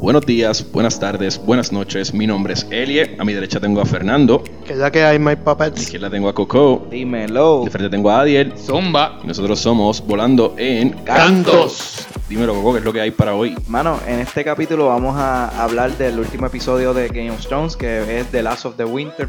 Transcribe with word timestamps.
Buenos 0.00 0.26
días, 0.26 0.64
buenas 0.72 1.00
tardes, 1.00 1.38
buenas 1.44 1.72
noches. 1.72 2.12
Mi 2.14 2.26
nombre 2.26 2.52
es 2.52 2.66
Elie. 2.70 3.16
A 3.18 3.24
mi 3.24 3.32
derecha 3.32 3.58
tengo 3.60 3.80
a 3.80 3.86
Fernando. 3.86 4.42
Que 4.66 4.74
la 4.74 4.90
que 4.92 5.02
hay, 5.02 5.18
My 5.18 5.32
A 5.32 5.36
Puppets. 5.36 5.80
izquierda 5.82 6.10
tengo 6.10 6.28
a 6.28 6.34
Coco. 6.34 6.86
Dímelo. 6.90 7.62
De 7.64 7.70
frente 7.70 7.90
tengo 7.90 8.10
a 8.10 8.20
Adiel. 8.20 8.52
Zumba. 8.56 9.18
Y 9.24 9.26
nosotros 9.26 9.58
somos 9.58 10.06
Volando 10.06 10.54
en 10.58 10.90
Cantos. 10.90 12.06
Dímelo, 12.28 12.54
Coco, 12.54 12.72
¿qué 12.74 12.78
es 12.80 12.84
lo 12.84 12.92
que 12.92 13.00
hay 13.00 13.10
para 13.10 13.34
hoy? 13.34 13.56
Mano, 13.68 13.98
en 14.06 14.20
este 14.20 14.44
capítulo 14.44 14.86
vamos 14.88 15.16
a 15.16 15.62
hablar 15.62 15.96
del 15.96 16.18
último 16.18 16.46
episodio 16.46 16.92
de 16.94 17.08
Game 17.08 17.30
of 17.30 17.44
Thrones, 17.46 17.74
que 17.76 18.20
es 18.20 18.26
The 18.30 18.42
Last 18.42 18.66
of 18.66 18.76
the 18.76 18.84
Winter. 18.84 19.28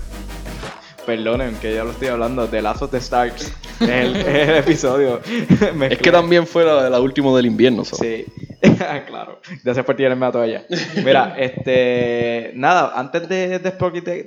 Perdonen, 1.05 1.55
que 1.55 1.73
ya 1.73 1.85
lo 1.85 1.91
estoy 1.91 2.09
hablando, 2.09 2.45
The 2.47 2.61
Last 2.61 2.81
of 2.81 2.91
the 2.91 2.99
Starks. 2.99 3.53
Es 3.79 3.89
el, 3.89 4.15
es 4.15 4.49
el 4.49 4.55
episodio. 4.57 5.21
Es 5.89 5.97
que 5.99 6.11
también 6.11 6.45
fue 6.47 6.65
la, 6.65 6.89
la 6.89 6.99
última 6.99 7.35
del 7.35 7.45
invierno. 7.45 7.85
so. 7.85 7.95
Sí, 7.95 8.25
claro. 9.07 9.39
Gracias 9.63 9.85
por 9.85 9.95
tirarme 9.95 10.25
a 10.25 10.31
toalla. 10.31 10.65
Mira, 11.03 11.35
este. 11.39 12.51
Nada, 12.55 12.93
antes 12.95 13.27
de, 13.29 13.59
de, 13.59 13.71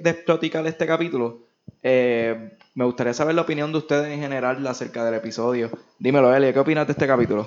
de- 0.02 0.24
este 0.66 0.86
capítulo, 0.86 1.46
eh, 1.82 2.56
me 2.74 2.84
gustaría 2.84 3.12
saber 3.14 3.34
la 3.34 3.42
opinión 3.42 3.72
de 3.72 3.78
ustedes 3.78 4.08
en 4.12 4.20
general 4.20 4.64
acerca 4.66 5.04
del 5.04 5.14
episodio. 5.14 5.70
Dímelo, 5.98 6.34
Eli, 6.34 6.52
¿qué 6.52 6.58
opinas 6.60 6.86
de 6.86 6.92
este 6.92 7.06
capítulo? 7.06 7.42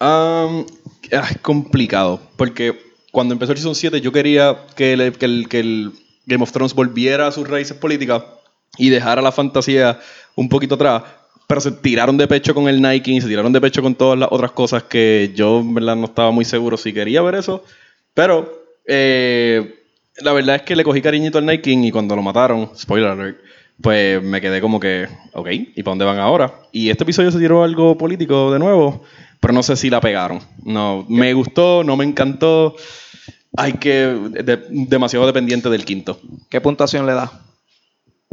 Um, 0.00 0.64
ah, 1.12 1.28
es 1.30 1.38
complicado, 1.42 2.20
porque 2.36 2.78
cuando 3.12 3.34
empezó 3.34 3.52
el 3.52 3.58
Season 3.58 3.74
7 3.74 4.00
yo 4.00 4.12
quería 4.12 4.64
que, 4.76 4.94
el- 4.94 5.12
que 5.18 5.24
el, 5.26 5.48
que 5.48 5.60
el 5.60 5.92
Game 6.26 6.42
of 6.42 6.52
Thrones 6.52 6.74
volviera 6.74 7.26
a 7.26 7.32
sus 7.32 7.48
raíces 7.48 7.76
políticas 7.76 8.22
y 8.78 8.88
dejara 8.90 9.20
la 9.20 9.32
fantasía 9.32 9.98
un 10.36 10.48
poquito 10.48 10.76
atrás, 10.76 11.02
pero 11.50 11.60
se 11.60 11.72
tiraron 11.72 12.16
de 12.16 12.28
pecho 12.28 12.54
con 12.54 12.68
el 12.68 12.80
Nike 12.80 13.10
y 13.10 13.20
se 13.20 13.26
tiraron 13.26 13.52
de 13.52 13.60
pecho 13.60 13.82
con 13.82 13.96
todas 13.96 14.16
las 14.16 14.28
otras 14.30 14.52
cosas 14.52 14.84
que 14.84 15.32
yo 15.34 15.58
en 15.58 15.74
verdad 15.74 15.96
no 15.96 16.04
estaba 16.04 16.30
muy 16.30 16.44
seguro 16.44 16.76
si 16.76 16.92
quería 16.92 17.22
ver 17.22 17.34
eso, 17.34 17.64
pero 18.14 18.62
eh, 18.86 19.74
la 20.22 20.32
verdad 20.32 20.54
es 20.56 20.62
que 20.62 20.76
le 20.76 20.84
cogí 20.84 21.02
cariñito 21.02 21.38
al 21.38 21.46
Nike 21.46 21.72
y 21.72 21.90
cuando 21.90 22.14
lo 22.14 22.22
mataron, 22.22 22.70
spoiler 22.78 23.10
alert, 23.10 23.38
pues 23.82 24.22
me 24.22 24.40
quedé 24.40 24.60
como 24.60 24.78
que, 24.78 25.08
ok, 25.32 25.48
¿y 25.50 25.82
para 25.82 25.90
dónde 25.92 26.04
van 26.04 26.18
ahora? 26.20 26.54
Y 26.70 26.88
este 26.88 27.02
episodio 27.02 27.32
se 27.32 27.38
tiró 27.40 27.64
algo 27.64 27.98
político 27.98 28.52
de 28.52 28.60
nuevo, 28.60 29.02
pero 29.40 29.52
no 29.52 29.64
sé 29.64 29.74
si 29.74 29.90
la 29.90 30.00
pegaron. 30.00 30.38
No, 30.62 31.04
me 31.08 31.32
gustó, 31.34 31.82
no 31.82 31.96
me 31.96 32.04
encantó. 32.04 32.76
Hay 33.56 33.72
que, 33.72 33.90
de- 34.44 34.62
demasiado 34.68 35.26
dependiente 35.26 35.68
del 35.68 35.84
quinto. 35.84 36.20
¿Qué 36.48 36.60
puntuación 36.60 37.06
le 37.06 37.14
das? 37.14 37.30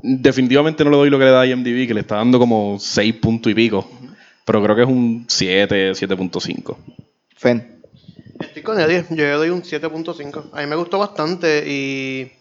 Definitivamente 0.01 0.83
no 0.83 0.91
le 0.91 0.97
doy 0.97 1.09
lo 1.09 1.17
que 1.17 1.25
le 1.25 1.31
da 1.31 1.45
IMDb, 1.45 1.87
que 1.87 1.93
le 1.93 2.01
está 2.01 2.17
dando 2.17 2.37
como 2.39 2.77
6 2.79 3.15
puntos 3.15 3.51
y 3.51 3.55
pico. 3.55 3.89
Pero 4.45 4.63
creo 4.63 4.75
que 4.75 4.83
es 4.83 4.87
un 4.87 5.25
7, 5.27 5.91
7.5. 5.91 6.77
Fen. 7.35 7.81
Estoy 8.39 8.61
con 8.61 8.79
Eddie, 8.79 9.03
yo 9.09 9.23
le 9.23 9.31
doy 9.31 9.49
un 9.49 9.63
7.5. 9.63 10.51
A 10.53 10.61
mí 10.61 10.67
me 10.67 10.75
gustó 10.75 10.99
bastante 10.99 11.63
y 11.67 12.31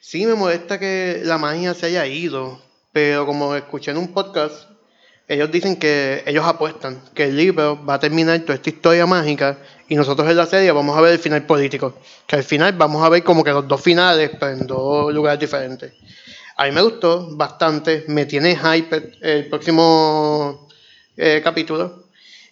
sí 0.00 0.24
me 0.24 0.34
molesta 0.34 0.78
que 0.78 1.20
la 1.24 1.38
magia 1.38 1.74
se 1.74 1.86
haya 1.86 2.06
ido, 2.06 2.62
pero 2.92 3.26
como 3.26 3.56
escuché 3.56 3.90
en 3.90 3.96
un 3.96 4.12
podcast, 4.12 4.70
ellos 5.26 5.50
dicen 5.50 5.76
que 5.76 6.22
ellos 6.26 6.44
apuestan 6.46 7.00
que 7.14 7.24
el 7.24 7.36
libro 7.36 7.84
va 7.84 7.94
a 7.94 7.98
terminar 7.98 8.38
toda 8.40 8.54
esta 8.54 8.70
historia 8.70 9.06
mágica 9.06 9.58
y 9.88 9.96
nosotros 9.96 10.28
en 10.30 10.36
la 10.36 10.46
serie 10.46 10.70
vamos 10.72 10.96
a 10.96 11.00
ver 11.00 11.12
el 11.12 11.18
final 11.18 11.44
político, 11.44 11.98
que 12.26 12.36
al 12.36 12.44
final 12.44 12.72
vamos 12.74 13.04
a 13.04 13.08
ver 13.08 13.24
como 13.24 13.42
que 13.42 13.50
los 13.50 13.66
dos 13.66 13.80
finales, 13.80 14.30
pero 14.38 14.52
en 14.52 14.66
dos 14.66 15.12
lugares 15.12 15.40
diferentes. 15.40 15.92
A 16.56 16.64
mí 16.64 16.72
me 16.72 16.82
gustó 16.82 17.36
bastante, 17.36 18.04
me 18.08 18.26
tiene 18.26 18.56
hype 18.56 19.12
el 19.20 19.46
próximo 19.48 20.68
eh, 21.16 21.40
capítulo. 21.42 22.02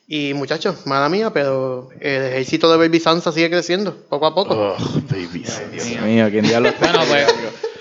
Y 0.08 0.34
muchachos, 0.34 0.86
mala 0.86 1.08
mía, 1.08 1.30
pero 1.32 1.88
el 2.00 2.24
ejército 2.24 2.70
de 2.70 2.78
Baby 2.78 2.98
Sansa 2.98 3.30
sigue 3.30 3.48
creciendo 3.48 3.94
poco 4.08 4.26
a 4.26 4.34
poco. 4.34 4.76
babies. 5.08 5.70
Dios 5.70 6.02
mío, 6.02 6.28
¿quién 6.30 6.44
diablos 6.44 6.72
está? 6.80 6.90
Bueno, 6.90 7.06
pues, 7.08 7.34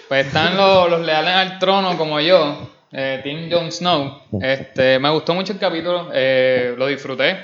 pues 0.08 0.28
están 0.28 0.56
los, 0.56 0.92
los 0.92 1.02
leales 1.02 1.34
al 1.34 1.58
trono 1.58 1.98
como 1.98 2.20
yo, 2.20 2.70
eh, 2.92 3.22
Tim 3.24 3.52
Jon 3.52 3.72
Snow. 3.72 4.22
Este, 4.42 5.00
me 5.00 5.10
gustó 5.10 5.34
mucho 5.34 5.54
el 5.54 5.60
capítulo, 5.60 6.12
eh, 6.14 6.76
lo 6.78 6.86
disfruté. 6.86 7.38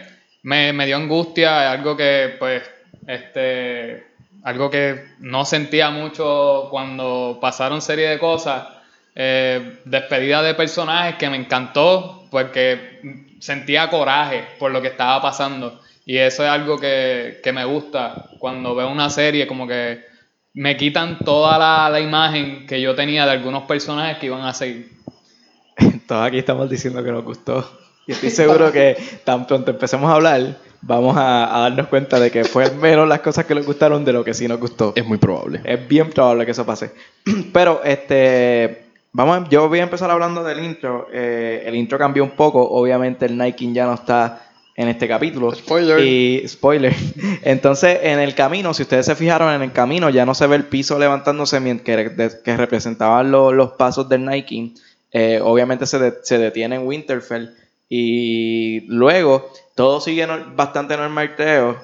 Me, 0.43 0.71
me 0.71 0.85
dio 0.85 0.97
angustia, 0.97 1.71
algo 1.71 1.97
que 1.97 2.35
pues, 2.37 2.61
este, 3.07 4.03
algo 4.45 4.69
que 4.69 5.03
no 5.19 5.43
sentía 5.43 5.89
mucho 5.89 6.67
cuando 6.69 7.39
pasaron 7.41 7.81
serie 7.81 8.07
de 8.07 8.19
cosas. 8.19 8.67
Eh, 9.15 9.79
despedida 9.85 10.43
de 10.43 10.53
personajes 10.53 11.15
que 11.15 11.29
me 11.29 11.37
encantó 11.37 12.27
porque 12.29 13.23
sentía 13.39 13.89
coraje 13.89 14.45
por 14.59 14.71
lo 14.71 14.83
que 14.83 14.89
estaba 14.89 15.19
pasando. 15.19 15.81
Y 16.05 16.17
eso 16.17 16.43
es 16.43 16.49
algo 16.49 16.77
que, 16.77 17.39
que 17.43 17.51
me 17.51 17.65
gusta 17.65 18.29
cuando 18.37 18.75
veo 18.75 18.87
una 18.87 19.09
serie, 19.09 19.47
como 19.47 19.67
que 19.67 20.05
me 20.53 20.77
quitan 20.77 21.17
toda 21.17 21.57
la, 21.57 21.89
la 21.89 21.99
imagen 21.99 22.67
que 22.67 22.79
yo 22.79 22.93
tenía 22.93 23.25
de 23.25 23.31
algunos 23.31 23.63
personajes 23.63 24.19
que 24.19 24.27
iban 24.27 24.45
a 24.45 24.53
seguir. 24.53 24.91
Todos 26.07 26.27
aquí 26.27 26.37
estamos 26.37 26.69
diciendo 26.69 27.03
que 27.03 27.11
nos 27.11 27.23
gustó. 27.23 27.67
Y 28.05 28.11
estoy 28.11 28.29
seguro 28.43 28.71
que 28.71 28.95
tan 29.23 29.47
pronto 29.47 29.71
empecemos 29.71 30.11
a 30.11 30.13
hablar, 30.13 30.55
vamos 30.81 31.15
a, 31.17 31.55
a 31.57 31.59
darnos 31.61 31.87
cuenta 31.87 32.19
de 32.19 32.31
que 32.31 32.43
fue 32.43 32.69
menos 32.71 33.07
las 33.07 33.19
cosas 33.21 33.45
que 33.45 33.55
nos 33.55 33.65
gustaron 33.65 34.03
de 34.05 34.13
lo 34.13 34.23
que 34.23 34.33
sí 34.33 34.47
nos 34.47 34.59
gustó. 34.59 34.93
Es 34.95 35.05
muy 35.05 35.17
probable. 35.17 35.61
Es 35.63 35.87
bien 35.87 36.09
probable 36.09 36.45
que 36.45 36.51
eso 36.51 36.65
pase. 36.65 36.91
Pero, 37.53 37.81
este. 37.83 38.83
Vamos, 39.11 39.37
a- 39.37 39.49
yo 39.49 39.69
voy 39.69 39.79
a 39.79 39.83
empezar 39.83 40.11
hablando 40.11 40.43
del 40.43 40.63
intro. 40.63 41.07
Eh, 41.13 41.63
el 41.65 41.75
intro 41.75 41.97
cambió 41.97 42.23
un 42.23 42.31
poco. 42.31 42.61
Obviamente, 42.69 43.25
el 43.25 43.37
Nike 43.37 43.71
ya 43.71 43.85
no 43.85 43.93
está 43.93 44.41
en 44.75 44.89
este 44.89 45.07
capítulo. 45.07 45.55
Spoiler. 45.55 45.99
Y 46.01 46.43
spoiler. 46.47 46.93
Entonces, 47.43 47.99
en 48.03 48.19
el 48.19 48.35
camino, 48.35 48.73
si 48.73 48.83
ustedes 48.83 49.05
se 49.05 49.15
fijaron, 49.15 49.53
en 49.53 49.61
el 49.61 49.71
camino 49.71 50.09
ya 50.09 50.25
no 50.25 50.35
se 50.35 50.47
ve 50.47 50.57
el 50.57 50.65
piso 50.65 50.99
levantándose 50.99 51.59
mientras 51.61 51.95
que, 51.97 52.09
de- 52.09 52.31
que 52.43 52.57
representaban 52.57 53.31
lo- 53.31 53.53
los 53.53 53.71
pasos 53.71 54.09
del 54.09 54.25
Nike. 54.25 54.73
Eh, 55.11 55.39
obviamente 55.41 55.85
se, 55.85 55.97
de- 55.97 56.15
se 56.23 56.37
detiene 56.37 56.75
en 56.75 56.85
Winterfell. 56.85 57.51
Y 57.89 58.81
luego, 58.87 59.51
todo 59.75 60.01
sigue 60.01 60.27
nor- 60.27 60.55
bastante 60.55 60.97
normal, 60.97 61.35
creo. 61.35 61.77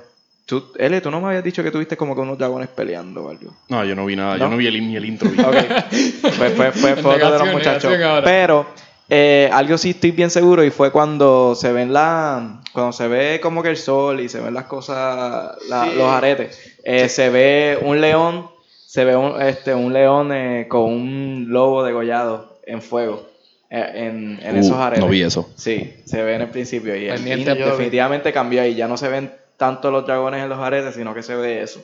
Tú, 0.46 0.64
Ele, 0.78 1.00
tú 1.00 1.12
no 1.12 1.22
me 1.22 1.28
habías 1.28 1.44
dicho 1.44 1.64
que 1.64 1.72
tuviste 1.72 1.96
como 1.96 2.16
que 2.16 2.22
unos 2.22 2.38
dragones 2.38 2.68
peleando 2.70 3.24
o 3.26 3.30
algo. 3.30 3.56
No, 3.70 3.86
yo 3.86 3.96
no 3.96 4.06
vi 4.06 4.16
nada. 4.16 4.34
¿No? 4.34 4.46
Yo 4.46 4.50
no 4.50 4.58
vi 4.58 4.68
el, 4.68 4.86
ni 4.88 4.96
el 4.96 5.06
intro. 5.06 5.30
vi. 5.30 5.38
Ok. 5.44 6.34
fue, 6.34 6.50
fue, 6.50 6.72
fue, 6.72 6.96
fue 6.98 7.16
otro 7.16 7.32
de 7.32 7.40
los 7.40 7.52
muchachos. 7.54 7.94
Pero 8.24 8.66
eh, 9.10 9.50
algo 9.54 9.78
sí 9.78 9.92
estoy 9.92 10.12
bien 10.12 10.30
seguro 10.30 10.64
y 10.64 10.72
fue 10.72 10.92
cuando 10.92 11.56
se 11.56 11.72
ven 11.72 11.94
la. 11.94 12.62
Cuando 12.74 12.92
se 12.92 13.08
ve 13.08 13.40
como 13.42 13.62
que 13.64 13.70
el 13.70 13.78
sol 13.78 14.20
y 14.20 14.28
se 14.30 14.42
ven 14.42 14.54
las 14.54 14.66
cosas, 14.66 15.56
la- 15.70 15.86
Sí. 15.86 15.96
los 15.98 16.08
aretes. 16.12 16.78
eh, 16.84 17.08
Se 17.08 17.30
ve 17.30 17.78
un 17.82 18.02
león, 18.02 18.48
se 18.86 19.06
ve 19.06 19.16
un, 19.16 19.40
este, 19.42 19.74
un 19.76 19.94
león 19.94 20.32
eh, 20.34 20.66
con 20.68 20.82
un 20.84 21.46
lobo 21.50 21.84
degollado 21.84 22.58
en 22.66 22.82
fuego. 22.82 23.26
Eh, 23.72 23.92
en, 23.96 24.40
en 24.44 24.56
Uh, 24.56 24.60
esos 24.60 24.78
aretes. 24.78 25.04
no 25.04 25.10
vi 25.10 25.24
eso. 25.24 25.50
Sí, 25.56 25.96
se 26.06 26.22
ve 26.22 26.36
en 26.36 26.42
el 26.42 26.50
principio 26.50 26.96
y 26.96 27.08
el 27.08 27.24
vi. 27.24 27.44
definitivamente 27.44 28.32
cambió 28.34 28.62
ahí. 28.62 28.76
Ya 28.76 28.88
no 28.88 28.98
se 28.98 29.08
ven 29.08 29.32
tanto 29.58 29.90
los 29.90 30.06
dragones 30.06 30.44
en 30.44 30.50
los 30.50 30.60
aretes, 30.60 30.94
sino 30.96 31.14
que 31.14 31.24
se 31.24 31.36
ve 31.36 31.62
eso. 31.64 31.82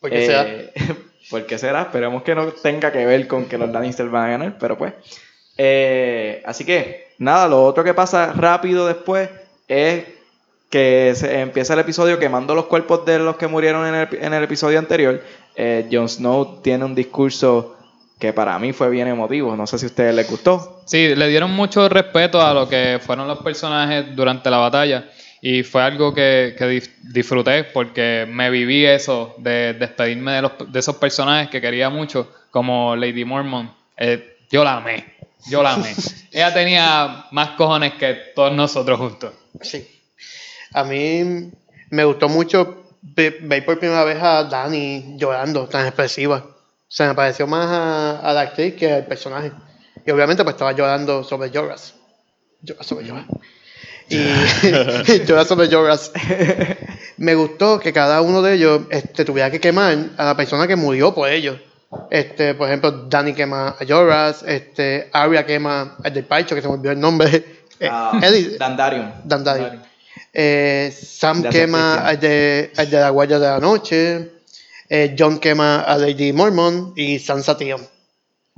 Porque 0.00 0.24
Eh, 0.24 0.26
sea, 0.26 0.94
¿Por 1.30 1.44
qué 1.46 1.58
será? 1.58 1.82
Esperemos 1.82 2.22
que 2.22 2.34
no 2.36 2.46
tenga 2.52 2.92
que 2.92 3.04
ver 3.04 3.26
con 3.26 3.46
que 3.46 3.58
los 3.58 3.68
Lannister 3.70 4.08
van 4.08 4.24
a 4.24 4.28
ganar, 4.30 4.56
pero 4.60 4.78
pues. 4.78 4.92
Eh, 5.58 6.42
así 6.44 6.64
que, 6.64 7.08
nada, 7.18 7.48
lo 7.48 7.64
otro 7.64 7.82
que 7.82 7.94
pasa 7.94 8.32
rápido 8.32 8.86
después 8.86 9.28
es 9.66 10.04
que 10.70 11.12
se 11.16 11.40
empieza 11.40 11.74
el 11.74 11.80
episodio 11.80 12.18
quemando 12.18 12.54
los 12.54 12.66
cuerpos 12.66 13.04
de 13.06 13.18
los 13.18 13.36
que 13.36 13.46
murieron 13.46 13.86
en 13.86 13.94
el, 13.94 14.08
en 14.20 14.34
el 14.34 14.44
episodio 14.44 14.78
anterior. 14.78 15.22
Eh, 15.56 15.88
Jon 15.90 16.08
Snow 16.08 16.60
tiene 16.62 16.84
un 16.84 16.94
discurso 16.94 17.75
que 18.18 18.32
para 18.32 18.58
mí 18.58 18.72
fue 18.72 18.88
bien 18.90 19.08
emotivo. 19.08 19.54
No 19.56 19.66
sé 19.66 19.78
si 19.78 19.86
a 19.86 19.88
ustedes 19.88 20.14
les 20.14 20.28
gustó. 20.30 20.82
Sí, 20.86 21.14
le 21.14 21.28
dieron 21.28 21.52
mucho 21.52 21.88
respeto 21.88 22.40
a 22.40 22.54
lo 22.54 22.68
que 22.68 22.98
fueron 23.04 23.28
los 23.28 23.38
personajes 23.40 24.14
durante 24.16 24.48
la 24.50 24.58
batalla. 24.58 25.10
Y 25.42 25.62
fue 25.62 25.82
algo 25.82 26.14
que, 26.14 26.54
que 26.58 26.82
disfruté 27.02 27.64
porque 27.64 28.26
me 28.28 28.48
viví 28.50 28.86
eso 28.86 29.34
de 29.38 29.74
despedirme 29.74 30.32
de, 30.32 30.42
los, 30.42 30.52
de 30.66 30.78
esos 30.78 30.96
personajes 30.96 31.50
que 31.50 31.60
quería 31.60 31.90
mucho, 31.90 32.32
como 32.50 32.96
Lady 32.96 33.24
Mormon. 33.24 33.70
Eh, 33.98 34.38
yo 34.50 34.64
la 34.64 34.78
amé, 34.78 35.14
yo 35.48 35.62
la 35.62 35.74
amé. 35.74 35.94
Ella 36.32 36.54
tenía 36.54 37.26
más 37.32 37.50
cojones 37.50 37.94
que 37.94 38.14
todos 38.34 38.52
nosotros 38.54 38.98
juntos. 38.98 39.32
sí. 39.60 39.86
A 40.72 40.84
mí 40.84 41.50
me 41.90 42.04
gustó 42.04 42.28
mucho 42.28 42.82
ve- 43.00 43.38
ver 43.42 43.64
por 43.64 43.78
primera 43.78 44.04
vez 44.04 44.20
a 44.22 44.44
Dani 44.44 45.14
llorando, 45.16 45.68
tan 45.68 45.86
expresiva. 45.86 46.44
Se 46.88 47.06
me 47.06 47.14
pareció 47.14 47.46
más 47.46 47.66
a, 47.66 48.20
a 48.20 48.32
la 48.32 48.40
actriz 48.42 48.74
que 48.74 48.92
al 48.92 49.06
personaje. 49.06 49.52
Y 50.04 50.10
obviamente 50.10 50.42
pues 50.44 50.54
estaba 50.54 50.72
llorando 50.72 51.24
sobre 51.24 51.50
Joras. 51.50 51.94
Llora 52.62 52.82
sobre 52.84 53.08
Joras. 53.08 53.26
Y 54.08 54.18
llora 55.26 55.44
sobre 55.44 55.68
Joras. 55.68 56.12
Me 57.16 57.34
gustó 57.34 57.80
que 57.80 57.92
cada 57.92 58.20
uno 58.20 58.40
de 58.42 58.54
ellos 58.54 58.82
este, 58.90 59.24
tuviera 59.24 59.50
que 59.50 59.60
quemar 59.60 59.96
a 60.16 60.24
la 60.26 60.36
persona 60.36 60.66
que 60.66 60.76
murió 60.76 61.14
por 61.14 61.28
ellos. 61.28 61.58
Este, 62.10 62.54
por 62.54 62.68
ejemplo, 62.68 62.90
Dani 63.08 63.32
quema 63.32 63.68
a 63.68 63.84
Joras, 63.86 64.42
este, 64.46 65.08
Arya 65.12 65.46
quema 65.46 65.96
al 66.02 66.12
del 66.12 66.24
Paicho, 66.24 66.54
que 66.54 66.60
se 66.60 66.68
me 66.68 66.74
olvidó 66.74 66.92
el 66.92 67.00
nombre. 67.00 67.44
Ah, 67.82 68.12
Eddie- 68.22 68.56
Dandarium. 68.58 69.10
Dandelion. 69.24 69.82
Eh, 70.32 70.92
Sam 70.94 71.42
quema 71.50 71.94
al 72.06 72.20
de, 72.20 72.72
al 72.76 72.90
de 72.90 73.00
la 73.00 73.10
guardia 73.10 73.38
de 73.38 73.46
la 73.48 73.58
noche. 73.58 74.30
Eh, 74.88 75.14
John 75.18 75.38
quema 75.38 75.80
a 75.80 75.96
Lady 75.98 76.32
Mormon 76.32 76.92
y 76.96 77.18
Sansa 77.18 77.56
tío. 77.56 77.78
Me 77.78 77.84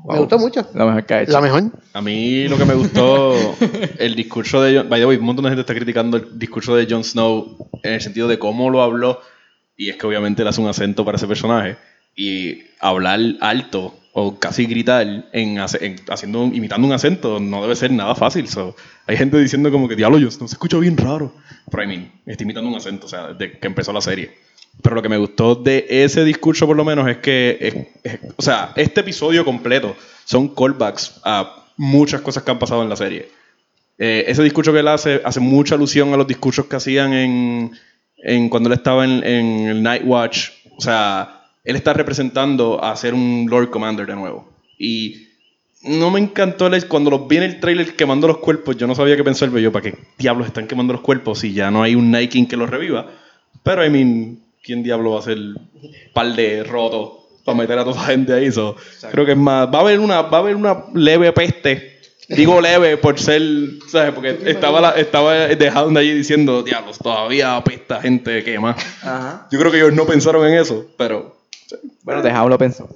Wow. 0.04 0.16
gustó 0.19 0.38
mucho. 0.38 0.64
Lo 0.75 0.86
mejor 0.86 1.06
que 1.06 1.14
ha 1.14 1.22
hecho. 1.22 1.32
La 1.32 1.40
mejor. 1.40 1.64
A 1.92 2.00
mí 2.00 2.46
lo 2.46 2.56
que 2.56 2.64
me 2.64 2.75
gustó, 2.75 3.34
el 3.98 4.14
discurso 4.14 4.62
de 4.62 4.78
Jon, 4.78 4.88
by 4.88 5.00
the 5.00 5.06
way, 5.06 5.16
un 5.16 5.25
montón 5.25 5.42
de 5.44 5.50
gente 5.50 5.62
está 5.62 5.75
criticando 5.75 6.16
el 6.19 6.38
discurso 6.38 6.76
de 6.76 6.86
Jon 6.88 7.02
Snow 7.02 7.69
en 7.82 7.94
el 7.94 8.00
sentido 8.00 8.28
de 8.28 8.38
cómo 8.38 8.70
lo 8.70 8.80
habló, 8.82 9.20
y 9.76 9.88
es 9.90 9.96
que 9.96 10.06
obviamente 10.06 10.42
él 10.42 10.48
hace 10.48 10.60
un 10.60 10.69
acento 10.69 11.04
para 11.04 11.16
ese 11.16 11.26
personaje, 11.26 11.76
y 12.14 12.62
hablar 12.78 13.19
alto 13.40 13.98
o 14.12 14.38
casi 14.38 14.66
gritar 14.66 15.02
en, 15.32 15.58
en- 15.80 15.96
haciendo 16.08 16.44
imitando 16.44 16.86
un 16.86 16.92
acento 16.92 17.40
no 17.40 17.62
debe 17.62 17.75
ser 17.75 17.90
nada 17.90 18.14
fácil. 18.14 18.48
So, 18.48 18.76
hay 19.06 19.16
gente 19.16 19.36
diciendo 19.38 19.70
como 19.72 19.88
que 19.88 19.96
diablo, 19.96 20.19
Jon 20.20 20.30
Snow 20.30 20.48
se 20.48 20.54
escucha 20.54 20.78
bien 20.78 20.96
raro. 20.96 21.32
Pero 21.70 21.82
I 21.82 21.86
mean, 21.88 22.12
está 22.25 22.44
imitando 22.44 22.69
un 22.70 22.76
acento, 22.76 23.06
o 23.06 23.08
sea, 23.08 23.32
desde 23.32 23.58
que 23.58 23.66
empezó 23.66 23.92
la 23.92 24.00
serie. 24.00 24.30
Pero 24.82 24.94
lo 24.96 25.02
que 25.02 25.08
me 25.08 25.16
gustó 25.19 25.54
de 25.56 25.86
ese 25.88 26.25
discurso, 26.25 26.66
por 26.66 26.76
lo 26.76 26.84
menos, 26.84 27.08
es 27.08 27.19
que, 27.19 27.58
es- 28.04 28.19
o 28.36 28.42
sea, 28.42 28.72
este 28.76 29.00
episodio 29.00 29.44
completo 29.44 29.96
son 30.25 30.48
callbacks 30.54 31.20
a 31.25 31.64
muchas 31.76 32.20
cosas 32.20 32.42
que 32.42 32.50
han 32.50 32.58
pasado 32.58 32.82
en 32.82 32.88
la 32.88 32.96
serie. 32.96 33.28
Eh, 33.98 34.25
ese 34.28 34.42
discurso 34.44 34.72
que 34.72 34.78
él 34.80 34.88
hace 34.88 35.20
hace 35.25 35.40
mucha 35.40 35.75
alusión 35.75 36.12
a 36.14 36.16
los 36.16 36.26
discursos 36.26 36.66
que 36.66 36.76
hacían 36.76 37.12
en, 37.12 37.72
en 38.19 38.48
cuando 38.48 38.69
él 38.69 38.75
estaba 38.75 39.04
en, 39.04 39.25
en 39.25 39.69
el 39.69 39.82
Night 39.82 40.02
Watch. 40.04 40.50
O 40.76 40.80
sea, 40.80 41.42
él 41.64 41.75
está 41.75 41.92
representando 41.92 42.82
a 42.82 42.94
ser 42.94 43.14
un 43.14 43.46
Lord 43.50 43.70
Commander 43.70 44.06
de 44.06 44.14
nuevo. 44.14 44.48
Y 44.78 45.26
no 45.82 46.10
me 46.12 46.20
encantó 46.20 46.69
el- 46.69 46.86
cuando 46.86 47.10
los 47.10 47.26
vi 47.26 47.38
en 47.38 47.42
el 47.42 47.58
trailer 47.60 47.96
quemando 47.96 48.28
los 48.28 48.38
cuerpos. 48.38 48.76
Yo 48.76 48.86
no 48.86 48.94
sabía 48.94 49.16
qué 49.16 49.25
pensar, 49.25 49.48
pero 49.48 49.60
yo, 49.60 49.72
¿para 49.72 49.90
qué 49.90 49.98
diablos 50.16 50.46
están 50.46 50.69
quemando 50.69 50.92
los 50.92 51.02
cuerpos 51.02 51.40
si 51.40 51.52
ya 51.52 51.70
no 51.72 51.82
hay 51.82 51.96
un 51.96 52.14
King 52.28 52.46
que 52.46 52.56
los 52.56 52.70
reviva? 52.70 53.06
Pero, 53.64 53.84
I 53.84 53.90
mean, 53.90 54.38
¿quién 54.68 54.82
diablo 54.82 55.12
va 55.12 55.16
a 55.16 55.20
hacer 55.20 55.38
par 56.12 56.26
de 56.36 56.62
rotos 56.62 57.12
para 57.42 57.56
meter 57.56 57.78
a 57.78 57.84
toda 57.84 57.96
esa 57.96 58.04
gente 58.10 58.34
ahí? 58.34 58.52
So, 58.52 58.76
creo 59.10 59.24
que 59.24 59.32
es 59.32 59.38
más. 59.38 59.66
Va 59.72 59.78
a 59.78 59.80
haber 59.80 59.98
una, 59.98 60.20
va 60.20 60.36
a 60.36 60.40
haber 60.42 60.56
una 60.56 60.84
leve 60.92 61.32
peste. 61.32 61.96
Digo 62.28 62.60
leve 62.60 62.98
por 62.98 63.18
ser, 63.18 63.40
¿sabes? 63.90 64.12
Porque 64.12 64.38
estaba, 64.44 64.82
la, 64.82 64.90
estaba 64.90 65.32
dejando 65.32 65.98
allí 65.98 66.12
diciendo, 66.12 66.62
diablos, 66.62 66.98
todavía 66.98 67.56
apesta 67.56 68.02
gente 68.02 68.44
quema. 68.44 68.76
Ajá. 69.02 69.48
Yo 69.50 69.58
creo 69.58 69.72
que 69.72 69.78
ellos 69.78 69.94
no 69.94 70.04
pensaron 70.04 70.46
en 70.46 70.58
eso, 70.58 70.84
pero. 70.98 71.34
Bueno, 72.02 72.20
dejámoslo 72.20 72.58
pensar. 72.58 72.86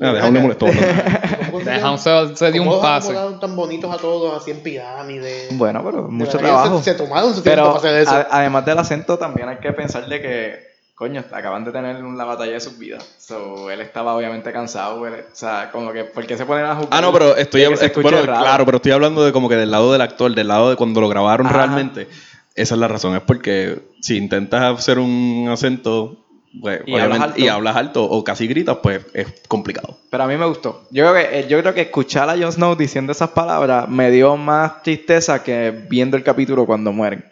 Ah, 0.00 0.12
dejamos 0.12 0.34
de 0.34 0.40
molestó. 0.40 0.66
Hound 0.66 1.98
se, 1.98 2.36
se 2.36 2.52
dio 2.52 2.62
¿Cómo 2.64 2.76
un 2.76 2.82
pase. 2.82 3.14
tan 3.40 3.54
bonitos 3.54 3.92
a 3.94 3.98
todos 3.98 4.42
así 4.42 4.50
en 4.50 4.60
pirámide? 4.60 5.48
Bueno, 5.52 5.82
pero 5.84 6.02
mucho 6.08 6.36
trabajo. 6.36 6.78
Se, 6.78 6.92
se 6.92 6.94
tomaron 6.94 7.34
su 7.34 7.42
tiempo 7.42 7.62
Pero 7.62 7.66
para 7.66 7.78
hacer 7.78 8.02
eso. 8.02 8.10
a- 8.10 8.26
además 8.30 8.66
del 8.66 8.78
acento, 8.78 9.16
también 9.16 9.48
hay 9.48 9.58
que 9.58 9.72
pensar 9.72 10.06
de 10.08 10.20
que, 10.20 10.65
coño, 10.96 11.22
acaban 11.30 11.62
de 11.64 11.70
tener 11.72 12.02
la 12.02 12.24
batalla 12.24 12.52
de 12.52 12.60
sus 12.60 12.76
vidas. 12.78 13.06
So, 13.18 13.70
él 13.70 13.80
estaba 13.82 14.16
obviamente 14.16 14.50
cansado. 14.50 15.06
él- 15.06 15.24
o 15.30 15.34
sea, 15.36 15.70
como 15.70 15.92
que, 15.92 16.04
¿por 16.04 16.26
qué 16.26 16.36
se 16.36 16.44
ponen 16.46 16.64
a 16.64 16.74
jugar? 16.74 16.88
Ah, 16.90 17.00
no, 17.00 17.12
pero 17.12 17.36
estoy 17.36 17.62
escuche 17.62 18.00
bueno, 18.00 18.22
raro? 18.22 18.40
claro, 18.42 18.64
pero 18.64 18.76
estoy 18.78 18.92
hablando 18.92 19.24
de 19.24 19.30
como 19.30 19.48
que 19.48 19.56
del 19.56 19.70
lado 19.70 19.92
del 19.92 20.00
actor, 20.00 20.34
del 20.34 20.48
lado 20.48 20.70
de 20.70 20.76
cuando 20.76 21.00
lo 21.00 21.08
grabaron 21.08 21.46
Ajá. 21.46 21.56
realmente. 21.58 22.08
Esa 22.54 22.74
es 22.74 22.80
la 22.80 22.88
razón, 22.88 23.14
es 23.14 23.20
porque 23.22 23.78
si 24.00 24.16
intentas 24.16 24.62
hacer 24.78 24.98
un 24.98 25.46
acento 25.52 26.22
pues, 26.62 26.80
Y 26.86 26.94
obviamente- 26.94 27.02
hablas 27.16 27.20
alto. 27.28 27.40
y 27.40 27.48
hablas 27.48 27.76
alto 27.76 28.04
o 28.04 28.24
casi 28.24 28.46
gritas, 28.46 28.78
pues 28.82 29.04
es 29.12 29.26
complicado. 29.46 29.98
Pero 30.08 30.24
a 30.24 30.26
mí 30.26 30.36
me 30.38 30.46
gustó. 30.46 30.86
Yo 30.90 31.04
creo 31.06 31.12
que, 31.12 31.40
eh, 31.40 31.46
yo 31.48 31.60
creo 31.60 31.74
que 31.74 31.82
escuchar 31.82 32.30
a 32.30 32.32
Jon 32.38 32.50
Snow 32.50 32.74
diciendo 32.76 33.12
esas 33.12 33.28
palabras 33.28 33.86
me 33.90 34.10
dio 34.10 34.38
más 34.38 34.82
tristeza 34.82 35.42
que 35.42 35.70
viendo 35.90 36.16
el 36.16 36.22
capítulo 36.22 36.64
cuando 36.64 36.92
mueren. 36.92 37.26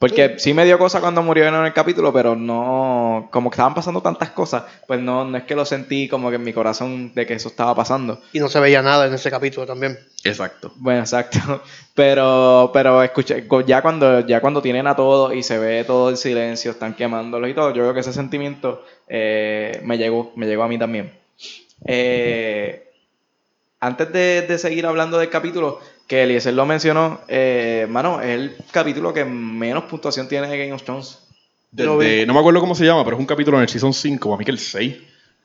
Porque 0.00 0.36
sí 0.38 0.54
me 0.54 0.64
dio 0.64 0.78
cosa 0.78 1.02
cuando 1.02 1.22
murieron 1.22 1.54
en 1.56 1.66
el 1.66 1.74
capítulo, 1.74 2.10
pero 2.10 2.34
no. 2.34 3.28
Como 3.30 3.50
que 3.50 3.56
estaban 3.56 3.74
pasando 3.74 4.00
tantas 4.00 4.30
cosas, 4.30 4.64
pues 4.86 4.98
no, 4.98 5.26
no 5.26 5.36
es 5.36 5.44
que 5.44 5.54
lo 5.54 5.66
sentí 5.66 6.08
como 6.08 6.30
que 6.30 6.36
en 6.36 6.42
mi 6.42 6.54
corazón 6.54 7.12
de 7.14 7.26
que 7.26 7.34
eso 7.34 7.48
estaba 7.48 7.74
pasando. 7.74 8.18
Y 8.32 8.40
no 8.40 8.48
se 8.48 8.60
veía 8.60 8.80
nada 8.80 9.06
en 9.06 9.12
ese 9.12 9.30
capítulo 9.30 9.66
también. 9.66 9.98
Exacto. 10.24 10.72
Bueno, 10.76 11.00
exacto. 11.00 11.38
Pero, 11.94 12.70
pero 12.72 13.02
escuché, 13.02 13.46
ya 13.66 13.82
cuando, 13.82 14.20
ya 14.26 14.40
cuando 14.40 14.62
tienen 14.62 14.86
a 14.86 14.96
todos 14.96 15.34
y 15.34 15.42
se 15.42 15.58
ve 15.58 15.84
todo 15.84 16.08
el 16.08 16.16
silencio, 16.16 16.70
están 16.70 16.94
quemándolos 16.94 17.50
y 17.50 17.52
todo, 17.52 17.74
yo 17.74 17.82
creo 17.82 17.92
que 17.92 18.00
ese 18.00 18.14
sentimiento 18.14 18.82
eh, 19.06 19.82
me 19.84 19.98
llegó, 19.98 20.32
me 20.34 20.46
llegó 20.46 20.62
a 20.62 20.68
mí 20.68 20.78
también. 20.78 21.12
Eh, 21.84 22.90
antes 23.80 24.10
de, 24.14 24.46
de 24.48 24.56
seguir 24.56 24.86
hablando 24.86 25.18
del 25.18 25.28
capítulo, 25.28 25.80
que 26.10 26.24
Eliezer 26.24 26.52
lo 26.54 26.66
mencionó, 26.66 27.20
eh, 27.28 27.86
mano, 27.88 28.20
es 28.20 28.30
el 28.30 28.56
capítulo 28.72 29.14
que 29.14 29.24
menos 29.24 29.84
puntuación 29.84 30.26
tiene 30.26 30.48
de 30.48 30.58
Game 30.58 30.72
of 30.72 30.82
Thrones. 30.82 31.20
No 32.26 32.34
me 32.34 32.40
acuerdo 32.40 32.58
cómo 32.58 32.74
se 32.74 32.84
llama, 32.84 33.04
pero 33.04 33.16
es 33.16 33.20
un 33.20 33.26
capítulo 33.26 33.58
en 33.58 33.62
el 33.62 33.68
Season 33.68 33.92
5, 33.94 34.34
a 34.34 34.36
mí 34.36 34.44
que 34.44 34.50
el 34.50 34.58
6. 34.58 34.96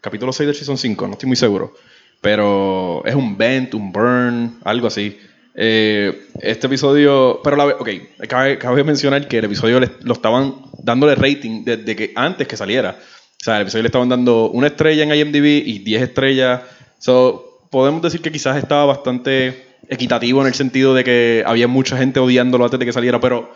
Capítulo 0.02 0.34
6 0.34 0.48
del 0.48 0.56
Season 0.56 0.76
5, 0.76 1.06
no 1.06 1.14
estoy 1.14 1.28
muy 1.28 1.36
seguro. 1.36 1.76
Pero 2.20 3.04
es 3.06 3.14
un 3.14 3.38
vent, 3.38 3.76
un 3.76 3.92
burn, 3.92 4.58
algo 4.64 4.88
así. 4.88 5.20
Eh, 5.54 6.30
este 6.42 6.66
episodio, 6.66 7.42
pero 7.44 7.56
la, 7.58 7.68
ok, 7.68 7.90
cabe, 8.28 8.58
cabe 8.58 8.84
mencionar 8.84 9.28
que 9.28 9.38
el 9.38 9.46
episodio 9.46 9.80
le- 9.80 9.92
lo 10.02 10.14
estaban 10.14 10.56
dándole 10.80 11.14
rating 11.14 11.64
desde 11.64 11.96
que 11.96 12.12
antes 12.16 12.48
que 12.48 12.58
saliera. 12.58 12.98
O 13.00 13.44
sea, 13.44 13.58
el 13.58 13.62
episodio 13.62 13.84
le 13.84 13.90
estaban 13.90 14.10
dando 14.10 14.50
una 14.50 14.66
estrella 14.66 15.04
en 15.04 15.14
IMDb 15.14 15.62
y 15.64 15.78
10 15.78 16.02
estrellas. 16.02 16.62
So, 16.98 17.68
podemos 17.70 18.02
decir 18.02 18.20
que 18.22 18.32
quizás 18.32 18.58
estaba 18.58 18.86
bastante 18.86 19.75
equitativo 19.90 20.42
en 20.42 20.48
el 20.48 20.54
sentido 20.54 20.94
de 20.94 21.04
que 21.04 21.44
había 21.46 21.68
mucha 21.68 21.98
gente 21.98 22.20
odiándolo 22.20 22.66
antes 22.66 22.80
de 22.80 22.86
que 22.86 22.94
saliera, 22.94 23.20
pero 23.20 23.52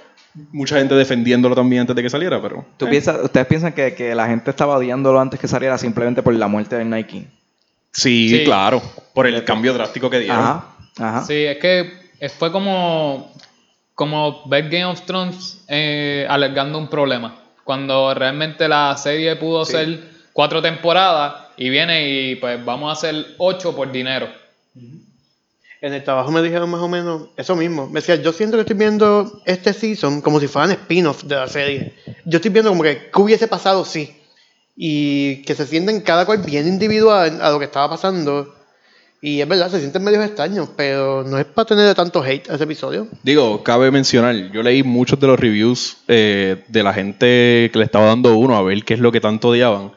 mucha 0.51 0.77
gente 0.77 0.95
defendiéndolo 0.95 1.55
también 1.55 1.81
antes 1.81 1.95
de 1.95 2.03
que 2.03 2.09
saliera, 2.09 2.41
pero... 2.41 2.65
¿Tú 2.77 2.85
eh. 2.87 2.89
piensas, 2.89 3.17
¿Ustedes 3.23 3.47
piensan 3.47 3.73
que, 3.73 3.93
que 3.95 4.13
la 4.15 4.27
gente 4.27 4.49
estaba 4.51 4.77
odiándolo 4.77 5.19
antes 5.19 5.39
que 5.39 5.47
saliera 5.47 5.77
simplemente 5.77 6.21
por 6.23 6.33
la 6.35 6.47
muerte 6.47 6.75
del 6.77 6.89
Night 6.89 7.07
King? 7.07 7.23
Sí, 7.91 8.29
Sí. 8.29 8.43
claro, 8.43 8.81
por 9.13 9.25
el 9.27 9.43
cambio 9.43 9.73
drástico 9.73 10.09
que 10.09 10.19
dieron. 10.19 10.37
Ajá, 10.39 10.65
ajá. 10.99 11.25
Sí, 11.25 11.33
es 11.45 11.57
que 11.57 11.91
fue 12.37 12.51
como, 12.51 13.33
como 13.95 14.47
ver 14.47 14.69
Game 14.69 14.85
of 14.85 15.01
Thrones 15.05 15.63
eh, 15.67 16.25
alargando 16.29 16.77
un 16.77 16.87
problema. 16.89 17.35
Cuando 17.63 18.13
realmente 18.13 18.67
la 18.67 18.95
serie 18.97 19.35
pudo 19.35 19.65
Sí. 19.65 19.71
ser 19.73 20.09
cuatro 20.33 20.61
temporadas 20.61 21.47
y 21.57 21.69
viene 21.69 22.07
y 22.07 22.35
pues 22.35 22.63
vamos 22.63 22.89
a 22.89 22.93
hacer 22.93 23.25
ocho 23.39 23.75
por 23.75 23.91
dinero. 23.91 24.27
En 25.81 25.93
el 25.93 26.03
trabajo 26.03 26.29
me 26.31 26.41
dijeron 26.41 26.69
más 26.69 26.81
o 26.81 26.89
menos 26.89 27.29
eso 27.37 27.55
mismo. 27.55 27.87
Me 27.87 28.01
decía, 28.01 28.15
yo 28.15 28.33
siento 28.33 28.57
que 28.57 28.61
estoy 28.61 28.75
viendo 28.75 29.41
este 29.45 29.71
season 29.71 30.21
como 30.21 30.39
si 30.39 30.47
fueran 30.47 30.71
spin-off 30.71 31.23
de 31.23 31.35
la 31.35 31.47
serie. 31.47 31.93
Yo 32.25 32.37
estoy 32.37 32.51
viendo 32.51 32.69
como 32.69 32.83
que 32.83 33.09
qué 33.13 33.21
hubiese 33.21 33.47
pasado 33.47 33.85
sí. 33.85 34.15
Y 34.75 35.41
que 35.43 35.55
se 35.55 35.65
sienten 35.65 36.01
cada 36.01 36.25
cual 36.25 36.39
bien 36.39 36.67
individual 36.67 37.39
a 37.41 37.51
lo 37.51 37.59
que 37.59 37.65
estaba 37.65 37.89
pasando. 37.89 38.55
Y 39.21 39.41
es 39.41 39.47
verdad, 39.47 39.69
se 39.69 39.79
sienten 39.79 40.03
medio 40.03 40.21
extraños, 40.21 40.69
pero 40.75 41.23
no 41.23 41.37
es 41.37 41.45
para 41.45 41.65
tener 41.65 41.93
tanto 41.95 42.23
hate 42.23 42.49
ese 42.49 42.63
episodio. 42.63 43.07
Digo, 43.23 43.63
cabe 43.63 43.91
mencionar, 43.91 44.35
yo 44.51 44.63
leí 44.63 44.83
muchos 44.83 45.19
de 45.19 45.27
los 45.27 45.39
reviews 45.39 45.97
eh, 46.07 46.63
de 46.67 46.83
la 46.83 46.93
gente 46.93 47.69
que 47.71 47.79
le 47.79 47.83
estaba 47.83 48.05
dando 48.05 48.37
uno 48.37 48.55
a 48.55 48.61
ver 48.61 48.83
qué 48.85 48.93
es 48.93 49.01
lo 49.01 49.11
que 49.11 49.19
tanto 49.19 49.49
odiaban. 49.49 49.91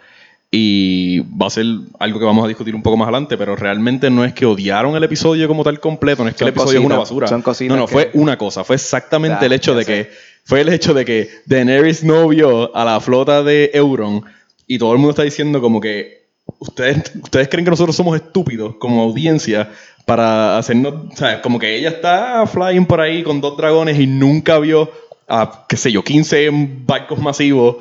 Y 0.55 1.21
va 1.21 1.47
a 1.47 1.51
ser 1.51 1.65
algo 1.99 2.19
que 2.19 2.27
vamos 2.27 2.45
a 2.45 2.49
discutir 2.49 2.75
un 2.75 2.83
poco 2.83 2.99
más 2.99 3.07
adelante, 3.07 3.39
pero 3.39 3.57
realmente 3.57 4.11
no 4.11 4.23
es 4.23 4.35
que 4.35 4.45
odiaron 4.45 4.95
el 4.95 5.03
episodio 5.03 5.49
como 5.49 5.65
tal 5.65 5.81
completo, 5.81 6.23
no 6.23 6.29
es 6.29 6.35
que 6.35 6.41
Son 6.41 6.49
el 6.49 6.53
episodio 6.55 6.79
es 6.81 6.85
una 6.85 6.99
basura. 6.99 7.27
son 7.27 7.43
no, 7.69 7.77
no, 7.77 7.87
que- 7.87 7.93
fue 7.93 8.11
una 8.13 8.37
cosa, 8.37 8.63
fue 8.63 8.77
exactamente 8.77 9.47
el 9.47 9.53
hecho 9.55 9.75
de 9.75 9.85
sé. 9.85 9.93
que 9.93 10.11
fue 10.45 10.61
el 10.61 10.69
hecho 10.69 10.93
de 10.93 11.07
que 11.07 11.31
Daenerys 11.47 12.05
no 12.05 12.29
vio 12.29 12.77
a 12.77 12.85
la 12.85 13.01
flota 13.01 13.43
de 13.43 13.71
Euron 13.73 14.25
y 14.67 14.77
todo 14.79 14.93
el 14.93 14.99
mundo 14.99 15.11
está 15.13 15.23
diciendo 15.23 15.59
como 15.63 15.81
que 15.81 16.27
ustedes, 16.59 17.13
ustedes 17.23 17.49
creen 17.49 17.65
que 17.65 17.71
nosotros 17.71 17.97
somos 17.97 18.15
estúpidos 18.17 18.75
como 18.79 19.03
audiencia 19.05 19.71
para 20.05 20.59
hacernos, 20.59 21.15
¿sabes? 21.17 21.39
Como 21.39 21.59
que 21.59 21.77
ella 21.79 21.89
está 21.89 22.47
flying 22.47 22.85
por 22.85 23.01
ahí 23.01 23.23
con 23.23 23.41
dos 23.41 23.57
dragones 23.57 23.99
y 23.99 24.07
nunca 24.07 24.59
vio 24.59 24.91
a, 25.29 25.65
qué 25.67 25.79
sé 25.79 25.91
yo, 25.91 26.05
15 26.05 26.51
barcos 26.85 27.19
masivos 27.21 27.77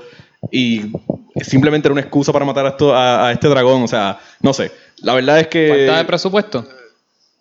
y 0.50 0.92
simplemente 1.42 1.88
era 1.88 1.94
una 1.94 2.02
excusa 2.02 2.32
para 2.34 2.46
matar 2.46 2.66
a, 2.66 2.70
esto, 2.70 2.96
a, 2.96 3.28
a 3.28 3.32
este 3.32 3.48
dragón, 3.48 3.84
o 3.84 3.88
sea, 3.88 4.20
no 4.42 4.54
sé. 4.54 4.72
La 5.04 5.14
verdad 5.14 5.40
es 5.40 5.48
que... 5.48 5.68
Falta 5.86 5.98
de 5.98 6.06
presupuesto. 6.06 6.66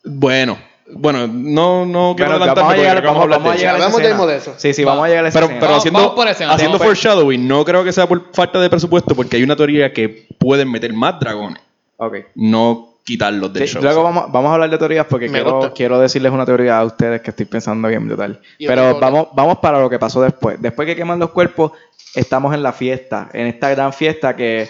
Bueno, 0.05 0.59
bueno, 0.93 1.27
no, 1.27 1.85
no 1.87 2.15
quiero 2.17 2.33
Bueno, 2.33 2.45
adelantarme 2.45 2.61
vamos 2.63 2.73
a 2.73 2.77
llegar, 2.77 3.03
vamos, 3.03 3.29
vamos 3.29 3.49
a 3.49 3.53
de 3.53 3.59
llegar 3.59 3.75
a 3.75 3.79
esa 3.79 3.87
Hablamos 3.87 4.01
escena. 4.01 4.27
de 4.27 4.37
eso. 4.37 4.55
Sí, 4.57 4.75
sí, 4.75 4.85
Va. 4.85 4.93
vamos 4.93 5.05
a 5.05 5.09
llegar 5.09 5.25
a 5.25 5.29
esa 5.29 5.37
Pero, 5.39 5.47
escena. 5.47 5.61
pero 5.61 5.75
haciendo, 5.77 6.01
vamos 6.01 6.15
por 6.15 6.29
escena, 6.29 6.53
haciendo 6.53 6.79
foreshadowing, 6.79 7.49
no 7.49 7.65
creo 7.65 7.85
que 7.85 7.93
sea 7.93 8.09
por 8.09 8.33
falta 8.33 8.61
de 8.61 8.71
presupuesto, 8.71 9.15
porque 9.15 9.37
hay 9.37 9.43
una 9.43 9.57
teoría 9.57 9.93
que 9.93 10.27
pueden 10.39 10.71
meter 10.71 10.93
más 10.93 11.21
dragones, 11.21 11.61
Ok. 11.97 12.17
no 12.35 12.89
quitarlos 13.05 13.53
del 13.53 13.67
Sí, 13.67 13.75
show. 13.75 13.83
luego 13.83 14.01
o 14.01 14.05
sea. 14.05 14.13
vamos, 14.13 14.33
vamos 14.33 14.51
a 14.51 14.55
hablar 14.55 14.71
de 14.71 14.79
teorías 14.79 15.07
porque 15.09 15.29
quiero, 15.29 15.73
quiero 15.75 15.99
decirles 15.99 16.33
una 16.33 16.45
teoría 16.47 16.79
a 16.79 16.85
ustedes 16.85 17.21
que 17.23 17.31
estoy 17.31 17.47
pensando 17.47 17.89
bien 17.89 18.07
brutal. 18.07 18.41
Pero 18.59 18.99
vamos, 19.01 19.29
vamos 19.33 19.59
para 19.59 19.81
lo 19.81 19.89
que 19.91 19.99
pasó 19.99 20.21
después. 20.23 20.61
Después 20.61 20.87
que 20.87 20.95
queman 20.97 21.19
los 21.19 21.31
cuerpos, 21.31 21.73
estamos 22.15 22.55
en 22.55 22.63
la 22.63 22.73
fiesta, 22.73 23.29
en 23.33 23.47
esta 23.47 23.71
gran 23.71 23.93
fiesta 23.93 24.37
que 24.37 24.69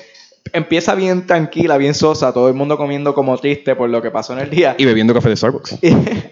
empieza 0.53 0.95
bien 0.95 1.27
tranquila, 1.27 1.77
bien 1.77 1.95
sosa, 1.95 2.33
todo 2.33 2.49
el 2.49 2.55
mundo 2.55 2.77
comiendo 2.77 3.15
como 3.15 3.37
triste 3.39 3.77
por 3.77 3.89
lo 3.89 4.03
que 4.03 4.11
pasó 4.11 4.33
en 4.33 4.41
el 4.41 4.51
día. 4.51 4.75
Y 4.79 4.85
bebiendo 4.85 5.15
café 5.15 5.29
de 5.29 5.37
Starbucks. 5.37 5.79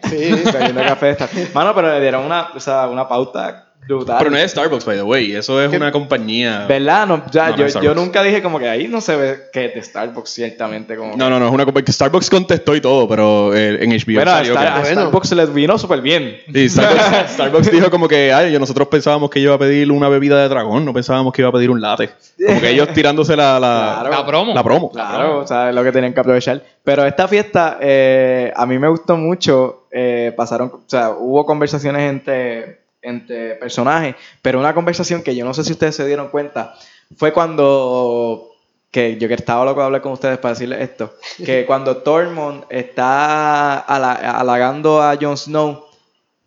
Sí, 0.08 0.34
bebiendo 0.52 0.82
café. 0.82 1.10
Está. 1.10 1.28
Mano, 1.52 1.74
pero 1.74 1.92
le 1.92 2.00
dieron 2.00 2.24
una, 2.24 2.48
o 2.54 2.60
sea, 2.60 2.88
una 2.88 3.06
pauta 3.06 3.67
brutal. 3.86 4.16
Pero 4.18 4.30
no 4.30 4.36
es 4.36 4.50
Starbucks, 4.50 4.84
by 4.84 4.96
the 4.96 5.02
way. 5.02 5.32
Eso 5.34 5.62
es 5.62 5.70
¿Qué? 5.70 5.76
una 5.76 5.92
compañía. 5.92 6.66
¿Verdad? 6.68 7.06
No, 7.06 7.16
no 7.18 7.24
yo, 7.56 7.80
yo 7.80 7.94
nunca 7.94 8.22
dije 8.22 8.42
como 8.42 8.58
que 8.58 8.68
ahí 8.68 8.88
no 8.88 9.00
se 9.00 9.16
ve 9.16 9.38
que 9.52 9.66
es 9.66 9.74
de 9.74 9.82
Starbucks, 9.82 10.30
ciertamente. 10.30 10.96
Como 10.96 11.16
No, 11.16 11.30
no, 11.30 11.38
no, 11.38 11.46
es 11.46 11.52
una 11.52 11.64
compañía. 11.64 11.92
Starbucks 11.92 12.28
contestó 12.30 12.74
y 12.74 12.80
todo, 12.80 13.08
pero 13.08 13.54
eh, 13.54 13.82
en 13.82 13.90
HBO 13.90 14.14
Bueno, 14.16 14.30
a, 14.30 14.34
salió 14.38 14.52
Star- 14.52 14.66
que- 14.66 14.72
a 14.72 14.80
Bueno. 14.80 15.00
Starbucks 15.02 15.32
les 15.32 15.54
vino 15.54 15.78
súper 15.78 16.00
bien. 16.00 16.36
Sí, 16.52 16.68
Starbucks, 16.68 17.30
Starbucks 17.34 17.70
dijo 17.70 17.90
como 17.90 18.08
que, 18.08 18.32
ay, 18.32 18.52
yo- 18.52 18.58
nosotros 18.60 18.88
pensábamos 18.88 19.30
que 19.30 19.40
iba 19.40 19.54
a 19.54 19.58
pedir 19.58 19.90
una 19.92 20.08
bebida 20.08 20.40
de 20.42 20.48
dragón, 20.48 20.84
no 20.84 20.92
pensábamos 20.92 21.32
que 21.32 21.42
iba 21.42 21.48
a 21.48 21.52
pedir 21.52 21.70
un 21.70 21.80
latte. 21.80 22.10
Como 22.46 22.60
que 22.60 22.70
ellos 22.70 22.88
tirándose 22.92 23.36
la, 23.36 23.58
la, 23.58 23.96
Claro. 24.00 24.10
La 24.10 24.26
promo. 24.26 24.54
la 24.54 24.62
promo. 24.62 24.90
Claro, 24.90 25.38
o 25.40 25.46
sea, 25.46 25.70
es 25.70 25.74
lo 25.74 25.82
que 25.82 25.92
tenían 25.92 26.12
que 26.12 26.20
aprovechar. 26.20 26.62
Pero 26.84 27.04
esta 27.06 27.26
fiesta, 27.28 27.78
eh, 27.80 28.52
a 28.54 28.66
mí 28.66 28.78
me 28.78 28.88
gustó 28.88 29.16
mucho. 29.16 29.84
eh, 29.90 30.32
pasaron, 30.36 30.68
o 30.74 30.80
sea, 30.86 31.10
hubo 31.18 31.46
conversaciones 31.46 32.10
entre, 32.10 32.77
entre 33.02 33.54
personajes, 33.56 34.14
pero 34.42 34.58
una 34.58 34.74
conversación 34.74 35.22
que 35.22 35.34
yo 35.36 35.44
no 35.44 35.54
sé 35.54 35.64
si 35.64 35.72
ustedes 35.72 35.94
se 35.96 36.06
dieron 36.06 36.28
cuenta 36.28 36.74
fue 37.16 37.32
cuando. 37.32 38.44
Que 38.90 39.18
yo 39.18 39.28
que 39.28 39.34
estaba 39.34 39.66
loco 39.66 39.80
de 39.80 39.86
hablar 39.86 40.00
con 40.00 40.12
ustedes 40.12 40.38
para 40.38 40.54
decirles 40.54 40.80
esto. 40.80 41.14
Que 41.44 41.64
cuando 41.66 41.98
Tormund 41.98 42.64
está 42.70 43.78
ala- 43.80 44.38
halagando 44.40 45.02
a 45.02 45.14
Jon 45.20 45.36
Snow, 45.36 45.84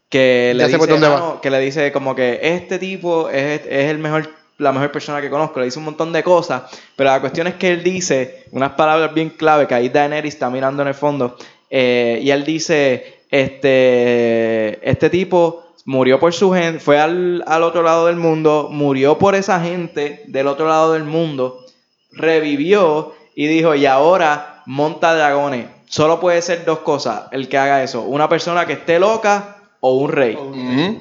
que 0.09 0.51
le, 0.55 0.63
dice, 0.67 0.77
"Ah, 1.05 1.39
que 1.41 1.49
le 1.51 1.59
dice 1.59 1.91
como 1.91 2.15
que 2.15 2.39
este 2.41 2.79
tipo 2.79 3.29
es, 3.29 3.61
es 3.69 3.89
el 3.91 3.99
mejor 3.99 4.27
la 4.57 4.71
mejor 4.71 4.91
persona 4.91 5.21
que 5.21 5.29
conozco, 5.31 5.59
le 5.59 5.65
dice 5.65 5.79
un 5.79 5.85
montón 5.85 6.13
de 6.13 6.21
cosas, 6.21 6.63
pero 6.95 7.09
la 7.09 7.19
cuestión 7.19 7.47
es 7.47 7.55
que 7.55 7.69
él 7.71 7.81
dice 7.83 8.45
unas 8.51 8.71
palabras 8.73 9.11
bien 9.11 9.31
clave, 9.31 9.65
que 9.65 9.73
ahí 9.73 9.89
Daenerys 9.89 10.35
está 10.35 10.51
mirando 10.51 10.83
en 10.83 10.87
el 10.89 10.93
fondo, 10.93 11.35
eh, 11.67 12.19
y 12.21 12.29
él 12.29 12.43
dice, 12.45 13.21
este, 13.31 14.87
este 14.87 15.09
tipo 15.09 15.70
murió 15.85 16.19
por 16.19 16.33
su 16.33 16.51
gente, 16.51 16.79
fue 16.79 16.99
al, 16.99 17.43
al 17.47 17.63
otro 17.63 17.83
lado 17.83 18.07
del 18.07 18.15
mundo, 18.15 18.69
murió 18.71 19.17
por 19.17 19.35
esa 19.35 19.59
gente 19.61 20.23
del 20.27 20.47
otro 20.47 20.67
lado 20.67 20.93
del 20.93 21.03
mundo, 21.03 21.65
revivió 22.11 23.13
y 23.35 23.47
dijo, 23.47 23.75
y 23.75 23.85
ahora 23.85 24.63
monta 24.65 25.15
dragones. 25.15 25.67
Solo 25.87 26.19
puede 26.19 26.41
ser 26.41 26.63
dos 26.63 26.79
cosas 26.79 27.23
el 27.31 27.49
que 27.49 27.57
haga 27.57 27.83
eso, 27.83 28.03
una 28.03 28.29
persona 28.29 28.65
que 28.65 28.73
esté 28.73 28.99
loca 28.99 29.57
o 29.81 29.95
un 29.97 30.11
rey. 30.11 30.37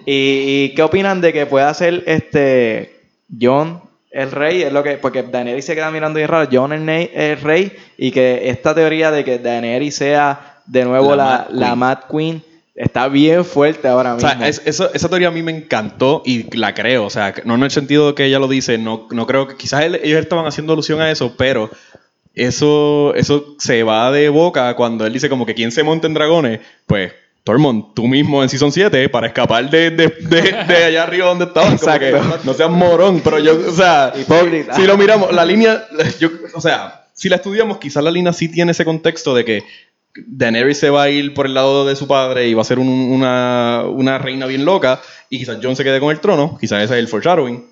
¿Y, 0.06 0.64
y 0.64 0.74
qué 0.74 0.82
opinan 0.82 1.20
de 1.20 1.32
que 1.32 1.46
pueda 1.46 1.72
ser 1.74 2.02
este 2.06 3.00
John 3.40 3.80
el 4.10 4.32
rey? 4.32 4.62
Es 4.62 4.72
lo 4.72 4.82
que, 4.82 4.96
porque 4.96 5.22
Daenerys 5.22 5.64
se 5.64 5.74
queda 5.74 5.90
mirando 5.90 6.16
bien 6.16 6.28
raro, 6.28 6.48
John 6.50 6.72
el, 6.72 7.40
rey, 7.40 7.72
y 7.96 8.10
que 8.10 8.48
esta 8.50 8.74
teoría 8.74 9.12
de 9.12 9.22
que 9.22 9.38
Daenerys 9.38 9.94
sea 9.94 10.60
de 10.66 10.84
nuevo 10.84 11.14
La 11.14 11.46
la, 11.48 11.48
Mad 11.48 11.50
la 11.50 11.66
Queen. 11.66 11.78
Mad 11.78 11.98
Queen 12.10 12.49
está 12.82 13.08
bien 13.08 13.44
fuerte 13.44 13.88
ahora 13.88 14.12
O 14.12 14.16
mismo. 14.16 14.30
sea, 14.30 14.48
es- 14.48 14.62
eso- 14.64 14.92
esa 14.94 15.08
teoría 15.08 15.28
a 15.28 15.30
mí 15.30 15.42
me 15.42 15.52
encantó 15.52 16.22
y 16.24 16.54
la 16.56 16.74
creo. 16.74 17.04
O 17.04 17.10
sea, 17.10 17.34
no 17.44 17.54
en 17.54 17.62
el 17.62 17.70
sentido 17.70 18.14
que 18.14 18.24
ella 18.24 18.38
lo 18.38 18.48
dice, 18.48 18.78
no, 18.78 19.06
no 19.10 19.26
creo 19.26 19.46
que 19.48 19.56
quizás 19.56 19.82
él- 19.84 20.00
ellos 20.02 20.20
estaban 20.20 20.46
haciendo 20.46 20.72
alusión 20.72 21.00
a 21.00 21.10
eso, 21.10 21.34
pero 21.36 21.70
eso, 22.34 23.12
eso 23.16 23.56
se 23.58 23.82
va 23.82 24.10
de 24.10 24.28
boca 24.28 24.74
cuando 24.76 25.04
él 25.06 25.12
dice 25.12 25.28
como 25.28 25.46
que 25.46 25.54
quién 25.54 25.72
se 25.72 25.82
monta 25.82 26.06
en 26.06 26.14
dragones, 26.14 26.60
pues 26.86 27.12
Tormund, 27.42 27.94
tú 27.94 28.06
mismo 28.06 28.42
en 28.42 28.48
Season 28.48 28.70
7 28.70 29.08
para 29.08 29.26
escapar 29.26 29.68
de, 29.70 29.90
de, 29.90 30.08
de- 30.08 30.64
de 30.68 30.84
allá 30.84 31.02
arriba 31.02 31.26
donde 31.26 31.46
estabas. 31.46 31.80
Como 31.80 31.98
que 31.98 32.10
Exacto. 32.10 32.40
no 32.44 32.54
seas 32.54 32.70
morón, 32.70 33.20
pero 33.24 33.38
yo, 33.38 33.58
o 33.68 33.72
sea, 33.72 34.12
Hipócrita. 34.14 34.74
si 34.74 34.86
lo 34.86 34.96
miramos, 34.98 35.32
la 35.32 35.44
línea, 35.44 35.84
yo, 36.18 36.28
o 36.54 36.60
sea, 36.60 37.06
si 37.14 37.28
la 37.28 37.36
estudiamos, 37.36 37.78
quizás 37.78 38.04
la 38.04 38.10
línea 38.10 38.32
sí 38.32 38.48
tiene 38.50 38.72
ese 38.72 38.84
contexto 38.84 39.34
de 39.34 39.44
que 39.44 39.62
Daenerys 40.26 40.78
se 40.78 40.90
va 40.90 41.04
a 41.04 41.10
ir 41.10 41.34
por 41.34 41.46
el 41.46 41.54
lado 41.54 41.86
de 41.86 41.96
su 41.96 42.06
padre 42.06 42.48
y 42.48 42.54
va 42.54 42.62
a 42.62 42.64
ser 42.64 42.78
un- 42.78 42.88
una, 42.88 43.84
una 43.88 44.18
reina 44.18 44.46
bien 44.46 44.64
loca 44.64 45.00
y 45.28 45.38
quizás 45.38 45.58
Jon 45.62 45.76
se 45.76 45.84
quede 45.84 46.00
con 46.00 46.10
el 46.10 46.20
trono, 46.20 46.56
quizás 46.60 46.82
ese 46.82 46.94
es 46.94 46.98
el 47.00 47.08
foreshadowing. 47.08 47.64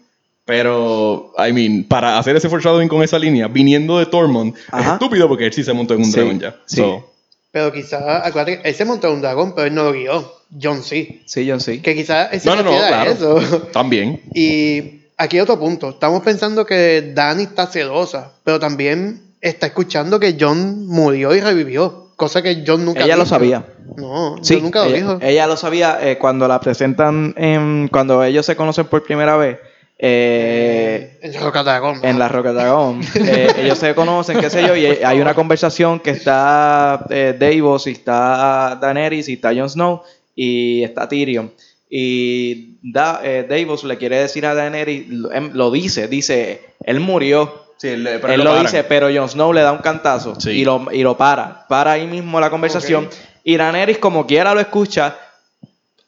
Pero, 0.45 1.33
I 1.37 1.53
mean, 1.53 1.85
para 1.85 2.19
hacer 2.19 2.35
ese 2.37 2.49
foreshadowing 2.49 2.89
con 2.89 3.03
esa 3.03 3.19
línea, 3.19 3.49
viniendo 3.49 3.99
de 3.99 4.07
Tormund, 4.07 4.55
es 4.79 4.87
estúpido 4.87 5.29
porque 5.29 5.45
él 5.47 5.53
sí 5.53 5.63
se 5.63 5.75
montó 5.75 5.93
en 5.95 6.01
un 6.01 6.07
Sí, 6.07 6.13
dragón 6.13 6.41
ya. 6.41 6.57
sí. 6.65 6.77
So, 6.79 7.13
Pero 7.51 7.71
quizás, 7.73 8.03
acuérdate 8.25 8.63
que 8.63 8.69
él 8.71 8.75
se 8.75 8.85
montó 8.87 9.09
en 9.09 9.15
un 9.15 9.21
dragón, 9.21 9.55
pero 9.55 9.67
él 9.67 9.75
no 9.75 9.85
lo 9.85 9.93
guió. 9.93 10.33
John 10.63 10.83
sí. 10.83 11.21
Sí, 11.27 11.47
John 11.49 11.61
sí. 11.61 11.81
Que 11.81 11.95
quizás 11.95 12.43
no, 12.47 12.57
no, 12.57 12.63
no, 12.63 12.71
claro. 12.71 13.11
eso. 13.11 13.39
También. 13.73 14.23
Y 14.35 15.03
aquí 15.19 15.39
otro 15.39 15.59
punto. 15.59 15.91
Estamos 15.91 16.23
pensando 16.23 16.65
que 16.65 17.13
Dani 17.15 17.43
está 17.43 17.67
celosa, 17.67 18.33
pero 18.43 18.59
también 18.59 19.21
está 19.43 19.67
escuchando 19.67 20.19
que 20.19 20.35
John 20.41 20.87
murió 20.87 21.35
y 21.35 21.41
revivió. 21.43 22.08
Cosa 22.19 22.43
que 22.43 22.65
John 22.67 22.85
nunca 22.85 23.05
Ella 23.05 23.17
lo 23.17 23.25
sabía. 23.25 23.65
No, 23.97 24.37
Sí, 24.43 24.55
John 24.55 24.65
nunca 24.65 24.81
lo 24.81 24.87
ella, 24.87 24.97
dijo. 24.97 25.19
ella 25.23 25.47
lo 25.47 25.57
sabía 25.57 25.99
eh, 26.03 26.19
cuando 26.19 26.47
la 26.49 26.61
presentan, 26.61 27.33
en, 27.39 27.89
cuando 27.91 28.23
ellos 28.25 28.45
se 28.45 28.57
conocen 28.57 28.87
por 28.87 29.03
primera 29.05 29.37
vez. 29.37 29.57
eh, 30.01 31.19
en 31.23 31.41
Roca 31.41 31.63
Dragón. 31.63 32.01
en 32.03 32.19
la 32.19 32.29
Roca 32.29 32.53
Dragón. 32.53 33.01
Eh, 33.15 33.49
ellos 33.63 33.79
se 33.79 33.95
conocen, 33.95 34.41
qué 34.41 34.51
sé 34.51 34.67
yo, 34.67 34.75
y 34.77 34.87
hay 34.87 35.21
una 35.21 35.35
conversación 35.35 36.01
que 36.01 36.11
está 36.11 37.07
eh, 37.11 37.37
Davos 37.39 37.87
y 37.87 37.93
está 37.93 38.77
Daenerys 38.81 39.29
y 39.29 39.35
está 39.35 39.55
Jon 39.55 39.71
Snow 39.71 40.03
y 40.35 40.83
está 40.83 41.09
Tyrion. 41.09 41.53
Y 41.91 42.77
da, 42.83 43.21
eh, 43.23 43.47
Davos 43.49 43.85
le 43.85 43.97
quiere 43.97 44.19
decir 44.19 44.45
a 44.45 44.55
Daenerys, 44.55 45.09
lo, 45.09 45.33
em- 45.33 45.51
lo 45.55 45.71
dice, 45.71 46.09
dice, 46.09 46.63
él 46.85 46.99
murió. 47.01 47.68
Sí, 47.79 47.89
él, 47.89 48.07
él 48.07 48.45
lo 48.45 48.59
dice, 48.61 48.85
pero 48.85 49.09
Jon 49.15 49.29
Snow 49.29 49.53
le 49.53 49.61
da 49.63 49.73
un 49.73 49.79
cantazo 49.79 50.39
Sí. 50.39 50.51
y, 50.51 50.65
lo, 50.65 50.87
y 50.93 51.03
lo 51.03 51.17
para. 51.17 51.67
Para 51.69 51.93
ahí 51.93 52.07
mismo 52.07 52.41
la 52.41 52.51
conversación. 52.51 53.07
Ok. 53.07 53.13
Y 53.45 53.57
Daenerys, 53.57 53.99
como 53.99 54.27
quiera, 54.27 54.53
lo 54.53 54.61
escucha. 54.61 55.17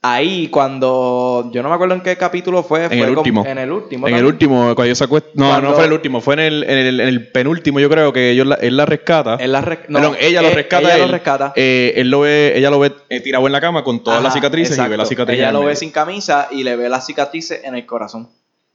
Ahí, 0.02 0.48
cuando. 0.48 1.50
Yo 1.52 1.62
no 1.62 1.68
me 1.68 1.74
acuerdo 1.74 1.94
en 1.94 2.00
qué 2.00 2.16
capítulo 2.16 2.62
fue. 2.62 2.84
En 2.84 2.88
fue 2.88 2.98
el 3.00 3.04
como- 3.08 3.18
último. 3.20 3.44
En 3.46 3.58
el 3.58 3.70
último. 3.70 4.08
En 4.08 4.14
el 4.16 4.24
último, 4.24 4.74
cuando 4.74 4.94
se 4.94 5.04
acuesta. 5.04 5.28
No, 5.34 5.48
Cuando- 5.48 5.68
no 5.68 5.74
fue 5.74 5.84
en 5.84 5.88
el 5.90 5.92
último, 5.92 6.20
fue 6.22 6.34
en 6.34 6.40
el, 6.40 6.62
en 6.64 6.78
el, 6.78 7.00
en 7.00 7.08
el 7.08 7.30
penúltimo, 7.30 7.80
yo 7.80 7.90
creo 7.90 8.10
que 8.10 8.30
ellos 8.30 8.46
la- 8.46 8.54
él 8.56 8.78
la 8.78 8.86
rescata. 8.86 9.36
Él 9.38 9.52
la 9.52 9.60
re- 9.60 9.80
no, 9.88 9.98
Perdón, 9.98 10.16
ella 10.18 10.40
lo 10.40 10.48
eh, 10.48 10.54
rescata. 10.54 10.82
Ella 10.84 10.94
él, 10.96 11.00
lo 11.02 11.08
rescata. 11.08 11.52
eh, 11.54 11.92
él 11.96 12.08
lo 12.10 12.20
ve, 12.20 12.54
ella 12.56 12.70
lo 12.70 12.78
ve 12.78 12.92
eh, 13.10 13.20
tirado 13.20 13.46
en 13.46 13.52
la 13.52 13.60
cama 13.60 13.84
con 13.84 14.02
todas 14.02 14.22
las 14.22 14.32
cicatrices 14.32 14.74
y 14.74 14.80
ve 14.80 14.84
exacto. 14.86 14.96
las 14.96 15.08
cicatrices. 15.10 15.42
Ella 15.42 15.52
lo 15.52 15.64
ve 15.66 15.76
sin 15.76 15.90
camisa 15.90 16.48
y 16.50 16.64
le 16.64 16.76
ve 16.76 16.88
las 16.88 17.04
cicatrices 17.04 17.60
en 17.62 17.74
el 17.74 17.84
corazón. 17.84 18.30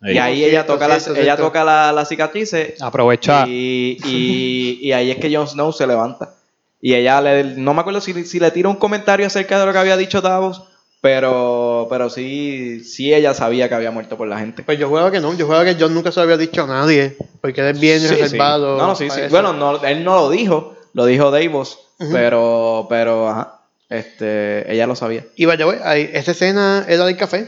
Ahí. 0.05 0.13
Y 0.13 0.17
ahí 0.19 0.43
ella 0.45 0.65
toca, 0.65 0.87
las, 0.87 1.03
cierto, 1.03 1.21
ella 1.21 1.35
toca 1.35 1.63
la- 1.63 1.91
las 1.91 2.07
cicatrices 2.09 2.81
Aprovechar. 2.81 3.47
y, 3.49 3.97
y, 4.05 4.79
y 4.81 4.91
ahí 4.91 5.11
es 5.11 5.17
que 5.17 5.35
Jon 5.35 5.47
Snow 5.47 5.71
se 5.73 5.87
levanta. 5.87 6.35
Y 6.81 6.93
ella 6.93 7.19
le, 7.21 7.43
no 7.55 7.73
me 7.73 7.81
acuerdo 7.81 7.99
si, 8.01 8.23
si 8.25 8.39
le 8.39 8.51
tira 8.51 8.69
un 8.69 8.75
comentario 8.75 9.25
acerca 9.25 9.59
de 9.59 9.65
lo 9.65 9.71
que 9.73 9.79
había 9.79 9.97
dicho 9.97 10.21
Davos, 10.21 10.63
pero, 11.01 11.87
pero 11.89 12.09
sí, 12.09 12.83
sí 12.83 13.13
ella 13.13 13.33
sabía 13.33 13.69
que 13.69 13.75
había 13.75 13.91
muerto 13.91 14.17
por 14.17 14.27
la 14.27 14.39
gente. 14.39 14.63
Pues 14.63 14.77
yo 14.79 14.89
juego 14.89 15.09
que 15.11 15.19
no. 15.19 15.33
Yo 15.35 15.45
juego 15.47 15.63
que 15.63 15.75
John 15.79 15.93
nunca 15.93 16.11
se 16.11 16.19
lo 16.19 16.23
había 16.23 16.37
dicho 16.37 16.63
a 16.63 16.67
nadie. 16.67 17.15
Porque 17.41 17.61
él 17.61 17.67
es 17.75 17.79
bien 17.79 17.99
Sí, 17.99 18.07
sí. 18.07 18.15
reservado. 18.15 18.77
No, 18.77 18.87
no, 18.87 18.95
sí, 18.95 19.09
sí. 19.09 19.21
eso. 19.21 19.29
Bueno, 19.29 19.53
no, 19.53 19.83
él 19.83 20.03
no 20.03 20.15
lo 20.15 20.29
dijo, 20.29 20.75
lo 20.93 21.05
dijo 21.05 21.31
Davos, 21.31 21.79
pero, 22.11 22.87
pero, 22.89 23.29
ajá, 23.29 23.59
este, 23.89 24.71
ella 24.71 24.87
lo 24.87 24.95
sabía. 24.95 25.25
Y 25.35 25.45
vaya, 25.45 25.65
esa 25.95 26.31
escena 26.31 26.85
era 26.87 27.05
del 27.05 27.17
café. 27.17 27.47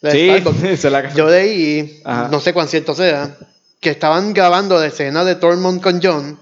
La, 0.00 0.10
la 0.10 0.14
de 0.14 0.18
Sí, 0.18 0.40
Starbucks. 0.40 0.80
se 0.80 0.90
la 0.90 1.14
Yo 1.14 1.28
leí, 1.28 2.00
Ajá. 2.04 2.28
no 2.28 2.40
sé 2.40 2.52
cuán 2.52 2.68
cierto 2.68 2.94
sea, 2.94 3.36
que 3.80 3.90
estaban 3.90 4.32
grabando 4.34 4.78
la 4.78 4.86
escena 4.86 5.24
de 5.24 5.34
Tormund 5.36 5.80
con 5.82 6.00
John 6.02 6.38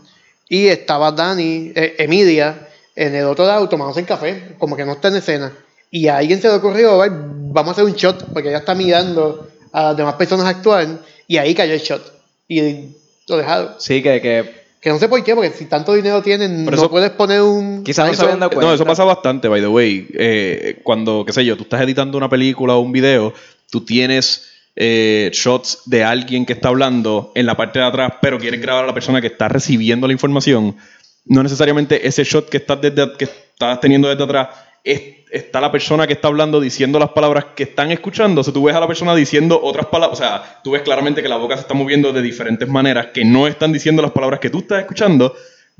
y 0.48 0.66
estaba 0.66 1.12
Dani, 1.12 1.72
eh, 1.74 1.96
Emilia, 1.98 2.68
en 2.96 3.14
el 3.14 3.24
otro 3.26 3.46
lado 3.46 3.68
tomándose 3.68 4.00
el 4.00 4.06
café, 4.06 4.54
como 4.58 4.76
que 4.76 4.84
no 4.84 4.92
está 4.92 5.08
en 5.08 5.16
escena. 5.16 5.52
Y 5.90 6.08
a 6.08 6.18
alguien 6.18 6.40
se 6.40 6.48
le 6.48 6.54
ocurrió, 6.54 7.00
"Ay, 7.02 7.10
vamos 7.12 7.70
a 7.70 7.72
hacer 7.72 7.84
un 7.84 7.94
shot, 7.94 8.26
porque 8.32 8.48
ella 8.48 8.58
está 8.58 8.74
mirando 8.74 9.48
a 9.72 9.82
las 9.84 9.96
demás 9.96 10.14
personas 10.14 10.46
actuar, 10.46 10.86
y 11.26 11.36
ahí 11.36 11.54
cayó 11.54 11.72
el 11.74 11.80
shot. 11.80 12.02
Y 12.48 12.88
lo 13.28 13.36
dejaron. 13.36 13.74
Sí, 13.78 14.02
que, 14.02 14.20
que 14.20 14.63
Que 14.84 14.90
no 14.90 14.98
sé 14.98 15.08
por 15.08 15.24
qué, 15.24 15.34
porque 15.34 15.50
si 15.50 15.64
tanto 15.64 15.94
dinero 15.94 16.20
tienen, 16.22 16.66
Pero 16.66 16.76
no 16.76 16.82
eso- 16.82 16.90
puedes 16.90 17.10
poner 17.12 17.40
un... 17.40 17.82
quizás 17.82 18.06
no 18.06 18.12
se 18.14 18.22
habían 18.22 18.38
dado 18.40 18.50
cuenta. 18.50 18.68
No, 18.68 18.74
eso 18.74 18.84
pasa 18.84 19.02
bastante, 19.02 19.48
by 19.48 19.62
the 19.62 19.66
way. 19.66 20.06
Eh, 20.12 20.80
cuando, 20.84 21.24
qué 21.26 21.32
sé 21.32 21.42
yo, 21.42 21.56
tú 21.56 21.62
estás 21.62 21.80
editando 21.80 22.18
una 22.18 22.28
película 22.28 22.74
o 22.74 22.80
un 22.80 22.92
video, 22.92 23.32
tú 23.70 23.80
tienes 23.80 24.46
eh, 24.76 25.30
shots 25.32 25.84
de 25.86 26.04
alguien 26.04 26.44
que 26.44 26.52
está 26.52 26.68
hablando 26.68 27.32
en 27.34 27.46
la 27.46 27.56
parte 27.56 27.78
de 27.78 27.86
atrás, 27.86 28.12
pero 28.20 28.38
quieres 28.38 28.60
grabar 28.60 28.84
a 28.84 28.86
la 28.88 28.92
persona 28.94 29.22
que 29.22 29.28
está 29.28 29.48
recibiendo 29.48 30.06
la 30.06 30.12
información. 30.12 30.76
No 31.24 31.42
necesariamente 31.42 32.06
ese 32.06 32.22
shot 32.24 32.50
que 32.50 32.58
estás, 32.58 32.78
desde, 32.82 33.10
que 33.16 33.24
estás 33.24 33.80
teniendo 33.80 34.08
desde 34.10 34.24
atrás 34.24 34.48
es- 34.84 35.23
está 35.34 35.60
la 35.60 35.72
persona 35.72 36.06
que 36.06 36.12
está 36.12 36.28
hablando 36.28 36.60
diciendo 36.60 36.98
las 36.98 37.10
palabras 37.10 37.46
que 37.56 37.64
están 37.64 37.90
escuchando. 37.90 38.40
O 38.40 38.44
sea, 38.44 38.54
tú 38.54 38.62
ves 38.64 38.76
a 38.76 38.80
la 38.80 38.86
persona 38.86 39.14
diciendo 39.14 39.60
otras 39.60 39.86
palabras. 39.86 40.18
O 40.18 40.22
sea, 40.22 40.60
tú 40.62 40.70
ves 40.70 40.82
claramente 40.82 41.22
que 41.22 41.28
la 41.28 41.36
boca 41.36 41.56
se 41.56 41.62
está 41.62 41.74
moviendo 41.74 42.12
de 42.12 42.22
diferentes 42.22 42.68
maneras 42.68 43.08
que 43.12 43.24
no 43.24 43.48
están 43.48 43.72
diciendo 43.72 44.00
las 44.00 44.12
palabras 44.12 44.38
que 44.38 44.48
tú 44.48 44.58
estás 44.58 44.80
escuchando, 44.80 45.34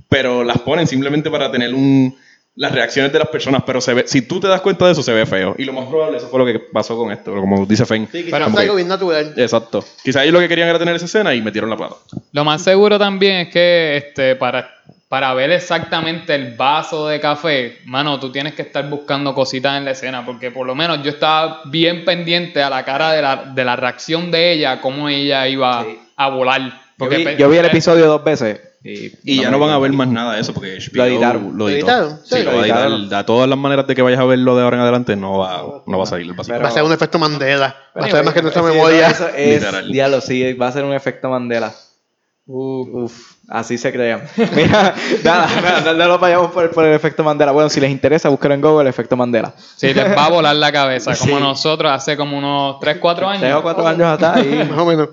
pero 0.09 0.43
las 0.43 0.59
ponen 0.59 0.89
simplemente 0.89 1.31
para 1.31 1.53
tener 1.53 1.73
un, 1.73 2.17
las 2.57 2.73
reacciones 2.73 3.13
de 3.13 3.19
las 3.21 3.29
personas. 3.29 3.63
Pero 3.65 3.81
se 3.81 3.95
ve, 3.95 4.05
si 4.07 4.23
tú 4.23 4.41
te 4.41 4.49
das 4.49 4.61
cuenta 4.61 4.87
de 4.87 4.93
eso, 4.93 5.05
se 5.05 5.13
ve 5.13 5.25
feo. 5.25 5.55
Y 5.57 5.65
lo 5.65 5.73
más 5.73 5.87
probable, 5.87 6.19
eso 6.19 6.29
fue 6.29 6.41
lo 6.41 6.47
que 6.47 6.59
pasó 6.59 6.97
con 6.97 7.13
esto, 7.13 7.33
como 7.35 7.65
dice 7.65 7.87
Fen. 7.87 8.09
Sí, 8.11 8.25
quizás 8.25 8.49
es 8.49 8.57
algo 8.57 8.75
bien 8.75 8.89
natural. 8.89 9.35
Exacto. 9.37 9.85
Quizás 10.03 10.25
ellos 10.25 10.35
lo 10.35 10.41
que 10.41 10.49
querían 10.49 10.69
era 10.69 10.81
tener 10.81 10.97
esa 10.97 11.07
escena 11.07 11.33
y 11.33 11.41
metieron 11.41 11.71
la 11.71 11.77
plata. 11.77 11.95
Lo 12.33 12.45
más 12.45 12.63
seguro 12.63 12.99
también 12.99 13.37
es 13.37 13.53
que 13.53 13.97
este, 13.99 14.35
para, 14.35 14.69
para 15.15 15.33
ver 15.33 15.53
exactamente 15.53 16.35
el 16.35 16.57
vaso 16.57 17.07
de 17.07 17.21
café, 17.21 17.79
mano, 17.85 18.19
tú 18.19 18.33
tienes 18.33 18.55
que 18.55 18.63
estar 18.63 18.91
buscando 18.91 19.33
cositas 19.33 19.79
en 19.79 19.85
la 19.85 19.93
escena, 19.93 20.27
porque 20.27 20.51
por 20.51 20.67
lo 20.67 20.75
menos 20.75 21.05
yo 21.05 21.11
estaba 21.11 21.61
bien 21.67 22.05
pendiente 22.05 22.61
a 22.61 22.69
la 22.69 22.85
cara 22.85 23.13
de 23.13 23.23
la, 23.23 23.37
de 23.55 23.65
la 23.65 23.77
reacción 23.77 24.33
de 24.33 24.51
ella, 24.55 24.81
cómo 24.81 25.09
ella 25.09 25.47
iba 25.47 25.85
Sí. 25.85 26.01
a 26.17 26.31
volar. 26.31 26.63
Yo 26.63 26.71
Porque 26.99 27.19
vi, 27.19 27.37
yo 27.37 27.49
vi 27.49 27.59
el 27.59 27.63
pe- 27.63 27.69
episodio 27.69 28.07
dos 28.09 28.25
veces. 28.25 28.61
Y, 28.83 29.13
Y 29.23 29.41
ya 29.43 29.53
no 29.53 29.61
van 29.61 29.71
a 29.71 29.79
ver 29.79 29.93
más 29.93 30.09
nada 30.09 30.35
de 30.35 30.41
eso 30.41 30.53
porque 30.53 30.79
HBO 30.81 30.97
Lo 30.97 31.05
editaron. 31.05 31.43
Lo 31.45 31.53
¿Lo 31.53 31.69
editó. 31.69 31.87
editaron? 31.87 32.19
Sí, 32.25 32.37
Sí, 32.39 32.43
lo 32.43 32.51
a 32.51 32.55
editaron. 32.57 33.09
De 33.09 33.23
todas 33.25 33.49
las 33.49 33.59
maneras 33.59 33.87
de 33.87 33.95
que 33.95 34.03
vayas 34.03 34.19
a 34.19 34.25
verlo 34.25 34.57
de 34.57 34.65
ahora 34.65 34.79
en 34.79 34.83
adelante, 34.83 35.15
no 35.15 35.39
va, 35.39 35.63
no 35.87 35.97
va 35.97 36.03
a 36.03 36.07
salir. 36.09 36.27
Pero- 36.37 36.61
Va 36.61 36.69
a 36.69 36.73
ser 36.73 36.83
un 36.83 36.93
efecto 36.93 37.21
Mandela. 37.21 37.77
Va 37.97 38.05
a 38.05 38.11
ser 38.11 38.25
más 38.25 38.35
que 38.35 38.43
nuestra 38.43 38.63
sí, 38.63 38.69
memoria. 38.69 39.07
Eso 39.11 39.29
es, 39.29 39.65
diablo, 39.93 40.21
sí, 40.21 40.55
va 40.55 40.67
a 40.67 40.73
ser 40.73 40.83
un 40.85 40.93
efecto 40.93 41.31
Mandela. 41.31 41.73
Uf. 42.47 42.89
Uf, 42.93 43.33
así 43.49 43.79
se 43.79 43.91
crean. 43.91 44.23
Mira, 44.55 44.95
nada, 45.25 45.49
nada, 45.63 45.93
no 45.95 46.07
lo 46.09 46.19
vayamos 46.19 46.51
por, 46.51 46.71
por 46.71 46.85
el 46.85 46.93
efecto 46.93 47.25
Mandela. 47.25 47.53
Bueno, 47.53 47.71
si 47.71 47.81
les 47.81 47.91
interesa, 47.91 48.29
búsquenlo 48.29 48.55
en 48.55 48.61
Google 48.61 48.83
el 48.83 48.89
efecto 48.89 49.17
Mandela. 49.17 49.55
Sí, 49.57 49.95
les 49.95 50.15
va 50.17 50.27
a 50.27 50.31
volar 50.31 50.55
la 50.57 50.71
cabeza, 50.71 51.17
como 51.19 51.39
Sí. 51.39 51.43
nosotros 51.43 51.91
hace 51.91 52.17
como 52.17 52.37
unos 52.37 52.79
3, 52.81 52.99
4 52.99 53.29
años. 53.29 53.41
Tres 53.41 53.55
o 53.55 53.63
cuatro 53.63 53.87
años 53.87 54.07
atrás 54.07 54.45
y... 54.45 54.55
Más 54.71 54.79
o 54.79 54.85
menos. 54.85 55.09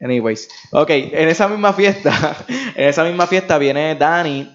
Anyways. 0.00 0.48
Ok, 0.72 0.90
en 0.90 1.28
esa 1.28 1.48
misma 1.48 1.72
fiesta, 1.72 2.36
en 2.48 2.88
esa 2.88 3.04
misma 3.04 3.26
fiesta 3.26 3.56
viene 3.56 3.94
Dani. 3.94 4.50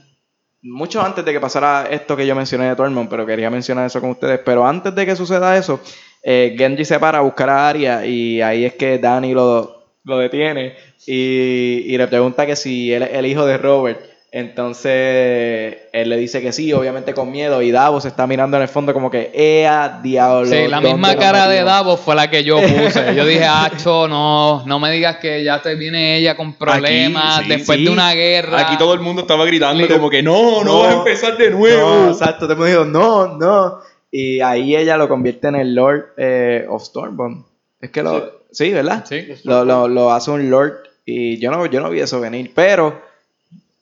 Mucho 0.62 1.02
antes 1.02 1.24
de 1.26 1.32
que 1.32 1.40
pasara 1.40 1.88
esto 1.90 2.16
que 2.16 2.28
yo 2.28 2.36
mencioné 2.36 2.68
de 2.70 2.76
Tormund, 2.76 3.10
pero 3.10 3.26
quería 3.26 3.50
mencionar 3.50 3.86
eso 3.88 4.02
con 4.02 4.12
ustedes. 4.12 4.42
Pero 4.46 4.68
antes 4.68 4.94
de 4.94 5.06
que 5.06 5.16
suceda 5.16 5.56
eso, 5.58 5.80
eh, 6.22 6.54
Genji 6.58 6.84
se 6.86 7.00
para 7.00 7.20
a 7.20 7.22
buscar 7.22 7.50
a 7.50 7.70
Arya 7.70 8.06
y 8.06 8.42
ahí 8.42 8.66
es 8.66 8.74
que 8.76 9.00
Dani 9.00 9.34
lo, 9.34 9.79
lo 10.10 10.18
detiene 10.18 10.76
y, 11.08 11.84
y 11.88 11.98
le 11.98 12.08
pregunta 12.08 12.46
que 12.46 12.56
si 12.56 12.92
él 12.92 13.04
es 13.04 13.14
el 13.14 13.26
hijo 13.26 13.46
de 13.46 13.58
Robert. 13.58 14.00
Entonces 14.32 15.78
él 15.92 16.10
le 16.10 16.18
dice 16.18 16.40
que 16.42 16.52
sí, 16.52 16.72
obviamente 16.72 17.16
con 17.16 17.32
miedo. 17.32 17.64
Y 17.64 17.72
Davos 17.72 18.06
está 18.06 18.28
mirando 18.28 18.58
en 18.58 18.64
el 18.64 18.70
fondo 18.70 18.94
como 18.94 19.10
que, 19.10 19.32
¡ea, 19.34 20.00
diablo! 20.04 20.46
Sí, 20.46 20.68
la 20.68 20.78
¿dónde 20.78 20.90
misma 20.94 21.16
cara 21.16 21.44
de 21.48 21.56
metimos?" 21.56 21.66
Davos 21.74 22.00
fue 22.00 22.16
la 22.16 22.30
que 22.30 22.44
yo 22.44 22.58
puse. 22.62 23.16
Yo 23.16 23.26
dije, 23.26 23.46
Acho, 23.46 24.08
no, 24.08 24.64
no 24.68 24.80
me 24.80 24.92
digas 24.92 25.18
que 25.18 25.44
ya 25.44 25.62
te 25.64 25.74
viene 25.74 26.18
ella 26.18 26.36
con 26.36 26.54
problemas 26.54 27.40
Aquí, 27.40 27.46
sí, 27.46 27.58
después 27.58 27.78
sí. 27.80 27.86
de 27.86 27.90
una 27.90 28.14
guerra. 28.14 28.60
Aquí 28.60 28.78
todo 28.78 28.94
el 28.94 29.00
mundo 29.00 29.24
estaba 29.24 29.46
gritando 29.46 29.88
como 29.88 30.10
que 30.12 30.22
no, 30.22 30.64
no, 30.64 30.64
No. 30.64 30.80
vas 30.82 30.94
a 30.94 30.98
empezar 31.00 31.38
de 31.38 31.50
nuevo. 31.50 31.90
No, 31.90 32.10
exacto, 32.10 32.46
te 32.46 32.54
hemos 32.54 32.68
dicho, 32.68 32.86
no, 32.86 33.36
no. 33.38 33.80
Y 34.12 34.42
ahí 34.42 34.76
ella 34.76 34.98
lo 34.98 35.08
convierte 35.08 35.48
en 35.48 35.56
el 35.56 35.74
Lord 35.74 36.14
eh, 36.18 36.66
of 36.70 36.84
Stormborn. 36.84 37.46
Es 37.82 37.90
que 37.90 38.04
lo. 38.04 38.39
Sí, 38.52 38.72
¿verdad? 38.72 39.06
Sí. 39.08 39.28
Lo, 39.44 39.64
lo- 39.66 39.88
lo 39.88 40.12
hace 40.12 40.32
un 40.32 40.50
Lord. 40.50 40.74
Y 41.06 41.38
yo 41.40 41.52
no, 41.52 41.66
yo 41.66 41.82
no 41.82 41.90
vi 41.90 42.00
eso 42.02 42.20
venir. 42.20 42.52
Pero 42.54 43.02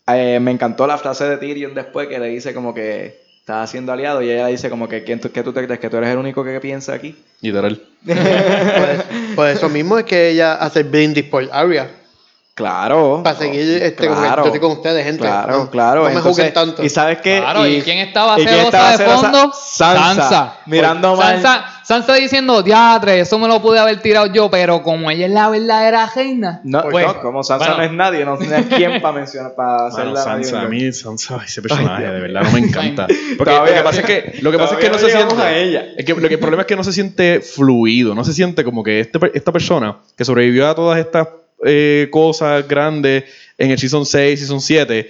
eh, 0.08 0.40
me 0.42 0.52
encantó 0.52 0.88
la 0.88 0.98
frase 0.98 1.26
de 1.26 1.38
Tyrion 1.38 1.74
después 1.74 2.08
que 2.08 2.20
le 2.20 2.28
dice 2.28 2.54
como 2.54 2.74
que 2.74 3.20
está 3.40 3.64
haciendo 3.64 3.92
aliado. 3.92 4.22
Y 4.22 4.30
ella 4.32 4.48
dice 4.48 4.70
como 4.70 4.88
que 4.88 5.04
¿quién 5.04 5.20
tú, 5.20 5.32
¿qué 5.32 5.44
tú 5.44 5.52
te 5.54 5.64
crees? 5.66 5.80
¿Que 5.80 5.90
tú 5.90 5.98
eres 5.98 6.10
el 6.10 6.18
único 6.18 6.44
que 6.44 6.60
piensa 6.60 6.94
aquí? 6.94 7.16
Literal. 7.42 7.82
Por, 8.06 8.16
por 9.36 9.48
eso 9.50 9.70
mismo 9.70 9.98
es 9.98 10.06
que 10.06 10.30
ella 10.30 10.56
hace 10.56 10.80
el 10.82 10.90
brindis 10.90 11.26
por 11.26 11.48
Arya. 11.52 11.90
Claro. 12.58 13.22
Para 13.24 13.38
seguir 13.38 13.84
este, 13.84 14.08
Claro. 14.08 14.52
con 14.60 14.72
ustedes, 14.72 15.06
gente. 15.06 15.22
Claro, 15.22 15.58
No, 15.60 15.70
claro. 15.70 16.00
No 16.02 16.10
me 16.10 16.16
Entonces, 16.16 16.46
juzguen 16.48 16.54
tanto. 16.56 16.84
Y 16.84 16.90
sabes 16.90 17.20
qué? 17.20 17.38
Claro, 17.38 17.68
¿y, 17.68 17.84
quién 17.84 18.00
estaba 18.00 18.34
y 18.34 18.44
quién 18.44 18.50
celosa 18.50 18.66
estaba 18.66 18.92
de 18.92 18.98
celosa? 18.98 19.32
fondo? 19.32 19.54
Sansa. 19.54 20.54
Mirando 20.66 21.16
mal. 21.16 21.40
Sansa, 21.40 21.66
Sansa 21.84 22.16
diciendo, 22.16 22.64
diatre, 22.64 23.20
eso 23.20 23.38
me 23.38 23.48
lo 23.48 23.62
pude 23.62 23.78
haber 23.78 24.02
tirado 24.02 24.26
yo, 24.34 24.50
pero 24.50 24.82
como 24.82 25.12
ella 25.12 25.28
es 25.28 25.32
la 25.32 25.50
verdadera 25.50 26.10
reina. 26.16 26.60
No, 26.64 26.82
pues, 26.90 27.06
no, 27.06 27.22
como 27.22 27.44
Sansa 27.44 27.66
bueno. 27.68 27.78
no 27.78 27.84
es 27.84 27.92
nadie, 27.92 28.26
no, 28.26 28.40
es 28.42 28.66
quien 28.76 29.02
para 29.04 29.14
mencionar, 29.14 29.54
para 29.54 29.86
hacer 29.88 30.06
Mano, 30.06 30.16
la 30.16 30.24
Sansa, 30.24 30.62
a 30.62 30.66
mí 30.66 30.92
Sansa, 30.92 31.40
ese 31.46 31.62
personaje 31.62 32.08
de 32.08 32.20
verdad 32.22 32.42
no 32.42 32.52
me 32.54 32.60
encanta. 32.60 33.06
Porque 33.38 33.52
Todavía- 33.54 33.72
lo 33.72 33.78
que 33.78 33.84
pasa 33.84 34.00
es 34.02 34.06
que, 34.08 34.40
lo 34.42 34.52
que, 34.52 34.58
pasa 34.58 34.74
es 34.74 34.80
que 34.80 34.90
no 34.90 34.98
se 34.98 35.12
siente. 35.12 35.36
a 35.44 35.56
ella. 35.56 35.86
Es 35.96 36.04
que, 36.06 36.16
lo 36.16 36.28
que 36.28 36.34
el 36.34 36.40
problema 36.40 36.64
es 36.64 36.68
que 36.68 36.76
no 36.76 36.84
se 36.84 36.92
siente 36.92 37.40
fluido, 37.42 38.16
no 38.16 38.24
se 38.24 38.34
siente 38.34 38.64
como 38.64 38.84
que 38.84 39.00
este, 39.00 39.20
esta 39.36 39.52
persona 39.52 39.98
que 40.18 40.26
sobrevivió 40.26 40.68
a 40.68 40.74
todas 40.74 40.98
estas 40.98 41.28
eh, 41.66 42.08
cosas 42.12 42.68
grandes 42.68 43.26
en 43.58 43.72
el 43.72 43.80
Season 43.80 44.06
6, 44.06 44.40
Season 44.40 44.62
7, 44.62 45.10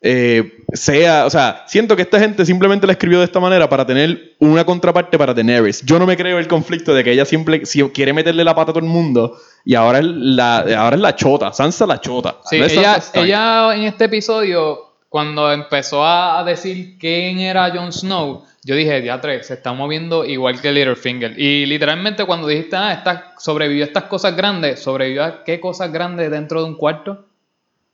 eh, 0.00 0.62
sea, 0.72 1.26
o 1.26 1.30
sea, 1.30 1.64
siento 1.66 1.96
que 1.96 2.02
esta 2.02 2.20
gente 2.20 2.46
simplemente 2.46 2.86
la 2.86 2.92
escribió 2.92 3.18
de 3.18 3.24
esta 3.24 3.40
manera 3.40 3.68
para 3.68 3.84
tener 3.84 4.36
una 4.38 4.64
contraparte 4.64 5.18
para 5.18 5.34
Daenerys. 5.34 5.82
Yo 5.84 5.98
no 5.98 6.06
me 6.06 6.16
creo 6.16 6.38
el 6.38 6.46
conflicto 6.46 6.94
de 6.94 7.02
que 7.02 7.12
ella 7.12 7.24
siempre 7.24 7.66
si 7.66 7.82
quiere 7.88 8.12
meterle 8.12 8.44
la 8.44 8.54
pata 8.54 8.70
a 8.70 8.74
todo 8.74 8.84
el 8.84 8.90
mundo 8.90 9.36
y 9.64 9.74
ahora 9.74 9.98
es 9.98 10.04
la, 10.04 10.58
ahora 10.78 10.94
es 10.94 11.02
la 11.02 11.16
chota, 11.16 11.52
Sansa 11.52 11.84
la 11.86 12.00
chota. 12.00 12.36
Sí, 12.44 12.58
No 12.58 12.66
ella, 12.66 13.00
Sansa 13.00 13.20
ella 13.20 13.74
en 13.74 13.82
este 13.82 14.04
episodio, 14.04 14.87
cuando 15.08 15.52
empezó 15.52 16.04
a, 16.04 16.44
decir 16.44 16.98
quién 16.98 17.38
era 17.38 17.70
Jon 17.70 17.92
Snow, 17.92 18.44
yo 18.62 18.74
dije, 18.74 19.00
diatre, 19.00 19.42
se 19.42 19.54
está 19.54 19.72
moviendo 19.72 20.24
igual 20.24 20.60
que 20.60 20.72
Littlefinger. 20.72 21.38
Y 21.38 21.64
literalmente 21.66 22.24
cuando 22.24 22.46
dijiste, 22.46 22.76
ah, 22.76 22.92
esta, 22.92 23.32
sobrevivió 23.38 23.84
a 23.84 23.86
estas 23.86 24.04
cosas 24.04 24.36
grandes, 24.36 24.80
¿sobrevivió 24.80 25.24
a 25.24 25.44
qué 25.44 25.60
cosas 25.60 25.90
grandes 25.92 26.30
dentro 26.30 26.62
de 26.62 26.68
un 26.68 26.74
cuarto? 26.74 27.24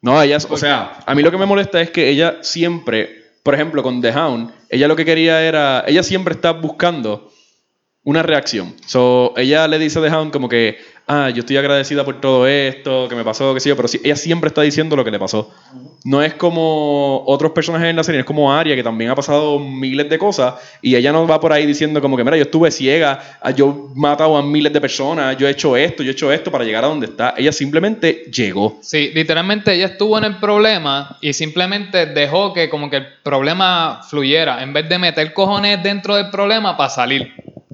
No, 0.02 0.20
ella, 0.20 0.38
o 0.48 0.56
sea, 0.56 0.98
a 1.06 1.14
mí 1.14 1.22
lo 1.22 1.30
que 1.30 1.38
me 1.38 1.46
molesta 1.46 1.80
es 1.80 1.90
que 1.90 2.10
ella 2.10 2.38
siempre, 2.42 3.24
por 3.42 3.54
ejemplo, 3.54 3.82
con 3.82 4.02
The 4.02 4.10
Hound, 4.10 4.52
ella 4.68 4.88
lo 4.88 4.96
que 4.96 5.04
quería 5.04 5.42
era, 5.42 5.84
ella 5.86 6.02
siempre 6.02 6.34
está 6.34 6.50
buscando 6.50 7.30
una 8.04 8.22
reacción. 8.22 8.74
So, 8.86 9.32
ella 9.36 9.66
le 9.66 9.78
dice 9.78 9.98
a 9.98 10.02
The 10.02 10.08
Hound 10.08 10.30
como 10.30 10.48
que, 10.48 10.78
ah, 11.06 11.30
yo 11.30 11.40
estoy 11.40 11.56
agradecida 11.56 12.04
por 12.04 12.20
todo 12.20 12.46
esto, 12.46 13.08
que 13.08 13.14
me 13.14 13.24
pasó, 13.24 13.54
qué 13.54 13.60
sé 13.60 13.70
yo, 13.70 13.76
pero 13.76 13.88
sí, 13.88 13.98
ella 14.04 14.16
siempre 14.16 14.48
está 14.48 14.60
diciendo 14.60 14.94
lo 14.94 15.04
que 15.04 15.10
le 15.10 15.18
pasó. 15.18 15.50
No 16.04 16.22
es 16.22 16.34
como 16.34 17.24
otros 17.26 17.52
personajes 17.52 17.88
en 17.88 17.96
la 17.96 18.04
serie, 18.04 18.20
es 18.20 18.26
como 18.26 18.52
Arya, 18.52 18.76
que 18.76 18.82
también 18.82 19.10
ha 19.10 19.14
pasado 19.14 19.58
miles 19.58 20.10
de 20.10 20.18
cosas, 20.18 20.54
y 20.82 20.96
ella 20.96 21.12
no 21.12 21.26
va 21.26 21.40
por 21.40 21.54
ahí 21.54 21.64
diciendo 21.64 22.02
como 22.02 22.18
que, 22.18 22.24
mira, 22.24 22.36
yo 22.36 22.42
estuve 22.42 22.70
ciega, 22.70 23.38
ah, 23.40 23.50
yo 23.50 23.90
he 23.90 23.98
matado 23.98 24.36
a 24.36 24.42
miles 24.42 24.70
de 24.70 24.82
personas, 24.82 25.38
yo 25.38 25.48
he 25.48 25.50
hecho 25.50 25.74
esto, 25.74 26.02
yo 26.02 26.10
he 26.10 26.12
hecho 26.12 26.30
esto 26.30 26.50
para 26.50 26.64
llegar 26.64 26.84
a 26.84 26.88
donde 26.88 27.06
está. 27.06 27.32
Ella 27.38 27.52
simplemente 27.52 28.26
llegó. 28.30 28.78
Sí, 28.82 29.12
literalmente 29.14 29.72
ella 29.72 29.86
estuvo 29.86 30.18
en 30.18 30.24
el 30.24 30.36
problema 30.36 31.16
y 31.22 31.32
simplemente 31.32 32.04
dejó 32.04 32.52
que 32.52 32.68
como 32.68 32.90
que 32.90 32.96
el 32.98 33.06
problema 33.22 34.02
fluyera, 34.06 34.62
en 34.62 34.74
vez 34.74 34.86
de 34.90 34.98
meter 34.98 35.32
cojones 35.32 35.82
dentro 35.82 36.16
del 36.16 36.28
problema 36.28 36.76
para 36.76 36.90
salir. 36.90 37.32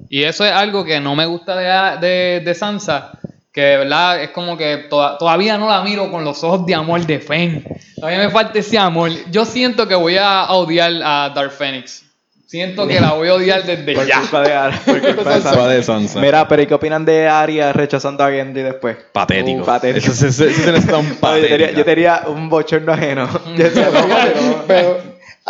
Y 0.09 0.23
eso 0.23 0.45
es 0.45 0.51
algo 0.51 0.83
que 0.83 0.99
no 0.99 1.15
me 1.15 1.25
gusta 1.25 1.55
de, 1.55 2.05
de, 2.07 2.39
de 2.41 2.53
Sansa, 2.55 3.11
que 3.53 3.61
de 3.61 3.77
verdad 3.77 4.21
es 4.21 4.29
como 4.31 4.57
que 4.57 4.77
toda- 4.89 5.17
todavía 5.17 5.57
no 5.57 5.67
la 5.69 5.81
miro 5.81 6.09
con 6.11 6.23
los 6.23 6.43
ojos 6.43 6.65
de 6.65 6.75
amor 6.75 7.05
de 7.05 7.19
Fen. 7.19 7.65
Todavía 7.95 8.19
me 8.19 8.29
falta 8.29 8.59
ese 8.59 8.77
amor. 8.77 9.11
Yo 9.31 9.45
siento 9.45 9.87
que 9.87 9.95
voy 9.95 10.17
a 10.17 10.51
odiar 10.51 10.91
a 11.03 11.31
Dark 11.35 11.51
Phoenix. 11.51 12.03
Siento 12.47 12.85
que 12.85 12.99
la 12.99 13.13
voy 13.13 13.29
a 13.29 13.35
odiar 13.35 13.63
desde 13.63 13.93
Por 13.95 14.05
ya. 14.05 14.19
culpa 14.19 14.41
de 14.41 14.53
Arya. 14.53 14.81
Por 14.85 14.99
culpa 15.01 15.35
de 15.35 15.41
Sansa. 15.41 15.67
de 15.69 15.83
Sansa. 15.83 16.19
Mira, 16.19 16.45
pero 16.49 16.61
¿y 16.61 16.67
qué 16.67 16.73
opinan 16.73 17.05
de 17.05 17.25
Arya 17.29 17.71
rechazando 17.71 18.25
a 18.25 18.29
Genji 18.29 18.61
después? 18.61 18.97
Patético. 19.13 19.61
Uh, 19.61 19.65
patético. 19.65 20.11
Ese, 20.11 20.27
ese, 20.27 20.49
ese 20.49 20.75
está 20.75 20.97
un 20.97 21.07
yo, 21.13 21.19
patético. 21.21 21.49
tenía, 21.57 21.71
yo 21.71 21.85
tenía 21.85 22.21
un 22.27 22.49
bochorno 22.49 22.91
ajeno. 22.91 23.29
Yo 23.55 23.63
decía, 23.63 23.85
no, 23.93 24.01
pero- 24.07 24.63
Pero 24.67 24.97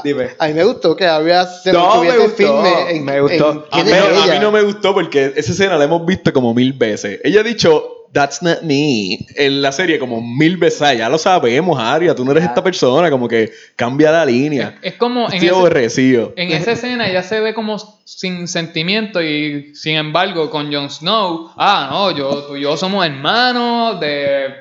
Dime. 0.04 0.30
a 0.40 0.48
mí 0.48 0.54
me 0.54 0.64
gustó 0.64 0.96
que 0.96 1.06
Arya 1.06 1.46
se 1.46 1.74
No, 1.74 2.02
me 2.02 2.18
gustó, 2.18 2.36
firme 2.36 2.92
en, 2.92 3.04
me 3.06 3.20
gustó. 3.22 3.52
en 3.52 3.82
A 3.82 3.84
mí, 3.84 3.92
no- 3.92 4.22
a 4.22 4.26
ella. 4.26 4.34
mí 4.34 4.40
no 4.40 4.52
me 4.52 4.62
gustó 4.62 4.94
porque 4.94 5.34
esa 5.36 5.52
escena 5.52 5.78
la 5.78 5.84
hemos 5.84 6.06
visto 6.06 6.32
como 6.32 6.54
mil 6.54 6.74
veces. 6.74 7.20
Ella 7.24 7.42
ha 7.42 7.44
dicho, 7.44 7.98
That's 8.14 8.42
not 8.44 8.62
me, 8.64 9.20
en 9.38 9.62
la 9.62 9.72
serie 9.72 9.98
como 9.98 10.22
mil 10.22 10.58
veces. 10.58 10.82
"Ah, 10.82 10.94
Ya 10.94 11.08
lo 11.08 11.18
sabemos, 11.18 11.80
Aria, 11.80 12.14
tú 12.14 12.26
no 12.26 12.32
eres 12.34 12.44
esta 12.44 12.62
persona, 12.62 13.10
como 13.10 13.26
que 13.30 13.52
cambia 13.78 14.12
la 14.12 14.26
línea. 14.26 14.78
Es 14.82 14.96
como 14.96 15.30
en 15.32 15.42
Estoy 15.42 15.72
ese. 15.82 16.34
En 16.36 16.52
esa 16.52 16.74
escena 16.74 17.08
ella 17.10 17.24
se 17.24 17.40
ve 17.40 17.54
como 17.54 17.78
sin 18.04 18.50
sentimiento 18.50 19.22
y 19.22 19.74
sin 19.76 19.96
embargo 19.96 20.50
con 20.50 20.74
Jon 20.74 20.90
Snow, 20.90 21.52
ah, 21.56 21.88
no, 21.90 22.12
yo, 22.12 22.44
tú 22.48 22.58
y 22.58 22.64
yo 22.64 22.76
somos 22.76 23.06
hermanos 23.06 23.98
de, 24.02 24.56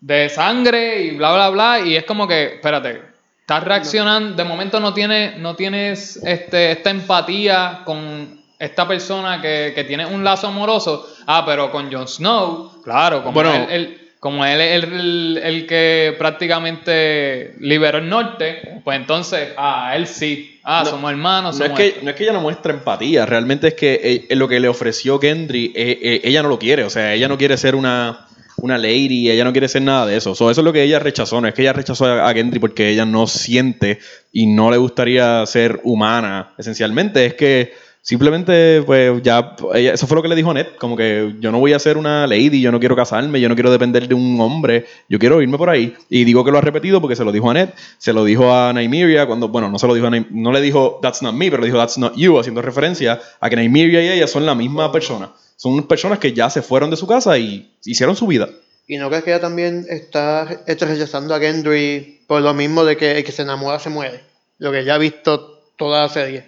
de 0.00 0.28
sangre 0.28 1.02
y 1.04 1.10
bla, 1.16 1.32
bla, 1.32 1.50
bla. 1.50 1.80
Y 1.86 1.94
es 1.94 2.02
como 2.02 2.26
que, 2.26 2.54
espérate, 2.54 3.02
estás 3.50 3.64
reaccionando, 3.64 4.36
de 4.36 4.44
momento 4.44 4.78
no 4.78 4.94
tienes, 4.94 5.36
no 5.38 5.56
tienes 5.56 6.20
este, 6.24 6.70
esta 6.70 6.90
empatía 6.90 7.80
con 7.84 8.38
esta 8.56 8.86
persona 8.86 9.40
que, 9.42 9.72
que 9.74 9.82
tiene 9.82 10.06
un 10.06 10.22
lazo 10.22 10.46
amoroso. 10.46 11.04
Ah, 11.26 11.42
pero 11.44 11.72
con 11.72 11.92
Jon 11.92 12.06
Snow, 12.06 12.80
claro, 12.84 13.22
como 13.24 13.32
Bueno. 13.34 13.52
él, 13.54 13.66
él- 13.70 13.96
como 14.20 14.44
él 14.44 14.60
es 14.60 14.84
el, 14.84 14.92
el- 14.92 15.40
el 15.42 15.66
que 15.66 16.14
prácticamente 16.18 17.54
liberó 17.58 17.98
el 17.98 18.08
norte, 18.08 18.80
pues 18.84 18.98
entonces, 19.00 19.48
ah, 19.56 19.94
él 19.96 20.06
sí. 20.06 20.60
Ah, 20.62 20.82
No, 20.84 20.90
somos 20.90 21.10
hermanos, 21.10 21.58
No 21.58 21.64
es, 21.64 21.72
que, 21.72 21.98
no 22.02 22.10
es 22.10 22.16
que 22.16 22.22
ella 22.24 22.34
no 22.34 22.42
muestre 22.42 22.72
empatía, 22.74 23.24
realmente 23.26 23.68
es 23.68 23.74
que 23.74 24.26
eh, 24.30 24.36
lo 24.36 24.46
que 24.46 24.60
le 24.60 24.68
ofreció 24.68 25.18
Gendry, 25.18 25.72
eh, 25.74 25.98
eh, 26.02 26.20
ella 26.22 26.42
no 26.42 26.50
lo 26.50 26.58
quiere, 26.58 26.84
o 26.84 26.90
sea, 26.90 27.14
ella 27.14 27.26
no 27.28 27.38
quiere 27.38 27.56
ser 27.56 27.74
una, 27.74 28.26
una 28.60 28.78
lady, 28.78 29.30
ella 29.30 29.44
no 29.44 29.52
quiere 29.52 29.68
ser 29.68 29.82
nada 29.82 30.06
de 30.06 30.16
eso. 30.16 30.34
So, 30.34 30.50
eso 30.50 30.60
es 30.60 30.64
lo 30.64 30.72
que 30.72 30.82
ella 30.82 30.98
rechazó, 30.98 31.40
no 31.40 31.48
es 31.48 31.54
que 31.54 31.62
ella 31.62 31.72
rechazó 31.72 32.06
a, 32.06 32.32
Gendry 32.32 32.58
porque 32.58 32.90
ella 32.90 33.04
no 33.04 33.26
siente 33.26 33.98
y 34.32 34.46
no 34.46 34.70
le 34.70 34.76
gustaría 34.76 35.44
ser 35.46 35.80
humana, 35.84 36.52
esencialmente, 36.58 37.26
es 37.26 37.34
que 37.34 37.72
Simplemente, 38.02 38.82
pues 38.86 39.22
ya, 39.22 39.54
eso 39.74 40.06
fue 40.06 40.16
lo 40.16 40.22
que 40.22 40.28
le 40.28 40.34
dijo 40.34 40.54
Ned, 40.54 40.68
como 40.78 40.96
que 40.96 41.34
yo 41.38 41.52
no 41.52 41.58
voy 41.58 41.74
a 41.74 41.78
ser 41.78 41.98
una 41.98 42.26
lady, 42.26 42.62
yo 42.62 42.72
no 42.72 42.80
quiero 42.80 42.96
casarme, 42.96 43.42
yo 43.42 43.48
no 43.50 43.54
quiero 43.54 43.70
depender 43.70 44.08
de 44.08 44.14
un 44.14 44.40
hombre, 44.40 44.86
yo 45.10 45.18
quiero 45.18 45.42
irme 45.42 45.58
por 45.58 45.68
ahí. 45.68 45.94
Y 46.08 46.24
digo 46.24 46.42
que 46.42 46.50
lo 46.50 46.56
ha 46.56 46.62
repetido 46.62 47.02
porque 47.02 47.14
se 47.14 47.24
lo 47.24 47.30
dijo 47.30 47.50
a 47.50 47.54
Ned, 47.54 47.68
se 47.98 48.14
lo 48.14 48.24
dijo 48.24 48.54
a 48.54 48.72
Nymeria 48.72 49.26
cuando, 49.26 49.48
bueno, 49.48 49.68
no 49.68 49.78
se 49.78 49.86
lo 49.86 49.92
dijo 49.92 50.06
a 50.06 50.10
no 50.10 50.50
le 50.50 50.60
dijo 50.62 50.98
that's 51.02 51.20
not 51.20 51.34
me, 51.34 51.50
pero 51.50 51.60
le 51.60 51.66
dijo 51.66 51.76
that's 51.76 51.98
not 51.98 52.16
you, 52.16 52.38
haciendo 52.38 52.62
referencia 52.62 53.20
a 53.38 53.50
que 53.50 53.56
Nymeria 53.56 54.02
y 54.02 54.08
ella 54.08 54.26
son 54.26 54.46
la 54.46 54.54
misma 54.54 54.90
persona. 54.90 55.32
Son 55.60 55.86
personas 55.86 56.18
que 56.18 56.32
ya 56.32 56.48
se 56.48 56.62
fueron 56.62 56.88
de 56.88 56.96
su 56.96 57.06
casa 57.06 57.36
y 57.36 57.70
hicieron 57.84 58.16
su 58.16 58.26
vida. 58.26 58.48
¿Y 58.86 58.96
no 58.96 59.10
crees 59.10 59.24
que 59.24 59.30
ella 59.30 59.42
también 59.42 59.84
está 59.90 60.62
este, 60.66 60.86
rechazando 60.86 61.34
a 61.34 61.38
Gendry 61.38 62.22
por 62.26 62.40
lo 62.40 62.54
mismo 62.54 62.82
de 62.82 62.96
que 62.96 63.18
el 63.18 63.24
que 63.24 63.30
se 63.30 63.42
enamora 63.42 63.78
se 63.78 63.90
muere? 63.90 64.22
Lo 64.56 64.72
que 64.72 64.78
ella 64.80 64.94
ha 64.94 64.98
visto 64.98 65.60
toda 65.76 66.00
la 66.00 66.08
serie. 66.08 66.46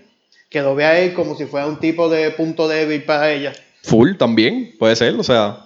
Que 0.48 0.62
lo 0.62 0.74
ve 0.74 0.86
a 0.86 0.98
él 0.98 1.12
como 1.12 1.36
si 1.36 1.44
fuera 1.44 1.66
un 1.66 1.78
tipo 1.78 2.08
de 2.08 2.30
punto 2.30 2.68
débil 2.68 3.04
para 3.04 3.30
ella. 3.30 3.52
Full 3.82 4.16
también, 4.16 4.76
puede 4.78 4.96
ser, 4.96 5.14
o 5.16 5.22
sea, 5.22 5.58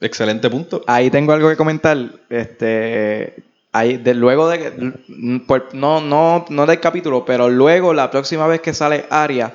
excelente 0.00 0.48
punto. 0.48 0.82
Ahí 0.86 1.10
tengo 1.10 1.34
algo 1.34 1.50
que 1.50 1.56
comentar. 1.56 1.98
Este, 2.30 3.34
ahí, 3.72 3.98
de, 3.98 4.14
luego 4.14 4.48
de 4.48 4.94
no, 5.08 6.00
no, 6.00 6.46
no 6.48 6.66
del 6.66 6.80
capítulo, 6.80 7.26
pero 7.26 7.50
luego 7.50 7.92
la 7.92 8.10
próxima 8.10 8.46
vez 8.46 8.62
que 8.62 8.72
sale 8.72 9.04
Aria, 9.10 9.52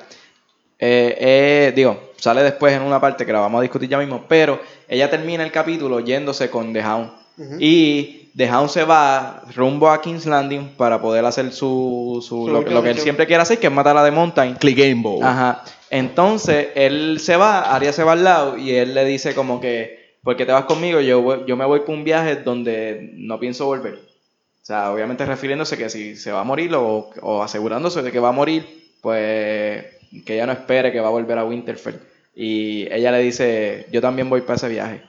eh, 0.78 1.16
eh, 1.18 1.72
digo, 1.74 2.09
sale 2.20 2.42
después 2.42 2.72
en 2.74 2.82
una 2.82 3.00
parte 3.00 3.26
que 3.26 3.32
la 3.32 3.40
vamos 3.40 3.58
a 3.58 3.62
discutir 3.62 3.88
ya 3.88 3.98
mismo, 3.98 4.24
pero 4.28 4.60
ella 4.88 5.10
termina 5.10 5.42
el 5.42 5.50
capítulo 5.50 6.00
yéndose 6.00 6.48
con 6.50 6.72
The 6.72 6.84
Hound. 6.84 7.10
Y 7.58 8.30
The 8.36 8.50
Hound 8.52 8.68
se 8.68 8.84
va 8.84 9.42
rumbo 9.56 9.88
a 9.90 10.00
King's 10.02 10.26
Landing 10.26 10.74
para 10.76 11.00
poder 11.00 11.24
hacer 11.24 11.52
su, 11.52 12.18
su- 12.20 12.46
Su 12.46 12.48
lo, 12.48 12.62
que 12.82 12.90
él 12.90 12.98
siempre 12.98 13.26
quiere 13.26 13.42
hacer, 13.42 13.58
que 13.58 13.66
es 13.68 13.72
matar 13.72 13.96
a 13.96 14.04
The 14.04 14.10
Mountain. 14.10 14.54
Click 14.56 14.76
Game 14.78 15.02
Bowl. 15.02 15.24
Ajá. 15.24 15.64
Entonces, 15.88 16.68
él 16.74 17.18
se 17.18 17.36
va, 17.36 17.74
Arya 17.74 17.92
se 17.92 18.04
va 18.04 18.12
al 18.12 18.22
lado 18.24 18.56
y 18.58 18.72
él 18.74 18.94
le 18.94 19.04
dice 19.06 19.34
como 19.34 19.60
que, 19.60 20.16
¿por 20.22 20.36
qué 20.36 20.44
te 20.46 20.52
vas 20.52 20.64
conmigo? 20.66 21.00
Yo, 21.00 21.22
voy- 21.22 21.44
yo 21.46 21.56
me 21.56 21.64
voy 21.64 21.80
por 21.80 21.90
un 21.94 22.04
viaje 22.04 22.36
donde 22.36 23.10
no 23.14 23.40
pienso 23.40 23.64
volver. 23.66 23.94
O 23.94 24.64
sea, 24.70 24.92
obviamente 24.92 25.24
refiriéndose 25.24 25.76
que 25.78 25.88
si 25.88 26.14
se 26.16 26.30
va 26.30 26.42
a 26.42 26.44
morir 26.44 26.74
o, 26.74 27.10
o 27.22 27.42
asegurándose 27.42 28.02
de 28.02 28.12
que 28.12 28.20
va 28.20 28.28
a 28.28 28.32
morir, 28.32 28.92
pues 29.00 29.84
que 30.24 30.34
ella 30.34 30.46
no 30.46 30.52
espere 30.52 30.92
que 30.92 31.00
va 31.00 31.08
a 31.08 31.12
volver 31.12 31.38
a 31.38 31.44
Winterfell. 31.44 31.96
Y 32.34 32.86
ella 32.92 33.10
le 33.12 33.18
dice, 33.18 33.86
yo 33.92 34.00
también 34.00 34.30
voy 34.30 34.40
para 34.42 34.54
ese 34.56 34.68
viaje. 34.68 35.02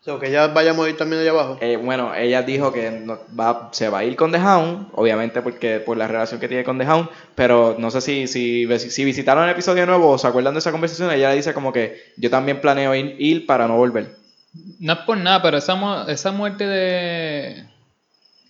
O 0.00 0.04
sea, 0.04 0.18
que 0.20 0.28
ella 0.28 0.48
vaya 0.48 0.72
a 0.72 0.74
morir 0.74 0.98
también 0.98 1.22
allá 1.22 1.30
abajo. 1.30 1.56
Eh, 1.62 1.76
bueno, 1.76 2.14
ella 2.14 2.42
dijo 2.42 2.70
que 2.72 2.90
no- 2.90 3.18
va, 3.38 3.70
se 3.72 3.88
va 3.88 4.00
a 4.00 4.04
ir 4.04 4.16
con 4.16 4.30
The 4.32 4.38
Hound, 4.38 4.88
obviamente 4.92 5.40
porque 5.40 5.80
por 5.80 5.96
la 5.96 6.06
relación 6.06 6.38
que 6.40 6.46
tiene 6.48 6.62
con 6.62 6.78
The 6.78 6.84
Hound, 6.86 7.08
pero 7.34 7.76
no 7.78 7.90
sé 7.90 8.02
si, 8.02 8.26
si, 8.26 8.66
si 8.78 9.04
visitaron 9.04 9.44
el 9.44 9.50
episodio 9.50 9.86
nuevo 9.86 10.10
o 10.10 10.18
se 10.18 10.26
acuerdan 10.26 10.52
de 10.52 10.58
esa 10.60 10.72
conversación, 10.72 11.10
ella 11.10 11.30
le 11.30 11.36
dice 11.36 11.54
como 11.54 11.72
que 11.72 12.02
yo 12.18 12.28
también 12.28 12.60
planeo 12.60 12.94
ir, 12.94 13.16
ir 13.18 13.46
para 13.46 13.66
no 13.66 13.78
volver. 13.78 14.14
No 14.78 14.92
es 14.92 14.98
por 15.00 15.16
nada, 15.16 15.40
pero 15.40 15.56
esa, 15.56 15.74
mu- 15.74 16.06
esa 16.08 16.30
muerte 16.32 16.66
de. 16.66 17.64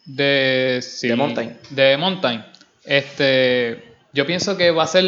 De. 0.07 0.80
sí, 0.83 1.09
De 1.09 1.16
Mountain. 1.16 1.57
De 1.70 1.96
Mountain. 1.96 2.44
Este. 2.85 3.85
Yo 4.12 4.26
pienso 4.26 4.57
que 4.57 4.70
va 4.70 4.83
a 4.85 4.87
ser 4.88 5.04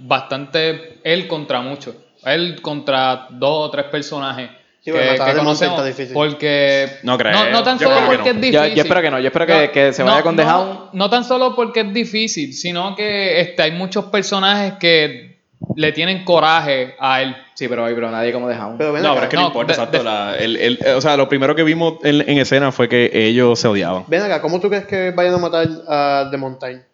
bastante 0.00 0.98
él 1.02 1.26
contra 1.28 1.60
muchos. 1.60 1.94
Él 2.26 2.60
contra 2.62 3.26
dos 3.30 3.68
o 3.68 3.70
tres 3.70 3.86
personajes. 3.86 4.50
Sí, 4.80 4.92
que, 4.92 4.98
matar 5.12 5.32
que 5.32 5.38
conocemos. 5.38 5.76
está 5.78 5.86
difícil. 5.88 6.12
Porque. 6.12 6.98
No 7.04 7.16
creo. 7.16 7.32
No, 7.32 7.50
no 7.50 7.62
tan 7.62 7.78
Yo 7.78 7.88
solo 7.88 8.06
porque 8.06 8.34
no. 8.34 8.36
es 8.36 8.40
difícil. 8.42 8.74
yo 8.74 8.82
espero 8.82 9.00
que 9.02 9.10
no, 9.10 9.18
yo 9.18 9.26
espero 9.28 9.46
que, 9.46 9.66
No, 9.66 9.72
que 9.72 9.92
se 9.94 10.04
no, 10.04 10.10
vaya 10.10 10.22
con 10.22 10.36
The 10.36 10.44
no, 10.44 10.58
Hound. 10.60 10.78
No 10.92 11.08
tan 11.10 11.24
solo 11.24 11.54
porque 11.56 11.80
es 11.80 11.92
difícil, 11.94 12.52
sino 12.52 12.94
que 12.94 13.40
este, 13.40 13.62
hay 13.62 13.72
muchos 13.72 14.04
personajes 14.06 14.74
que 14.78 15.38
le 15.76 15.92
tienen 15.92 16.22
coraje 16.24 16.94
a 16.98 17.22
él. 17.22 17.34
Sí, 17.54 17.66
pero, 17.66 17.86
pero 17.86 18.10
nadie 18.10 18.30
como 18.32 18.46
The 18.48 18.56
Hound. 18.58 18.76
Pero 18.76 18.92
No, 18.92 18.98
acá, 18.98 19.10
pero 19.14 19.22
es 19.24 19.28
que 19.30 19.36
no, 19.36 19.42
No, 19.42 19.48
importa, 19.48 19.72
de- 19.72 19.78
exacto. 19.78 19.98
de- 19.98 20.04
la- 20.04 20.36
el- 20.36 20.56
el- 20.56 20.78
o 20.96 21.00
sea, 21.00 21.16
lo 21.16 21.28
primero 21.30 21.54
que 21.54 21.62
vimos 21.62 21.94
en, 22.04 22.20
en 22.28 22.36
escena 22.38 22.70
fue 22.70 22.86
que 22.86 23.10
ellos 23.14 23.58
se 23.58 23.68
odiaban. 23.68 24.04
ven 24.08 24.20
acá, 24.20 24.42
¿cómo 24.42 24.60
tú 24.60 24.68
crees 24.68 24.84
que 24.84 25.12
vayan 25.12 25.32
a 25.34 25.38
matar 25.38 25.66
a 25.88 26.28
The 26.30 26.36
Mountain? 26.36 26.84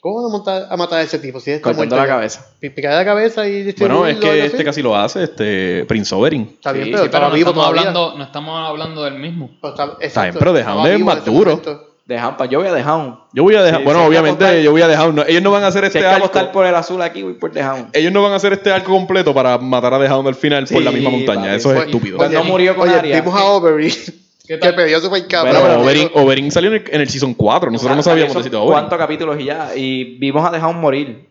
¿Cómo 0.00 0.22
van 0.22 0.32
a 0.32 0.38
matar 0.38 0.66
a, 0.70 0.76
matar 0.76 0.98
a 1.00 1.02
ese 1.02 1.18
tipo? 1.18 1.40
Si 1.40 1.50
está 1.50 1.62
Cortando 1.64 1.94
muerto 1.96 2.06
la 2.06 2.14
cabeza. 2.14 2.46
Pi- 2.60 2.70
Picar 2.70 2.94
la 2.94 3.04
cabeza 3.04 3.48
y. 3.48 3.72
Bueno, 3.78 4.06
es 4.06 4.16
que 4.18 4.44
este 4.46 4.64
casi 4.64 4.80
lo 4.80 4.94
hace, 4.96 5.24
este 5.24 5.84
Prince 5.86 6.14
Oberyn. 6.14 6.42
Está 6.54 6.70
bien, 6.72 6.84
Sí, 6.86 6.90
pero 6.92 7.02
sí, 7.04 7.08
Pero 7.10 7.28
no 7.28 7.34
vivo 7.34 7.50
estamos, 7.50 7.64
todavía. 7.66 7.80
hablando, 7.90 8.14
no 8.16 8.24
estamos 8.24 8.68
hablando 8.68 9.04
del 9.04 9.14
mismo. 9.14 9.50
Pero 9.60 9.72
está, 9.74 9.84
bien, 9.86 9.96
exacto, 10.00 10.38
pero 10.38 10.52
The 10.54 10.60
estaba 10.60 10.82
Hound 10.82 10.92
es 10.92 11.00
más 11.00 11.24
duro. 11.24 11.50
momento. 11.50 11.84
The 12.06 12.16
Hound, 12.18 12.36
pa- 12.38 12.46
yo 12.46 12.60
voy 12.60 12.68
a 12.68 12.72
Hound. 12.94 13.16
Yo 13.34 13.42
voy 13.42 13.54
a 13.56 13.62
dejar, 13.62 13.80
Sí, 13.80 13.84
bueno, 13.84 14.04
obviamente 14.06 14.44
apostar. 14.44 14.62
yo 14.62 14.70
voy 14.70 14.80
a 14.82 14.88
dejar, 14.88 15.12
no, 15.12 15.24
ellos 15.26 15.42
no 15.42 15.50
van 15.50 15.64
a 15.64 15.66
hacer 15.66 15.82
Si 15.82 15.86
este 15.88 15.98
hay 15.98 16.04
que 16.04 16.08
arco, 16.10 16.26
apostar 16.26 16.52
por 16.52 16.64
el 16.64 16.74
azul 16.74 17.02
aquí, 17.02 17.22
voy 17.22 17.34
por 17.34 17.50
Hound. 17.58 17.88
ellos 17.92 18.12
no 18.12 18.22
van 18.22 18.32
a 18.32 18.36
hacer 18.36 18.52
este 18.54 18.72
arco 18.72 18.92
completo 18.92 19.34
para 19.34 19.58
matar 19.58 19.92
a 19.92 19.98
Hound 20.16 20.28
al 20.28 20.34
final 20.36 20.64
por 20.72 20.80
la 20.82 20.90
misma 20.92 21.10
montaña, 21.10 21.42
papi, 21.42 21.56
eso 21.56 21.70
es 21.72 21.76
fue- 21.76 21.84
estúpido. 21.86 22.16
Cuando 22.16 22.40
Oye, 22.40 22.48
murió 22.48 22.76
con 22.76 22.88
Oye, 22.88 22.98
Arya. 22.98 23.20
vimos 23.20 23.38
a 23.38 23.44
Oberyn, 23.44 23.92
¿Qué 24.48 24.54
que 24.54 24.72
tal? 24.72 24.74
cabrón. 25.28 25.52
Bueno, 25.52 25.68
pero- 25.68 25.80
Oberyn, 25.82 26.10
Oberyn 26.14 26.50
salió 26.50 26.70
en 26.74 26.82
el, 26.82 26.90
en 26.94 27.00
el 27.02 27.08
Season 27.08 27.34
4, 27.34 27.70
nosotros 27.70 27.96
no 27.96 28.02
sabíamos 28.02 28.34
de 28.34 28.40
Eso, 28.40 28.48
si 28.50 28.56
Oberyn. 28.56 28.72
¿Cuántos 28.72 28.98
capítulos 28.98 29.38
y 29.38 29.44
ya? 29.44 29.76
Y 29.76 30.16
vimos 30.18 30.42
a 30.44 30.50
Hound 30.66 30.80
morir. 30.80 31.28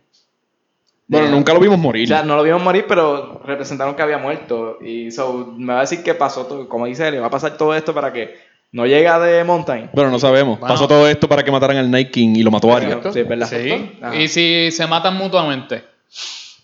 Bueno, 1.07 1.25
De- 1.27 1.31
nunca 1.31 1.53
lo 1.53 1.59
vimos 1.59 1.75
O 1.77 1.81
morir. 1.81 2.07
sea, 2.07 2.21
no 2.23 2.35
lo 2.35 2.43
vimos 2.43 2.61
morir, 2.61 2.85
pero 2.87 3.41
representaron 3.45 3.95
que 3.95 4.01
había 4.01 4.17
muerto. 4.17 4.77
Y 4.81 5.09
so, 5.11 5.53
me 5.57 5.73
va 5.73 5.79
a 5.79 5.81
decir 5.81 6.03
que 6.03 6.13
pasó 6.13 6.45
todo, 6.45 6.67
como 6.69 6.85
dice 6.85 7.07
él, 7.07 7.21
va 7.21 7.27
a 7.27 7.31
pasar 7.31 7.57
todo 7.57 7.73
esto 7.73 7.93
para 7.93 8.11
que 8.13 8.35
no 8.73 8.85
llegue 8.85 9.07
a 9.07 9.19
The 9.19 9.43
Mountain. 9.45 9.89
Bueno, 9.93 10.11
no 10.11 10.19
sabemos. 10.19 10.59
Bueno. 10.59 10.73
Pasó 10.75 10.87
todo 10.87 11.07
esto 11.07 11.27
para 11.27 11.43
que 11.43 11.51
mataran 11.51 11.77
al 11.77 11.89
Night 11.89 12.11
King 12.11 12.35
y 12.35 12.43
lo 12.43 12.51
mató 12.51 12.71
Arya. 12.75 12.89
Exacto. 12.89 13.13
Sí, 13.13 13.19
es 13.21 13.27
verdad. 13.27 13.47
Sí. 13.49 13.99
Y 14.19 14.27
si 14.27 14.69
se 14.71 14.85
matan 14.85 15.15
mutuamente. 15.15 15.83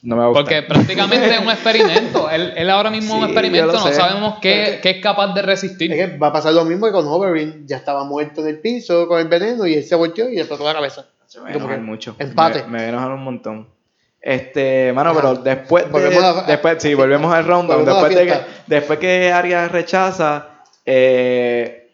No 0.03 0.15
me 0.15 0.21
va 0.21 0.25
a 0.25 0.29
gustar. 0.29 0.43
Porque 0.43 0.61
prácticamente 0.63 1.29
es 1.33 1.39
un 1.39 1.49
experimento. 1.49 2.29
Él, 2.29 2.53
él 2.57 2.69
ahora 2.69 2.89
mismo 2.91 3.15
es 3.15 3.19
un 3.19 3.25
experimento. 3.29 3.71
No 3.71 3.79
sé. 3.87 3.93
sabemos 3.93 4.37
qué, 4.41 4.79
qué 4.83 4.89
es 4.91 5.01
capaz 5.01 5.33
de 5.33 5.39
Es 5.39 5.45
resistir. 5.45 5.89
que 5.91 6.17
va 6.17 6.27
a 6.27 6.33
pasar 6.33 6.53
lo 6.53 6.65
mismo 6.65 6.85
que 6.85 6.91
con 6.91 7.07
Oberyn. 7.07 7.65
Ya 7.65 7.77
estaba 7.77 8.03
muerto 8.03 8.41
en 8.41 8.47
el 8.49 8.59
piso 8.59 9.07
con 9.07 9.19
el 9.19 9.27
veneno 9.27 9.65
y 9.65 9.73
él 9.75 9.83
se 9.83 9.95
volteó 9.95 10.29
y 10.29 10.35
le 10.35 10.43
tocó 10.45 10.65
la 10.65 10.73
cabeza. 10.73 11.05
Se 11.25 11.39
me 11.39 11.57
va 11.57 11.73
a 11.73 11.77
mucho. 11.77 12.15
empate. 12.19 12.63
Me, 12.65 12.79
me 12.79 12.87
enojar 12.89 13.11
un 13.11 13.23
montón. 13.23 13.67
Este, 14.21 14.93
mano, 14.93 15.09
Ajá. 15.11 15.19
pero 15.21 15.35
después 15.35 15.85
de, 15.85 15.91
Volvemos 15.91 16.23
a- 16.23 16.43
después, 16.43 16.75
sí, 16.83 16.93
volvemos 16.93 17.33
al 17.33 17.45
round 17.45 17.69
la 17.69 17.77
después 17.77 18.15
de 18.15 18.25
que, 18.25 18.33
después 18.67 18.99
que 18.99 19.31
Arya 19.33 19.67
rechaza, 19.67 20.47
eh, 20.85 21.89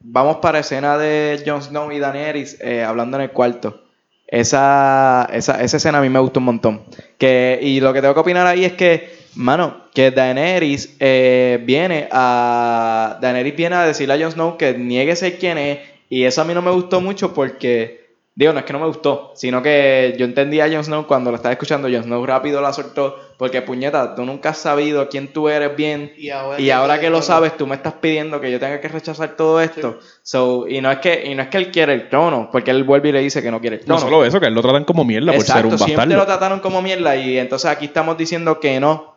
vamos 0.00 0.36
para 0.36 0.58
escena 0.58 0.98
de 0.98 1.42
Jon 1.46 1.62
Snow 1.62 1.90
y 1.92 1.98
Daenerys 1.98 2.58
eh, 2.60 2.82
hablando 2.84 3.16
en 3.16 3.22
el 3.24 3.30
cuarto. 3.30 3.84
Esa, 4.28 5.28
esa, 5.32 5.62
esa 5.62 5.76
escena 5.76 5.98
a 5.98 6.00
mí 6.00 6.08
me 6.08 6.18
gustó 6.18 6.40
un 6.40 6.46
montón. 6.46 6.82
Que, 7.18 7.58
y 7.62 7.80
lo 7.80 7.92
que 7.92 8.00
tengo 8.00 8.14
que 8.14 8.20
opinar 8.20 8.46
ahí 8.46 8.64
es 8.64 8.72
que, 8.72 9.16
mano, 9.34 9.84
que 9.94 10.10
Daenerys 10.10 10.96
eh, 11.00 11.60
viene 11.64 12.08
a. 12.10 13.18
Daenerys 13.20 13.56
viene 13.56 13.76
a 13.76 13.86
decirle 13.86 14.14
a 14.14 14.18
Jon 14.18 14.32
Snow 14.32 14.56
que 14.56 14.74
niegue 14.74 15.14
ser 15.16 15.38
quien 15.38 15.58
es. 15.58 15.78
Y 16.08 16.24
eso 16.24 16.42
a 16.42 16.44
mí 16.44 16.54
no 16.54 16.62
me 16.62 16.70
gustó 16.70 17.00
mucho 17.00 17.34
porque. 17.34 18.05
Digo, 18.38 18.52
no 18.52 18.58
es 18.58 18.66
que 18.66 18.72
no 18.74 18.78
me 18.80 18.86
gustó, 18.86 19.32
sino 19.34 19.62
que 19.62 20.14
yo 20.18 20.26
entendí 20.26 20.60
a 20.60 20.68
Jon 20.70 20.84
Snow 20.84 21.06
cuando 21.06 21.30
lo 21.30 21.36
estaba 21.36 21.54
escuchando. 21.54 21.88
Jon 21.90 22.02
Snow 22.04 22.24
rápido 22.26 22.60
la 22.60 22.70
soltó. 22.70 23.16
Porque, 23.38 23.62
puñeta, 23.62 24.14
tú 24.14 24.26
nunca 24.26 24.50
has 24.50 24.58
sabido 24.58 25.08
quién 25.08 25.32
tú 25.32 25.48
eres 25.48 25.74
bien. 25.74 26.12
Y 26.18 26.28
ahora, 26.28 26.60
Y 26.60 26.70
ahora 26.70 27.00
que 27.00 27.08
lo 27.08 27.22
sabes, 27.22 27.56
tú 27.56 27.66
me 27.66 27.76
estás 27.76 27.94
pidiendo 27.94 28.38
que 28.38 28.52
yo 28.52 28.60
tenga 28.60 28.78
que 28.78 28.88
rechazar 28.88 29.36
todo 29.36 29.58
esto. 29.62 29.98
So, 30.22 30.68
y 30.68 30.82
no 30.82 30.90
es 30.90 30.98
que 30.98 31.24
y 31.26 31.34
no 31.34 31.42
es 31.44 31.48
que 31.48 31.56
él 31.56 31.70
quiere 31.70 31.94
el 31.94 32.10
trono, 32.10 32.50
porque 32.52 32.70
él 32.72 32.84
vuelve 32.84 33.08
y 33.08 33.12
le 33.12 33.20
dice 33.20 33.42
que 33.42 33.50
no 33.50 33.58
quiere 33.58 33.76
el 33.76 33.80
No 33.82 33.96
trono. 33.96 34.00
solo 34.02 34.24
eso, 34.26 34.38
que 34.38 34.44
a 34.44 34.48
él 34.48 34.54
lo 34.54 34.60
tratan 34.62 34.84
como 34.84 35.02
mierda 35.06 35.32
por 35.32 35.42
ser 35.42 35.64
un 35.66 35.72
Exacto, 35.72 35.84
siempre 35.86 36.06
lo 36.08 36.16
bastardo. 36.18 36.38
trataron 36.38 36.60
como 36.60 36.82
mierda 36.82 37.16
y 37.16 37.38
entonces 37.38 37.70
aquí 37.70 37.86
estamos 37.86 38.18
diciendo 38.18 38.60
que 38.60 38.78
no. 38.80 39.16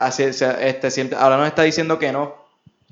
Así, 0.00 0.24
este, 0.24 0.90
siempre, 0.90 1.16
ahora 1.20 1.36
nos 1.36 1.46
está 1.46 1.62
diciendo 1.62 2.00
que 2.00 2.10
no. 2.10 2.34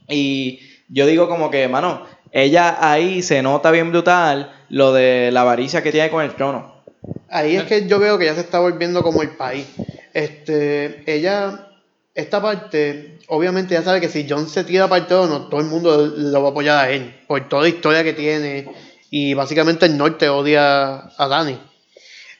Y 0.09 0.61
yo 0.89 1.07
digo 1.07 1.29
como 1.29 1.51
que, 1.51 1.67
mano, 1.69 2.07
ella 2.35 2.79
ahí 2.81 3.23
se 3.23 3.43
nota 3.43 3.71
bien 3.71 3.93
brutal 3.93 4.53
lo 4.69 4.93
de 4.93 5.31
la 5.31 5.43
avaricia 5.43 5.85
que 5.85 5.93
tiene 5.93 6.11
con 6.11 6.25
el 6.25 6.35
trono. 6.35 6.83
Ahí 7.31 7.55
es 7.55 7.63
que 7.63 7.87
yo 7.87 8.01
veo 8.01 8.19
que 8.19 8.25
ya 8.25 8.35
se 8.35 8.41
está 8.41 8.59
volviendo 8.59 9.05
como 9.05 9.23
el 9.23 9.31
país. 9.31 9.67
Este, 10.13 11.05
ella, 11.07 11.69
esta 12.13 12.43
parte, 12.43 13.21
obviamente 13.29 13.75
ya 13.75 13.83
sabe 13.83 14.01
que 14.01 14.09
si 14.09 14.27
John 14.29 14.49
se 14.49 14.65
tira 14.65 14.89
para 14.89 15.03
el 15.03 15.07
trono, 15.07 15.47
todo 15.49 15.61
el 15.61 15.67
mundo 15.67 16.13
lo 16.17 16.43
va 16.43 16.49
a 16.49 16.51
apoyar 16.51 16.85
a 16.85 16.91
él, 16.91 17.15
por 17.29 17.49
toda 17.49 17.63
la 17.63 17.69
historia 17.69 18.03
que 18.03 18.15
tiene. 18.15 18.69
Y 19.11 19.35
básicamente 19.35 19.87
el 19.87 19.97
norte 19.97 20.29
odia 20.29 21.05
a 21.17 21.29
Dani. 21.29 21.57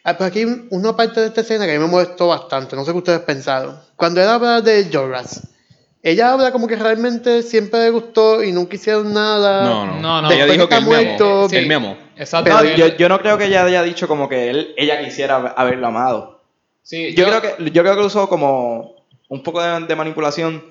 Ah, 0.03 0.19
Pero 0.19 0.27
aquí 0.27 0.67
una 0.71 0.97
parte 0.97 1.21
de 1.21 1.29
esta 1.29 1.43
escena 1.43 1.67
que 1.67 1.71
a 1.71 1.79
mí 1.79 1.85
me 1.85 1.91
molestó 1.91 2.27
bastante, 2.27 2.75
no 2.75 2.85
sé 2.85 2.91
qué 2.91 2.99
ustedes 2.99 3.21
pensaron. 3.21 3.79
Cuando 3.95 4.21
él 4.21 4.29
habla 4.29 4.61
de 4.61 4.91
Jorah, 4.93 5.23
ella 6.05 6.33
habla 6.33 6.53
como 6.53 6.69
que 6.69 6.77
realmente 6.77 7.43
siempre 7.43 7.81
le 7.81 7.91
gustó 7.91 8.45
y 8.45 8.53
nunca 8.53 8.77
hicieron 8.77 9.13
nada. 9.13 9.65
No, 9.65 9.87
no. 9.87 10.01
No, 10.01 10.23
no. 10.23 10.31
Ella 10.31 10.45
dijo 10.47 10.69
que 10.69 10.75
está 10.75 10.77
él 10.77 10.85
me 10.87 10.95
amó. 10.97 11.05
muerto. 11.07 11.49
Sí. 11.49 11.57
Él 11.57 11.67
me 11.67 11.75
amó. 11.75 11.97
Exacto. 12.17 12.51
No, 12.51 12.63
yo, 12.63 12.89
yo 12.97 13.09
no 13.09 13.19
creo 13.19 13.37
que 13.39 13.47
ella 13.47 13.65
haya 13.65 13.83
dicho 13.83 14.07
como 14.07 14.29
que 14.29 14.51
él, 14.51 14.75
ella 14.77 15.03
quisiera 15.05 15.37
haberlo 15.57 15.87
amado. 15.89 16.41
Sí, 16.83 17.15
Yo, 17.15 17.25
creo 17.27 17.41
que 17.41 17.71
yo 17.71 17.83
creo 17.83 17.95
que 17.95 18.01
lo 18.03 18.07
usó 18.07 18.29
como 18.29 18.95
un 19.29 19.43
poco 19.43 19.63
de, 19.63 19.81
de 19.87 19.97
manipulación. 19.97 20.63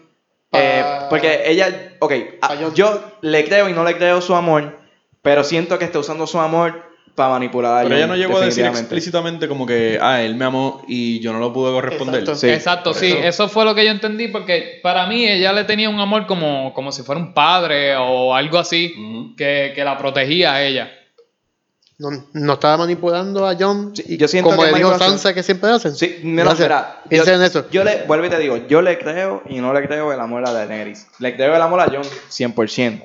eh, 0.52 0.84
porque 1.10 1.41
ella, 1.48 1.96
ok, 2.00 2.13
a- 2.41 2.48
Pa' 2.50 2.56
yo- 2.56 2.74
yo 2.74 3.02
le 3.22 3.43
creo 3.46 3.67
y 3.67 3.74
no 3.74 3.84
le 3.84 3.98
creo 3.98 4.22
su 4.22 4.36
amor, 4.36 4.78
pero 5.24 5.43
siento 5.43 5.80
que 5.80 5.86
está 5.86 5.98
usando 5.98 6.28
su 6.28 6.39
amor 6.39 6.84
para 7.15 7.30
manipular 7.30 7.80
a 7.80 7.84
Pero 7.84 7.95
ella 7.95 8.08
no 8.08 8.15
llegó 8.15 8.38
a 8.38 8.45
decir 8.45 8.65
explícitamente 8.65 9.47
como 9.47 9.65
que, 9.65 9.99
ah, 10.02 10.21
él 10.21 10.36
me 10.36 10.45
amó 10.45 10.82
y 10.88 11.19
yo 11.19 11.32
no 11.32 11.39
lo 11.39 11.54
pude 11.54 11.71
corresponder. 11.71 12.21
Exacto. 12.21 12.39
Sí. 12.39 12.49
Exacto, 12.49 12.93
sí, 12.93 13.15
eso 13.21 13.47
fue 13.49 13.65
lo 13.65 13.76
que 13.76 13.86
yo 13.86 13.91
entendí 13.91 14.28
porque 14.28 14.80
para 14.82 15.06
mí 15.08 15.26
ella 15.26 15.54
le 15.54 15.63
tenía 15.63 15.89
un 15.89 15.99
amor 15.99 16.26
como, 16.26 16.73
como 16.73 16.91
si 16.91 17.04
fuera 17.04 17.21
un 17.21 17.34
padre 17.34 17.95
o 17.95 18.34
algo 18.34 18.58
así 18.58 18.93
que, 19.38 19.73
que 19.76 19.84
la 19.84 19.97
protegía 19.97 20.54
a 20.54 20.63
ella. 20.63 20.91
No, 22.04 22.26
no 22.34 22.54
estaba 22.54 22.76
manipulando 22.78 23.48
a 23.48 23.56
John 23.58 23.96
Sí, 23.96 24.18
yo 24.18 24.28
siento 24.28 24.50
como 24.50 24.63
que 24.63 24.72
le 24.72 24.78
dijo 24.78 24.98
Sansa 24.98 25.34
que 25.34 25.42
siempre 25.42 25.70
hacen. 25.70 25.96
Sí, 25.96 26.20
no, 26.24 26.52
espera. 26.52 27.02
Yo, 27.10 27.24
en 27.24 27.42
eso. 27.42 27.70
Yo 27.72 27.86
le, 27.86 28.04
vuelvo 28.06 28.26
y 28.26 28.30
te 28.30 28.39
digo, 28.39 28.58
yo 28.68 28.82
le 28.82 29.00
creo 29.00 29.42
y 29.48 29.60
no 29.60 29.74
le 29.74 29.88
creo 29.88 30.12
el 30.12 30.20
amor 30.20 30.46
a 30.46 30.52
Daenerys. 30.52 31.08
Le 31.20 31.34
creo 31.36 31.56
el 31.56 31.62
amor 31.62 31.80
a 31.80 31.86
Jon 31.86 32.04
100%. 32.04 33.04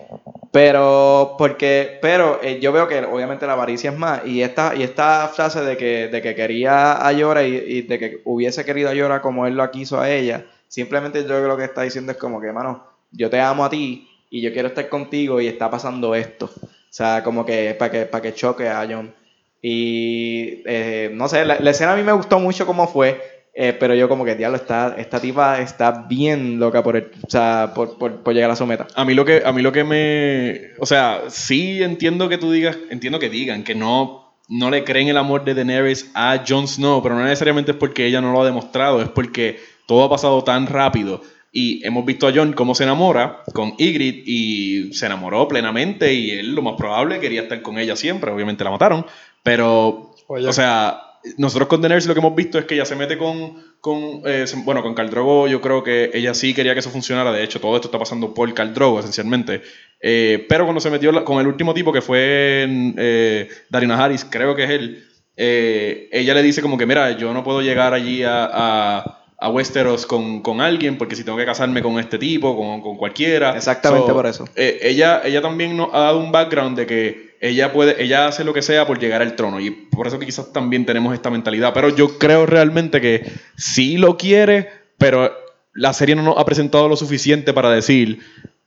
Pero, 0.51 1.37
porque, 1.39 1.99
pero 2.03 2.41
eh, 2.43 2.59
yo 2.61 2.73
veo 2.73 2.89
que 2.89 2.99
obviamente 3.05 3.47
la 3.47 3.53
avaricia 3.53 3.91
es 3.91 3.97
más. 3.97 4.27
Y 4.27 4.43
esta, 4.43 4.75
y 4.75 4.83
esta 4.83 5.29
frase 5.29 5.61
de 5.61 5.77
que, 5.77 6.09
de 6.09 6.21
que 6.21 6.35
quería 6.35 7.07
a 7.07 7.13
Yora 7.13 7.45
y, 7.45 7.55
y 7.55 7.83
de 7.83 7.99
que 7.99 8.23
hubiese 8.25 8.65
querido 8.65 8.91
a 8.91 8.95
Yora 8.95 9.23
como 9.23 9.47
él 9.47 9.55
lo 9.55 9.71
quiso 9.71 10.01
a 10.01 10.11
ella, 10.11 10.47
simplemente 10.67 11.21
yo 11.21 11.29
creo 11.29 11.43
que 11.43 11.49
lo 11.49 11.57
que 11.57 11.65
está 11.65 11.83
diciendo 11.83 12.11
es 12.11 12.19
como 12.19 12.41
que, 12.41 12.51
mano, 12.51 12.85
yo 13.13 13.31
te 13.31 13.41
amo 13.41 13.65
a 13.65 13.71
ti 13.71 14.09
y 14.31 14.41
yo 14.41 14.53
quiero 14.53 14.69
estar 14.69 14.89
contigo 14.89 15.41
y 15.41 15.47
está 15.47 15.71
pasando 15.71 16.15
esto. 16.15 16.51
O 16.91 16.93
sea, 16.93 17.23
como 17.23 17.45
que 17.45 17.75
para 17.79 17.91
que, 17.91 18.01
para 18.07 18.23
que 18.23 18.35
choque 18.35 18.69
a 18.69 18.87
Jon. 18.89 19.15
Y 19.63 20.63
eh, 20.67 21.11
no 21.13 21.29
sé, 21.29 21.45
la, 21.45 21.55
escena 21.57 21.93
a 21.93 21.97
mí 21.97 22.03
me 22.03 22.13
gustó 22.13 22.39
mucho 22.39 22.65
como 22.65 22.87
fue, 22.87 23.21
eh, 23.55 23.77
pero 23.79 23.95
yo 23.95 24.09
como 24.09 24.25
que, 24.25 24.37
diablo, 24.37 24.57
está, 24.57 24.95
esta 24.99 25.21
tipa 25.21 25.61
está 25.61 26.07
bien 26.09 26.61
loca 26.61 26.83
por, 26.83 26.97
el- 26.97 27.11
o 27.27 27.31
sea, 27.31 27.73
por, 27.75 27.99
por- 27.99 28.23
por 28.23 28.35
llegar 28.35 28.51
a 28.51 28.57
su 28.57 28.67
meta. 28.67 28.87
A 28.95 29.05
mí 29.05 29.15
lo 29.15 29.25
que, 29.25 29.43
a 29.45 29.53
mí 29.53 29.61
lo 29.63 29.73
que 29.73 29.85
me. 29.85 30.71
O 30.79 30.87
sea, 30.87 31.23
sí 31.29 31.83
entiendo 31.83 32.29
que 32.29 32.39
tú 32.39 32.53
digas, 32.53 32.79
entiendo 32.91 33.19
que 33.19 33.29
digan 33.29 33.65
que 33.65 33.75
no, 33.75 34.33
no 34.49 34.71
le 34.71 34.85
creen 34.85 35.09
el 35.09 35.17
amor 35.19 35.45
de 35.45 35.55
Daenerys 35.55 36.11
a 36.15 36.43
Jon 36.47 36.69
Snow, 36.69 37.03
pero 37.03 37.17
no 37.17 37.25
necesariamente 37.25 37.73
es 37.73 37.77
porque 37.77 38.07
ella 38.07 38.21
no 38.21 38.33
lo 38.33 38.43
ha 38.43 38.47
demostrado, 38.47 39.03
es 39.03 39.09
porque 39.09 39.59
todo 39.87 40.05
ha 40.05 40.11
pasado 40.11 40.45
tan 40.45 40.67
rápido. 40.69 41.21
Y 41.51 41.85
hemos 41.87 42.05
visto 42.05 42.29
a 42.29 42.33
Jon 42.33 42.53
cómo 42.53 42.75
se 42.75 42.85
enamora 42.85 43.43
con 43.55 43.75
Ygritte 43.79 44.23
y 44.27 44.93
se 44.93 45.07
enamoró 45.07 45.49
plenamente 45.49 46.13
y 46.13 46.31
él 46.31 46.55
lo 46.55 46.63
más 46.63 46.75
probable 46.77 47.21
quería 47.21 47.43
estar 47.43 47.63
con 47.63 47.79
ella 47.79 47.97
siempre, 47.97 48.31
obviamente 48.31 48.65
la 48.65 48.71
mataron, 48.71 49.07
pero, 49.43 50.15
Oye. 50.27 50.47
o 50.47 50.53
sea, 50.53 51.01
nosotros 51.37 51.69
con 51.69 51.81
Daenerys 51.81 52.07
lo 52.07 52.15
que 52.15 52.21
hemos 52.21 52.35
visto 52.35 52.59
es 52.59 52.67
que 52.67 52.75
ella 52.75 52.85
se 52.85 52.97
mete 52.97 53.17
con, 53.17 53.55
con 53.81 54.23
eh, 54.27 54.45
bueno, 54.65 54.83
con 54.83 54.95
Khal 54.95 55.11
Drogo 55.11 55.49
yo 55.49 55.61
creo 55.61 55.83
que 55.83 56.11
ella 56.13 56.35
sí 56.35 56.53
quería 56.55 56.75
que 56.75 56.81
eso 56.81 56.91
funcionara, 56.91 57.33
de 57.33 57.43
hecho 57.43 57.61
todo 57.61 57.75
esto 57.77 57.89
está 57.89 57.99
pasando 57.99 58.35
por 58.35 58.53
Khal 58.53 58.75
Drogo 58.75 59.01
esencialmente, 59.01 59.63
Eh, 60.01 60.47
pero 60.49 60.65
cuando 60.65 60.81
se 60.81 60.91
metió 60.91 61.25
con 61.25 61.41
el 61.41 61.47
último 61.49 61.75
tipo 61.75 61.93
que 61.93 62.01
fue 62.03 62.67
eh, 62.97 63.49
Darina 63.69 64.03
Harris, 64.03 64.25
creo 64.25 64.55
que 64.55 64.65
es 64.65 64.71
él, 64.71 65.05
eh, 65.37 66.09
ella 66.13 66.35
le 66.35 66.43
dice 66.43 66.63
como 66.63 66.77
que 66.79 66.87
mira, 66.87 67.17
yo 67.17 67.33
no 67.33 67.43
puedo 67.43 67.63
llegar 67.63 67.95
allí 67.95 68.23
a, 68.23 68.49
a, 68.53 69.18
a 69.41 69.51
Westeros 69.51 70.05
con, 70.05 70.43
con 70.43 70.61
alguien 70.61 70.99
porque 70.99 71.15
si 71.15 71.23
tengo 71.23 71.39
que 71.39 71.45
casarme 71.45 71.81
con 71.81 71.99
este 71.99 72.19
tipo, 72.19 72.57
con, 72.57 72.81
con 72.81 72.97
cualquiera. 72.97 73.57
Exactamente 73.57 74.13
por 74.13 74.27
eso. 74.27 74.45
eh, 74.57 74.81
ella, 74.83 75.23
ella 75.25 75.41
también 75.41 75.77
nos 75.77 75.95
ha 75.95 76.01
dado 76.01 76.19
un 76.19 76.33
background 76.33 76.77
de 76.77 76.87
que 76.87 77.29
ella 77.41 77.73
puede, 77.73 78.03
ella 78.03 78.27
hace 78.27 78.43
lo 78.43 78.53
que 78.53 78.63
sea 78.63 78.85
por 78.87 78.99
llegar 78.99 79.23
al 79.23 79.37
trono 79.37 79.61
y 79.61 79.71
por 79.71 80.09
eso 80.09 80.19
que 80.19 80.27
quizás 80.27 80.53
también 80.53 80.85
tenemos 80.85 81.15
esta 81.15 81.31
mentalidad. 81.31 81.73
Pero 81.73 81.89
yo 81.95 82.19
creo 82.19 82.47
realmente 82.47 83.01
que 83.01 83.31
sí 83.57 83.97
lo 83.97 84.17
quiere, 84.17 84.69
pero 84.99 85.33
la 85.73 85.93
serie 85.93 86.17
no 86.17 86.23
nos 86.25 86.37
ha 86.37 86.45
presentado 86.45 86.89
lo 86.89 86.97
suficiente 86.97 87.53
para 87.53 87.71
decir, 87.71 88.19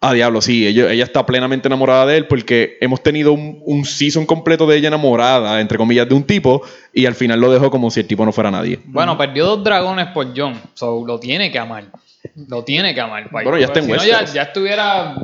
ah, 0.01 0.13
diablo, 0.13 0.41
sí, 0.41 0.67
ella, 0.67 0.91
ella 0.91 1.03
está 1.03 1.25
plenamente 1.25 1.67
enamorada 1.67 2.05
de 2.07 2.17
él 2.17 2.27
porque 2.27 2.77
hemos 2.81 3.01
tenido 3.01 3.33
un, 3.33 3.61
un 3.65 3.85
season 3.85 4.25
completo 4.25 4.67
de 4.67 4.77
ella 4.77 4.89
enamorada, 4.89 5.61
entre 5.61 5.77
comillas, 5.77 6.09
de 6.09 6.15
un 6.15 6.23
tipo 6.23 6.63
y 6.93 7.05
al 7.05 7.15
final 7.15 7.39
lo 7.39 7.51
dejó 7.51 7.71
como 7.71 7.89
si 7.89 8.01
el 8.01 8.07
tipo 8.07 8.25
no 8.25 8.31
fuera 8.31 8.51
nadie. 8.51 8.79
Bueno, 8.85 9.17
perdió 9.17 9.45
dos 9.45 9.63
dragones 9.63 10.07
por 10.07 10.27
John, 10.35 10.59
so 10.73 11.05
lo 11.05 11.19
tiene 11.19 11.51
que 11.51 11.59
amar. 11.59 11.85
Lo 12.47 12.63
tiene 12.63 12.93
que 12.93 13.01
amar. 13.01 13.29
Bueno, 13.31 13.57
ya 13.57 13.65
está 13.65 13.79
en 13.79 13.85
Si 13.85 13.91
no, 13.91 14.03
ya, 14.03 14.41
estuviera 14.41 15.15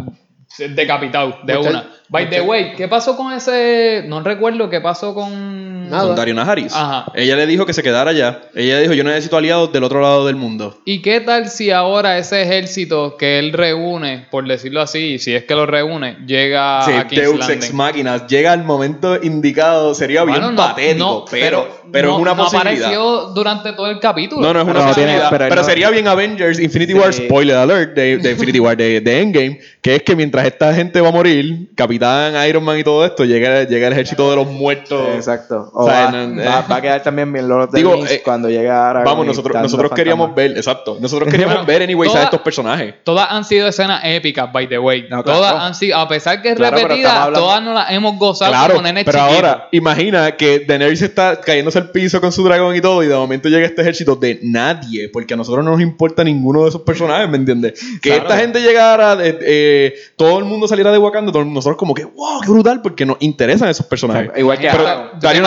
decapitado 0.58 1.40
de 1.44 1.58
una. 1.58 1.86
By 2.10 2.30
the 2.30 2.42
way, 2.42 2.74
¿qué 2.78 2.88
pasó 2.88 3.18
con 3.18 3.34
ese? 3.34 4.04
No 4.08 4.22
recuerdo 4.22 4.70
qué 4.70 4.80
pasó 4.82 5.14
con. 5.14 5.90
Nada. 5.90 6.08
Con 6.08 6.16
Dario 6.18 6.34
Najaris. 6.34 6.74
Ajá. 6.76 7.06
Ella 7.16 7.36
le 7.38 7.46
dijo 7.48 7.66
que 7.66 7.72
se 7.74 7.82
quedara 7.82 8.12
allá. 8.12 8.42
Ella 8.56 8.80
dijo, 8.80 8.94
yo 8.94 9.06
necesito 9.06 9.38
aliados 9.38 9.72
del 9.72 9.84
otro 9.86 10.02
lado 10.02 10.26
del 10.26 10.36
mundo. 10.36 10.82
¿Y 10.86 11.02
qué 11.02 11.22
tal 11.22 11.48
si 11.50 11.72
ahora 11.72 12.18
ese 12.18 12.42
ejército 12.42 13.16
que 13.18 13.40
él 13.40 13.54
reúne, 13.54 14.26
por 14.30 14.46
decirlo 14.48 14.82
así, 14.82 15.18
si 15.18 15.34
es 15.34 15.46
que 15.46 15.56
lo 15.56 15.66
reúne, 15.66 16.18
llega 16.26 16.82
Sí, 16.84 16.92
a 16.92 17.08
King's 17.08 17.22
Deus 17.22 17.40
Landing? 17.40 17.58
Ex 17.58 17.74
Máquinas 17.74 18.28
llega 18.28 18.52
al 18.52 18.66
momento 18.66 19.18
indicado, 19.24 19.96
sería 19.96 20.26
bien 20.26 20.42
no- 20.42 20.56
patético, 20.58 21.06
no, 21.06 21.26
pero, 21.32 21.70
pero, 21.90 22.10
no- 22.10 22.16
es 22.16 22.22
una 22.22 22.32
no 22.34 22.44
posibilidad. 22.44 22.74
apareció 22.88 23.22
durante 23.34 23.72
todo 23.72 23.88
el 23.88 24.00
capítulo. 24.02 24.42
No, 24.42 24.54
no 24.54 24.60
es 24.60 24.66
Pero 24.66 24.80
una 24.82 24.94
tiene- 24.94 25.12
posibilidad. 25.14 25.30
pero 25.30 25.46
pero 25.50 25.62
no- 25.62 25.68
sería 25.68 25.90
bien 25.90 26.08
Avengers 26.10 26.60
Infinity 26.60 26.92
Sí. 26.94 27.00
War, 27.00 27.14
spoiler 27.14 27.56
alert, 27.56 27.96
de, 27.96 28.18
de 28.18 28.32
Infinity 28.32 28.60
War 28.60 28.76
de, 28.76 29.00
de 29.00 29.22
Endgame, 29.22 29.60
que 29.82 29.96
es 29.96 30.04
que 30.04 30.18
mientras 30.18 30.46
esta 30.46 30.74
gente 30.74 31.00
va 31.00 31.10
a 31.10 31.12
morir, 31.14 31.70
Capitán, 32.00 32.48
Iron 32.50 32.64
Man 32.64 32.78
y 32.80 32.84
todo 32.84 33.06
esto, 33.06 33.26
llega, 33.26 33.64
llega 33.64 33.88
el 33.88 33.94
ejército 33.94 34.30
de 34.30 34.36
los 34.36 34.48
muertos. 34.48 35.08
Exacto. 35.16 35.70
O 35.74 35.84
O 35.84 35.90
sea, 35.90 36.06
va, 36.06 36.12
no- 36.12 36.36
va- 36.44 36.60
eh. 36.60 36.64
va 36.72 36.76
a 36.76 36.82
quedar 36.82 37.04
también 37.04 37.32
bien 37.34 37.48
Lord 37.48 37.64
of 37.64 37.72
the 37.72 37.78
Digo, 37.78 37.94
Rings 37.94 38.12
eh, 38.12 38.22
cuando 38.24 38.50
llegue 38.50 38.70
Aragorn 38.70 39.06
Vamos, 39.06 39.26
nosotros, 39.26 39.62
nosotros 39.62 39.92
queríamos 39.92 40.34
ver, 40.36 40.52
exacto, 40.52 40.98
nosotros 41.00 41.30
queríamos 41.30 41.56
Bueno, 41.56 41.68
ver 41.68 41.82
anyways 41.84 42.10
a 42.12 42.14
toda- 42.14 42.24
estos 42.26 42.42
personajes. 42.42 42.96
Todas 43.04 43.28
han 43.32 43.44
sido 43.46 43.68
escenas 43.68 44.02
épicas, 44.04 44.52
by 44.52 44.68
the 44.68 44.78
way. 44.80 45.04
No, 45.10 45.24
claro. 45.24 45.40
Todas 45.40 45.54
han 45.64 45.76
sido, 45.76 45.98
a 45.98 46.08
pesar 46.08 46.42
que 46.42 46.50
es 46.50 46.56
Claro, 46.56 46.78
repetida, 46.78 47.30
todas 47.34 47.62
nos 47.64 47.74
las 47.74 47.92
hemos 47.92 48.18
gozado 48.18 48.52
Claro, 48.52 48.76
como 48.76 48.84
nenes 48.88 49.04
pero 49.06 49.18
chiquitos. 49.20 49.36
ahora, 49.38 49.68
imagina 49.72 50.32
que 50.36 50.60
Daenerys 50.60 51.02
está 51.02 51.40
cayéndose 51.42 51.78
al 51.80 51.92
piso 51.92 52.20
con 52.22 52.32
su 52.32 52.44
dragón 52.44 52.76
y 52.76 52.82
todo, 52.82 53.04
y 53.04 53.08
de 53.08 53.16
momento 53.16 53.50
llega 53.50 53.66
este 53.66 53.82
ejército 53.82 54.16
de 54.16 54.40
nadie, 54.44 55.10
porque 55.10 55.34
a 55.34 55.38
nosotros 55.38 55.64
no 55.64 55.72
nos 55.72 55.82
importa 55.82 56.24
ninguno 56.24 56.64
de 56.64 56.70
esos 56.70 56.82
personajes, 56.82 57.30
¿me 57.30 57.38
entiendes? 57.38 57.80
Que 58.02 58.10
Claro. 58.10 58.24
esta 58.24 58.38
gente 58.38 58.60
llegara, 58.62 59.14
eh, 59.24 59.38
eh, 59.42 59.94
todo 60.16 60.40
el 60.40 60.46
mundo 60.46 60.68
saliera 60.68 60.92
de 60.92 60.98
Wakanda, 60.98 61.32
nosotros 61.46 61.78
como 61.78 61.87
que, 61.94 62.06
wow, 62.06 62.42
qué 62.42 62.50
brutal, 62.52 62.82
porque 62.82 63.06
nos 63.06 63.18
interesan 63.20 63.70
esos 63.70 63.86
personajes. 63.86 64.24
Exacto. 64.24 64.40
Igual 64.40 64.58
que 64.60 64.70
Pero- 64.70 64.88
Aragorn. 64.88 65.12
¿tú 65.12 65.20
te 65.20 65.28
Dario 65.28 65.42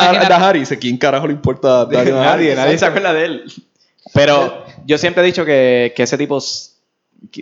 ¿a 0.72 0.76
quién 0.78 0.96
carajo 0.98 1.26
le 1.26 1.32
importa 1.32 1.84
Dario 1.86 2.14
Naharis? 2.16 2.46
nadie, 2.48 2.54
nadie 2.56 2.78
se 2.78 2.84
acuerda 2.86 3.12
de 3.12 3.24
él. 3.24 3.52
Pero 4.14 4.64
yo 4.86 4.98
siempre 4.98 5.22
he 5.22 5.26
dicho 5.26 5.44
que, 5.44 5.92
que 5.96 6.02
ese 6.02 6.16
tipo. 6.18 6.40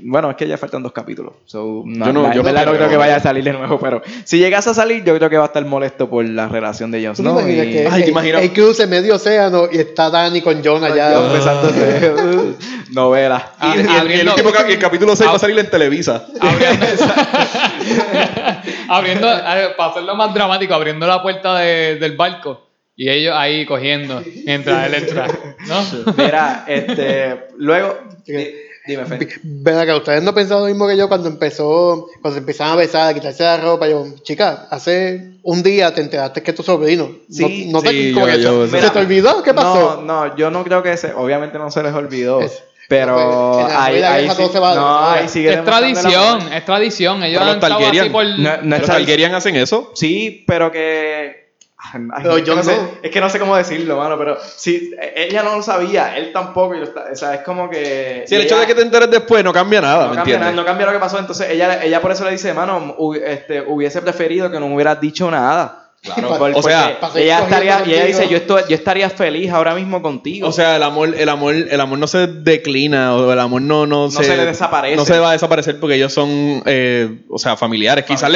Bueno, 0.02 0.28
es 0.30 0.36
que 0.36 0.46
ya 0.48 0.58
faltan 0.58 0.82
dos 0.82 0.92
capítulos. 0.92 1.34
So, 1.46 1.82
no, 1.86 2.06
Yo 2.06 2.12
no- 2.12 2.22
la- 2.24 2.34
yo 2.34 2.42
no 2.42 2.50
no 2.52 2.60
creo 2.62 2.74
creo. 2.74 2.88
que 2.88 2.96
vaya 2.96 3.16
a 3.16 3.20
salir 3.20 3.44
de 3.44 3.52
nuevo. 3.52 3.78
Pero 3.78 4.02
si 4.24 4.38
llegase 4.38 4.70
a 4.70 4.74
salir, 4.74 5.04
yo 5.04 5.16
creo 5.16 5.30
que 5.30 5.36
va 5.36 5.44
a 5.44 5.46
estar 5.46 5.64
molesto 5.64 6.10
por 6.10 6.24
la 6.28 6.48
relación 6.48 6.90
de 6.90 7.04
Jon 7.06 7.14
¿Tú 7.14 7.22
te 7.22 7.28
Snow. 7.28 7.48
y- 7.48 7.54
que 7.72 7.88
Ay, 7.90 8.02
¿te 8.04 8.10
imaginas? 8.10 8.42
él 8.42 8.52
cruce 8.52 8.86
medio 8.88 9.14
océano 9.14 9.68
y 9.70 9.78
está 9.78 10.10
Dani 10.10 10.42
con 10.42 10.60
John 10.64 10.82
allá? 10.84 11.12
Yo 11.12 11.32
besándose. 11.32 12.54
novela. 12.90 13.52
Y, 13.62 13.66
y 13.66 13.70
el- 13.70 13.76
y 13.78 13.80
el, 13.82 13.88
Abriendo- 14.00 14.30
último 14.32 14.50
cap- 14.52 14.68
y 14.68 14.72
el 14.72 14.78
capítulo 14.78 15.14
6 15.14 15.30
va 15.30 15.36
a 15.36 15.38
salir 15.38 15.58
en 15.58 15.70
Televisa. 15.70 16.26
Abriendo, 16.40 16.86
abriendo 18.88 19.26
ver, 19.28 19.76
para 19.76 19.90
hacerlo 19.90 20.16
más 20.16 20.34
dramático, 20.34 20.74
abriendo 20.74 21.06
la 21.06 21.22
puerta 21.22 21.56
de- 21.58 21.96
del 21.96 22.16
barco 22.16 22.66
y 22.96 23.08
ellos 23.08 23.34
ahí 23.36 23.64
cogiendo 23.64 24.22
mientras 24.44 24.86
él 24.86 24.94
entra. 24.94 25.26
¿no? 25.66 26.12
Mira, 26.16 26.64
este. 26.66 27.46
Luego. 27.58 27.96
Di- 28.88 28.96
Dime, 28.96 29.06
Fe. 29.06 29.28
Ven 29.42 29.76
acá, 29.78 29.96
ustedes 29.96 30.22
no 30.22 30.34
pensaron 30.34 30.62
lo 30.64 30.68
mismo 30.68 30.88
que 30.88 30.96
yo 30.96 31.08
cuando 31.08 31.28
empezó, 31.28 32.08
cuando 32.22 32.34
se 32.34 32.40
empezaban 32.40 32.72
a 32.72 32.76
besar, 32.76 33.08
a 33.10 33.14
quitarse 33.14 33.42
la 33.44 33.56
ropa. 33.58 33.88
Yo, 33.88 34.06
chica, 34.22 34.66
hace 34.70 35.32
un 35.42 35.62
día 35.62 35.94
te 35.94 36.00
enteraste 36.00 36.42
que 36.42 36.50
es 36.52 36.56
tu 36.56 36.62
sobrino. 36.62 37.10
Sí, 37.30 37.66
no, 37.66 37.78
no 37.78 37.82
te- 37.82 37.90
sí, 37.90 38.12
yo- 38.14 38.26
que 38.26 38.40
yo- 38.42 38.66
¿Se 38.66 38.76
Mira, 38.76 38.90
te 38.92 38.98
olvidó? 38.98 39.42
¿Qué 39.42 39.54
pasó? 39.54 40.02
No, 40.04 40.26
no, 40.26 40.36
yo 40.36 40.50
no 40.50 40.64
creo 40.64 40.82
que 40.82 40.96
se, 40.96 41.12
obviamente 41.12 41.58
no 41.58 41.70
se 41.70 41.82
les 41.82 41.92
olvidó. 41.94 42.40
Es- 42.40 42.62
pero 42.88 43.16
pues, 43.66 43.74
ahí, 43.76 44.02
ahí 44.02 44.30
sí- 44.30 44.58
va- 44.58 44.74
no, 44.74 44.98
ahí 45.10 45.28
sigue 45.28 45.52
Es 45.52 45.62
tradición, 45.62 46.52
es 46.52 46.64
tradición. 46.64 47.22
Ellos 47.22 47.38
Pero 47.42 47.54
los 47.54 47.62
han 47.62 47.72
estado 47.72 47.86
así 48.00 48.08
por... 48.08 48.24
No, 48.24 48.36
no 48.38 48.48
es 48.48 48.52
¿Los 48.54 48.62
tradición. 48.62 48.86
Targaryen 48.86 49.34
hacen 49.34 49.56
eso? 49.56 49.92
Sí, 49.94 50.42
pero 50.46 50.72
que. 50.72 51.37
Ay, 51.80 52.24
que 52.24 52.42
yo 52.44 52.56
no 52.56 52.62
sé, 52.64 52.76
no. 52.76 52.88
es 53.02 53.10
que 53.10 53.20
no 53.20 53.30
sé 53.30 53.38
cómo 53.38 53.56
decirlo, 53.56 53.98
mano, 53.98 54.18
pero 54.18 54.36
e- 54.66 55.14
ella 55.28 55.44
no 55.44 55.56
lo 55.56 55.62
sabía, 55.62 56.16
él 56.16 56.32
tampoco, 56.32 56.74
y 56.74 56.82
está- 56.82 57.06
o 57.12 57.16
sea, 57.16 57.34
es 57.34 57.40
como 57.42 57.70
que... 57.70 58.24
Si 58.26 58.34
el 58.34 58.42
hecho 58.42 58.58
de 58.58 58.66
que 58.66 58.74
te 58.74 58.82
enteres 58.82 59.08
después 59.10 59.44
no 59.44 59.52
cambia 59.52 59.80
nada, 59.80 60.04
no 60.04 60.10
¿me 60.10 60.16
cambia, 60.16 60.38
nada, 60.40 60.52
no 60.52 60.64
cambia 60.64 60.86
lo 60.86 60.92
que 60.92 60.98
pasó, 60.98 61.18
entonces 61.20 61.48
ella, 61.50 61.82
ella 61.84 62.00
por 62.00 62.10
eso 62.10 62.24
le 62.24 62.32
dice, 62.32 62.52
mano, 62.52 62.96
este, 63.24 63.60
hubiese 63.62 64.02
preferido 64.02 64.50
que 64.50 64.58
no 64.58 64.66
me 64.68 64.74
hubieras 64.74 65.00
dicho 65.00 65.30
nada. 65.30 65.77
Claro, 66.00 66.38
Por- 66.38 66.52
o 66.54 66.62
sea, 66.62 66.96
porque 67.00 67.24
ella 67.24 67.40
estaría, 67.40 67.82
y 67.84 67.92
ella 67.92 68.04
dice, 68.06 68.28
yo, 68.28 68.36
estoy, 68.36 68.62
yo 68.68 68.74
estaría 68.76 69.10
feliz 69.10 69.50
ahora 69.50 69.74
mismo 69.74 70.00
contigo. 70.00 70.46
O 70.48 70.52
sea, 70.52 70.76
el 70.76 70.82
amor, 70.84 71.12
el 71.18 71.28
amor, 71.28 71.54
el 71.54 71.80
amor 71.80 71.98
no 71.98 72.06
se 72.06 72.28
declina, 72.28 73.14
o 73.16 73.32
el 73.32 73.38
amor 73.38 73.62
no, 73.62 73.84
no, 73.86 74.08
se 74.10 74.36
le 74.36 74.44
desaparece. 74.46 74.96
No 74.96 75.04
se 75.04 75.18
va 75.18 75.30
a 75.30 75.32
desaparecer 75.32 75.80
porque 75.80 75.96
ellos 75.96 76.12
son, 76.12 76.62
eh, 76.66 77.24
o 77.28 77.38
sea, 77.38 77.56
familiares. 77.56 78.04
Quizás, 78.04 78.30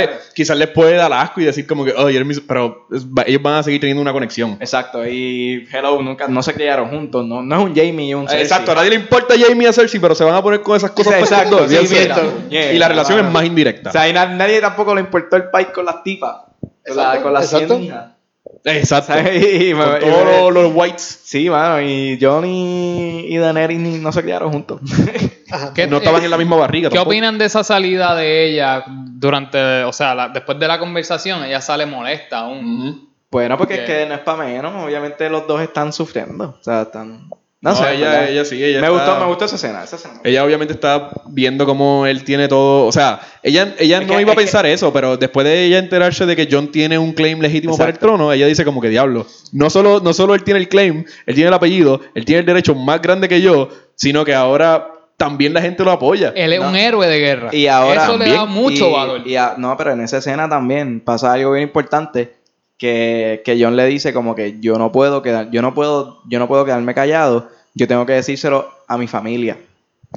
les 0.56 0.68
puede 0.68 0.96
dar 0.96 1.12
asco 1.12 1.40
y 1.40 1.44
decir 1.44 1.66
como 1.66 1.84
que, 1.84 1.92
oye, 1.92 2.16
eres 2.16 2.26
mi-", 2.26 2.34
pero 2.46 2.88
ellos 3.26 3.40
van 3.40 3.54
a 3.54 3.62
seguir 3.62 3.80
teniendo 3.80 4.02
una 4.02 4.12
conexión. 4.12 4.56
Exacto, 4.60 5.06
y 5.06 5.66
Hello, 5.72 6.02
nunca, 6.02 6.26
no 6.28 6.42
se 6.42 6.54
criaron 6.54 6.90
juntos, 6.90 7.24
no, 7.24 7.42
no 7.42 7.56
es 7.58 7.64
un 7.64 7.74
Jamie 7.76 8.08
y 8.08 8.14
un 8.14 8.26
Cersei. 8.26 8.42
Exacto, 8.42 8.72
a 8.72 8.74
nadie 8.74 8.90
le 8.90 8.96
importa 8.96 9.34
Jamie 9.38 9.64
y 9.66 9.66
a 9.68 9.72
Cersei, 9.72 10.00
pero 10.00 10.14
se 10.16 10.24
van 10.24 10.34
a 10.34 10.42
poner 10.42 10.62
con 10.62 10.76
esas 10.76 10.90
cosas 10.90 11.14
Exacto, 11.14 11.68
sí. 11.68 11.76
Yeah, 12.50 12.72
y 12.72 12.78
la 12.78 12.88
relación 12.88 13.16
claro. 13.18 13.28
es 13.28 13.32
más 13.32 13.44
indirecta. 13.44 13.90
O 13.90 13.92
sea, 13.92 14.08
y 14.08 14.12
na- 14.12 14.26
nadie 14.26 14.60
tampoco 14.60 14.94
le 14.94 15.00
importó 15.00 15.36
el 15.36 15.44
país 15.50 15.68
con 15.72 15.84
las 15.86 16.02
tipas, 16.02 16.36
con, 16.86 16.96
la, 17.32 17.40
Exacto, 17.40 17.68
con 17.68 17.82
100 17.82 17.94
exacto. 17.94 18.12
Exacto. 18.64 19.30
Y 19.32 19.72
Con 19.72 19.96
y 19.96 20.00
todos 20.00 20.52
los, 20.52 20.64
los 20.64 20.74
whites. 20.74 21.20
Sí, 21.24 21.48
mano, 21.50 21.80
y 21.80 22.18
Johnny 22.20 23.26
y 23.28 23.36
Daenerys 23.36 23.78
no 24.00 24.12
se 24.12 24.22
criaron 24.22 24.52
juntos. 24.52 24.80
Ajá. 25.50 25.72
¿Qué- 25.74 25.86
No 25.86 25.98
estaban 25.98 26.22
en 26.24 26.30
la 26.30 26.38
misma 26.38 26.56
barriga. 26.56 26.88
¿Qué 26.88 26.94
tampoco. 26.96 27.10
opinan 27.10 27.38
de 27.38 27.44
esa 27.46 27.62
salida 27.64 28.14
de 28.14 28.46
ella 28.50 28.84
durante, 28.86 29.84
o 29.84 29.92
sea, 29.92 30.14
la- 30.14 30.28
después 30.28 30.58
de 30.58 30.68
la 30.68 30.78
conversación? 30.78 31.44
Ella 31.44 31.60
sale 31.60 31.86
molesta 31.86 32.38
aún. 32.40 33.08
Bueno, 33.30 33.56
porque 33.56 33.74
es 33.76 33.80
que 33.80 34.06
no 34.06 34.14
es 34.14 34.20
para 34.20 34.44
menos, 34.44 34.84
obviamente 34.84 35.28
los 35.30 35.46
dos 35.46 35.60
están 35.62 35.92
sufriendo. 35.92 36.56
O 36.60 36.62
sea, 36.62 36.82
están. 36.82 37.30
No, 37.64 37.70
No, 37.70 37.76
sé, 37.76 37.94
ella, 37.94 38.28
ella 38.28 38.44
sí, 38.44 38.56
ella 38.56 38.80
me 38.80 38.88
está- 38.88 38.90
gustó, 38.90 39.20
me 39.20 39.26
gustó 39.26 39.44
esa 39.44 39.54
escena, 39.54 39.84
esa 39.84 39.94
escena. 39.94 40.14
Ella 40.24 40.44
obviamente 40.44 40.74
está 40.74 41.10
viendo 41.26 41.64
cómo 41.64 42.06
él 42.06 42.24
tiene 42.24 42.48
todo, 42.48 42.86
o 42.86 42.90
sea, 42.90 43.20
ella, 43.40 43.76
ella 43.78 44.00
Es 44.00 44.06
no 44.08 44.16
que- 44.16 44.22
iba 44.22 44.32
a 44.32 44.34
que- 44.34 44.42
pensar 44.42 44.66
eso, 44.66 44.92
pero 44.92 45.16
después 45.16 45.44
de 45.46 45.64
ella 45.66 45.78
enterarse 45.78 46.26
de 46.26 46.34
que 46.34 46.48
John 46.50 46.72
tiene 46.72 46.98
un 46.98 47.12
claim 47.12 47.38
legítimo 47.40 47.78
para 47.78 47.90
el 47.90 47.98
trono, 48.00 48.32
ella 48.32 48.48
dice 48.48 48.64
como 48.64 48.80
que 48.80 48.88
diablo, 48.88 49.26
no 49.52 49.70
solo, 49.70 50.00
no 50.00 50.12
solo 50.12 50.34
él 50.34 50.42
tiene 50.42 50.58
el 50.58 50.68
claim, 50.68 51.04
él 51.24 51.34
tiene 51.36 51.46
el 51.48 51.54
apellido, 51.54 52.00
él 52.16 52.24
tiene 52.24 52.40
el 52.40 52.46
derecho 52.46 52.74
más 52.74 53.00
grande 53.00 53.28
que 53.28 53.40
yo, 53.40 53.68
sino 53.94 54.24
que 54.24 54.34
ahora 54.34 54.88
también 55.16 55.54
la 55.54 55.60
gente 55.62 55.84
lo 55.84 55.92
apoya. 55.92 56.32
Él 56.34 56.52
es 56.54 56.60
No. 56.60 56.68
un 56.68 56.74
héroe 56.74 57.06
de 57.06 57.20
guerra. 57.20 57.50
Y 57.54 57.68
ahora 57.68 58.02
Eso 58.06 58.18
le 58.18 58.28
da 58.28 58.44
mucho 58.44 58.88
y- 58.88 58.92
valor. 58.92 59.22
y 59.24 59.36
a- 59.36 59.54
no, 59.56 59.76
pero 59.76 59.92
en 59.92 60.00
esa 60.00 60.18
escena 60.18 60.48
también 60.48 60.98
pasa 60.98 61.32
algo 61.32 61.52
bien 61.52 61.62
importante 61.62 62.32
que, 62.82 63.42
que 63.44 63.56
John 63.62 63.76
le 63.76 63.86
dice 63.86 64.12
como 64.12 64.34
que 64.34 64.58
yo 64.58 64.76
no 64.76 64.90
puedo 64.90 65.22
quedar, 65.22 65.52
yo 65.52 65.62
no 65.62 65.72
puedo, 65.72 66.18
yo 66.28 66.40
no 66.40 66.48
puedo 66.48 66.64
quedarme 66.64 66.94
callado, 66.94 67.48
yo 67.74 67.86
tengo 67.86 68.04
que 68.06 68.14
decírselo 68.14 68.68
a 68.88 68.98
mi 68.98 69.06
familia. 69.06 69.56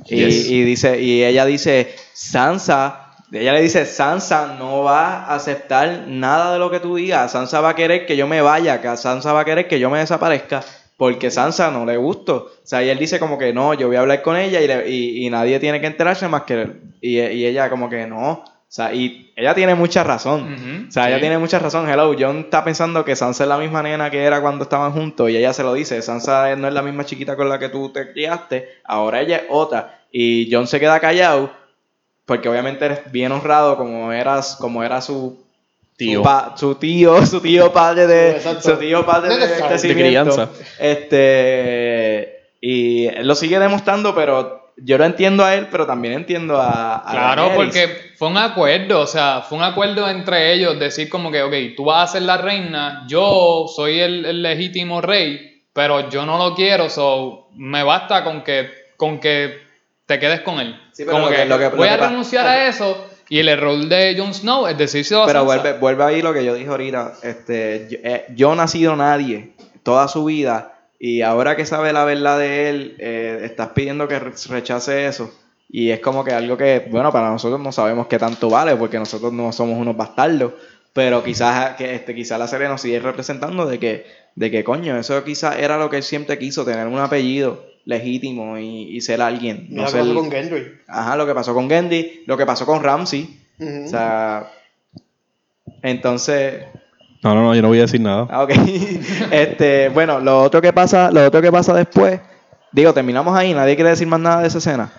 Y, 0.08 0.16
Yes. 0.16 0.50
y 0.50 0.64
dice, 0.64 1.00
y 1.00 1.24
ella 1.24 1.46
dice, 1.46 1.94
Sansa, 2.14 3.12
ella 3.32 3.54
le 3.54 3.62
dice, 3.62 3.86
Sansa 3.86 4.56
no 4.58 4.82
va 4.82 5.26
a 5.26 5.36
aceptar 5.36 6.06
nada 6.08 6.54
de 6.54 6.60
lo 6.60 6.72
que 6.72 6.80
tú 6.80 6.96
digas, 6.96 7.32
Sansa 7.34 7.62
va 7.62 7.70
a 7.70 7.76
querer 7.76 8.08
que 8.08 8.18
yo 8.18 8.26
me 8.26 8.42
vaya, 8.42 8.82
que 8.82 8.98
Sansa 8.98 9.32
va 9.32 9.42
a 9.42 9.46
querer 9.46 9.68
que 9.68 9.80
yo 9.80 9.92
me 9.92 10.00
desaparezca, 10.00 10.64
porque 10.98 11.30
Sansa 11.30 11.70
no 11.70 11.86
le 11.86 11.98
gusto. 11.98 12.52
O 12.64 12.68
sea, 12.68 12.84
y 12.84 12.90
él 12.90 12.98
dice 12.98 13.20
como 13.20 13.38
que 13.38 13.54
no, 13.54 13.76
yo 13.76 13.86
voy 13.88 13.98
a 13.98 14.00
hablar 14.00 14.24
con 14.24 14.38
ella 14.38 14.60
y, 14.60 14.68
le- 14.68 14.90
y- 14.90 15.26
y 15.28 15.30
nadie 15.30 15.60
tiene 15.60 15.80
que 15.80 15.88
enterarse 15.88 16.28
más 16.28 16.44
que 16.44 16.54
él. 16.64 16.82
Y, 17.00 17.20
y 17.20 17.46
ella 17.46 17.70
como 17.70 17.90
que 17.90 18.08
no. 18.08 18.44
O 18.76 18.78
sea, 18.78 18.94
y 18.94 19.32
ella 19.38 19.56
tiene 19.56 19.74
mucha 19.74 20.04
razón. 20.04 20.86
O 20.90 20.92
sea, 20.92 21.08
ella 21.08 21.22
tiene 21.22 21.38
mucha 21.38 21.60
razón. 21.60 21.88
Hello, 21.90 22.14
John 22.20 22.40
está 22.40 22.62
pensando 22.66 23.06
que 23.06 23.16
Sansa 23.16 23.44
es 23.44 23.48
la 23.48 23.58
misma 23.58 23.82
nena 23.82 24.12
que 24.12 24.22
era 24.22 24.42
cuando 24.42 24.66
estaban 24.66 24.92
juntos 24.92 25.30
y 25.30 25.38
ella 25.38 25.54
se 25.54 25.64
lo 25.64 25.74
dice. 25.74 26.02
Sansa 26.02 26.54
no 26.58 26.68
es 26.68 26.74
la 26.74 26.82
misma 26.82 27.06
chiquita 27.06 27.38
con 27.38 27.48
la 27.48 27.58
que 27.58 27.70
tú 27.70 27.94
te 27.94 28.12
criaste, 28.12 28.68
ahora 28.84 29.22
ella 29.22 29.38
es 29.38 29.44
otra. 29.50 30.02
Y 30.12 30.50
John 30.54 30.68
se 30.68 30.82
queda 30.82 31.00
callado 31.00 31.52
porque 32.26 32.50
obviamente 32.50 32.84
eres 32.84 33.10
bien 33.14 33.32
honrado 33.32 33.78
como 33.78 34.12
eras, 34.12 34.58
como 34.60 34.84
era 34.84 35.00
su 35.00 35.42
Tío. 35.96 36.20
su, 36.20 36.24
pa- 36.26 36.54
su 36.58 36.76
tío, 36.76 37.26
su 37.26 37.40
tío 37.40 37.72
padre 37.72 38.08
de, 38.08 38.42
su 38.62 38.76
tío 38.76 39.06
padre 39.06 39.38
de. 39.38 39.48
De 39.88 39.94
crianza. 39.96 40.50
Este 40.80 42.50
y 42.60 43.06
él 43.08 43.26
lo 43.26 43.36
sigue 43.36 43.58
demostrando, 43.60 44.14
pero 44.16 44.65
yo 44.78 44.98
lo 44.98 45.06
entiendo 45.06 45.44
a 45.46 45.54
él, 45.56 45.68
pero 45.72 45.86
también 45.86 46.14
entiendo 46.16 46.58
a, 46.62 46.98
a 46.98 47.12
Claro, 47.12 47.52
porque 47.56 48.12
fue 48.18 48.28
un 48.28 48.38
acuerdo, 48.38 49.02
o 49.02 49.08
sea, 49.08 49.42
fue 49.42 49.58
un 49.58 49.64
acuerdo 49.64 50.10
entre 50.10 50.54
ellos, 50.54 50.78
decir 50.80 51.10
como 51.10 51.32
que, 51.32 51.42
ok, 51.44 51.54
tú 51.78 51.86
vas 51.86 52.10
a 52.10 52.14
ser 52.14 52.24
la 52.24 52.38
reina, 52.38 53.06
yo 53.08 53.66
soy 53.74 54.00
el, 54.00 54.26
el 54.26 54.42
legítimo 54.42 55.02
rey, 55.02 55.64
pero 55.74 56.10
yo 56.10 56.26
no 56.26 56.38
lo 56.38 56.56
quiero, 56.56 56.90
so 56.90 57.48
me 57.56 57.84
basta 57.84 58.24
con 58.24 58.44
que, 58.44 58.70
con 58.98 59.20
que 59.20 59.60
te 60.06 60.20
quedes 60.20 60.42
con 60.42 60.60
él. 60.60 60.80
Sí, 60.92 61.04
pero 61.06 61.14
como 61.18 61.26
lo 61.26 61.32
que, 61.32 61.38
que- 61.38 61.46
lo 61.46 61.58
que- 61.58 61.70
lo 61.70 61.76
voy 61.78 61.88
a 61.88 61.98
renunciar 62.10 62.46
a 62.46 62.68
eso 62.68 63.08
y 63.28 63.40
el 63.40 63.50
error 63.50 63.78
de 63.78 64.16
Jon 64.18 64.34
Snow 64.34 64.68
es 64.68 64.78
decirse 64.78 65.16
Pero 65.26 65.44
vuelve, 65.46 65.74
vuelve 65.80 66.04
ahí 66.04 66.22
lo 66.22 66.32
que 66.34 66.46
yo 66.46 66.54
dije 66.54 66.70
ahorita. 66.70 67.14
Este, 67.24 67.88
yo, 67.90 67.98
eh, 68.04 68.26
yo 68.36 68.54
no 68.56 68.64
he 68.64 68.68
sido 68.68 68.96
nadie 68.96 69.54
toda 69.84 70.08
su 70.08 70.26
vida 70.26 70.75
y 71.00 71.22
ahora 71.22 71.56
que 71.56 71.66
sabe 71.66 71.92
la 71.94 72.06
verdad 72.06 72.40
de 72.40 72.70
él, 72.70 72.96
eh, 73.00 73.40
estás 73.44 73.70
pidiendo 73.70 74.08
que 74.08 74.20
re- 74.20 74.32
rechace 74.50 75.06
eso. 75.08 75.34
Y 75.68 75.90
es 75.90 76.00
como 76.00 76.24
que 76.24 76.32
algo 76.32 76.58
que, 76.58 76.88
bueno, 76.92 77.12
para 77.12 77.30
nosotros 77.30 77.60
no 77.60 77.72
sabemos 77.72 78.08
qué 78.08 78.20
tanto 78.20 78.50
vale 78.50 78.76
porque 78.76 79.00
nosotros 79.00 79.34
no 79.34 79.52
somos 79.52 79.78
unos 79.80 79.98
bastardos. 79.98 80.54
Pero 80.94 81.24
quizás 81.24 81.76
que 81.76 81.94
este, 81.96 82.16
quizás 82.16 82.40
la 82.40 82.48
serie 82.48 82.70
nos 82.70 82.80
sigue 82.82 83.00
representando 83.00 83.66
de 83.66 83.80
que, 83.80 84.06
de 84.36 84.50
que 84.52 84.64
coño, 84.64 84.98
eso 84.98 85.22
quizás 85.26 85.58
era 85.58 85.78
lo 85.78 85.90
que 85.90 85.98
él 85.98 86.04
siempre 86.04 86.38
quiso, 86.40 86.64
tener 86.64 86.88
un 86.88 87.00
apellido 87.00 87.66
legítimo 87.84 88.58
y, 88.58 88.96
y 88.96 89.02
ser 89.02 89.22
alguien. 89.22 89.68
Mira 89.70 89.82
No 89.84 89.84
lo 89.84 89.90
ser, 89.90 90.02
que 90.02 90.08
pasó 90.08 90.16
con 90.22 90.32
Gendry. 90.32 90.72
Ajá, 90.88 91.16
lo 91.18 91.26
que 91.26 91.34
pasó 91.34 91.54
con 91.54 91.70
Gendy, 91.70 92.24
lo 92.28 92.38
que 92.38 92.46
pasó 92.46 92.66
con 92.66 92.82
Ramsey. 92.84 93.40
O 93.60 93.88
sea, 93.90 94.50
entonces, 95.82 96.64
No, 97.26 97.34
no, 97.36 97.42
no, 97.42 97.56
yo 97.56 97.62
no 97.64 97.68
voy 97.70 97.80
a 97.80 97.82
decir 97.82 98.00
nada. 98.00 98.28
ah, 98.30 98.44
ok. 98.44 98.52
este, 99.32 99.90
bueno, 99.90 100.20
lo 100.20 100.42
otro 100.44 100.62
que 100.62 100.72
pasa, 100.72 101.10
lo 101.12 101.26
otro 101.26 101.42
que 101.42 101.52
pasa 101.52 101.74
después, 101.74 102.20
digo, 102.72 102.94
terminamos 102.94 103.36
ahí, 103.38 103.54
nadie 103.54 103.76
quiere 103.76 103.90
decir 103.90 104.08
más 104.08 104.20
nada 104.20 104.42
de 104.42 104.48
esa 104.48 104.60
escena. 104.60 104.92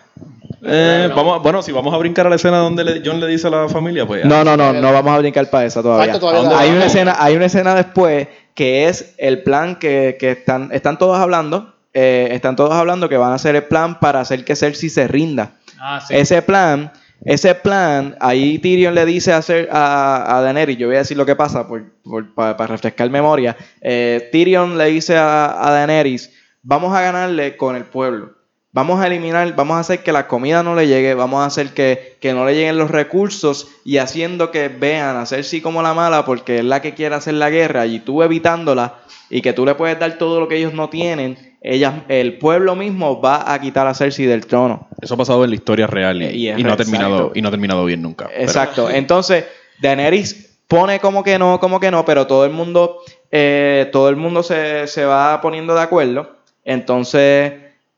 Eh, 0.68 1.08
vamos, 1.14 1.40
bueno, 1.42 1.62
si 1.62 1.70
vamos 1.70 1.94
a 1.94 1.98
brincar 1.98 2.26
a 2.26 2.30
la 2.30 2.36
escena 2.36 2.58
donde 2.58 3.00
John 3.04 3.20
le 3.20 3.26
dice 3.28 3.46
a 3.46 3.50
la 3.50 3.68
familia, 3.68 4.06
pues. 4.06 4.24
No, 4.24 4.42
no, 4.42 4.56
no, 4.56 4.72
no 4.72 4.92
vamos 4.92 5.12
a 5.14 5.18
brincar 5.18 5.48
para 5.48 5.66
esa 5.66 5.82
todavía. 5.82 6.06
Falta 6.12 6.18
todavía 6.20 6.40
¿A 6.40 6.42
dónde 6.42 6.56
la- 6.56 6.62
Hay 6.62 6.70
una 6.76 6.86
escena, 6.86 7.16
hay 7.18 7.36
una 7.36 7.44
escena 7.46 7.74
después 7.76 8.26
que 8.54 8.88
es 8.88 9.14
el 9.18 9.42
plan 9.42 9.76
que, 9.76 10.16
que 10.18 10.32
están, 10.32 10.70
están 10.72 10.98
todos 10.98 11.18
hablando, 11.18 11.74
eh, 11.94 12.28
están 12.32 12.56
todos 12.56 12.72
hablando 12.72 13.08
que 13.08 13.16
van 13.16 13.32
a 13.32 13.34
hacer 13.36 13.54
el 13.54 13.64
plan 13.64 14.00
para 14.00 14.20
hacer 14.20 14.44
que 14.44 14.56
Cersei 14.56 14.88
se 14.88 15.06
rinda. 15.06 15.52
Ah, 15.78 16.00
sí. 16.04 16.14
Ese 16.16 16.42
plan, 16.42 16.90
ese 17.24 17.54
plan, 17.54 18.16
ahí 18.20 18.58
Tyrion 18.58 18.94
le 18.94 19.04
dice 19.06 19.32
a, 19.32 19.38
a, 19.38 20.40
Daenerys, 20.42 20.78
yo 20.78 20.86
voy 20.86 20.96
a 20.96 21.00
decir 21.00 21.16
lo 21.16 21.26
que 21.26 21.34
pasa 21.34 21.66
por, 21.66 21.84
por- 22.02 22.34
pa- 22.34 22.56
para 22.56 22.68
refrescar 22.72 23.10
memoria. 23.10 23.56
Eh, 23.80 24.28
Tyrion 24.30 24.78
le 24.78 24.86
dice 24.86 25.16
a, 25.16 25.66
a 25.66 25.70
Daenerys, 25.72 26.32
vamos 26.62 26.94
a 26.94 27.00
ganarle 27.00 27.56
con 27.56 27.74
el 27.76 27.84
pueblo. 27.84 28.34
Vamos 28.72 29.00
a 29.00 29.06
eliminar, 29.06 29.56
vamos 29.56 29.78
a 29.78 29.80
hacer 29.80 30.00
que 30.00 30.12
la 30.12 30.28
comida 30.28 30.62
no 30.62 30.74
le 30.74 30.86
llegue, 30.86 31.14
vamos 31.14 31.42
a 31.42 31.46
hacer 31.46 31.70
que, 31.70 32.18
que 32.20 32.34
no 32.34 32.44
le 32.44 32.54
lleguen 32.54 32.76
los 32.76 32.90
recursos 32.90 33.68
y 33.86 33.96
haciendo 33.96 34.50
que 34.50 34.68
vean 34.68 35.16
a 35.16 35.24
Cersei 35.24 35.62
como 35.62 35.82
la 35.82 35.94
mala 35.94 36.26
porque 36.26 36.58
es 36.58 36.64
la 36.64 36.82
que 36.82 36.92
quiere 36.92 37.14
hacer 37.14 37.34
la 37.34 37.48
guerra 37.48 37.86
y 37.86 38.00
tú 38.00 38.22
evitándola 38.22 38.96
y 39.30 39.40
que 39.40 39.54
tú 39.54 39.64
le 39.64 39.74
puedes 39.76 39.98
dar 39.98 40.18
todo 40.18 40.40
lo 40.40 40.46
que 40.48 40.56
ellos 40.56 40.74
no 40.74 40.90
tienen, 40.90 41.55
ellas, 41.74 41.94
el 42.08 42.38
pueblo 42.38 42.76
mismo 42.76 43.20
va 43.20 43.52
a 43.52 43.60
quitar 43.60 43.86
a 43.86 43.94
Cersei 43.94 44.26
del 44.26 44.46
trono. 44.46 44.88
Eso 45.00 45.14
ha 45.14 45.16
pasado 45.16 45.42
en 45.44 45.50
la 45.50 45.56
historia 45.56 45.86
real 45.86 46.22
y, 46.22 46.24
Eh, 46.26 46.32
y 46.36 46.48
es 46.48 46.58
y 46.58 46.62
no, 46.62 46.70
ha 46.70 46.72
exacto. 46.74 46.90
terminado, 46.92 47.32
y 47.34 47.42
no 47.42 47.48
ha 47.48 47.50
terminado 47.50 47.84
bien 47.84 48.02
nunca. 48.02 48.28
pero- 48.28 48.40
Exacto. 48.42 48.90
Entonces, 48.90 49.44
Daenerys 49.80 50.58
pone 50.68 51.00
como 51.00 51.22
que 51.22 51.38
no, 51.38 51.60
como 51.60 51.78
que 51.80 51.90
no, 51.90 52.04
pero 52.04 52.26
todo 52.26 52.44
el 52.44 52.52
mundo, 52.52 52.98
eh, 53.30 53.88
todo 53.92 54.08
el 54.08 54.16
mundo 54.16 54.42
se, 54.42 54.86
se 54.86 55.04
va 55.04 55.40
poniendo 55.40 55.74
de 55.74 55.80
acuerdo. 55.82 56.36
Entonces, 56.64 57.52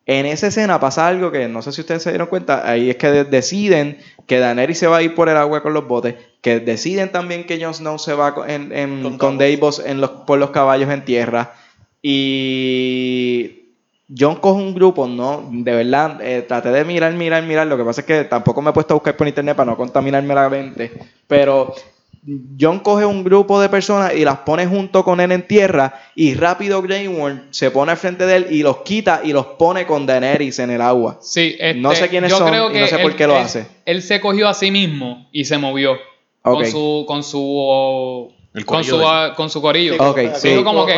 en 0.07 0.25
esa 0.27 0.47
escena 0.47 0.81
pasa 0.81 1.07
algo 1.07 1.31
que 1.31 1.49
no 1.49 1.61
sé 1.63 1.71
si 1.73 1.81
ustedes 1.83 2.03
se 2.03 2.11
dieron 2.11 2.29
cuenta. 2.29 2.69
Ahí 2.69 2.89
es 2.91 2.97
que 2.97 3.11
de- 3.11 3.25
deciden 3.25 3.99
que 4.27 4.39
Daenerys 4.39 4.79
se 4.79 4.87
va 4.87 4.99
a 4.99 5.03
ir 5.03 5.15
por 5.15 5.29
el 5.29 5.37
agua 5.37 5.63
con 5.63 5.73
los 5.75 5.87
botes. 5.87 6.15
Que 6.41 6.61
deciden 6.61 7.11
también 7.11 7.45
que 7.45 7.63
Jon 7.63 7.75
Snow 7.75 7.99
se 7.99 8.15
va 8.15 8.35
con, 8.35 8.49
en- 8.49 8.73
en- 8.73 9.03
Con 9.03 9.19
con 9.19 9.39
Davos 9.39 9.83
en 9.85 10.01
los, 10.01 10.11
por 10.27 10.39
los 10.39 10.51
caballos 10.51 10.91
en 10.91 11.05
tierra. 11.05 11.53
Y 12.03 13.58
John 14.17 14.37
coge 14.37 14.63
un 14.63 14.75
grupo, 14.75 15.07
¿no? 15.07 15.49
De 15.51 15.73
verdad, 15.75 16.21
eh, 16.23 16.43
traté 16.43 16.71
de 16.71 16.85
mirar, 16.85 17.13
mirar, 17.13 17.43
mirar. 17.43 17.67
Lo 17.67 17.77
que 17.77 17.85
pasa 17.85 18.01
es 18.01 18.07
que 18.07 18.25
tampoco 18.25 18.63
me 18.63 18.71
he 18.71 18.73
puesto 18.73 18.95
a 18.95 18.97
buscar 18.97 19.17
por 19.17 19.29
internet 19.29 19.55
para 19.57 19.71
no 19.71 19.77
contaminarme 19.77 20.35
la 20.35 20.49
mente. 20.49 20.93
Pero 21.27 21.75
John 22.59 22.81
coge 22.81 23.05
un 23.05 23.23
grupo 23.23 23.61
de 23.61 23.69
personas 23.69 24.15
y 24.15 24.25
las 24.25 24.39
pone 24.39 24.67
junto 24.67 25.05
con 25.05 25.21
él 25.21 25.31
en 25.33 25.47
tierra. 25.47 26.01
Y 26.15 26.35
rápido 26.35 26.81
Grey 26.81 27.07
Worm 27.07 27.49
se 27.51 27.71
pone 27.71 27.93
al 27.93 27.99
frente 27.99 28.25
de 28.25 28.37
él 28.37 28.47
y 28.51 28.63
los 28.63 28.79
quita 28.79 29.21
y 29.25 29.33
los 29.33 29.45
pone 29.45 29.87
con 29.87 30.07
Daenerys 30.07 30.59
en 30.59 30.71
el 30.71 30.81
agua. 30.81 31.19
Sí, 31.21 31.57
este, 31.59 31.75
No 31.79 31.95
sé 31.95 32.09
quiénes 32.09 32.31
yo 32.31 32.39
son 32.39 32.49
creo 32.49 32.71
y 32.75 32.79
no 32.81 32.87
sé 32.87 32.99
por 32.99 33.15
qué 33.15 33.27
lo 33.27 33.37
él- 33.37 33.43
hace. 33.43 33.67
Él 33.85 34.03
se 34.03 34.21
cogió 34.21 34.49
a 34.49 34.55
sí 34.55 34.71
mismo 34.71 35.29
y 35.33 35.45
se 35.45 35.59
movió 35.59 35.97
con 36.43 36.65
su 36.65 37.05
con 37.07 37.23
su 37.23 38.33
El 38.55 38.65
con 38.65 38.83
su 38.83 38.99
de- 38.99 39.33
con 39.37 39.51
su 39.51 39.61
corillo. 39.61 39.93
Sí, 39.95 39.99
Ok, 40.01 40.15
con- 40.33 40.41
sí. 40.41 40.49
Dijo 40.49 40.65
como 40.65 40.87
que 40.87 40.95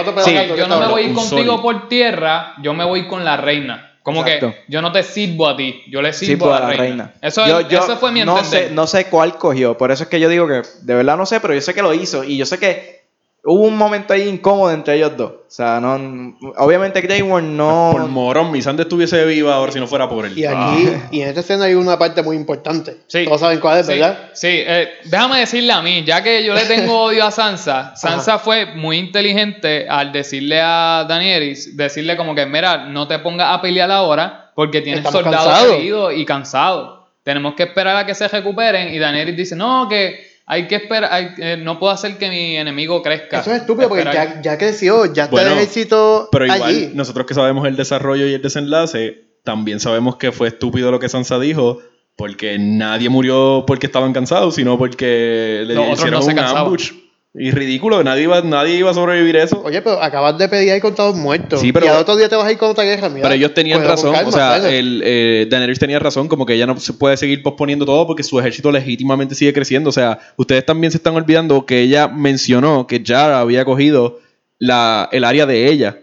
yo 0.57 0.67
no 0.69 0.79
me 0.81 0.87
voy 0.87 1.05
Un 1.07 1.15
contigo 1.15 1.37
sólido. 1.39 1.63
por 1.63 1.89
tierra, 1.89 2.55
yo 2.63 2.73
me 2.75 2.85
voy 2.85 3.07
con 3.09 3.25
la 3.25 3.37
reina. 3.37 3.87
Como 4.03 4.23
Exacto. 4.25 4.53
que 4.53 4.65
yo 4.69 4.81
no 4.81 4.93
te 4.93 5.03
sirvo 5.03 5.47
a 5.47 5.57
ti, 5.57 5.83
yo 5.89 6.01
le 6.01 6.13
sirvo 6.15 6.55
a 6.55 6.61
la, 6.61 6.71
reina. 6.71 7.13
Eso, 7.21 7.47
Yo- 7.47 7.61
es- 7.61 7.69
yo 7.69 7.81
eso 7.81 7.99
fue 7.99 8.11
mi 8.13 8.25
no 8.25 8.37
entender. 8.39 8.69
sé, 8.69 8.75
no 8.75 8.87
sé 8.87 9.07
cuál 9.07 9.37
cogió, 9.37 9.77
por 9.77 9.91
eso 9.91 10.05
es 10.05 10.09
que 10.09 10.19
yo 10.19 10.29
digo 10.31 10.49
que 10.49 10.63
de 10.81 10.95
verdad 10.95 11.19
no 11.19 11.27
sé, 11.27 11.39
pero 11.39 11.53
yo 11.53 11.61
sé 11.61 11.75
que 11.75 11.83
lo 11.83 11.93
hizo 11.93 12.25
y 12.25 12.39
yo 12.39 12.47
sé 12.47 12.59
que 12.59 13.00
hubo 13.45 13.65
un 13.65 13.77
momento 13.77 14.13
ahí 14.13 14.29
incómodo 14.29 14.73
entre 14.73 14.97
ellos 14.97 15.17
dos. 15.17 15.33
O 15.33 15.53
sea, 15.53 15.81
no, 15.81 16.37
obviamente 16.59 17.01
Grey 17.01 17.23
Worm 17.23 17.57
no... 17.57 17.91
Por 17.93 18.07
morón, 18.07 18.53
mi 18.53 18.63
Sande 18.63 18.85
estuviese 18.85 19.25
viva 19.25 19.55
ahora 19.55 19.73
si 19.73 19.81
no 19.81 19.87
fuera 19.87 20.09
por 20.09 20.25
él. 20.25 20.39
Y 20.39 20.45
aquí, 20.45 20.93
y 21.11 21.23
en 21.23 21.29
esta 21.29 21.41
escena 21.41 21.65
hay 21.65 21.75
una 21.75 21.99
parte 21.99 22.23
muy 22.23 22.37
importante. 22.37 22.99
Sí. 23.09 23.25
Todos 23.25 23.41
saben 23.41 23.59
cuál 23.59 23.81
es, 23.81 23.87
Sí, 23.87 23.93
¿verdad? 23.93 24.31
Sí, 24.33 24.49
eh, 24.49 24.91
déjame 25.05 25.41
decirle 25.41 25.73
a 25.73 25.83
mí, 25.83 26.05
ya 26.05 26.23
que 26.23 26.45
yo 26.45 26.55
le 26.55 26.65
tengo 26.67 27.01
odio 27.03 27.25
a 27.25 27.31
Sansa, 27.33 27.97
Sansa 27.97 28.39
fue 28.39 28.67
muy 28.77 28.99
inteligente 28.99 29.89
al 29.89 30.13
decirle 30.13 30.61
a 30.63 31.05
Daenerys, 31.09 31.77
decirle 31.77 32.17
como 32.17 32.35
que, 32.35 32.47
mira, 32.47 32.87
no 32.87 33.09
te 33.09 33.19
pongas 33.19 33.53
a 33.53 33.61
pelear 33.61 33.91
ahora 33.91 34.53
porque 34.55 34.83
tienes 34.83 35.05
Estamos 35.05 35.23
soldados 35.23 35.73
heridos 35.73 36.13
y 36.15 36.25
cansados. 36.25 37.01
Tenemos 37.25 37.55
que 37.55 37.65
esperar 37.65 37.97
a 37.97 38.07
que 38.07 38.15
se 38.15 38.29
recuperen 38.29 38.95
y 38.95 38.99
Daenerys 38.99 39.37
dice, 39.37 39.57
no, 39.57 39.89
que 39.89 40.30
hay 40.53 40.67
que 40.67 40.75
esperar, 40.75 41.13
hay- 41.13 41.29
eh, 41.39 41.57
no 41.57 41.79
puedo 41.79 41.93
hacer 41.93 42.19
que 42.19 42.29
mi 42.29 42.57
enemigo 42.57 43.03
crezca. 43.03 43.39
Eso 43.39 43.53
es 43.53 43.61
estúpido 43.61 43.89
porque 43.89 44.03
ya, 44.03 44.43
ya 44.43 44.59
creció, 44.59 45.05
ya 45.07 45.25
está 45.25 45.31
Bueno, 45.31 45.53
el 45.53 45.59
éxito 45.61 46.29
Pero 46.33 46.45
igual, 46.47 46.63
allí. 46.63 46.91
nosotros 46.93 47.25
que 47.25 47.35
sabemos 47.35 47.69
el 47.69 47.77
desarrollo 47.77 48.27
y 48.27 48.35
el 48.35 48.43
desenlace, 48.43 49.29
también 49.45 49.79
sabemos 49.79 50.17
que 50.17 50.33
fue 50.33 50.49
estúpido 50.49 50.91
lo 50.91 50.99
que 50.99 51.09
Sansa 51.09 51.39
dijo, 51.39 51.79
porque 52.17 52.59
nadie 52.59 53.09
murió 53.09 53.63
porque 53.65 53.87
estaban 53.87 54.13
cansados, 54.13 54.57
sino 54.57 54.77
porque 54.77 55.63
le 55.67 55.79
otros 55.79 56.01
hicieron 56.01 56.21
no 56.21 56.27
un 56.27 56.39
ambush. 56.41 56.91
Y 57.33 57.53
ridículo, 57.53 58.03
nadie 58.03 58.25
iba, 58.25 58.41
nadie 58.43 58.75
iba 58.75 58.91
a 58.91 58.95
sobrevivir 58.95 59.37
eso. 59.37 59.63
Oye, 59.65 59.81
pero 59.83 60.03
acabas 60.03 60.37
de 60.37 60.49
pedir 60.49 60.73
ahí 60.73 60.81
con 60.81 60.97
todos 60.97 61.15
muertos. 61.15 61.61
Sí, 61.61 61.73
pero- 61.73 61.87
y 61.87 61.89
al 61.89 61.99
otro 61.99 62.17
día 62.17 62.29
te 62.29 62.35
vas 62.35 62.45
a 62.47 62.51
ir 62.51 62.59
con 62.59 62.71
otra 62.71 62.83
guerra, 62.83 63.09
mira. 63.09 63.23
Pero 63.23 63.35
ellos 63.37 63.55
tenían 63.55 63.85
razón, 63.85 64.13
calma, 64.13 64.29
o 64.29 64.33
sea, 64.33 64.57
el, 64.69 65.01
eh, 65.05 65.47
Daenerys 65.49 65.79
tenía 65.79 66.01
razón, 66.01 66.27
como 66.27 66.45
que 66.45 66.55
ella 66.55 66.67
no 66.67 66.77
se 66.81 66.93
puede 66.93 67.17
seguir 67.17 67.43
posponiendo 67.45 67.87
todo 67.87 68.05
porque 68.05 68.25
su 68.25 68.41
ejército 68.41 68.73
legítimamente 68.73 69.37
sigue 69.37 69.53
creciendo. 69.53 69.91
O 69.91 69.93
sea, 69.93 70.19
ustedes 70.37 70.67
también 70.67 70.91
se 70.91 70.97
están 70.97 71.15
olvidando 71.15 71.65
que 71.67 71.81
ella 71.83 72.09
mencionó 72.09 72.89
que 72.89 73.01
Yara 73.01 73.39
había 73.39 73.65
cogido 73.65 74.19
la, 74.59 75.09
el 75.13 75.23
área 75.23 75.47
de 75.47 75.71
ella 75.71 75.99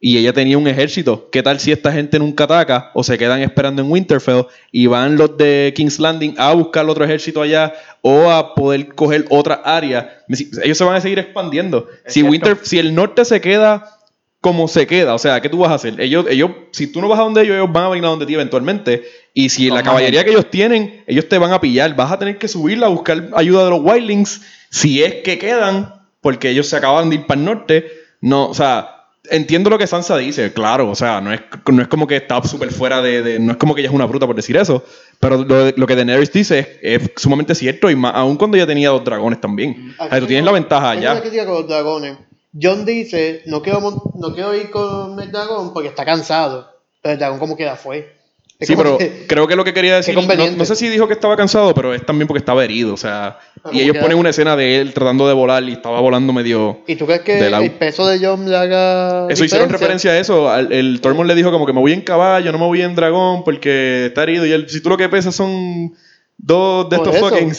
y 0.00 0.16
ella 0.16 0.32
tenía 0.32 0.56
un 0.56 0.66
ejército. 0.66 1.28
¿Qué 1.30 1.42
tal 1.42 1.60
si 1.60 1.70
esta 1.70 1.92
gente 1.92 2.18
nunca 2.18 2.44
ataca 2.44 2.90
o 2.94 3.04
se 3.04 3.18
quedan 3.18 3.42
esperando 3.42 3.82
en 3.82 3.90
Winterfell 3.90 4.46
y 4.72 4.86
van 4.86 5.16
los 5.16 5.36
de 5.36 5.74
King's 5.76 5.98
Landing 6.00 6.34
a 6.38 6.54
buscar 6.54 6.88
otro 6.88 7.04
ejército 7.04 7.42
allá 7.42 7.74
o 8.00 8.30
a 8.30 8.54
poder 8.54 8.94
coger 8.94 9.26
otra 9.28 9.60
área? 9.62 10.24
Ellos 10.62 10.78
se 10.78 10.84
van 10.84 10.96
a 10.96 11.00
seguir 11.02 11.18
expandiendo. 11.18 11.86
Es 12.04 12.14
Si, 12.14 12.20
cierto. 12.20 12.30
Winter, 12.30 12.58
si 12.62 12.78
el 12.78 12.94
norte 12.94 13.26
se 13.26 13.42
queda 13.42 13.98
como 14.40 14.68
se 14.68 14.86
queda. 14.86 15.14
O 15.14 15.18
sea, 15.18 15.40
¿qué 15.42 15.48
tú 15.48 15.58
vas 15.58 15.70
a 15.70 15.74
hacer? 15.74 16.00
Ellos, 16.00 16.24
ellos, 16.30 16.50
si 16.72 16.86
tú 16.86 17.02
no 17.02 17.08
vas 17.08 17.18
a 17.18 17.22
donde 17.24 17.42
ellos, 17.42 17.56
ellos 17.56 17.70
van 17.70 17.84
a 17.84 17.88
venir 17.90 18.06
a 18.06 18.08
donde 18.08 18.24
ti 18.26 18.34
eventualmente. 18.34 19.04
Y 19.34 19.50
si 19.50 19.68
la 19.68 19.82
caballería 19.82 20.24
que 20.24 20.30
ellos 20.30 20.50
tienen, 20.50 21.04
ellos 21.06 21.28
te 21.28 21.36
van 21.38 21.52
a 21.52 21.60
pillar. 21.60 21.94
Vas 21.94 22.10
a 22.10 22.18
tener 22.18 22.38
que 22.38 22.48
subirla 22.48 22.86
a 22.86 22.88
buscar 22.90 23.28
ayuda 23.34 23.64
de 23.64 23.70
los 23.70 23.80
Wildlings. 23.82 24.40
Si 24.70 25.02
es 25.02 25.16
que 25.16 25.38
quedan, 25.38 25.94
porque 26.22 26.48
ellos 26.48 26.68
se 26.68 26.76
acaban 26.76 27.10
de 27.10 27.16
ir 27.16 27.26
para 27.26 27.38
el 27.38 27.44
norte. 27.44 27.92
No, 28.22 28.48
o 28.48 28.54
sea, 28.54 28.99
entiendo 29.30 29.70
lo 29.70 29.78
que 29.78 29.86
Sansa 29.86 30.16
dice, 30.18 30.52
claro. 30.52 30.90
O 30.90 30.94
sea, 30.94 31.20
no 31.20 31.32
es, 31.32 31.40
no 31.72 31.82
es 31.82 31.88
como 31.88 32.06
que 32.06 32.16
está 32.16 32.42
súper 32.42 32.70
fuera 32.72 33.00
de, 33.02 33.22
de- 33.22 33.38
No 33.38 33.52
es 33.52 33.58
como 33.58 33.74
que 33.74 33.80
ella 33.80 33.88
es 33.90 33.94
una 33.94 34.06
bruta 34.06 34.26
por 34.26 34.36
decir 34.36 34.56
eso. 34.56 34.84
Pero 35.18 35.44
lo, 35.44 35.70
lo 35.70 35.86
que 35.86 35.96
Daenerys 35.96 36.32
dice 36.32 36.78
es, 36.82 37.02
es 37.02 37.10
sumamente 37.16 37.54
cierto. 37.54 37.90
Y 37.90 37.96
más, 37.96 38.12
aún 38.14 38.36
cuando 38.36 38.56
ella 38.56 38.66
tenía 38.66 38.90
dos 38.90 39.04
dragones 39.04 39.40
también. 39.40 39.94
O 39.98 40.08
sea, 40.08 40.20
tú 40.20 40.26
tienes 40.26 40.44
la 40.44 40.52
ventaja 40.52 40.94
crítica 41.20 41.44
con 41.46 41.54
los 41.54 41.68
dragones. 41.68 42.16
John 42.60 42.84
dice, 42.84 43.42
no 43.46 43.62
quiero, 43.62 43.80
no 44.14 44.34
quiero 44.34 44.54
ir 44.54 44.70
con 44.70 45.18
el 45.20 45.30
dragón 45.30 45.72
porque 45.72 45.88
está 45.88 46.04
cansado. 46.04 46.68
Pero 47.02 47.12
el 47.14 47.18
dragón 47.18 47.38
como 47.38 47.56
que 47.56 47.64
ya 47.64 47.76
fue. 47.76 48.19
Es 48.60 48.68
Sí, 48.68 48.76
pero 48.76 48.98
que- 48.98 49.24
creo 49.26 49.48
que 49.48 49.56
lo 49.56 49.64
que 49.64 49.72
quería 49.72 49.96
decir, 49.96 50.14
no, 50.14 50.64
sé 50.66 50.76
si 50.76 50.86
dijo 50.88 51.08
que 51.08 51.14
estaba 51.14 51.34
cansado, 51.34 51.74
pero 51.74 51.94
es 51.94 52.04
también 52.04 52.28
porque 52.28 52.40
estaba 52.40 52.62
herido, 52.62 52.92
o 52.92 52.96
sea, 52.98 53.38
Ah, 53.64 53.70
y 53.72 53.80
ellos 53.80 53.96
ponen 53.98 54.18
una 54.18 54.28
escena 54.30 54.54
de 54.54 54.80
él 54.80 54.92
tratando 54.92 55.26
de 55.26 55.32
volar 55.34 55.62
y 55.64 55.72
estaba 55.72 55.98
volando 56.00 56.32
medio... 56.34 56.80
¿Y 56.86 56.96
tú 56.96 57.06
crees 57.06 57.22
que 57.22 57.38
el 57.46 57.70
peso 57.72 58.06
de 58.06 58.18
John 58.24 58.48
le 58.50 58.56
haga 58.56 59.26
Eso 59.30 59.44
hicieron 59.44 59.70
referencia 59.70 60.10
a 60.12 60.18
eso, 60.18 60.50
al- 60.50 60.72
el 60.72 61.00
Tormund 61.00 61.26
le 61.26 61.34
dijo 61.34 61.50
como 61.50 61.64
que 61.66 61.72
me 61.72 61.80
voy 61.80 61.92
en 61.94 62.02
caballo, 62.02 62.52
no 62.52 62.58
me 62.58 62.66
voy 62.66 62.82
en 62.82 62.94
dragón 62.94 63.44
porque 63.44 64.06
está 64.06 64.22
herido 64.24 64.44
y 64.44 64.52
él, 64.52 64.68
si 64.68 64.82
tú 64.82 64.90
lo 64.90 64.96
que 64.98 65.08
pesas 65.08 65.34
son 65.34 65.94
dos 66.36 66.88
de 66.90 66.96
Por 66.98 67.08
estos 67.08 67.30
fucking... 67.30 67.52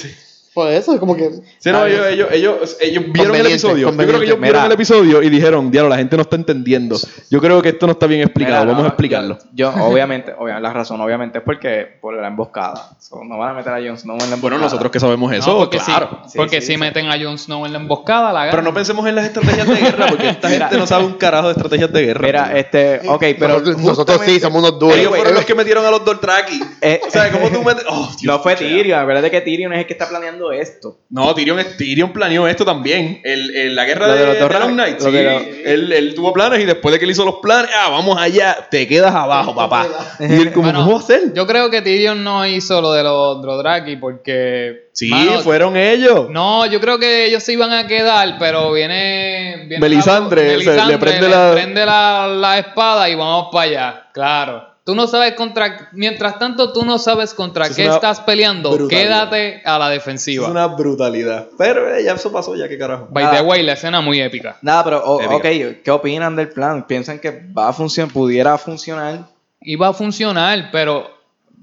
Por 0.53 0.69
eso, 0.69 0.93
es 0.93 0.99
como 0.99 1.15
que... 1.15 1.29
Sí, 1.59 1.71
no, 1.71 1.83
Ah, 1.83 1.87
ellos, 1.89 2.05
ellos, 2.11 2.27
ellos, 2.31 2.77
ellos 2.81 3.03
vieron 3.07 3.35
el 3.37 3.47
episodio. 3.47 3.89
Yo 3.89 3.95
creo 3.95 4.19
que 4.19 4.25
ellos 4.25 4.39
vieron 4.39 4.41
Mira. 4.61 4.65
el 4.65 4.71
episodio 4.73 5.23
y 5.23 5.29
dijeron, 5.29 5.71
diablo, 5.71 5.89
la 5.89 5.97
gente 5.97 6.17
no 6.17 6.23
está 6.23 6.35
entendiendo. 6.35 6.97
Yo 7.29 7.39
creo 7.39 7.61
que 7.61 7.69
esto 7.69 7.85
no 7.87 7.93
está 7.93 8.05
bien 8.05 8.21
explicado, 8.21 8.65
Mira, 8.65 8.65
vamos 8.71 8.79
no, 8.83 8.85
a 8.85 8.89
explicarlo. 8.89 9.37
Yo, 9.53 9.73
yo, 9.73 9.83
obviamente, 9.85 10.33
obviamente, 10.37 10.67
la 10.67 10.73
razón, 10.73 10.99
obviamente, 10.99 11.37
es 11.37 11.43
porque 11.45 11.97
por 12.01 12.13
la 12.15 12.27
emboscada. 12.27 12.89
So, 12.99 13.23
no 13.23 13.37
van 13.37 13.51
a 13.51 13.53
meter 13.53 13.71
a 13.73 13.77
Jon 13.77 13.97
Snow 13.97 14.15
en 14.15 14.19
la 14.19 14.35
emboscada. 14.35 14.41
Bueno, 14.41 14.57
nosotros 14.57 14.91
que 14.91 14.99
sabemos 14.99 15.31
No, 15.31 15.37
eso, 15.37 15.57
porque 15.57 15.77
claro. 15.77 16.19
Sí, 16.27 16.37
porque 16.37 16.59
sí, 16.59 16.67
si 16.67 16.73
sí. 16.73 16.77
meten 16.77 17.07
a 17.09 17.17
Jon 17.17 17.37
Snow 17.37 17.65
en 17.65 17.71
la 17.71 17.79
emboscada, 17.79 18.33
la 18.33 18.41
Pero 18.41 18.57
ganan. 18.57 18.65
no 18.65 18.73
pensemos 18.73 19.07
en 19.07 19.15
las 19.15 19.25
estrategias 19.25 19.67
de 19.67 19.75
guerra, 19.75 20.07
porque 20.09 20.29
esta 20.29 20.49
Mira. 20.49 20.65
gente 20.67 20.77
no 20.79 20.85
sabe 20.87 21.05
un 21.05 21.13
carajo 21.13 21.47
de 21.47 21.53
estrategias 21.53 21.93
de 21.93 22.05
guerra. 22.07 22.25
Mira, 22.25 22.57
este, 22.59 23.01
ok, 23.07 23.23
pero. 23.39 23.47
nosotros, 23.59 23.77
nosotros 23.77 24.21
sí, 24.25 24.39
somos 24.41 24.59
unos 24.61 24.77
duros. 24.77 24.97
Ellos 24.97 25.15
fueron 25.15 25.33
los 25.33 25.45
que 25.45 25.55
metieron 25.55 25.85
a 25.85 25.91
los 25.91 26.03
Dothraki. 26.03 26.61
Eh, 26.81 26.99
o 27.07 27.09
sea, 27.09 27.31
¿cómo 27.31 27.47
tú 27.49 27.63
metes...? 27.63 27.85
Oh, 27.87 28.09
Dios, 28.19 28.23
No 28.23 28.39
fue. 28.43 28.55
Tyrion, 28.55 28.99
acuérdate 28.99 29.31
que 29.31 29.39
Tyrion 29.41 29.71
es 29.73 29.79
el 29.79 29.85
que 29.85 29.93
está 29.93 30.09
planeando 30.09 30.40
esto. 30.49 30.97
No, 31.09 31.35
Tyrion, 31.35 31.59
es- 31.59 31.75
Tyrion 31.75 32.13
planeó 32.13 32.47
esto 32.47 32.63
también. 32.63 33.19
El, 33.25 33.53
el- 33.53 33.75
la 33.75 33.83
guerra 33.83 34.07
Lo 34.07 34.13
de, 34.13 34.19
de 34.19 34.39
los 34.39 34.49
de 34.49 34.59
Long 34.59 34.75
Night. 34.75 34.99
lo 35.01 35.05
sí. 35.05 35.11
de 35.11 35.23
los- 35.25 35.43
él, 35.65 35.91
él 35.91 36.15
tuvo 36.15 36.31
planes 36.31 36.61
y 36.61 36.63
después 36.65 36.93
de 36.93 36.99
que 36.99 37.05
él 37.05 37.11
hizo 37.11 37.25
los 37.25 37.35
planes, 37.41 37.69
ah, 37.77 37.89
vamos 37.89 38.17
allá, 38.17 38.67
te 38.71 38.87
quedas 38.87 39.13
abajo, 39.13 39.53
papá. 39.53 39.87
Y 40.21 40.23
él 40.33 40.53
como, 40.53 40.67
Bueno, 40.71 40.85
¿cómo 40.85 40.97
hacer? 40.99 41.33
Yo 41.33 41.45
creo 41.45 41.69
que 41.69 41.81
Tyrion 41.81 42.23
no 42.23 42.45
hizo 42.45 42.81
lo 42.81 42.93
de 42.93 43.03
los 43.03 43.41
Dothraki 43.41 43.97
porque... 43.97 44.89
Sí, 44.93 45.09
mano, 45.09 45.39
fueron 45.41 45.75
ellos. 45.77 46.29
No, 46.29 46.65
yo 46.65 46.79
creo 46.81 46.99
que 46.99 47.25
ellos 47.25 47.43
se 47.43 47.53
iban 47.53 47.71
a 47.73 47.87
quedar, 47.87 48.37
pero 48.39 48.71
viene... 48.71 49.65
viene 49.67 49.79
Melisandre, 49.79 50.57
la- 50.63 50.83
se- 50.83 50.85
le 50.91 50.97
prende 50.97 51.27
le 51.27 51.35
la- 51.35 51.51
prende 51.53 51.85
la, 51.85 52.27
la 52.27 52.57
espada 52.59 53.09
y 53.09 53.15
vamos 53.15 53.49
para 53.51 53.63
allá. 53.69 54.09
Claro. 54.13 54.70
Tú 54.83 54.95
no 54.95 55.05
sabes 55.07 55.33
contra... 55.35 55.89
Mientras 55.91 56.39
tanto, 56.39 56.73
tú 56.73 56.83
no 56.83 56.97
sabes 56.97 57.33
contra 57.35 57.67
es 57.67 57.75
qué 57.75 57.85
estás 57.85 58.19
peleando. 58.21 58.71
brutalidad. 58.71 59.29
Quédate 59.29 59.61
a 59.63 59.77
la 59.77 59.87
Es 59.93 59.99
defensiva. 59.99 60.47
una 60.49 60.65
brutalidad. 60.67 61.47
Pero 61.57 61.93
eh, 61.95 62.03
ya 62.03 62.13
eso 62.13 62.31
pasó, 62.31 62.55
ya 62.55 62.67
qué 62.67 62.77
carajo. 62.79 63.07
By 63.11 63.23
Nada. 63.25 63.37
the 63.37 63.43
way, 63.43 63.61
la 63.61 63.73
escena 63.73 64.01
muy 64.01 64.19
épica. 64.19 64.57
Nada, 64.63 64.83
pero, 64.83 65.03
o- 65.05 65.21
Épica. 65.21 65.35
ok, 65.35 65.81
¿qué 65.83 65.91
opinan 65.91 66.35
del 66.35 66.49
plan? 66.49 66.87
¿Piensan 66.87 67.19
que 67.19 67.29
va 67.55 67.69
a 67.69 67.73
funcionar, 67.73 68.11
pudiera 68.11 68.57
funcionar? 68.57 69.19
Iba 69.61 69.89
a 69.89 69.93
funcionar, 69.93 70.69
pero 70.71 71.09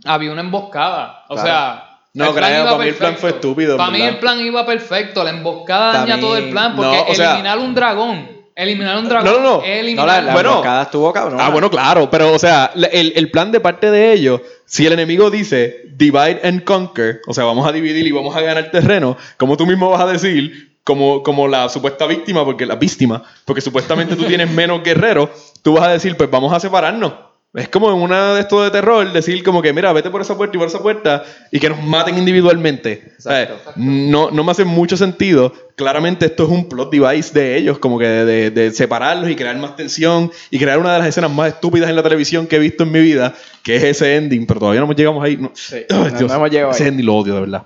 había 0.05 0.31
una 0.31 0.43
emboscada. 0.43 1.25
O 1.29 1.35
Claro. 1.35 1.49
sea... 1.49 1.85
No, 2.15 2.33
creo, 2.33 2.65
para 2.65 2.79
mí 2.79 2.89
el 2.89 2.95
plan 2.95 3.17
fue 3.17 3.31
estúpido, 3.31 3.77
Para 3.77 3.91
mí 3.91 4.01
el 4.01 4.19
plan 4.19 4.41
iba 4.41 4.65
perfecto. 4.65 5.23
La 5.23 5.31
emboscada 5.31 5.93
daña 6.01 6.19
todo 6.19 6.37
el 6.37 6.51
plan. 6.51 6.75
Porque 6.75 6.97
no, 6.97 7.03
o 7.05 7.15
sea- 7.15 7.33
eliminar 7.33 7.59
un 7.59 7.75
dragón. 7.75 8.38
Eliminar 8.59 8.99
un 8.99 9.09
dragón. 9.09 9.31
No, 9.31 9.39
no, 9.39 9.43
no. 9.43 9.63
es 9.63 9.69
No, 9.69 9.81
eliminar 9.81 10.25
la, 10.25 10.33
Bueno. 10.33 10.51
emboscada 10.51 10.83
estuvo 10.83 11.13
cabrón. 11.13 11.39
Ah, 11.41 11.49
bueno, 11.51 11.71
claro, 11.71 12.11
pero 12.11 12.33
o 12.33 12.39
sea, 12.41 12.73
el, 12.75 13.13
el 13.15 13.31
plan 13.31 13.53
de 13.53 13.61
parte 13.61 13.89
de 13.91 14.13
ellos, 14.13 14.41
si 14.65 14.85
el 14.85 14.93
enemigo 14.93 15.31
dice 15.31 15.83
divide 15.95 16.41
and 16.43 16.65
conquer, 16.65 17.21
o 17.29 17.35
sea, 17.35 17.45
vamos 17.45 17.69
a 17.69 17.73
dividir 17.73 18.05
y 18.05 18.11
vamos 18.11 18.35
a 18.35 18.41
ganar 18.41 18.71
terreno, 18.73 19.17
como 19.37 19.57
tú 19.57 19.65
mismo 19.65 19.91
vas 19.91 20.01
a 20.01 20.07
decir, 20.07 20.77
como, 20.83 21.23
como 21.23 21.47
la 21.47 21.69
supuesta 21.69 22.07
víctima, 22.07 22.45
porque 22.45 22.67
la 22.67 22.75
víctima, 22.75 23.23
porque 23.45 23.61
supuestamente 23.61 24.17
tú 24.17 24.25
tienes 24.25 24.51
menos 24.51 24.83
guerreros, 24.83 25.29
tú 25.63 25.75
vas 25.75 25.87
a 25.87 25.93
decir, 25.93 26.17
pues 26.17 26.29
vamos 26.29 26.53
a 26.53 26.59
separarnos. 26.59 27.13
Es 27.55 27.69
como 27.71 27.91
en 27.91 27.97
una 28.03 28.35
de 28.35 28.41
estos 28.43 28.63
de 28.63 28.71
terror, 28.71 29.11
decir 29.11 29.43
como 29.43 29.63
que, 29.63 29.73
mira, 29.73 29.91
vete 29.95 30.11
por 30.11 30.21
esa 30.21 30.37
puerta 30.37 30.55
y 30.57 30.59
por 30.59 30.69
esa 30.69 30.81
puerta 30.83 31.25
y 31.51 31.59
que 31.59 31.71
nos 31.71 31.83
maten 31.83 32.19
individualmente. 32.19 33.13
Exacto. 33.15 33.73
no, 33.77 34.31
no 34.31 34.45
me 34.45 34.53
hace 34.53 34.65
mucho 34.67 34.99
sentido. 34.99 35.53
Claramente 35.75 36.27
esto 36.27 36.45
es 36.45 36.51
un 36.51 36.69
plot 36.69 36.91
device 36.93 37.33
de 37.33 37.57
ellos, 37.57 37.79
como 37.79 37.99
que 37.99 38.07
de, 38.07 38.25
de- 38.27 38.51
de 38.51 38.71
separarlos 38.73 39.31
y 39.31 39.35
crear 39.35 39.57
más 39.57 39.77
tensión 39.77 40.31
y 40.51 40.59
crear 40.59 40.79
una 40.79 40.93
de 40.93 40.99
las 40.99 41.09
escenas 41.09 41.31
más 41.31 41.49
estúpidas 41.49 41.89
en 41.89 41.97
la 41.97 42.03
televisión 42.03 42.47
que 42.47 42.57
he 42.57 42.59
visto 42.59 42.83
en 42.85 42.93
mi 42.93 43.01
vida, 43.01 43.35
que 43.65 43.77
es 43.77 43.83
ese 43.83 44.17
ending, 44.17 44.47
pero 44.47 44.61
todavía 44.61 44.83
no 44.83 44.93
llegamos 44.93 45.25
ahí. 45.25 45.39
No, 45.39 45.51
Sí, 45.55 45.77
Ay, 45.89 46.13
no- 46.21 46.27
no 46.29 46.35
hemos 46.35 46.51
llegado 46.51 46.73
ese 46.73 46.83
ahí. 46.85 46.89
ending 46.91 47.07
lo 47.07 47.15
odio, 47.17 47.35
de 47.35 47.41
verdad. 47.41 47.63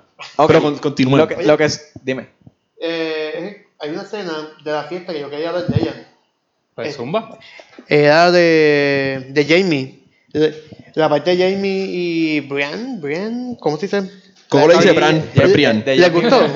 Pero 0.47 0.61
con- 0.61 0.77
continúen. 0.77 1.17
Lo 1.17 1.27
que, 1.27 1.43
lo 1.43 1.57
que 1.57 1.65
es, 1.65 1.91
dime. 2.01 2.29
Eh, 2.79 3.65
hay 3.79 3.89
una 3.89 4.03
escena 4.03 4.31
de 4.63 4.71
la 4.71 4.83
fiesta 4.83 5.11
que 5.13 5.19
yo 5.19 5.29
quería 5.29 5.51
ver 5.51 5.67
de 5.67 5.81
ella. 5.81 6.07
Pues 6.75 6.89
Eh, 6.89 6.91
zumba. 6.93 7.37
Era 7.87 8.31
de, 8.31 9.27
de 9.29 9.45
Jamie. 9.45 9.99
La 10.95 11.09
parte 11.09 11.35
de 11.35 11.51
Jamie 11.53 11.85
y 11.89 12.39
Brian, 12.41 12.99
Brian, 13.01 13.55
¿cómo 13.59 13.77
se 13.77 13.85
dice? 13.87 14.09
¿Cómo 14.49 14.67
le 14.67 14.75
dice 14.75 14.91
Brian. 14.91 15.23
¿Le 15.85 16.09
gustó? 16.09 16.47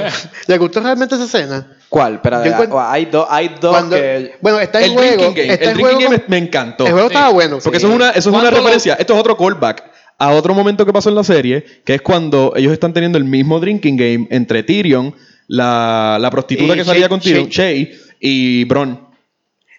¿Le 0.47 0.57
gustó 0.57 0.80
realmente 0.82 1.15
esa 1.15 1.26
escena? 1.26 1.74
¿Cuál? 1.89 2.15
Espera, 2.15 2.45
encuentro- 2.45 2.82
hay, 2.82 3.05
dos 3.05 3.26
hay 3.30 3.49
dos 3.61 3.72
Cuando- 3.72 3.95
que... 3.95 4.36
bueno, 4.41 4.59
está 4.59 4.80
El 4.84 4.91
en 4.91 4.97
juego. 4.97 5.15
drinking 5.24 5.34
game. 5.36 5.53
Está 5.53 5.65
El 5.65 5.74
drinking 5.78 5.95
juego 5.97 6.11
game 6.11 6.24
me 6.28 6.38
encantó. 6.38 6.86
El 6.86 6.91
juego 6.91 7.07
Sí. 7.09 7.13
estaba 7.15 7.32
bueno. 7.34 7.59
Porque 7.63 7.80
Sí. 7.80 7.86
eso 7.86 7.89
es 7.89 7.95
una, 7.95 8.09
eso 8.09 8.20
es 8.20 8.26
una 8.28 8.34
¿Cuándo 8.39 8.51
lo- 8.51 8.57
referencia. 8.57 8.93
Esto 8.95 9.13
es 9.13 9.20
otro 9.20 9.38
callback 9.38 9.84
a 10.20 10.32
otro 10.32 10.53
momento 10.53 10.86
que 10.86 10.91
pasó 10.93 11.09
en 11.09 11.15
la 11.15 11.24
serie, 11.24 11.63
que 11.86 11.95
es 11.95 12.01
cuando 12.01 12.53
ellos 12.55 12.74
están 12.74 12.91
teniendo 12.93 13.18
el 13.18 13.24
mismo 13.24 13.59
drinking 13.59 13.95
game 13.97 14.28
entre 14.32 14.63
Tyrion, 14.63 15.15
la, 15.47 16.18
la 16.20 16.30
prostituta 16.30 16.74
Y 16.74 16.78
que 16.78 16.84
salía 16.84 17.05
Shay- 17.05 17.09
con 17.09 17.20
Tyrion, 17.20 17.47
Shay. 17.49 17.84
Shay, 17.86 17.99
y 18.20 18.63
Bron. 18.65 19.07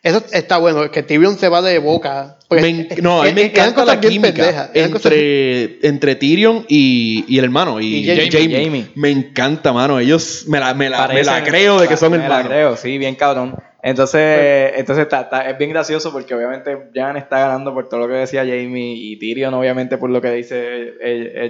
Eso 0.03 0.23
está 0.33 0.59
bueno, 0.59 0.91
que 0.91 1.03
Tyrion 1.03 1.37
se 1.39 1.49
va 1.49 1.61
de 1.61 1.79
boca. 1.79 2.39
Me 2.51 2.89
no, 3.03 3.21
a 3.23 3.27
mí 3.27 3.33
me 3.35 3.43
encanta 3.47 3.75
cosas 3.83 3.97
la 3.97 4.01
química 4.01 4.71
entre, 4.73 5.87
entre 5.87 6.15
Tyrion 6.15 6.65
y, 6.69 7.25
y 7.29 7.39
el 7.39 7.45
hermano, 7.45 7.81
y, 7.81 7.97
Y 7.97 8.07
Jamie. 8.07 8.31
Jamie. 8.31 8.65
Jamie. 8.65 8.87
Me 8.95 9.11
encanta, 9.11 9.73
mano. 9.73 9.99
Ellos 9.99 10.45
me 10.49 10.59
la, 10.61 10.73
me 10.75 10.89
la, 10.89 11.09
me 11.09 11.23
la 11.23 11.39
parecen- 11.41 11.45
creo 11.49 11.81
de 11.81 11.89
que 11.89 11.97
son 11.97 12.13
Me 12.13 12.19
la 12.19 12.25
hermanos. 12.25 12.49
creo, 12.49 12.77
sí, 12.77 12.97
bien 12.99 13.17
cabrón. 13.17 13.55
Entonces, 13.83 14.73
entonces 14.77 15.05
está, 15.05 15.21
está- 15.23 15.49
es 15.51 15.57
bien 15.59 15.71
gracioso 15.71 16.11
porque 16.13 16.35
obviamente 16.35 16.77
Jan 16.95 17.17
está 17.17 17.39
ganando 17.41 17.73
por 17.75 17.89
todo 17.89 18.01
lo 18.01 18.09
que 18.09 18.15
decía 18.15 18.41
Jamie 18.41 18.95
y 18.97 19.17
Tyrion 19.19 19.55
obviamente 19.55 19.99
por 19.99 20.11
lo 20.11 20.21
que 20.21 20.31
dice 20.33 20.95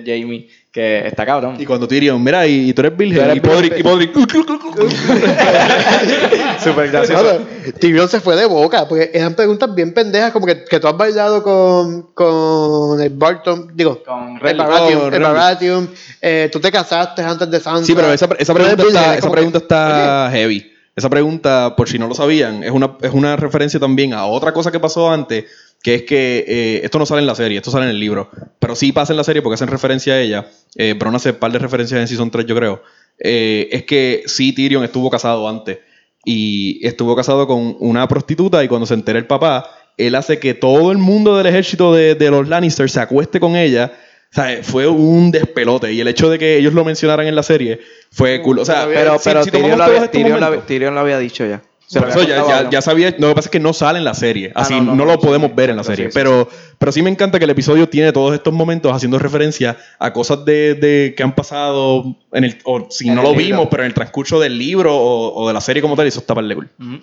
Jamie, 0.05 0.49
que 0.79 1.09
está 1.09 1.27
cabrón. 1.27 1.57
Y 1.59 1.67
cuando 1.67 1.89
Tyrion, 1.89 2.23
mira, 2.23 2.47
y, 2.47 2.71
y 2.71 2.73
tú 2.73 2.83
eres 2.83 2.97
virgen, 2.97 3.19
Tú 3.19 3.25
eres 3.25 3.37
y 3.37 3.41
Podrick, 3.41 3.79
y 3.79 3.83
Podrick, 3.83 4.15
Súper 6.63 6.93
gracioso. 6.93 7.21
Claro, 7.21 7.41
Tyrion 7.81 8.09
se 8.09 8.21
fue 8.21 8.37
de 8.37 8.47
boca, 8.47 8.87
porque 8.87 9.11
eran 9.13 9.35
preguntas 9.35 9.75
bien 9.75 9.93
pendejas, 9.93 10.31
como 10.31 10.47
que, 10.47 10.63
que 10.63 10.79
tú 10.79 10.87
has 10.87 10.97
bailado 10.97 11.43
con, 11.43 12.03
con 12.15 13.01
el 13.01 13.11
Barton, 13.11 13.73
digo, 13.75 14.05
Con 14.05 14.39
el 14.47 14.61
oh. 14.61 15.11
Baratheon, 15.11 15.91
eh, 16.23 16.49
tú 16.53 16.61
te 16.61 16.71
casaste 16.71 17.23
antes 17.23 17.51
de 17.51 17.59
Sansa. 17.59 17.85
Sí, 17.85 17.95
pero 17.97 18.13
esa, 18.13 18.29
esa 18.39 18.55
pregunta 18.55 18.85
está, 18.85 19.15
es 19.15 19.19
esa 19.19 19.33
pregunta 19.33 19.59
está 19.59 20.29
heavy. 20.31 20.78
Esa 20.99 21.09
pregunta, 21.09 21.77
por 21.77 21.89
si 21.89 21.97
no 21.97 22.09
lo 22.09 22.15
sabían, 22.15 22.65
es 22.65 22.73
una, 22.73 22.97
es 23.01 23.13
una 23.13 23.37
referencia 23.37 23.79
también 23.79 24.13
a 24.15 24.27
otra 24.27 24.53
cosa 24.53 24.73
que 24.73 24.81
pasó 24.81 25.13
antes, 25.13 25.45
que 25.81 25.95
es 25.95 26.03
que 26.03 26.45
eh, 26.49 26.81
esto 26.83 26.99
no 26.99 27.07
sale 27.07 27.21
en 27.21 27.29
la 27.29 27.37
serie, 27.37 27.59
esto 27.59 27.71
sale 27.71 27.85
en 27.85 27.91
el 27.91 28.01
libro, 28.01 28.29
pero 28.59 28.75
sí 28.75 28.91
pasa 28.91 29.13
en 29.13 29.17
la 29.17 29.23
serie 29.23 29.41
porque 29.41 29.55
hacen 29.55 29.69
referencia 29.69 30.15
a 30.15 30.21
ella. 30.21 30.49
Eh, 30.75 30.97
Bron 30.99 31.15
hace 31.15 31.35
par 31.35 31.53
de 31.53 31.61
referencias 31.61 32.01
en 32.01 32.09
Season 32.09 32.33
3, 32.33 32.47
yo 32.47 32.57
creo. 32.57 32.83
Eh, 33.21 33.69
es 33.71 33.85
que 33.85 34.25
sí, 34.27 34.53
Tyrion 34.53 34.83
estuvo 34.83 35.09
casado 35.09 35.49
antes 35.49 35.79
y 36.25 36.85
estuvo 36.85 37.15
casado 37.15 37.47
con 37.47 37.77
una 37.79 38.09
prostituta 38.09 38.65
y 38.65 38.67
cuando 38.67 38.85
se 38.85 38.95
entera 38.95 39.21
el 39.21 39.27
papá, 39.29 39.71
él 39.99 40.17
hace 40.17 40.41
que 40.41 40.55
todo 40.55 40.91
el 40.91 40.99
mundo 40.99 41.37
del 41.37 41.47
ejército 41.47 41.95
de, 41.95 42.17
de 42.17 42.31
los 42.33 42.49
Lannister 42.49 42.91
se 42.91 42.99
acueste 42.99 43.39
con 43.39 43.55
ella. 43.55 43.93
O 44.31 44.35
sea, 44.35 44.63
fue 44.63 44.87
un 44.87 45.31
despelote. 45.31 45.93
Y 45.93 46.01
el 46.01 46.09
hecho 46.09 46.29
de 46.29 46.39
que 46.39 46.59
ellos 46.59 46.75
lo 46.75 46.85
mencionaran 46.85 47.27
en 47.27 47.35
la 47.35 47.43
serie 47.43 47.81
fue 48.13 48.41
cool. 48.43 48.59
O 48.59 48.65
sea, 48.65 48.87
Pero, 48.87 49.19
si- 49.19 49.25
pero 49.31 49.43
si 49.45 49.51
Tyrion, 49.51 49.79
lo 49.79 49.85
había, 49.85 50.11
Tyrion 50.11 50.63
Tyrion 50.67 50.95
lo 50.95 51.01
había 51.01 51.19
dicho 51.19 51.47
ya. 51.47 51.63
Se 51.87 52.01
por 52.01 52.11
eso 52.11 52.23
ya, 52.23 52.47
ya, 52.47 52.63
¿no? 52.65 52.71
ya 52.71 52.83
sabía. 52.83 53.15
Lo 53.19 53.29
que 53.29 53.35
pasa 53.35 53.47
es 53.47 53.51
que 53.51 53.61
no 53.61 53.73
sale 53.73 53.99
en 53.99 54.05
la 54.05 54.13
serie. 54.13 54.53
Ah, 54.55 54.61
Así 54.61 54.75
no, 54.75 54.83
no, 54.83 54.95
no, 54.95 55.05
lo 55.07 55.13
no, 55.13 55.19
podemos 55.21 55.55
ver 55.55 55.71
en 55.71 55.77
la 55.77 55.85
serie. 55.85 56.05
sí, 56.05 56.11
sí, 56.13 56.15
pero, 56.15 56.47
pero 56.79 56.93
sí 56.93 57.01
me 57.01 57.09
encanta 57.09 57.39
que 57.39 57.47
el 57.47 57.51
episodio 57.51 57.89
tiene 57.89 58.13
todos 58.13 58.35
estos 58.35 58.53
momentos 58.53 58.93
haciendo 58.93 59.19
referencia 59.19 59.79
a 59.99 60.13
cosas 60.13 60.45
de, 60.45 60.75
de- 60.75 61.15
que 61.17 61.23
han 61.23 61.35
pasado 61.35 62.15
en 62.33 62.45
el. 62.45 62.59
O 62.65 62.89
si 62.91 63.09
En 63.09 63.15
no 63.15 63.23
lo 63.23 63.31
libro. 63.31 63.43
vimos, 63.47 63.69
pero 63.71 63.85
en 63.85 63.87
el 63.87 63.95
transcurso 63.95 64.39
del 64.39 64.59
libro 64.59 64.95
o, 64.95 65.33
o 65.43 65.49
de 65.49 65.55
la 65.55 65.63
serie 65.63 65.81
como 65.81 65.97
tal, 65.97 66.05
y 66.05 66.09
eso 66.11 66.21
está 66.21 66.35
para 66.35 66.47
el 66.47 66.55
cool. 66.55 66.69
Ujú. 66.79 66.99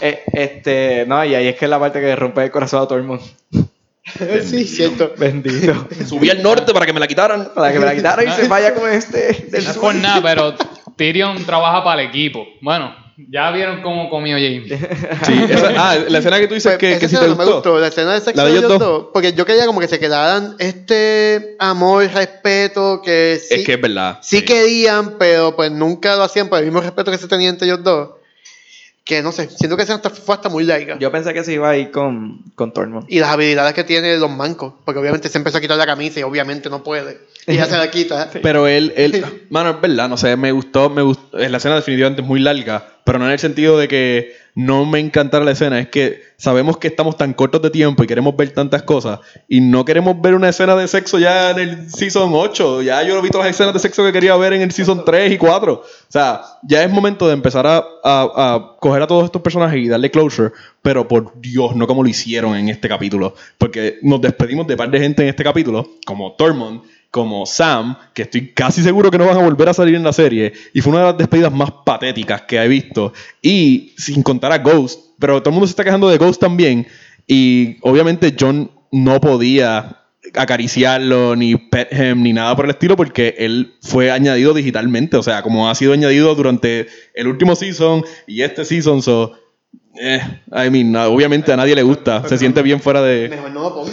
Eh, 0.00 0.20
este, 0.32 1.04
no, 1.06 1.24
y 1.24 1.36
ahí 1.36 1.46
es 1.46 1.54
que 1.54 1.66
es 1.66 1.70
la 1.70 1.78
parte 1.78 2.00
que 2.00 2.16
rompe 2.16 2.42
el 2.42 2.50
corazón 2.50 2.82
a 2.82 2.86
todo 2.88 2.98
el 2.98 3.04
mundo. 3.04 3.22
sí, 4.44 4.64
cierto. 4.64 5.12
Bendito. 5.18 5.88
Subí 6.06 6.30
al 6.30 6.42
norte 6.42 6.72
para 6.72 6.86
que 6.86 6.92
me 6.92 7.00
la 7.00 7.06
quitaran. 7.06 7.50
Para 7.54 7.72
que 7.72 7.78
me 7.78 7.86
la 7.86 7.94
quitaran 7.94 8.28
y 8.28 8.32
se 8.32 8.48
vaya 8.48 8.74
con 8.74 8.88
este 8.90 9.46
del 9.50 9.64
No 9.64 9.70
es 9.70 9.76
por 9.76 9.94
nada, 9.94 10.20
pero 10.22 10.54
Tyrion 10.96 11.44
trabaja 11.44 11.82
para 11.84 12.02
el 12.02 12.08
equipo. 12.08 12.46
Bueno, 12.62 12.94
ya 13.30 13.50
vieron 13.50 13.82
cómo 13.82 14.08
comió 14.10 14.36
James. 14.36 14.68
Sí, 15.26 15.44
esa- 15.50 15.72
ah, 15.76 15.96
la 16.08 16.18
escena 16.18 16.38
que 16.38 16.46
tú 16.48 16.54
dices 16.54 16.76
Pues, 16.78 16.94
que, 16.94 16.98
que 17.00 17.08
sí 17.08 17.16
te 17.16 17.22
no 17.26 17.34
me 17.36 17.44
gustó. 17.44 17.54
gustó, 17.54 17.78
la 17.80 17.88
escena 17.88 18.12
de 18.14 18.20
sexo 18.20 18.36
La 18.42 18.44
de 18.48 18.58
ellos 18.58 18.78
dos, 18.78 19.06
porque 19.12 19.32
yo 19.32 19.44
quería 19.44 19.66
como 19.66 19.80
que 19.80 19.88
se 19.88 19.98
quedaran 19.98 20.54
este 20.58 21.56
amor, 21.58 22.06
respeto, 22.12 23.00
que 23.02 23.40
sí, 23.46 23.54
Es 23.56 23.66
que 23.66 23.74
es 23.74 23.80
verdad. 23.80 24.18
sí 24.22 24.42
querían, 24.42 25.16
pero 25.18 25.56
pues 25.56 25.70
nunca 25.72 26.14
lo 26.16 26.22
hacían 26.22 26.48
por 26.48 26.58
el 26.58 26.66
mismo 26.66 26.80
respeto 26.80 27.10
que 27.10 27.18
se 27.18 27.26
tenía 27.28 27.48
entre 27.48 27.66
ellos 27.66 27.82
dos. 27.82 28.10
Que 29.06 29.22
no 29.22 29.30
sé, 29.30 29.48
siento 29.48 29.76
que 29.76 29.84
esa 29.84 29.94
hasta, 29.94 30.10
fue 30.10 30.34
hasta 30.34 30.48
muy 30.48 30.64
larga. 30.64 30.98
Yo 30.98 31.12
pensé 31.12 31.32
que 31.32 31.44
se 31.44 31.52
iba 31.52 31.70
a 31.70 31.76
ir 31.76 31.92
con, 31.92 32.42
con 32.56 32.72
Tormund. 32.72 33.06
Y 33.08 33.20
las 33.20 33.30
habilidades 33.30 33.72
que 33.72 33.84
tiene 33.84 34.16
los 34.16 34.28
mancos, 34.28 34.74
porque 34.84 34.98
obviamente 34.98 35.28
se 35.28 35.38
empezó 35.38 35.58
a 35.58 35.60
quitar 35.60 35.78
la 35.78 35.86
camisa 35.86 36.18
y 36.18 36.24
obviamente 36.24 36.68
no 36.68 36.82
puede. 36.82 37.20
Y 37.46 37.54
ya 37.54 37.66
se 37.66 37.76
la 37.76 37.88
quita. 37.88 38.28
Pero 38.42 38.66
él, 38.66 38.92
él, 38.96 39.24
mano, 39.50 39.70
es 39.70 39.80
verdad, 39.80 40.08
no 40.08 40.16
sé, 40.16 40.36
me 40.36 40.50
gustó, 40.50 40.90
me 40.90 41.02
gustó, 41.02 41.38
la 41.38 41.56
escena 41.56 41.76
definitivamente 41.76 42.22
es 42.22 42.26
muy 42.26 42.40
larga, 42.40 42.84
pero 43.04 43.20
no 43.20 43.26
en 43.26 43.30
el 43.30 43.38
sentido 43.38 43.78
de 43.78 43.86
que 43.86 44.34
no 44.56 44.86
me 44.86 44.98
encantara 45.00 45.44
la 45.44 45.50
escena, 45.52 45.78
es 45.78 45.88
que 45.88 46.22
sabemos 46.38 46.78
que 46.78 46.88
estamos 46.88 47.16
tan 47.18 47.34
cortos 47.34 47.60
de 47.60 47.68
tiempo 47.70 48.02
y 48.02 48.06
queremos 48.06 48.34
ver 48.36 48.52
tantas 48.52 48.82
cosas 48.84 49.20
y 49.48 49.60
no 49.60 49.84
queremos 49.84 50.18
ver 50.20 50.34
una 50.34 50.48
escena 50.48 50.74
de 50.74 50.88
sexo 50.88 51.18
ya 51.18 51.50
en 51.50 51.58
el 51.58 51.90
Season 51.90 52.30
8, 52.32 52.80
ya 52.82 53.02
yo 53.02 53.18
he 53.18 53.20
visto 53.22 53.38
las 53.38 53.48
escenas 53.48 53.74
de 53.74 53.80
sexo 53.80 54.02
que 54.02 54.12
quería 54.12 54.34
ver 54.36 54.54
en 54.54 54.62
el 54.62 54.72
Season 54.72 55.04
3 55.04 55.30
y 55.32 55.36
4, 55.38 55.72
o 55.74 55.82
sea, 56.08 56.40
ya 56.62 56.82
es 56.82 56.90
momento 56.90 57.26
de 57.28 57.34
empezar 57.34 57.66
a, 57.66 57.84
a- 58.02 58.54
a 58.54 58.76
coger 58.80 59.02
a 59.02 59.06
todos 59.06 59.26
estos 59.26 59.42
personajes 59.42 59.78
y 59.78 59.88
darle 59.88 60.10
closure, 60.10 60.52
pero 60.80 61.06
por 61.06 61.38
Dios, 61.38 61.76
no 61.76 61.86
como 61.86 62.02
lo 62.02 62.08
hicieron 62.08 62.56
en 62.56 62.70
este 62.70 62.88
capítulo, 62.88 63.34
porque 63.58 63.98
nos 64.02 64.20
despedimos 64.22 64.66
de 64.66 64.76
par 64.78 64.90
de 64.90 65.00
gente 65.00 65.22
en 65.22 65.28
este 65.28 65.44
capítulo, 65.44 65.86
como 66.06 66.32
Tormund, 66.34 66.80
como 67.10 67.46
Sam, 67.46 67.96
que 68.14 68.22
estoy 68.22 68.52
casi 68.52 68.82
seguro 68.82 69.10
que 69.10 69.18
no 69.18 69.26
van 69.26 69.38
a 69.38 69.42
volver 69.42 69.68
a 69.68 69.74
salir 69.74 69.94
en 69.94 70.04
la 70.04 70.12
serie, 70.12 70.52
y 70.72 70.80
fue 70.80 70.92
una 70.92 71.00
de 71.00 71.06
las 71.06 71.18
despedidas 71.18 71.52
más 71.52 71.70
patéticas 71.84 72.42
que 72.42 72.56
he 72.56 72.68
visto, 72.68 73.12
y 73.42 73.94
sin 73.96 74.22
contar 74.22 74.52
a 74.52 74.58
Ghost, 74.58 75.00
pero 75.18 75.40
todo 75.40 75.50
el 75.50 75.54
mundo 75.54 75.66
se 75.66 75.72
está 75.72 75.84
quejando 75.84 76.08
de 76.08 76.18
Ghost 76.18 76.40
también, 76.40 76.86
y 77.26 77.78
obviamente 77.82 78.34
John 78.38 78.70
no 78.92 79.20
podía 79.20 80.02
acariciarlo, 80.34 81.36
ni 81.36 81.56
pet 81.56 81.88
him, 81.92 82.22
ni 82.22 82.32
nada 82.32 82.54
por 82.56 82.64
el 82.64 82.72
estilo, 82.72 82.96
porque 82.96 83.34
él 83.38 83.74
fue 83.80 84.10
añadido 84.10 84.54
digitalmente, 84.54 85.16
o 85.16 85.22
sea, 85.22 85.42
como 85.42 85.68
ha 85.68 85.74
sido 85.74 85.92
añadido 85.92 86.34
durante 86.34 86.88
el 87.14 87.28
último 87.28 87.56
season 87.56 88.04
y 88.26 88.42
este 88.42 88.64
season, 88.64 89.02
so, 89.02 89.32
eh, 89.98 90.20
I 90.52 90.70
mean, 90.70 90.94
obviamente 90.96 91.52
a 91.52 91.56
nadie 91.56 91.74
le 91.74 91.82
gusta, 91.82 92.26
se 92.28 92.38
siente 92.38 92.62
bien 92.62 92.80
fuera 92.80 93.02
de... 93.02 93.30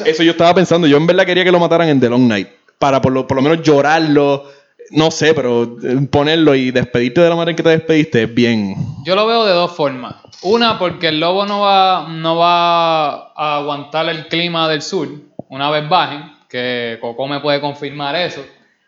Eso 0.05 0.23
yo 0.23 0.31
estaba 0.31 0.53
pensando. 0.53 0.87
Yo 0.87 0.97
en 0.97 1.07
verdad 1.07 1.25
quería 1.25 1.43
que 1.43 1.51
lo 1.51 1.59
mataran 1.59 1.87
en 1.89 1.99
The 1.99 2.09
Long 2.09 2.27
Night. 2.27 2.49
Para 2.83 2.99
por 2.99 3.13
lo, 3.13 3.25
por 3.25 3.37
lo 3.37 3.43
menos 3.43 3.61
llorarlo. 3.61 4.43
No 4.91 5.09
sé, 5.09 5.33
pero 5.33 5.77
eh, 5.81 6.05
ponerlo 6.11 6.53
y 6.53 6.71
despedirte 6.71 7.21
de 7.21 7.29
la 7.29 7.35
manera 7.35 7.51
en 7.51 7.55
que 7.55 7.63
te 7.63 7.69
despediste 7.69 8.23
es 8.23 8.35
bien. 8.35 8.75
Yo 9.05 9.15
lo 9.15 9.25
veo 9.25 9.45
de 9.45 9.53
dos 9.53 9.71
formas. 9.71 10.15
Una, 10.41 10.77
porque 10.77 11.07
el 11.07 11.21
lobo 11.21 11.45
no 11.45 11.61
va, 11.61 12.09
no 12.09 12.35
va 12.35 13.31
a 13.31 13.55
aguantar 13.59 14.09
el 14.09 14.27
clima 14.27 14.67
del 14.67 14.81
sur 14.81 15.07
una 15.47 15.69
vez 15.69 15.87
bajen, 15.87 16.29
que 16.49 16.97
Coco 16.99 17.25
me 17.25 17.39
puede 17.39 17.61
confirmar 17.61 18.17
eso. 18.17 18.43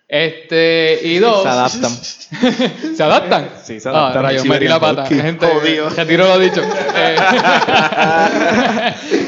Este, 0.07 0.99
y 1.03 1.17
dos, 1.17 1.41
Se 1.41 1.49
adaptan. 1.49 1.91
¿Se 2.95 3.03
adaptan? 3.03 3.49
Sí, 3.63 3.79
se 3.79 3.89
adaptan. 3.89 4.17
Ah, 4.17 4.27
rayos, 4.27 4.43
Sí, 4.43 4.49
metí 4.49 4.67
la 4.67 4.79
pata. 4.79 5.05
Gente, 5.07 5.47
Jodido. 5.47 5.89
retiro 5.89 6.27
lo 6.27 6.37
dicho. 6.37 6.61
Eh, 6.95 7.15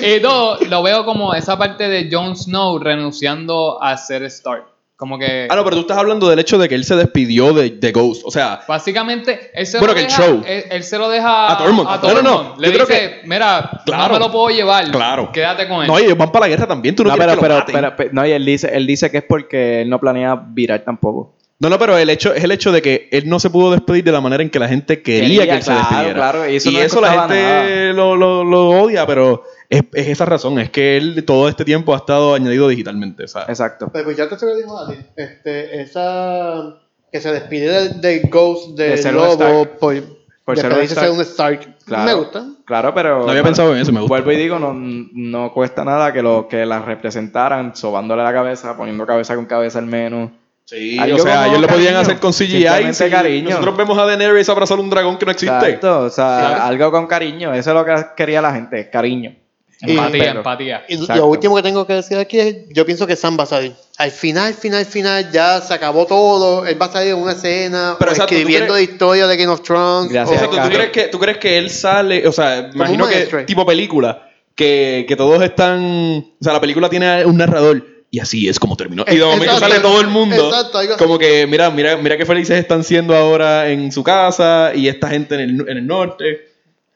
y 0.18 0.20
dos, 0.20 0.62
lo 0.68 0.84
veo 0.84 1.04
como 1.04 1.34
esa 1.34 1.58
parte 1.58 1.90
de 1.90 2.10
Jon 2.12 2.36
Snow 2.36 2.78
renunciando 2.78 3.82
a 3.82 3.98
ser 3.98 4.24
Stark. 4.24 4.77
Como 4.98 5.20
que... 5.20 5.48
Ah, 5.48 5.56
no, 5.56 5.64
pero 5.64 5.76
tú 5.76 5.82
estás 5.82 5.98
hablando 6.00 6.28
del 6.28 6.40
hecho 6.40 6.58
de 6.58 6.68
que 6.68 6.74
él 6.74 6.84
se 6.84 6.96
despidió 6.96 7.54
de, 7.54 7.70
de 7.70 7.92
Ghost. 7.92 8.24
O 8.26 8.32
sea, 8.32 8.62
Básicamente, 8.68 9.52
él 9.54 9.68
se 9.68 9.78
Bueno, 9.78 9.94
lo 9.94 9.96
que 9.96 10.02
el 10.06 10.08
deja, 10.08 10.24
show. 10.26 10.44
Él, 10.44 10.64
él 10.72 10.84
se 10.84 10.98
lo 10.98 11.08
deja 11.08 11.52
A 11.52 11.58
Tormund. 11.60 11.88
a 11.88 11.98
No, 11.98 12.14
no, 12.16 12.22
no. 12.24 12.36
Tormund. 12.40 12.60
Le 12.62 12.68
Yo 12.70 12.74
creo 12.74 12.86
dice, 12.88 13.20
mira, 13.26 13.70
Claro. 13.86 14.08
no 14.08 14.14
me 14.20 14.26
lo 14.26 14.32
puedo 14.32 14.50
llevar. 14.50 14.90
Claro. 14.90 15.32
Quédate 15.32 15.68
con 15.68 15.82
él. 15.84 15.88
no, 15.88 16.00
ellos 16.00 16.18
van 16.18 16.32
para 16.32 16.46
la 16.46 16.50
guerra 16.50 16.68
también. 16.68 16.96
Tú 16.96 17.04
no, 17.04 17.12
No, 17.12 17.16
quieres 17.16 17.36
pero, 17.36 17.42
que 17.42 17.48
lo 17.48 17.54
pero, 17.54 17.60
maten. 17.60 17.76
pero- 17.76 17.96
pero- 17.96 18.10
no, 18.14 18.26
y 18.28 18.32
él 18.32 18.44
dice, 18.44 18.70
él 18.76 18.88
dice 18.88 19.12
que 19.12 19.18
es 19.20 19.24
porque 19.24 19.82
él 19.84 19.90
no 19.92 20.00
planea 20.00 20.34
virar 20.48 20.80
tampoco. 20.84 21.36
No, 21.60 21.70
no, 21.70 21.78
pero 21.80 21.96
el 21.98 22.10
hecho, 22.10 22.34
es 22.34 22.44
el 22.44 22.52
hecho 22.52 22.72
de 22.72 22.82
que 22.84 23.08
él 23.12 23.30
no 23.30 23.40
se 23.40 23.50
pudo 23.52 23.72
despedir 23.72 24.04
de 24.04 24.12
la 24.12 24.22
manera 24.22 24.42
en 24.44 24.50
que 24.50 24.58
la 24.60 24.68
gente 24.68 25.02
quería, 25.04 25.42
Quería, 25.42 25.46
que 25.46 25.58
él 25.58 25.64
claro, 25.64 25.80
se 25.80 25.90
despidiera. 25.90 26.14
claro, 26.14 26.50
y 26.50 26.56
eso 26.56 26.70
y 26.70 26.74
no 26.74 26.80
eso 26.82 27.02
la 27.02 27.12
gente 27.28 27.94
lo, 27.94 28.16
lo- 28.16 28.44
lo 28.44 28.70
odia, 28.82 29.06
pero 29.08 29.44
es, 29.70 29.84
es 29.94 30.08
esa 30.08 30.26
razón. 30.26 30.60
Es 30.60 30.70
que 30.70 30.98
él 30.98 31.24
todo 31.26 31.50
este 31.50 31.66
tiempo 31.66 31.94
ha 31.94 31.98
estado 31.98 32.34
añadido 32.34 32.68
digitalmente. 32.68 33.24
Exacto. 33.24 33.90
Pero 33.92 34.10
escuchaste 34.10 34.36
eso 34.36 34.46
que 34.48 34.56
dijo 34.56 34.80
Adi. 34.80 34.98
Este, 35.16 35.82
esa. 35.82 36.78
Que 37.12 37.22
se 37.22 37.32
despide 37.32 37.72
del, 37.72 38.02
del 38.02 38.30
Ghost 38.30 38.78
del 38.78 39.02
De 39.02 39.12
lobo 39.12 39.66
por, 39.80 39.96
Por 40.44 40.58
ser 40.58 40.74
un 40.74 40.80
Stark. 40.82 41.12
un 41.14 41.22
Stark. 41.22 41.78
Claro. 41.86 42.04
Me 42.04 42.14
gusta. 42.14 42.46
Claro, 42.66 42.94
pero. 42.94 43.24
No 43.24 43.30
había 43.30 43.44
pensado 43.44 43.74
en 43.74 43.82
eso, 43.82 43.92
me 43.92 44.02
gusta. 44.02 44.14
Vuelvo 44.14 44.32
y 44.32 44.36
digo, 44.36 44.60
no, 44.60 44.74
no 44.74 45.54
cuesta 45.54 45.86
nada 45.86 46.12
que, 46.12 46.22
lo, 46.22 46.48
que 46.48 46.66
las 46.66 46.84
representaran 46.84 47.76
sobándole 47.76 48.24
la 48.24 48.34
cabeza, 48.34 48.76
poniendo 48.76 49.06
cabeza 49.06 49.36
con 49.36 49.46
cabeza 49.46 49.80
al 49.80 49.86
menos. 49.86 50.32
Sí, 50.66 51.00
Algo 51.00 51.16
o 51.16 51.20
sea, 51.20 51.48
ellos 51.48 51.62
lo 51.62 51.68
podían 51.68 51.96
hacer 51.96 52.20
con 52.20 52.34
CGI. 52.34 52.64
Simplemente 52.64 53.06
sí. 53.06 53.10
cariño. 53.10 53.50
Nosotros 53.52 53.78
vemos 53.78 53.98
a 53.98 54.06
Daenerys 54.06 54.50
abrazar 54.50 54.78
un 54.80 54.90
dragón 54.90 55.18
que 55.18 55.26
no 55.26 55.32
existe. 55.32 55.56
Exacto, 55.56 56.02
o 56.02 56.10
sea, 56.10 56.68
algo 56.68 56.92
con 56.92 57.08
cariño. 57.08 57.54
Eso 57.54 57.70
es 57.70 57.74
lo 57.74 57.86
que 57.86 58.06
quería 58.18 58.42
la 58.42 58.54
gente, 58.54 58.90
cariño. 58.90 59.34
Empatía, 59.82 60.24
Pero- 60.24 60.38
empatía. 60.40 60.86
Y 60.90 60.94
Exacto. 60.96 61.22
lo 61.22 61.28
último 61.28 61.56
que 61.56 61.62
tengo 61.62 61.86
que 61.86 61.94
decir 61.94 62.18
aquí 62.18 62.40
es, 62.40 62.56
yo 62.70 62.86
pienso 62.86 63.06
que 63.06 63.16
Sam 63.16 63.38
va 63.40 63.44
a 63.44 63.48
salir. 63.48 63.74
Al 63.98 64.12
final, 64.12 64.54
final, 64.54 64.86
final, 64.86 65.32
ya 65.32 65.62
se 65.62 65.74
acabó 65.74 66.06
todo. 66.08 66.66
Él 66.66 66.82
va 66.82 66.88
a 66.88 66.92
salir 66.92 67.12
en 67.14 67.18
una 67.20 67.34
escena, 67.34 67.96
Pero 68.00 68.12
o 68.12 68.14
exacto, 68.14 68.34
¿tú 68.34 68.40
escribiendo 68.40 68.74
la 68.74 68.82
historia 68.82 69.28
de 69.28 69.38
Game 69.38 69.52
of 69.52 69.62
Thrones. 69.62 70.12
Gracias, 70.12 70.42
o- 70.42 70.46
Exacto, 70.46 70.68
¿tú 70.70 70.76
crees, 70.76 70.90
que, 70.92 71.04
¿tú 71.10 71.20
crees 71.20 71.38
que 71.38 71.58
él 71.60 71.70
sale, 71.70 72.28
o 72.28 72.32
sea, 72.32 72.70
imagino 72.74 73.08
que 73.08 73.44
tipo 73.46 73.66
película, 73.66 74.30
que, 74.56 75.06
que 75.08 75.16
todos 75.16 75.42
están, 75.44 75.80
o 75.84 76.44
sea, 76.44 76.54
la 76.54 76.62
película 76.62 76.90
tiene 76.90 77.24
un 77.26 77.38
narrador 77.38 77.86
y 78.10 78.20
así 78.20 78.48
es 78.48 78.58
como 78.60 78.76
terminó. 78.78 79.04
Y 79.08 79.18
de 79.18 79.24
momento 79.26 79.44
Exacto. 79.46 79.68
sale 79.68 79.80
todo 79.82 80.02
el 80.02 80.08
mundo, 80.08 80.48
Exacto, 80.48 80.80
como 80.98 81.20
que 81.20 81.46
mira, 81.46 81.70
mira, 81.70 81.98
mira 81.98 82.18
qué 82.18 82.26
felices 82.26 82.58
están 82.58 82.84
siendo 82.84 83.16
ahora 83.16 83.70
en 83.70 83.92
su 83.92 84.04
casa 84.04 84.72
y 84.74 84.88
esta 84.88 85.10
gente 85.10 85.36
en 85.36 85.42
el, 85.42 85.70
en 85.70 85.78
el 85.78 85.86
norte. 85.86 86.47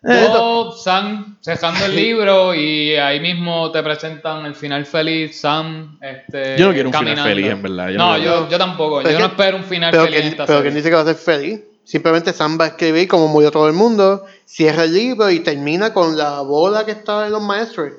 Eh, 0.04 0.28
O 0.32 0.72
Sam 0.72 1.38
cejando 1.42 1.86
el 1.86 1.96
libro 1.96 2.56
y 2.56 2.96
ahí 2.96 3.20
mismo 3.20 3.72
te 3.72 3.84
presentan 3.84 4.46
el 4.48 4.56
final 4.56 4.86
feliz, 4.86 5.40
Sam 5.40 6.00
este, 6.02 6.58
Yo 6.58 6.68
no 6.68 6.74
quiero 6.74 6.90
un 6.90 6.94
final 6.94 7.16
caminando. 7.16 7.30
feliz, 7.30 7.52
en 7.52 7.62
verdad, 7.62 7.90
yo 7.90 7.98
no, 8.00 8.18
no 8.18 8.18
yo, 8.18 8.50
yo 8.50 8.58
tampoco. 8.58 8.98
Pero 9.04 9.12
yo 9.12 9.20
no 9.20 9.26
espero 9.28 9.58
un 9.58 9.64
final 9.64 9.92
pero 9.92 10.04
feliz 10.06 10.18
en 10.18 10.24
que, 10.24 10.30
esta 10.30 10.46
pero 10.48 10.60
serie. 10.60 10.72
que 10.72 10.76
dice 10.78 10.90
que 10.90 10.96
va 10.96 11.02
a 11.02 11.06
ser 11.06 11.16
feliz. 11.16 11.60
Simplemente 11.84 12.34
Sam 12.34 12.58
va 12.60 12.66
a 12.66 12.68
escribir 12.70 13.08
como 13.08 13.28
murió 13.28 13.52
todo 13.52 13.68
el 13.68 13.74
mundo, 13.74 14.26
cierra 14.46 14.86
el 14.86 14.94
libro 14.94 15.30
y 15.30 15.42
termina 15.42 15.94
con 15.94 16.18
la 16.18 16.42
bola 16.42 16.84
que 16.86 16.92
está 16.92 17.26
en 17.28 17.34
los 17.34 17.42
maestros. 17.44 17.92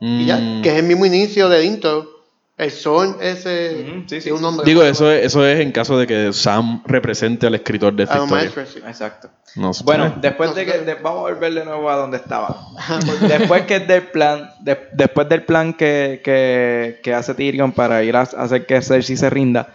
Y 0.00 0.24
ya, 0.26 0.36
Mm. 0.36 0.62
que 0.62 0.70
es 0.70 0.76
el 0.76 0.84
mismo 0.84 1.06
inicio 1.06 1.48
del 1.48 1.64
intro. 1.64 2.19
El 2.60 2.70
son 2.70 3.16
ese 3.22 4.02
sí, 4.06 4.20
sí. 4.20 4.30
un 4.30 4.42
nombre. 4.42 4.66
Digo, 4.66 4.82
eso 4.82 5.10
es, 5.10 5.24
eso 5.24 5.46
es 5.46 5.60
en 5.60 5.72
caso 5.72 5.96
de 5.98 6.06
que 6.06 6.32
Sam 6.34 6.82
represente 6.86 7.46
al 7.46 7.54
escritor 7.54 7.94
de 7.94 8.02
esta 8.02 8.22
historia. 8.22 8.50
sí. 8.66 8.80
Exacto. 8.86 9.30
No. 9.56 9.70
Bueno, 9.84 10.14
después 10.20 10.50
No, 10.50 10.56
de 10.56 10.66
que 10.66 10.78
de- 10.78 10.94
vamos 10.96 11.20
a 11.20 11.32
volver 11.32 11.54
de 11.54 11.64
nuevo 11.64 11.88
a 11.90 11.96
donde 11.96 12.18
estaba. 12.18 12.56
después 13.22 13.62
que 13.62 13.80
del 13.80 14.02
plan, 14.08 14.50
de- 14.60 14.88
después 14.92 15.26
del 15.28 15.42
plan 15.44 15.72
que, 15.72 16.20
que, 16.22 17.00
que 17.02 17.14
hace 17.14 17.34
Tyrion 17.34 17.72
para 17.72 18.02
ir 18.02 18.14
a, 18.14 18.20
a 18.20 18.22
hacer 18.24 18.66
que 18.66 18.82
Cersei 18.82 19.16
se 19.16 19.30
rinda, 19.30 19.68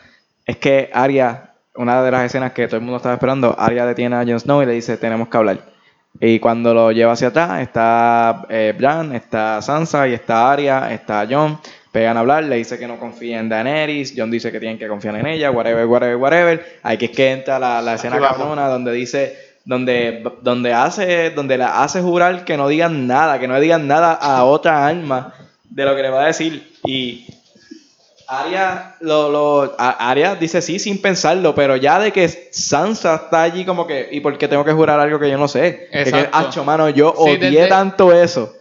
es 0.46 0.58
que 0.58 0.92
Arya, 0.94 1.54
una 1.76 2.04
de 2.04 2.12
las 2.12 2.24
escenas 2.26 2.52
que 2.54 2.68
todo 2.68 2.78
el 2.78 2.84
mundo 2.84 2.98
estaba 2.98 3.16
esperando, 3.16 3.56
Arya 3.58 3.86
detiene 3.88 4.16
a 4.16 4.24
Jon 4.24 4.40
Snow 4.40 4.62
y 4.62 4.66
le 4.68 4.74
dice 4.74 4.96
tenemos 4.98 5.28
que 5.28 5.38
hablar. 5.38 5.60
Y 6.22 6.40
cuando 6.40 6.74
lo 6.74 6.92
lleva 6.94 7.14
hacia 7.14 7.28
atrás, 7.30 7.62
está 7.62 8.46
eh, 8.50 8.74
Bran, 8.78 9.14
está 9.16 9.62
Sansa 9.62 10.08
y 10.08 10.14
está 10.14 10.52
Arya, 10.52 10.94
está 10.94 11.28
Jon. 11.30 11.60
Pegan 11.96 12.18
a 12.18 12.20
hablar, 12.20 12.44
le 12.44 12.58
dice 12.58 12.78
que 12.78 12.90
no 12.90 13.00
confía 13.00 13.40
en 13.40 13.48
Daenerys, 13.48 14.14
Jon 14.18 14.30
dice 14.30 14.52
que 14.52 14.60
tienen 14.60 14.78
que 14.78 14.86
confiar 14.90 15.16
en 15.16 15.28
ella, 15.28 15.50
whatever, 15.50 15.86
whatever, 15.86 16.18
whatever. 16.18 16.80
Aquí 16.84 17.06
es 17.06 17.12
que 17.12 17.32
entra 17.32 17.58
la, 17.58 17.82
la 17.82 17.94
escena 17.94 18.20
cabrona 18.20 18.68
donde 18.68 18.92
dice, 18.92 19.38
donde, 19.64 20.22
donde 20.42 20.74
hace, 20.74 21.30
donde 21.30 21.58
la 21.58 21.82
hace 21.84 22.02
jurar 22.02 22.44
que 22.44 22.58
no 22.58 22.68
digan 22.68 23.08
nada, 23.08 23.40
que 23.40 23.48
no 23.48 23.58
digan 23.62 23.88
nada 23.88 24.12
a 24.12 24.44
otra 24.44 24.86
alma 24.86 25.34
de 25.70 25.86
lo 25.86 25.96
que 25.96 26.02
le 26.02 26.10
va 26.10 26.24
a 26.24 26.28
decir. 26.28 26.70
Y 26.84 27.28
Arya, 28.28 28.96
lo, 29.00 29.30
lo, 29.30 29.76
Arya 29.80 30.36
dice 30.36 30.62
sí 30.62 30.80
sin 30.80 31.02
pensarlo, 31.02 31.56
pero 31.56 31.78
ya 31.78 31.98
de 31.98 32.12
que 32.12 32.28
Sansa 32.28 33.16
está 33.16 33.44
allí 33.44 33.64
como 33.64 33.88
que, 33.88 34.10
¿y 34.12 34.20
por 34.20 34.38
qué 34.38 34.50
tengo 34.50 34.66
que 34.66 34.74
jurar 34.74 35.00
algo 35.00 35.18
que 35.18 35.30
yo 35.30 35.38
no 35.38 35.48
sé? 35.48 35.88
Que, 35.90 36.04
que, 36.04 36.10
Exacto. 36.10 36.38
"Acho, 36.38 36.66
mano, 36.66 36.90
yo 36.90 37.14
Sí, 37.16 37.22
odié 37.32 37.38
desde- 37.52 37.68
tanto 37.70 38.12
eso. 38.14 38.54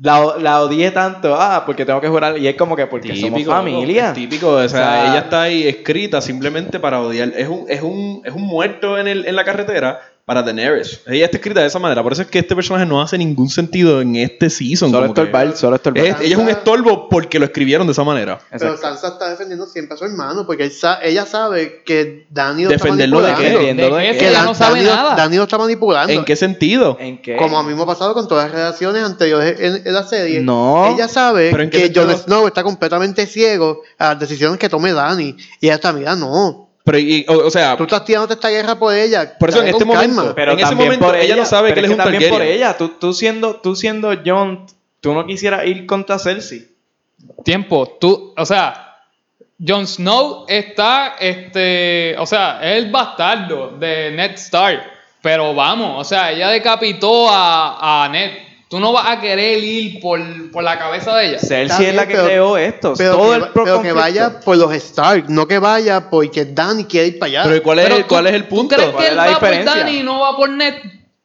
La, 0.00 0.36
la 0.38 0.62
odié 0.62 0.90
tanto, 0.90 1.34
ah, 1.38 1.64
porque 1.66 1.84
tengo 1.84 2.00
que 2.00 2.08
jurar. 2.08 2.38
Y 2.38 2.48
es 2.48 2.56
como 2.56 2.74
que 2.76 2.86
porque 2.86 3.14
somos 3.14 3.44
familia. 3.44 4.04
loco, 4.04 4.14
Típico, 4.14 4.48
o 4.52 4.56
sea, 4.56 4.64
O 4.66 4.68
sea, 4.68 5.10
ella 5.10 5.18
está 5.18 5.42
ahí 5.42 5.68
escrita 5.68 6.20
simplemente 6.22 6.80
para 6.80 7.00
odiar. 7.00 7.32
Es 7.36 7.48
un, 7.48 7.66
es 7.68 7.82
un, 7.82 8.22
es 8.24 8.32
un 8.32 8.42
muerto 8.42 8.98
en, 8.98 9.06
el, 9.06 9.26
en 9.26 9.36
la 9.36 9.44
carretera 9.44 10.00
para 10.24 10.40
Daenerys. 10.42 11.00
Ella 11.06 11.24
está 11.24 11.36
escrita 11.38 11.60
de 11.60 11.66
esa 11.66 11.80
manera. 11.80 12.00
Por 12.02 12.12
eso 12.12 12.22
es 12.22 12.28
que 12.28 12.38
este 12.38 12.54
personaje 12.54 12.86
no 12.86 13.02
hace 13.02 13.18
ningún 13.18 13.48
sentido 13.50 14.00
en 14.00 14.14
este 14.14 14.50
season. 14.50 14.92
Solo 14.92 15.06
estorbar, 15.06 15.56
solo 15.56 15.74
estorbar. 15.76 16.04
Es- 16.04 16.20
ella 16.20 16.36
es 16.36 16.40
un 16.40 16.48
estorbo 16.48 17.08
porque 17.08 17.40
lo 17.40 17.44
escribieron 17.46 17.88
de 17.88 17.92
esa 17.92 18.04
manera. 18.04 18.38
Pero 18.50 18.72
Exacto. 18.72 18.86
Sansa 19.00 19.08
está 19.14 19.30
defendiendo 19.30 19.66
siempre 19.66 19.94
a 19.94 19.98
su 19.98 20.04
hermano 20.04 20.46
porque 20.46 20.62
él 20.64 20.70
sa- 20.70 21.00
ella 21.02 21.26
sabe 21.26 21.82
que 21.84 22.26
Dani 22.30 22.62
lo 22.64 22.70
Defenderlo 22.70 23.20
de 23.20 23.30
está 23.30 23.42
qué, 23.42 23.50
manipulando. 23.52 23.96
¿De 23.96 24.02
de 24.06 24.12
qué? 24.12 24.18
que 24.18 24.30
Dan- 24.30 24.44
no 24.44 24.54
sabe 24.54 24.74
Dani, 24.78 24.84
lo- 24.86 24.94
nada. 24.94 25.16
Dani 25.16 25.36
lo 25.36 25.42
está 25.42 25.58
manipulando. 25.58 26.12
¿En 26.12 26.24
qué 26.24 26.36
sentido? 26.36 26.96
¿En 27.00 27.20
qué? 27.20 27.36
Como 27.36 27.58
a 27.58 27.62
mí 27.64 27.74
me 27.74 27.82
ha 27.82 27.86
pasado 27.86 28.14
con 28.14 28.28
todas 28.28 28.44
las 28.44 28.54
relaciones 28.54 29.02
anteriores 29.02 29.58
en, 29.58 29.86
en 29.86 29.92
la 29.92 30.04
serie. 30.04 30.40
No. 30.40 30.94
Ella 30.94 31.08
sabe 31.08 31.50
¿Pero 31.50 31.64
en 31.64 31.70
qué 31.70 31.90
que 31.92 32.00
Jon? 32.00 32.16
Snow 32.16 32.46
está 32.46 32.62
completamente 32.62 33.26
ciego 33.26 33.82
a 33.98 34.10
las 34.10 34.20
decisiones 34.20 34.58
que 34.58 34.68
tome 34.68 34.92
Dani. 34.92 35.36
Y 35.60 35.66
ella 35.66 35.74
está, 35.74 35.92
mira, 35.92 36.14
no. 36.14 36.68
Pero, 36.84 36.98
y- 36.98 37.24
o, 37.28 37.46
o 37.46 37.50
sea, 37.50 37.76
Tú 37.76 37.84
estás 37.84 38.04
tirándote 38.04 38.34
esta 38.34 38.48
guerra 38.50 38.76
por 38.78 38.92
ella. 38.94 39.36
Por 39.38 39.50
eso 39.50 39.60
en 39.62 39.68
este 39.68 39.84
momento- 39.84 40.16
calma. 40.16 40.34
Pero 40.34 40.52
En 40.52 40.58
ese 40.58 40.68
también 40.68 40.88
momento 40.88 41.06
por 41.06 41.16
ella 41.16 41.36
no 41.36 41.44
sabe 41.46 41.72
que 41.72 41.78
él 41.80 41.84
es 41.86 41.90
un 41.92 41.96
también 41.98 42.30
por 42.30 42.42
ella. 42.42 42.76
Tú, 42.76 42.88
tú 42.98 43.12
siendo, 43.12 43.56
tú 43.56 43.76
siendo 43.76 44.12
John, 44.24 44.66
tú 45.00 45.14
no 45.14 45.24
quisieras 45.26 45.64
ir 45.66 45.86
contra 45.86 46.18
Cersei. 46.18 46.66
Tiempo, 47.44 47.86
tú, 48.00 48.34
o 48.36 48.44
sea, 48.46 48.96
Jon 49.64 49.86
Snow 49.86 50.44
está, 50.48 51.14
este, 51.20 52.16
o 52.18 52.26
sea, 52.26 52.58
es 52.62 52.82
el 52.84 52.90
bastardo 52.90 53.68
de 53.78 54.10
Ned 54.10 54.32
Stark, 54.32 54.82
pero 55.22 55.54
vamos, 55.54 56.00
o 56.00 56.04
sea, 56.04 56.32
ella 56.32 56.48
decapitó 56.48 57.28
a, 57.30 58.04
a 58.04 58.08
Ned. 58.08 58.32
Tú 58.72 58.80
no 58.80 58.90
vas 58.90 59.04
a 59.06 59.20
querer 59.20 59.58
ir 59.62 60.00
por, 60.00 60.18
por 60.50 60.64
la 60.64 60.78
cabeza 60.78 61.14
de 61.14 61.28
ella. 61.28 61.38
Cersei 61.38 61.88
es 61.88 61.94
la 61.94 62.06
que 62.08 62.14
pero- 62.14 62.24
creó 62.24 62.56
esto. 62.56 62.94
Pero, 62.96 63.16
todo 63.18 63.28
que, 63.30 63.36
el 63.36 63.44
pero 63.52 63.82
que 63.82 63.92
vaya 63.92 64.40
por 64.40 64.56
los 64.56 64.72
Stark, 64.72 65.26
no 65.28 65.46
que 65.46 65.58
vaya 65.58 66.08
porque 66.08 66.46
Dani 66.46 66.84
quiere 66.86 67.08
ir 67.08 67.18
para 67.18 67.28
allá. 67.28 67.42
pero 67.44 67.62
¿cuál 67.62 67.78
es, 67.80 67.84
Pero 67.84 67.96
el, 67.98 68.02
tú- 68.04 68.08
¿cuál 68.08 68.26
es 68.28 68.32
el 68.32 68.48
¿Tú 68.48 68.48
punto? 68.48 68.74
crees 68.76 68.90
¿Cuál 68.92 68.98
que 69.02 69.04
es 69.04 69.10
él 69.10 69.16
la 69.18 69.26
va 69.26 69.38
por 69.38 69.48
diferencia? 69.50 69.74
Dani 69.84 69.96
y 69.98 70.02
no 70.02 70.20
va 70.20 70.36
por 70.38 70.48
Ned? 70.48 70.74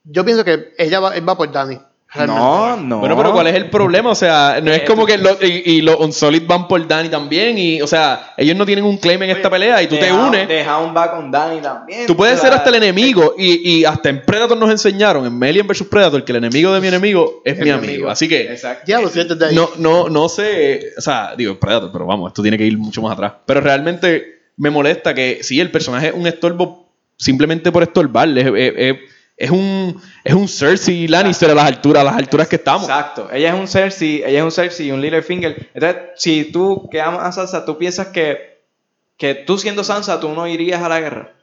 Yo 0.04 0.26
pienso 0.26 0.44
que 0.44 0.74
ella 0.78 1.00
va, 1.00 1.16
él 1.16 1.30
va 1.30 1.38
por 1.38 1.50
Dani. 1.50 1.80
No, 2.16 2.78
no. 2.78 3.00
Bueno, 3.00 3.18
pero 3.18 3.34
¿cuál 3.34 3.48
es 3.48 3.56
el 3.56 3.70
problema? 3.70 4.12
O 4.12 4.16
sea, 4.16 4.60
no 4.64 4.72
es 4.72 4.82
Eh, 4.82 4.86
como 4.86 5.06
que 5.06 5.18
lo- 5.18 5.38
y, 5.42 5.62
y 5.66 5.82
los 5.82 5.98
Unsolid 6.00 6.44
van 6.48 6.68
por 6.68 6.88
Dani 6.88 7.10
también. 7.10 7.58
Y, 7.58 7.82
o 7.82 7.88
sea, 7.88 8.34
ellos 8.38 8.56
no 8.56 8.66
tienen 8.66 8.86
un 8.86 8.98
claim 8.98 9.22
en 9.24 9.32
esta 9.32 9.50
pelea 9.50 9.82
y 9.84 9.88
tú 9.88 9.98
te 9.98 10.12
unes. 10.12 10.48
The 10.48 10.66
Hound 10.68 10.96
va 10.96 11.12
con 11.12 11.30
Dani 11.30 11.60
también. 11.62 12.08
Tú 12.08 12.16
puedes 12.16 12.40
ser 12.40 12.54
hasta 12.54 12.70
el 12.70 12.76
enemigo. 12.76 13.36
Y, 13.38 13.80
y 13.80 13.86
hasta 13.86 14.10
en 14.10 14.22
Predator 14.26 14.58
nos 14.58 14.72
enseñaron, 14.72 15.26
en 15.26 15.38
Melian 15.38 15.68
vs 15.68 15.84
Predator, 15.84 16.24
que 16.24 16.32
el 16.32 16.38
enemigo 16.38 16.74
de 16.74 16.80
mi 16.82 16.88
enemigo 16.88 17.42
es, 17.44 17.54
Es 17.54 17.60
mi 17.60 17.66
mi 17.66 17.70
amigo. 17.72 17.92
amigo. 17.94 18.10
Así 18.10 18.28
que 18.30 18.52
Exacto. 18.52 18.84
Ya 18.88 19.02
lo 19.02 19.10
sientes 19.10 19.38
de 19.38 19.46
ahí. 19.48 19.56
no, 19.56 19.70
no, 19.78 20.10
no 20.10 20.30
sé. 20.30 20.94
O 20.98 21.02
sea, 21.02 21.36
digo, 21.38 21.60
Predator, 21.60 21.92
pero 21.92 22.06
vamos, 22.06 22.30
esto 22.32 22.42
tiene 22.42 22.58
que 22.58 22.66
ir 22.66 22.78
mucho 22.78 23.02
más 23.02 23.14
atrás. 23.14 23.34
Pero 23.46 23.60
realmente 23.62 24.44
me 24.56 24.70
molesta 24.70 25.14
que 25.14 25.40
sí, 25.44 25.60
el 25.60 25.70
personaje 25.72 26.08
es 26.08 26.14
un 26.14 26.26
estorbo 26.26 26.90
simplemente 27.18 27.72
por 27.72 27.84
estorbarle. 27.84 28.42
Es, 28.42 28.48
es- 28.48 28.74
es- 28.78 28.98
es 29.38 29.52
un, 29.52 30.02
es 30.24 30.34
un 30.34 30.48
Cersei 30.48 31.08
Lannister 31.08 31.50
a 31.52 31.54
las 31.54 31.66
alturas, 31.66 32.02
a 32.02 32.06
las 32.06 32.16
alturas 32.16 32.48
que 32.48 32.56
estamos. 32.58 32.90
Exacto. 32.90 33.30
Ella 33.32 33.54
es 33.54 33.60
un 33.60 33.68
Cersei, 33.68 34.24
ella 34.26 34.40
es 34.40 34.44
un 34.44 34.52
Cersei 34.52 34.88
y 34.88 34.92
un 34.92 35.00
Littlefinger. 35.02 35.70
Entonces, 35.74 36.02
si 36.16 36.46
tú 36.52 36.90
que 36.92 37.00
amas 37.00 37.24
a 37.24 37.32
Sansa, 37.32 37.64
tú 37.64 37.78
piensas 37.78 38.08
que, 38.08 38.58
que 39.16 39.36
tú 39.36 39.58
siendo 39.58 39.84
Sansa, 39.84 40.20
tú 40.20 40.30
no 40.34 40.48
irías 40.48 40.82
a 40.82 40.90
la 40.90 41.00
guerra. 41.00 41.34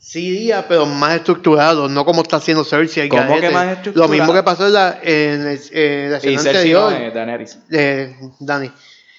Sí 0.00 0.28
iría, 0.28 0.68
pero 0.68 0.86
más 0.86 1.16
estructurado, 1.16 1.88
no 1.88 2.04
como 2.04 2.22
está 2.22 2.36
haciendo 2.36 2.64
Cersei. 2.64 3.08
¿Cómo 3.08 3.40
que 3.40 3.50
más 3.50 3.66
Lo 3.66 3.72
estructurado? 3.72 4.12
mismo 4.12 4.32
que 4.32 4.42
pasó 4.44 4.66
en 4.68 4.72
la, 4.72 4.98
en, 5.02 5.58
en 5.72 6.10
la 6.12 6.18
Y 6.22 6.34
escena 6.34 6.40
Cersei 6.42 6.72
no 6.72 6.86
anterior 6.86 6.92
es 6.92 7.14
Daenerys. 7.14 7.58
de 7.68 8.16
Dani. 8.40 8.70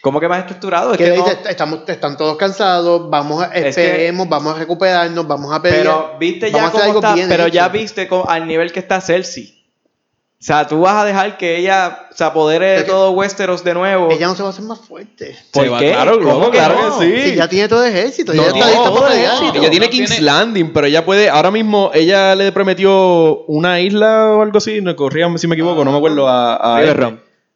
¿Cómo 0.01 0.19
que 0.19 0.27
más 0.29 0.39
estructurado? 0.39 0.91
Es 0.93 0.97
que 0.97 1.03
que 1.05 1.09
le 1.11 1.17
no- 1.17 1.23
dice, 1.25 1.37
estamos, 1.49 1.79
están 1.87 2.15
todos 2.15 2.37
cansados, 2.37 3.09
vamos 3.09 3.43
a, 3.43 3.47
Es 3.47 3.75
que- 3.75 3.85
esperemos, 3.85 4.29
vamos 4.29 4.55
a 4.55 4.59
recuperarnos, 4.59 5.27
vamos 5.27 5.53
a 5.53 5.61
pelear. 5.61 5.81
Pero 5.83 6.11
viste 6.19 6.51
ya 6.51 6.71
cómo 6.71 6.83
está, 6.95 7.15
pero 7.27 7.47
ya 7.47 7.67
viste 7.67 8.07
cómo- 8.07 8.29
al 8.29 8.47
nivel 8.47 8.71
que 8.71 8.79
está 8.79 9.01
Cersei. 9.01 9.55
O 10.41 10.41
sea, 10.41 10.65
tú 10.65 10.79
vas 10.79 10.95
a 10.95 11.03
dejar 11.03 11.37
que 11.37 11.57
ella 11.57 12.07
se 12.15 12.23
apodere 12.23 12.67
de 12.77 12.83
todo 12.85 13.11
Westeros 13.11 13.61
de 13.65 13.73
nuevo. 13.73 14.09
Ella 14.09 14.27
no 14.27 14.35
se 14.35 14.41
va 14.41 14.47
a 14.47 14.51
hacer 14.53 14.63
más 14.63 14.79
fuerte. 14.79 15.35
¿Por 15.51 15.65
Se 15.65 15.77
qué? 15.79 15.91
Claro, 15.91 16.17
¿Cómo 16.21 16.49
que 16.49 16.57
claro 16.59 16.75
no? 16.91 16.97
que 16.99 17.05
sí. 17.23 17.29
Si 17.31 17.35
ya 17.35 17.49
tiene 17.49 17.67
todo 17.67 17.83
el 17.83 17.93
ejército, 17.93 18.33
No, 18.33 18.43
ella 18.43 18.51
está 18.53 18.59
no, 18.61 18.65
lista 18.67 18.83
todo 18.85 18.95
para 19.01 19.07
el 19.07 19.13
pelear. 19.15 19.33
ejército. 19.35 19.59
Ella 19.59 19.69
tiene 19.69 19.89
King's 19.89 20.09
tiene- 20.11 20.25
Landing, 20.25 20.71
pero 20.71 20.87
ella 20.87 21.03
puede. 21.03 21.27
Ahora 21.29 21.51
mismo, 21.51 21.91
ella 21.93 22.35
le 22.35 22.53
prometió 22.53 23.43
una 23.47 23.81
isla 23.81 24.27
o 24.31 24.41
algo 24.41 24.59
así. 24.59 24.79
No 24.79 24.95
corríame 24.95 25.37
si 25.39 25.47
me 25.47 25.55
equivoco, 25.55 25.83
no 25.83 25.91
me 25.91 25.97
acuerdo. 25.97 26.25
A, 26.29 26.55
a. 26.55 27.11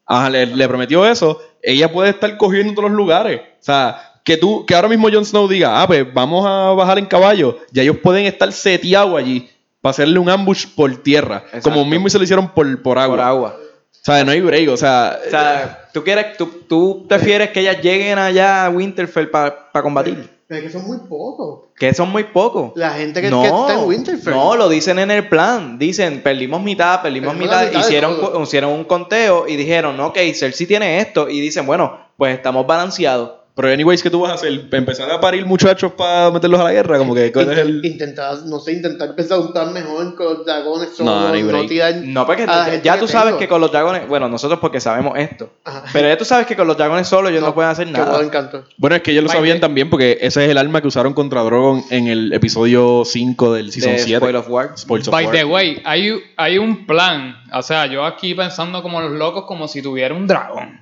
Ajá, 0.06 0.30
le, 0.30 0.46
le 0.48 0.68
prometió 0.68 1.06
eso. 1.06 1.40
Ella 1.64 1.92
puede 1.92 2.10
estar 2.10 2.38
cogiendo 2.38 2.74
todos 2.74 2.90
los 2.90 2.98
lugares. 2.98 3.40
O 3.40 3.64
sea, 3.64 4.14
que 4.24 4.38
tú, 4.38 4.66
que 4.66 4.76
ahora 4.76 4.90
mismo 4.90 5.10
Jon 5.12 5.26
Snow 5.26 5.48
diga, 5.48 5.82
ah, 5.82 5.88
pues 5.88 6.14
vamos 6.14 6.46
a 6.46 6.74
bajar 6.74 7.00
en 7.00 7.06
caballo. 7.06 7.58
Ya 7.72 7.84
ellos 7.84 7.98
pueden 8.04 8.26
estar 8.26 8.52
seteados 8.52 9.18
allí 9.18 9.50
para 9.82 9.92
hacerle 9.92 10.20
un 10.20 10.30
ambush 10.30 10.68
por 10.76 10.96
tierra. 10.98 11.44
Exacto. 11.48 11.72
Como 11.72 11.86
mismo 11.86 12.10
se 12.10 12.18
lo 12.18 12.24
hicieron 12.24 12.50
por, 12.50 12.82
por 12.82 13.00
agua. 13.00 13.16
Por 13.16 13.26
agua. 13.26 13.58
O 13.60 14.06
sea, 14.06 14.24
no 14.26 14.32
hay 14.32 14.42
break. 14.42 14.70
O 14.70 14.78
sea, 14.78 15.20
O 15.26 15.30
sea, 15.30 15.90
tú 15.94 16.04
quieres, 16.04 16.38
tú, 16.38 16.64
tú 16.68 17.06
prefieres 17.08 17.52
que 17.52 17.62
ellas 17.62 17.82
lleguen 17.82 18.20
allá 18.20 18.66
a 18.66 18.70
Winterfell 18.70 19.30
para 19.30 19.70
combatir. 19.82 20.30
Pero 20.54 20.68
es 20.68 20.72
que 20.72 20.80
son 20.80 20.88
muy 20.88 21.00
pocos. 21.10 21.62
Que 21.76 21.96
son 21.96 22.12
muy 22.12 22.26
pocos. 22.26 22.74
La 22.76 22.92
gente 22.92 23.22
que, 23.22 23.30
que 23.32 23.44
está 23.44 23.74
en 23.74 23.88
Winterfell. 23.88 24.36
No, 24.36 24.56
lo 24.56 24.70
dicen 24.70 25.00
en 25.00 25.10
el 25.10 25.28
plan. 25.28 25.80
Dicen, 25.80 26.22
perdimos 26.22 26.62
mitad, 26.62 27.02
perdimos 27.02 27.36
mitad. 27.36 27.66
mitad 27.66 27.80
hicieron, 27.80 28.44
hicieron 28.44 28.72
un 28.74 28.84
conteo 28.84 29.48
y 29.48 29.56
dijeron, 29.56 30.00
ok, 30.00 30.16
Cersei 30.36 30.68
tiene 30.68 31.00
esto. 31.00 31.28
Y 31.28 31.40
dicen, 31.40 31.66
bueno, 31.66 31.98
pues 32.18 32.36
estamos 32.36 32.68
balanceados. 32.68 33.32
Pero 33.56 33.70
anyways, 33.70 34.02
¿qué 34.02 34.10
tú 34.10 34.22
vas 34.22 34.32
a 34.32 34.34
hacer? 34.36 34.68
¿Empezar 34.72 35.12
a 35.12 35.20
parir 35.20 35.46
muchachos 35.46 35.92
para 35.92 36.32
meterlos 36.32 36.60
a 36.60 36.64
la 36.64 36.72
guerra? 36.72 36.98
Como 36.98 37.14
que, 37.14 37.32
¿cuál 37.32 37.52
es 37.52 37.60
el...? 37.60 37.86
Intentar, 37.86 38.40
no 38.46 38.60
sé, 38.60 38.74
intentar 38.74 39.14
plan 39.16 39.74
mejor 39.74 40.16
con 40.16 40.26
los 40.26 40.46
dragones 40.46 40.90
solo, 40.96 41.12
No, 41.12 41.36
no 41.36 41.52
no, 41.52 41.66
tirar 41.68 41.96
No, 42.04 42.26
porque 42.26 42.48
ya 42.84 42.98
tú 43.00 43.08
sabes 43.08 43.28
tengo. 43.28 43.40
que 43.40 43.48
con 43.48 43.62
los 43.62 43.72
dragones, 43.72 44.08
bueno, 44.08 44.28
nosotros 44.28 44.60
porque 44.60 44.80
sabemos 44.80 45.18
esto. 45.20 45.52
Ajá. 45.64 45.84
Pero 45.94 46.08
ya 46.08 46.18
tú 46.18 46.26
sabes 46.26 46.48
que 46.48 46.56
con 46.56 46.66
los 46.68 46.78
dragones 46.78 47.08
solos 47.08 47.32
ellos 47.32 47.44
no, 47.44 47.54
pueden 47.54 47.70
hacer 47.70 47.88
nada. 47.88 48.20
encanto. 48.24 48.66
Bueno, 48.78 48.96
es 48.96 49.04
que 49.04 49.12
ellos 49.12 49.24
lo 49.24 49.30
sabían 49.30 49.60
también 49.60 49.88
porque 49.90 50.18
ese 50.22 50.46
es 50.46 50.50
el 50.50 50.58
arma 50.58 50.82
que 50.82 50.88
usaron 50.88 51.14
contra 51.14 51.42
Drogon 51.44 51.84
en 51.92 52.08
el 52.08 52.34
episodio 52.34 53.04
5 53.06 53.54
del 53.54 53.72
Season 53.72 53.94
De 53.94 54.00
7. 54.00 54.18
Spoil 54.18 54.36
of 54.36 54.50
War. 54.50 54.72
Spoils 54.76 55.08
of 55.08 55.12
By 55.12 55.26
War. 55.26 55.36
the 55.36 55.44
way, 55.44 55.80
hay, 55.86 56.12
hay 56.38 56.58
un 56.58 56.88
plan. 56.88 57.36
O 57.54 57.62
sea, 57.62 57.86
yo 57.86 58.04
aquí 58.04 58.34
pensando 58.34 58.82
como 58.82 59.00
los 59.00 59.12
locos, 59.12 59.46
como 59.46 59.68
si 59.68 59.84
tuviera 59.84 60.16
un 60.16 60.26
dragón. 60.26 60.80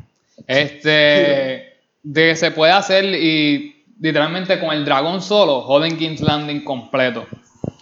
Este. 0.48 1.71
De 2.04 2.30
que 2.30 2.36
se 2.36 2.52
puede 2.52 2.72
hacer 2.72 3.06
y 3.06 3.84
literalmente 4.00 4.60
con 4.60 4.72
el 4.72 4.84
dragón 4.86 5.22
solo, 5.22 5.62
joden 5.62 5.98
King's 5.98 6.22
Landing 6.22 6.64
completo. 6.64 7.26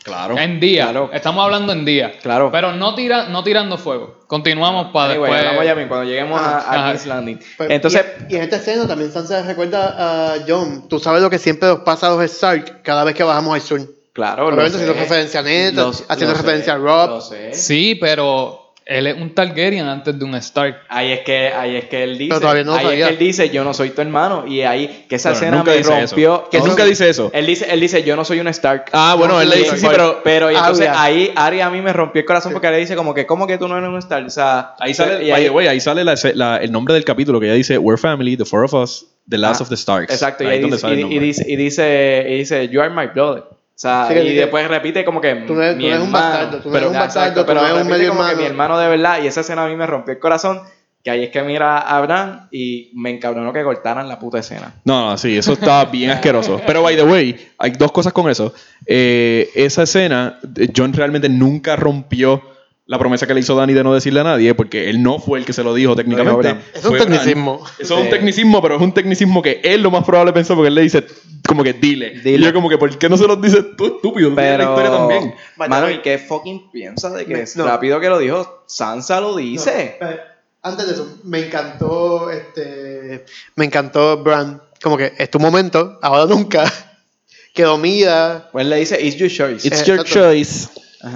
Claro. 0.04 0.38
En 0.38 0.60
día. 0.60 0.86
Claro. 0.86 1.10
Estamos 1.14 1.44
hablando 1.44 1.72
en 1.74 1.86
día. 1.86 2.14
Claro. 2.22 2.50
Pero 2.52 2.72
no, 2.74 2.96
tira, 2.96 3.26
no 3.30 3.44
tirando 3.44 3.78
fuego. 3.78 4.20
Continuamos 4.28 4.88
para 4.92 5.12
Anyway, 5.14 5.30
después. 5.30 5.40
hablamos 5.46 5.66
ya 5.66 5.74
bien, 5.76 5.88
cuando 5.88 6.10
lleguemos 6.10 6.42
a, 6.42 6.88
a. 6.88 6.92
King's 6.92 7.06
Landing. 7.06 7.40
Pues, 7.58 7.70
Entonces, 7.70 8.06
y, 8.28 8.34
y 8.34 8.38
en 8.38 8.44
esta 8.44 8.56
escena 8.56 8.88
también 8.88 9.12
Sansa 9.12 9.42
le 9.42 9.48
recuerda 9.48 10.34
a 10.34 10.38
John. 10.48 10.88
Tú 10.88 11.00
sabes 11.00 11.22
lo 11.22 11.30
que 11.30 11.38
siempre 11.38 11.68
nos 11.70 11.80
pasa 11.80 12.08
a 12.08 12.12
los 12.12 12.24
Stark 12.24 12.82
cada 12.82 13.04
vez 13.04 13.14
que 13.14 13.24
bajamos 13.24 13.54
al 13.54 13.62
sur. 13.62 13.82
Claro, 14.14 14.44
lo 14.44 14.56
Obviamente 14.56 14.78
haciendo 14.78 14.94
sé. 14.96 15.00
referencia 15.02 15.40
a 15.42 15.44
Ned, 15.44 15.78
haciendo 15.78 15.86
lo 15.86 15.94
sé, 15.94 16.26
referencia 16.44 16.74
a 16.74 16.78
Rob. 16.78 17.10
lo 17.10 17.22
sé. 17.22 17.54
Sí, 17.54 17.96
pero 18.02 18.59
él 18.90 19.08
es 19.08 19.16
un 19.16 19.34
Targaryen 19.36 19.86
antes 19.86 20.18
de 20.18 20.26
un 20.26 20.34
Stark. 20.36 20.82
Ahí 20.90 21.12
es 21.12 21.20
que, 21.22 21.48
ahí 21.50 21.76
es 21.76 21.86
que 21.86 22.04
él 22.04 22.18
dice, 22.18 22.30
Pero 22.30 22.42
todavía 22.42 22.64
no 22.64 22.74
ahí 22.74 22.78
es 22.80 22.84
sabía. 22.90 23.06
que 23.08 23.14
él 23.14 23.20
dice, 23.20 23.50
yo 23.52 23.64
no 23.64 23.74
soy 23.74 23.92
tu 23.92 24.02
hermano. 24.02 24.46
Y 24.48 24.62
ahí, 24.64 25.06
que 25.08 25.16
esa 25.16 25.30
Bueno, 25.30 25.40
escena 25.46 25.58
nunca 25.60 25.72
me 25.72 25.78
eso. 25.80 25.92
rompió. 25.96 26.50
Que 26.50 26.58
No, 26.60 26.66
nunca 26.68 26.84
sí. 26.84 26.90
dice 26.90 27.10
eso. 27.10 27.30
Él 27.34 27.46
dice, 27.46 27.68
él 27.72 27.80
dice, 27.80 28.04
yo 28.04 28.16
no 28.16 28.26
soy 28.26 28.40
un 28.40 28.48
Stark. 28.48 28.86
Ah, 28.92 29.16
bueno, 29.18 29.36
No, 29.36 29.42
él 29.42 29.50
le 29.50 29.56
sí, 29.58 29.64
dice, 29.64 29.78
sí, 29.78 29.88
pero 29.90 30.22
pero 30.24 30.52
y 30.52 30.56
entonces 30.56 30.88
Arya. 30.88 31.02
ahí 31.04 31.32
Ari 31.36 31.62
a 31.62 31.70
mí 31.70 31.82
me 31.82 31.94
rompió 31.94 32.20
el 32.20 32.26
corazón 32.26 32.52
porque 32.52 32.70
le 32.72 32.78
dice 32.80 32.96
como 32.96 33.14
que, 33.14 33.26
¿cómo 33.26 33.46
que 33.48 33.58
tú 33.60 33.68
no 33.68 33.78
eres 33.78 33.90
un 33.90 33.98
Stark? 34.00 34.26
O 34.26 34.30
sea, 34.30 34.74
ahí 34.80 34.94
sale, 34.94 35.24
y 35.24 35.32
ahí- 35.32 35.44
the 35.44 35.50
way, 35.52 35.68
ahí 35.68 35.80
sale 35.80 36.04
la- 36.04 36.16
la- 36.34 36.58
el 36.58 36.72
nombre 36.72 36.94
del 36.96 37.06
capítulo 37.06 37.40
que 37.40 37.46
ella 37.46 37.56
dice, 37.56 37.78
We're 37.78 37.98
family, 38.02 38.36
the 38.38 38.46
four 38.46 38.64
of 38.64 38.74
us, 38.74 39.06
the 39.30 39.38
last 39.38 39.62
Ah, 39.62 39.64
of 39.64 39.70
the 39.70 39.78
Starks. 39.78 40.12
Exacto, 40.12 40.44
y, 40.44 40.48
ahí 40.48 40.54
ahí 40.54 40.58
es 40.58 40.62
donde 40.64 40.76
dice, 40.78 40.82
sale 40.82 40.94
el 40.96 41.00
y, 41.00 41.02
y 41.02 41.06
nombre. 41.06 41.26
dice, 41.28 41.46
y 41.48 41.56
dice, 41.56 42.26
y 42.28 42.38
dice, 42.40 42.68
you 42.70 42.82
are 42.82 42.90
my 42.90 43.06
brother. 43.08 43.44
O 43.80 43.82
sea, 43.82 44.08
Sí, 44.10 44.14
que 44.14 44.24
y 44.26 44.34
después 44.36 44.68
repite 44.68 45.06
como 45.06 45.22
que 45.22 45.36
tú 45.36 45.54
no 45.56 45.64
eres- 45.64 45.78
mi 45.78 45.84
tú 45.84 45.90
no 45.90 45.96
eres 45.96 46.00
un 46.02 46.08
hermano. 46.08 46.28
bastardo, 46.30 46.58
tú 46.60 46.68
no 46.68 46.74
pero, 46.74 46.78
eres 46.86 46.88
un 46.88 46.94
bastardo, 47.00 47.28
exacto, 47.28 47.42
tú 47.42 47.48
pero 47.48 47.62
no 47.62 47.68
eres 47.68 47.82
un 47.82 47.88
medio 47.88 48.10
como 48.10 48.20
que 48.24 48.26
hermano. 48.28 48.42
mi 48.42 48.46
hermano 48.48 48.80
de 48.80 48.88
verdad. 48.90 49.24
Y 49.24 49.28
esa 49.28 49.40
escena 49.42 49.64
a 49.64 49.68
mí 49.70 49.76
me 49.78 49.88
rompió 49.88 50.14
el 50.14 50.20
corazón. 50.20 50.62
Que 51.02 51.12
ahí 51.12 51.24
es 51.24 51.30
que 51.30 51.42
mira 51.44 51.78
a 51.78 51.96
Abraham 51.96 52.50
y 52.52 52.92
me 52.94 53.10
encabronó 53.10 53.54
que 53.54 53.64
cortaran 53.64 54.10
la 54.10 54.20
puta 54.20 54.40
escena. 54.40 54.74
No, 54.84 55.12
no, 55.12 55.18
sí, 55.18 55.38
eso 55.38 55.54
está 55.54 55.86
bien 55.86 56.10
asqueroso. 56.12 56.60
Pero, 56.68 56.84
by 56.84 56.98
the 56.98 57.04
way, 57.04 57.52
hay 57.58 57.72
dos 57.72 57.94
cosas 57.94 58.12
con 58.12 58.30
eso. 58.30 58.54
Eh, 58.86 59.50
esa 59.56 59.84
escena, 59.84 60.40
eh, 60.58 60.68
John 60.76 60.92
realmente 60.92 61.30
nunca 61.30 61.78
rompió 61.78 62.42
la 62.90 62.98
promesa 62.98 63.28
que 63.28 63.36
le 63.36 63.40
hizo 63.42 63.56
Dani 63.56 63.74
de 63.74 63.84
no 63.84 63.94
decirle 63.94 64.20
a 64.22 64.24
nadie, 64.24 64.56
porque 64.56 64.90
él 64.90 65.04
no 65.04 65.20
fue 65.20 65.38
el 65.38 65.46
que 65.46 65.54
se 65.54 65.64
lo 65.64 65.76
dijo 65.76 65.96
técnicamente. 65.96 66.56
Es 66.74 66.84
un 66.84 66.90
Fue 66.90 67.00
tecnicismo. 67.00 67.64
Eso 67.78 68.00
es 68.00 68.04
un 68.06 68.10
tecnicismo, 68.10 68.62
pero 68.64 68.78
es 68.78 68.82
un 68.82 68.92
tecnicismo 68.94 69.44
que 69.44 69.62
él 69.64 69.84
lo 69.84 69.92
más 69.92 70.04
probable 70.04 70.34
pensó, 70.34 70.56
porque 70.56 70.70
él 70.70 70.74
le 70.76 70.82
dice, 70.82 71.06
como 71.48 71.64
que 71.64 71.74
dile. 71.74 72.20
Dile. 72.22 72.38
Y 72.38 72.44
yo, 72.46 72.52
como 72.52 72.68
que, 72.68 72.80
¿por 72.80 72.98
qué 72.98 73.08
no 73.08 73.16
se 73.16 73.28
los 73.28 73.40
dices 73.40 73.64
tú, 73.78 73.86
estúpido? 73.86 74.30
Tú 74.30 74.36
tienes 74.36 74.58
la 74.58 74.58
Pero, 74.58 74.70
historia 74.72 74.92
también. 74.92 75.36
mano, 75.56 75.90
¿y 75.92 76.02
qué 76.02 76.18
fucking 76.18 76.72
piensa 76.72 77.12
de 77.12 77.26
que 77.28 77.34
Me- 77.36 77.42
es 77.44 77.56
no. 77.56 77.66
rápido 77.66 78.00
que 78.00 78.10
lo 78.10 78.18
dijo? 78.18 78.64
Sansa 78.66 79.22
lo 79.22 79.36
dice. 79.36 79.98
No, 80.02 80.10
eh, 80.10 80.20
antes 80.64 80.88
de 80.88 80.94
eso, 80.94 81.18
me 81.26 81.46
encantó 81.46 82.32
este. 82.32 83.24
Me 83.56 83.66
encantó 83.66 84.24
Bran. 84.24 84.64
Como 84.82 84.98
que 84.98 85.14
es 85.16 85.30
tu 85.30 85.40
momento, 85.40 86.00
ahora 86.02 86.26
nunca. 86.26 86.64
Que 87.54 87.64
domina. 87.64 88.48
Pues 88.52 88.66
le 88.68 88.78
dice, 88.78 89.00
it's 89.04 89.16
your 89.18 89.30
choice. 89.30 89.68
It's 89.68 89.82
Eh, 89.82 89.86
your 89.86 90.00
exacto. 90.00 90.22
choice. 90.32 90.70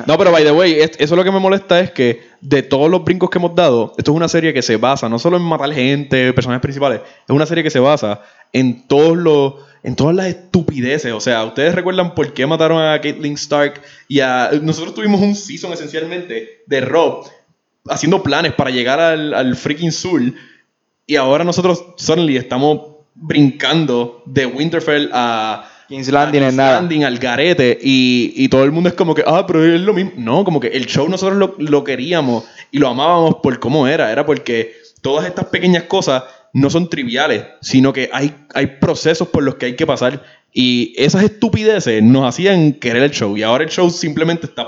No, 0.08 0.18
pero 0.18 0.32
by 0.32 0.44
the 0.44 0.52
way, 0.52 0.74
es- 0.80 0.92
eso 0.98 1.16
lo 1.16 1.24
que 1.24 1.32
me 1.32 1.40
molesta 1.40 1.80
es 1.80 1.92
que 1.92 2.22
de 2.40 2.64
todos 2.64 2.90
los 2.90 3.04
brincos 3.04 3.30
que 3.30 3.38
hemos 3.38 3.54
dado, 3.54 3.94
esto 3.98 4.12
es 4.12 4.16
una 4.16 4.28
serie 4.30 4.54
que 4.54 4.62
se 4.62 4.78
basa 4.78 5.10
no 5.10 5.20
solo 5.20 5.36
en 5.38 5.44
matar 5.44 5.74
gente, 5.74 6.32
personajes 6.34 6.62
principales, 6.62 7.02
es 7.28 7.36
una 7.36 7.46
serie 7.46 7.64
que 7.64 7.70
se 7.70 7.80
basa 7.80 8.22
en 8.54 8.88
todos 8.88 9.18
los 9.18 9.56
en 9.86 9.98
todas 9.98 10.16
las 10.16 10.28
estupideces, 10.28 11.12
o 11.12 11.20
sea, 11.20 11.44
ustedes 11.44 11.76
recuerdan 11.76 12.16
por 12.16 12.32
qué 12.34 12.48
mataron 12.48 12.82
a 12.82 13.02
Caitlyn 13.02 13.34
Stark 13.34 13.82
y 14.08 14.22
a 14.22 14.52
nosotros 14.62 14.94
tuvimos 14.96 15.20
un 15.20 15.36
season 15.36 15.74
esencialmente 15.74 16.62
de 16.66 16.80
Rob 16.80 17.26
haciendo 17.90 18.24
planes 18.24 18.54
para 18.54 18.70
llegar 18.70 19.02
al, 19.02 19.34
al 19.34 19.58
freaking 19.58 19.92
sur 19.92 20.22
y 21.06 21.16
ahora 21.18 21.44
nosotros 21.44 21.84
suddenly 21.98 22.38
estamos 22.38 22.80
brincando 23.16 24.24
de 24.26 24.46
Winterfell 24.46 25.10
a 25.12 25.70
King's 25.88 26.10
Landing 26.12 26.44
a 26.44 26.48
es 26.50 26.54
nada. 26.54 26.74
Landing, 26.76 27.04
al 27.04 27.18
garete 27.20 27.78
y, 27.82 28.34
y 28.36 28.48
todo 28.50 28.64
el 28.64 28.72
mundo 28.72 28.90
es 28.90 28.96
como 28.96 29.14
que, 29.16 29.24
ah, 29.26 29.46
pero 29.46 29.64
es 29.64 29.80
lo 29.82 29.94
mismo. 29.94 30.12
No, 30.18 30.44
como 30.44 30.60
que 30.60 30.68
el 30.68 30.86
show 30.86 31.08
nosotros 31.10 31.38
lo, 31.38 31.56
lo 31.60 31.84
queríamos 31.84 32.46
y 32.72 32.78
lo 32.80 32.88
amábamos 32.90 33.36
por 33.44 33.60
cómo 33.60 33.88
era. 33.88 34.12
Era 34.12 34.26
porque 34.26 34.74
todas 35.02 35.26
estas 35.26 35.46
pequeñas 35.46 35.84
cosas 35.84 36.24
no 36.54 36.70
son 36.70 36.90
triviales, 36.90 37.44
sino 37.62 37.92
que 37.94 38.10
hay, 38.14 38.34
hay 38.54 38.68
procesos 38.68 39.28
por 39.28 39.44
los 39.44 39.56
que 39.56 39.66
hay 39.68 39.76
que 39.76 39.86
pasar 39.88 40.24
y 40.54 40.94
esas 40.98 41.24
estupideces 41.24 42.04
nos 42.04 42.28
hacían 42.30 42.74
querer 42.74 43.02
el 43.04 43.12
show 43.12 43.36
y 43.36 43.42
ahora 43.44 43.64
el 43.64 43.70
show 43.72 43.90
simplemente 43.90 44.46
está... 44.46 44.68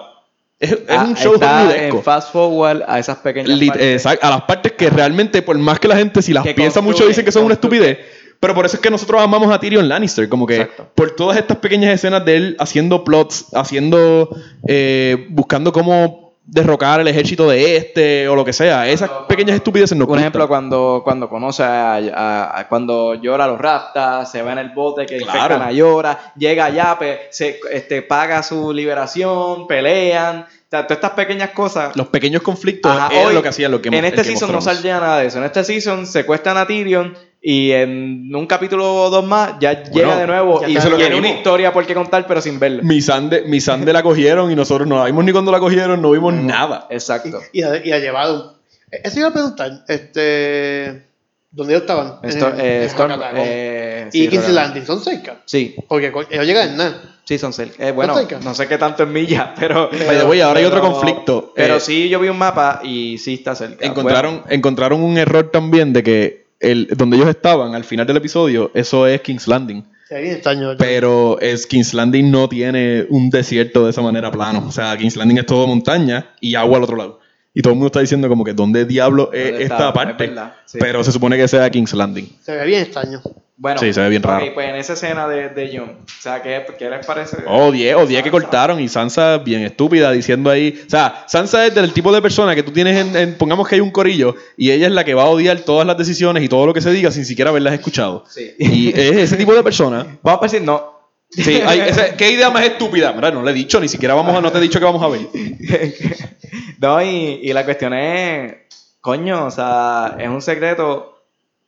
Es, 0.60 0.72
es 0.72 0.80
Ah, 0.88 1.06
un 1.08 1.16
show 1.16 1.34
está 1.36 1.70
fast 2.04 2.32
forward 2.32 2.82
a 2.88 2.98
esas 2.98 3.18
pequeñas 3.18 3.60
Lit- 3.60 3.68
partes. 3.68 3.88
exacto, 4.06 4.26
a 4.26 4.30
las 4.32 4.42
partes 4.44 4.72
que 4.72 4.90
realmente, 4.90 5.42
por 5.42 5.58
más 5.60 5.80
que 5.80 5.88
la 5.90 5.98
gente, 5.98 6.22
si 6.22 6.32
las 6.34 6.44
Que 6.46 6.54
piensa 6.54 6.80
mucho, 6.82 7.06
dicen 7.06 7.26
que 7.26 7.32
son 7.32 7.44
una 7.44 7.56
estupidez. 7.56 8.00
Pero 8.40 8.54
por 8.54 8.66
eso 8.66 8.76
es 8.78 8.82
que 8.82 8.90
nosotros 8.92 9.22
amamos 9.22 9.52
a 9.54 9.60
Tyrion 9.60 9.88
Lannister. 9.90 10.28
Como 10.30 10.46
que 10.46 10.62
Exacto. 10.62 10.88
por 10.96 11.12
todas 11.12 11.38
estas 11.38 11.58
pequeñas 11.58 11.94
escenas 11.94 12.24
de 12.26 12.36
él 12.38 12.56
haciendo 12.60 13.04
plots, 13.04 13.48
haciendo. 13.54 14.30
eh, 14.68 15.28
buscando 15.30 15.72
cómo 15.72 16.26
derrocar 16.48 17.00
el 17.00 17.08
ejército 17.08 17.50
de 17.50 17.76
este 17.76 18.28
o 18.28 18.36
lo 18.36 18.46
que 18.46 18.54
sea. 18.54 18.88
Esas 18.88 19.10
pequeñas 19.28 19.56
estupideces 19.56 19.98
nos 19.98 20.08
Un 20.08 20.20
ejemplo, 20.20 20.48
cuando, 20.48 21.02
cuando 21.04 21.28
conoce 21.28 21.64
a, 21.64 21.96
a- 21.96 22.60
a- 22.60 22.68
cuando 22.68 23.16
llora 23.16 23.48
los 23.48 23.58
raptas, 23.60 24.32
se 24.32 24.44
va 24.44 24.52
en 24.52 24.60
el 24.60 24.70
bote 24.70 25.08
que 25.08 25.18
Claro. 25.18 25.56
a 25.56 25.72
llora, 25.72 26.34
llega 26.38 26.66
a 26.66 26.70
Yape, 26.70 27.22
se 27.32 27.60
este, 27.72 28.04
paga 28.04 28.44
su 28.44 28.72
liberación, 28.74 29.66
pelean. 29.68 30.42
O 30.42 30.68
sea, 30.70 30.84
todas 30.88 30.98
estas 30.98 31.12
pequeñas 31.12 31.50
cosas. 31.52 31.96
Los 31.96 32.08
pequeños 32.08 32.42
conflictos 32.44 32.92
Ajá, 32.92 33.10
es 33.12 33.26
hoy, 33.26 33.34
lo 33.34 33.42
que 33.42 33.50
hacían 33.50 33.72
lo 33.72 33.82
que 33.82 33.90
en 33.90 34.06
este 34.06 34.24
season 34.24 34.52
no 34.52 34.62
saldría 34.62 35.00
nada 35.00 35.20
de 35.20 35.28
eso. 35.28 35.38
En 35.40 35.46
este 35.46 35.64
season 35.64 36.06
secuestran 36.06 36.58
a 36.58 36.68
Tyrion 36.68 37.16
y 37.48 37.72
en 37.74 38.36
un 38.36 38.48
capítulo 38.48 38.92
o 39.04 39.10
dos 39.12 39.24
más 39.24 39.54
ya 39.60 39.84
llega 39.84 40.18
de 40.18 40.26
nuevo 40.26 40.62
y 40.68 40.76
es 40.78 40.84
tiene 40.98 41.16
una 41.16 41.30
historia 41.30 41.72
por 41.72 41.86
qué 41.86 41.94
contar, 41.94 42.26
pero 42.26 42.42
sin 42.42 42.58
verla. 42.60 42.82
Mi 42.82 43.02
Sande, 43.02 43.44
mi 43.46 43.62
Sande 43.62 43.94
la 43.94 44.02
cogieron 44.02 44.50
y 44.52 44.56
nosotros 44.56 44.88
no 44.88 44.98
la 44.98 45.06
vimos 45.06 45.24
ni 45.24 45.32
cuando 45.32 45.52
la 45.52 45.60
cogieron, 45.60 46.02
no 46.02 46.10
vimos 46.10 46.34
nada. 46.34 46.88
Exacto. 46.90 47.40
Y, 47.54 47.60
y, 47.60 47.64
ha, 47.64 47.86
y 47.86 47.92
ha 47.92 48.00
llevado. 48.00 48.56
Eso 48.90 49.20
iba 49.20 49.28
a 49.28 49.34
preguntar. 49.34 49.84
Este. 49.88 51.04
¿Dónde 51.52 51.74
ellos 51.74 51.84
estaban? 51.84 52.16
Esto- 52.24 52.50
En- 52.50 52.60
eh, 52.60 52.84
en 52.84 52.90
Storm- 52.90 53.34
eh, 53.36 54.10
y 54.12 54.28
King's. 54.28 54.50
Landing 54.50 54.86
son 54.86 55.02
cerca. 55.04 55.38
Sí, 55.46 55.76
Porque 55.88 56.08
ellos 56.32 56.46
llegan 56.48 56.70
en 56.70 56.78
nada. 56.78 57.02
sí, 57.26 57.38
son 57.38 57.54
cerca. 57.54 57.88
Eh, 57.88 57.92
bueno, 57.92 58.16
cerca? 58.18 58.40
no 58.44 58.54
sé 58.56 58.68
qué 58.68 58.78
tanto 58.80 59.04
en 59.04 59.14
millas, 59.14 59.50
pero. 59.60 59.90
The 59.90 60.24
way, 60.26 60.42
ahora 60.42 60.60
hay 60.60 60.66
otro 60.66 60.82
pero- 60.82 60.94
conflicto. 60.94 61.54
Pero 61.56 61.76
Eh, 61.76 61.80
sí, 61.80 62.10
yo 62.10 62.20
vi 62.20 62.28
un 62.28 62.38
mapa 62.40 62.82
y 62.84 63.20
sí 63.20 63.36
está 63.36 63.54
cerca. 63.56 63.86
Encontraron, 63.86 64.42
encontraron 64.50 65.02
un 65.04 65.18
error 65.18 65.50
también 65.52 65.94
de 65.94 66.02
que 66.04 66.45
el, 66.72 66.88
donde 66.96 67.18
ellos 67.18 67.30
estaban 67.30 67.76
al 67.76 67.84
final 67.84 68.06
del 68.08 68.18
episodio, 68.18 68.72
eso 68.74 69.08
es 69.08 69.22
King's 69.22 69.48
Landing. 69.48 69.84
Se 70.08 70.16
ve 70.16 70.22
bien 70.22 70.34
extraño. 70.36 70.68
¿verdad? 70.70 70.78
Pero 70.86 71.40
es, 71.40 71.66
King's 71.66 71.94
Landing 71.94 72.30
no 72.30 72.48
tiene 72.48 73.06
un 73.10 73.30
desierto 73.30 73.86
de 73.86 73.92
esa 73.92 74.02
manera 74.02 74.32
plano. 74.32 74.64
O 74.68 74.72
sea, 74.72 74.96
King's 74.98 75.16
Landing 75.16 75.40
es 75.40 75.46
todo 75.46 75.66
montaña 75.68 76.32
y 76.40 76.56
agua 76.56 76.78
al 76.78 76.84
otro 76.84 76.96
lado. 76.98 77.20
Y 77.54 77.62
todo 77.62 77.72
el 77.72 77.78
mundo 77.78 77.88
está 77.88 78.02
diciendo 78.02 78.28
como 78.28 78.44
que 78.44 78.54
¿dónde 78.54 78.86
diablo 78.86 79.32
es 79.32 79.46
¿Dónde 79.46 79.64
esta 79.64 79.76
está? 79.76 79.94
parte? 79.94 80.26
Es 80.26 80.30
verdad, 80.32 80.54
sí. 80.66 80.78
Pero 80.80 81.04
se 81.04 81.12
supone 81.12 81.38
que 81.38 81.48
sea 81.48 81.70
King's 81.70 81.94
Landing. 81.94 82.30
Se 82.42 82.56
ve 82.56 82.66
bien 82.66 82.82
extraño. 82.82 83.22
Bueno, 83.58 83.80
Sí, 83.80 83.94
se 83.94 84.02
ve 84.02 84.10
bien 84.10 84.22
ok, 84.22 84.30
raro. 84.30 84.54
pues 84.54 84.68
en 84.70 84.76
esa 84.76 84.94
escena 84.94 85.30
de, 85.30 85.48
de 85.48 85.72
John, 85.78 86.00
o 86.06 86.22
sea, 86.22 86.42
¿qué, 86.44 86.66
qué 86.78 86.90
les 86.90 87.06
parece? 87.06 87.38
Odié, 87.48 87.96
odié 87.96 88.18
que 88.22 88.30
Sansa. 88.30 88.32
cortaron 88.32 88.80
y 88.82 88.90
Sansa 88.90 89.38
bien 89.38 89.62
estúpida 89.64 90.12
diciendo 90.12 90.50
ahí. 90.50 90.82
O 90.86 90.90
sea, 90.90 91.24
Sansa 91.28 91.66
es 91.66 91.74
del 91.74 91.94
tipo 91.94 92.12
de 92.14 92.22
persona 92.22 92.54
que 92.54 92.64
tú 92.64 92.72
tienes 92.72 92.98
en, 93.06 93.16
en- 93.16 93.38
pongamos 93.38 93.66
que 93.68 93.76
hay 93.76 93.82
un 93.82 93.92
corillo 93.92 94.36
y 94.58 94.72
ella 94.72 94.88
es 94.88 94.92
la 94.92 95.06
que 95.06 95.14
va 95.14 95.24
a 95.24 95.28
odiar 95.30 95.60
todas 95.62 95.88
las 95.88 95.98
decisiones 95.98 96.44
y 96.44 96.50
todo 96.50 96.66
lo 96.66 96.74
que 96.74 96.82
se 96.82 96.92
diga 96.92 97.12
sin 97.12 97.24
siquiera 97.24 97.50
haberlas 97.52 97.74
escuchado. 97.76 98.26
Sí. 98.30 98.54
Y 98.60 98.90
es 98.90 99.16
ese 99.18 99.38
tipo 99.38 99.54
de 99.56 99.64
persona. 99.64 100.06
Vamos 100.22 100.42
a 100.42 100.46
decir 100.48 100.62
no. 100.62 100.94
Sí, 101.30 101.62
hay- 101.66 101.80
ese- 101.80 102.16
¿qué 102.18 102.32
idea 102.32 102.50
más 102.50 102.66
estúpida? 102.66 103.14
Mira, 103.14 103.32
no 103.32 103.42
le 103.42 103.52
he 103.52 103.54
dicho, 103.54 103.80
ni 103.80 103.88
siquiera 103.88 104.16
vamos 104.16 104.36
a, 104.36 104.42
no 104.42 104.52
te 104.52 104.58
he 104.58 104.62
dicho 104.62 104.80
que 104.80 104.86
vamos 104.86 105.02
a 105.02 105.08
ver. 105.08 105.22
no, 106.80 107.02
y, 107.02 107.40
y 107.44 107.54
la 107.54 107.64
cuestión 107.66 107.94
es, 107.94 108.54
coño, 109.02 109.46
o 109.46 109.52
sea, 109.52 110.18
es 110.20 110.28
un 110.28 110.42
secreto 110.42 111.15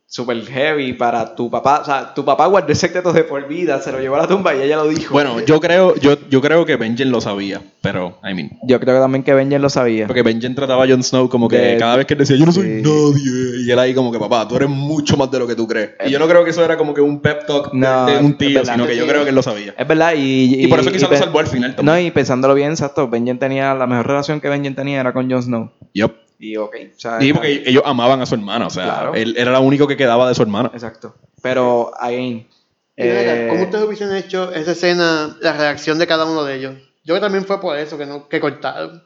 súper 0.10 0.42
heavy 0.46 0.94
para 0.94 1.36
tu 1.36 1.50
papá. 1.52 1.80
O 1.82 1.86
sea, 1.86 2.14
tu 2.14 2.24
papá 2.24 2.46
guardó 2.48 2.70
el 2.70 2.76
secreto 2.78 3.12
de 3.12 3.26
por 3.26 3.46
vida, 3.48 3.82
se 3.82 3.92
lo 3.92 4.00
llevó 4.00 4.16
a 4.16 4.20
la 4.20 4.28
tumba 4.28 4.56
y 4.56 4.62
ella 4.62 4.78
lo 4.78 4.88
dijo. 4.88 5.14
Bueno, 5.14 5.42
yo 5.42 5.60
creo, 5.60 5.96
yo, 5.96 6.16
yo 6.30 6.42
creo 6.42 6.66
que 6.66 6.78
Benjen 6.78 7.12
lo 7.12 7.20
sabía, 7.20 7.62
pero, 7.82 8.18
I 8.24 8.34
mean. 8.34 8.52
yo 8.64 8.80
creo 8.80 8.96
que 8.96 9.02
también 9.02 9.24
que 9.24 9.34
Benjen 9.34 9.62
lo 9.62 9.70
sabía. 9.70 10.08
Porque 10.08 10.24
Benjen 10.24 10.56
trataba 10.56 10.86
a 10.86 10.88
Jon 10.88 11.04
Snow 11.04 11.28
como 11.28 11.50
que 11.50 11.58
De- 11.58 11.78
cada 11.78 11.98
vez 11.98 12.06
que 12.06 12.14
él 12.14 12.20
decía, 12.20 12.38
yo 12.38 12.46
no 12.46 12.54
soy 12.54 12.64
sí. 12.64 12.82
nadie. 12.84 13.66
Y 13.66 13.70
él 13.72 13.80
ahí 13.80 13.94
como 13.94 14.12
que, 14.12 14.18
papá, 14.20 14.48
tú 14.48 14.56
eres 14.56 14.70
mucho 14.70 15.18
más 15.18 15.30
de 15.30 15.40
lo 15.40 15.48
que 15.48 15.56
tú 15.56 15.68
crees. 15.68 15.92
Y 16.06 16.10
yo 16.10 16.20
no 16.20 16.28
creo 16.28 16.44
que 16.46 16.52
eso 16.52 16.64
era 16.64 16.78
como 16.78 16.94
que 16.94 17.02
un 17.02 17.20
pep 17.20 17.46
talk 17.46 17.72
de- 17.74 17.78
No, 17.78 18.06
de, 18.06 18.18
un 18.20 18.38
tío, 18.38 18.60
verdad. 18.60 18.74
sino 18.76 18.88
que 18.88 18.96
yo 18.96 19.06
creo 19.08 19.24
que 19.24 19.30
él 19.30 19.36
lo 19.36 19.44
sabía. 19.44 19.76
Es 19.78 19.88
verdad, 19.88 20.14
y... 20.16 20.64
Y 20.64 20.68
por 20.68 20.80
eso 20.80 20.90
quizás 20.92 21.10
lo 21.10 21.18
salvó 21.18 21.40
al 21.40 21.48
final 21.48 21.76
también. 21.76 21.94
No, 21.94 22.00
y 22.02 22.12
pensándolo 22.12 22.54
bien, 22.54 22.72
exacto, 22.72 23.10
Benjen 23.10 23.40
tenía, 23.40 23.74
la 23.74 23.88
mejor 23.88 24.08
relación 24.08 24.40
que 24.40 24.48
Benjen 24.48 24.74
tenía 24.74 25.02
era 25.02 25.12
con 25.12 25.30
Jon 25.30 25.44
Snow. 25.44 25.72
Yup. 25.94 26.14
Y 26.40 26.56
ok, 26.58 26.76
o 26.96 27.00
sea... 27.00 27.18
Y 27.24 27.34
porque 27.34 27.64
ellos 27.66 27.84
amaban 27.86 28.22
a 28.22 28.26
su 28.26 28.36
hermana, 28.36 28.68
o 28.68 28.70
sea, 28.70 28.84
Claro. 28.86 29.16
él 29.16 29.36
era 29.38 29.52
lo 29.52 29.62
único 29.62 29.88
que 29.88 29.98
quedaba 29.98 30.28
de 30.30 30.36
su 30.36 30.42
hermana. 30.44 30.70
Exacto. 30.74 31.16
Pero, 31.42 31.92
again... 32.00 32.48
Eh, 32.96 33.48
¿Cómo 33.50 33.64
ustedes 33.64 33.84
hubiesen 33.86 34.16
hecho 34.16 34.52
esa 34.54 34.72
escena, 34.72 35.38
la 35.42 35.54
reacción 35.54 36.00
de 36.00 36.08
cada 36.08 36.26
uno 36.26 36.44
de 36.44 36.56
ellos? 36.56 36.74
Yo 37.04 37.14
creo 37.14 37.16
que 37.18 37.22
también 37.22 37.46
fue 37.46 37.62
por 37.62 37.78
eso 37.78 37.98
que, 37.98 38.06
no, 38.08 38.28
que 38.28 38.40
cortaron. 38.40 39.04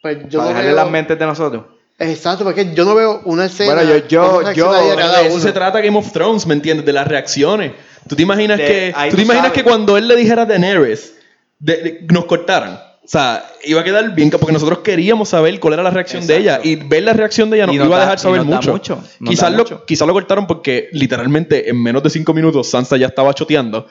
Pues 0.00 0.18
yo 0.28 0.38
para 0.38 0.42
no 0.42 0.48
dejarle 0.48 0.68
veo... 0.74 0.76
las 0.76 0.90
mentes 0.90 1.18
de 1.18 1.26
nosotros. 1.26 1.64
Exacto, 1.98 2.44
porque 2.44 2.72
yo 2.74 2.84
no 2.84 2.94
veo 2.94 3.22
una 3.24 3.46
escena. 3.46 3.74
Bueno, 3.74 3.90
yo- 3.90 4.06
yo- 4.06 4.52
yo- 4.52 4.72
de 4.72 5.26
eso 5.26 5.34
uno. 5.34 5.42
se 5.42 5.52
trata 5.52 5.80
Game 5.80 5.96
of 5.98 6.12
Thrones, 6.12 6.46
¿me 6.46 6.54
entiendes? 6.54 6.84
De 6.86 6.92
las 6.92 7.08
reacciones. 7.08 7.72
¿Tú 8.08 8.14
te 8.14 8.22
imaginas 8.22 8.58
De- 8.58 8.64
que 8.66 8.92
ahí 8.94 9.10
tú 9.10 9.16
te 9.16 9.22
tú 9.22 9.26
imaginas 9.26 9.52
que 9.52 9.64
cuando 9.64 9.96
él 9.96 10.06
le 10.06 10.14
dijera 10.14 10.42
a 10.42 10.46
Daenerys 10.46 11.14
de- 11.58 11.76
de- 11.82 12.06
nos 12.12 12.26
cortaran? 12.26 12.78
O 13.06 13.08
sea, 13.08 13.44
iba 13.62 13.82
a 13.82 13.84
quedar 13.84 14.16
bien, 14.16 14.30
porque 14.30 14.52
nosotros 14.52 14.80
queríamos 14.80 15.28
saber 15.28 15.60
cuál 15.60 15.74
era 15.74 15.84
la 15.84 15.90
reacción 15.90 16.26
de 16.26 16.38
ella. 16.38 16.58
Y 16.64 16.74
ver 16.74 17.04
la 17.04 17.12
reacción 17.12 17.48
de 17.50 17.58
ella 17.58 17.66
nos, 17.66 17.76
Y 17.76 17.78
nos 17.78 17.86
iba 17.86 17.98
a 17.98 18.00
dejar 18.00 18.18
saber 18.18 18.42
mucho. 18.42 18.72
mucho, 18.72 19.00
Quizás 19.24 19.52
lo, 19.52 19.58
mucho. 19.58 19.84
quizás 19.86 20.08
lo 20.08 20.12
cortaron 20.12 20.48
porque 20.48 20.88
literalmente 20.90 21.70
en 21.70 21.80
menos 21.80 22.02
de 22.02 22.10
cinco 22.10 22.34
minutos 22.34 22.68
Sansa 22.68 22.96
ya 22.96 23.06
estaba 23.06 23.32
choteando. 23.32 23.86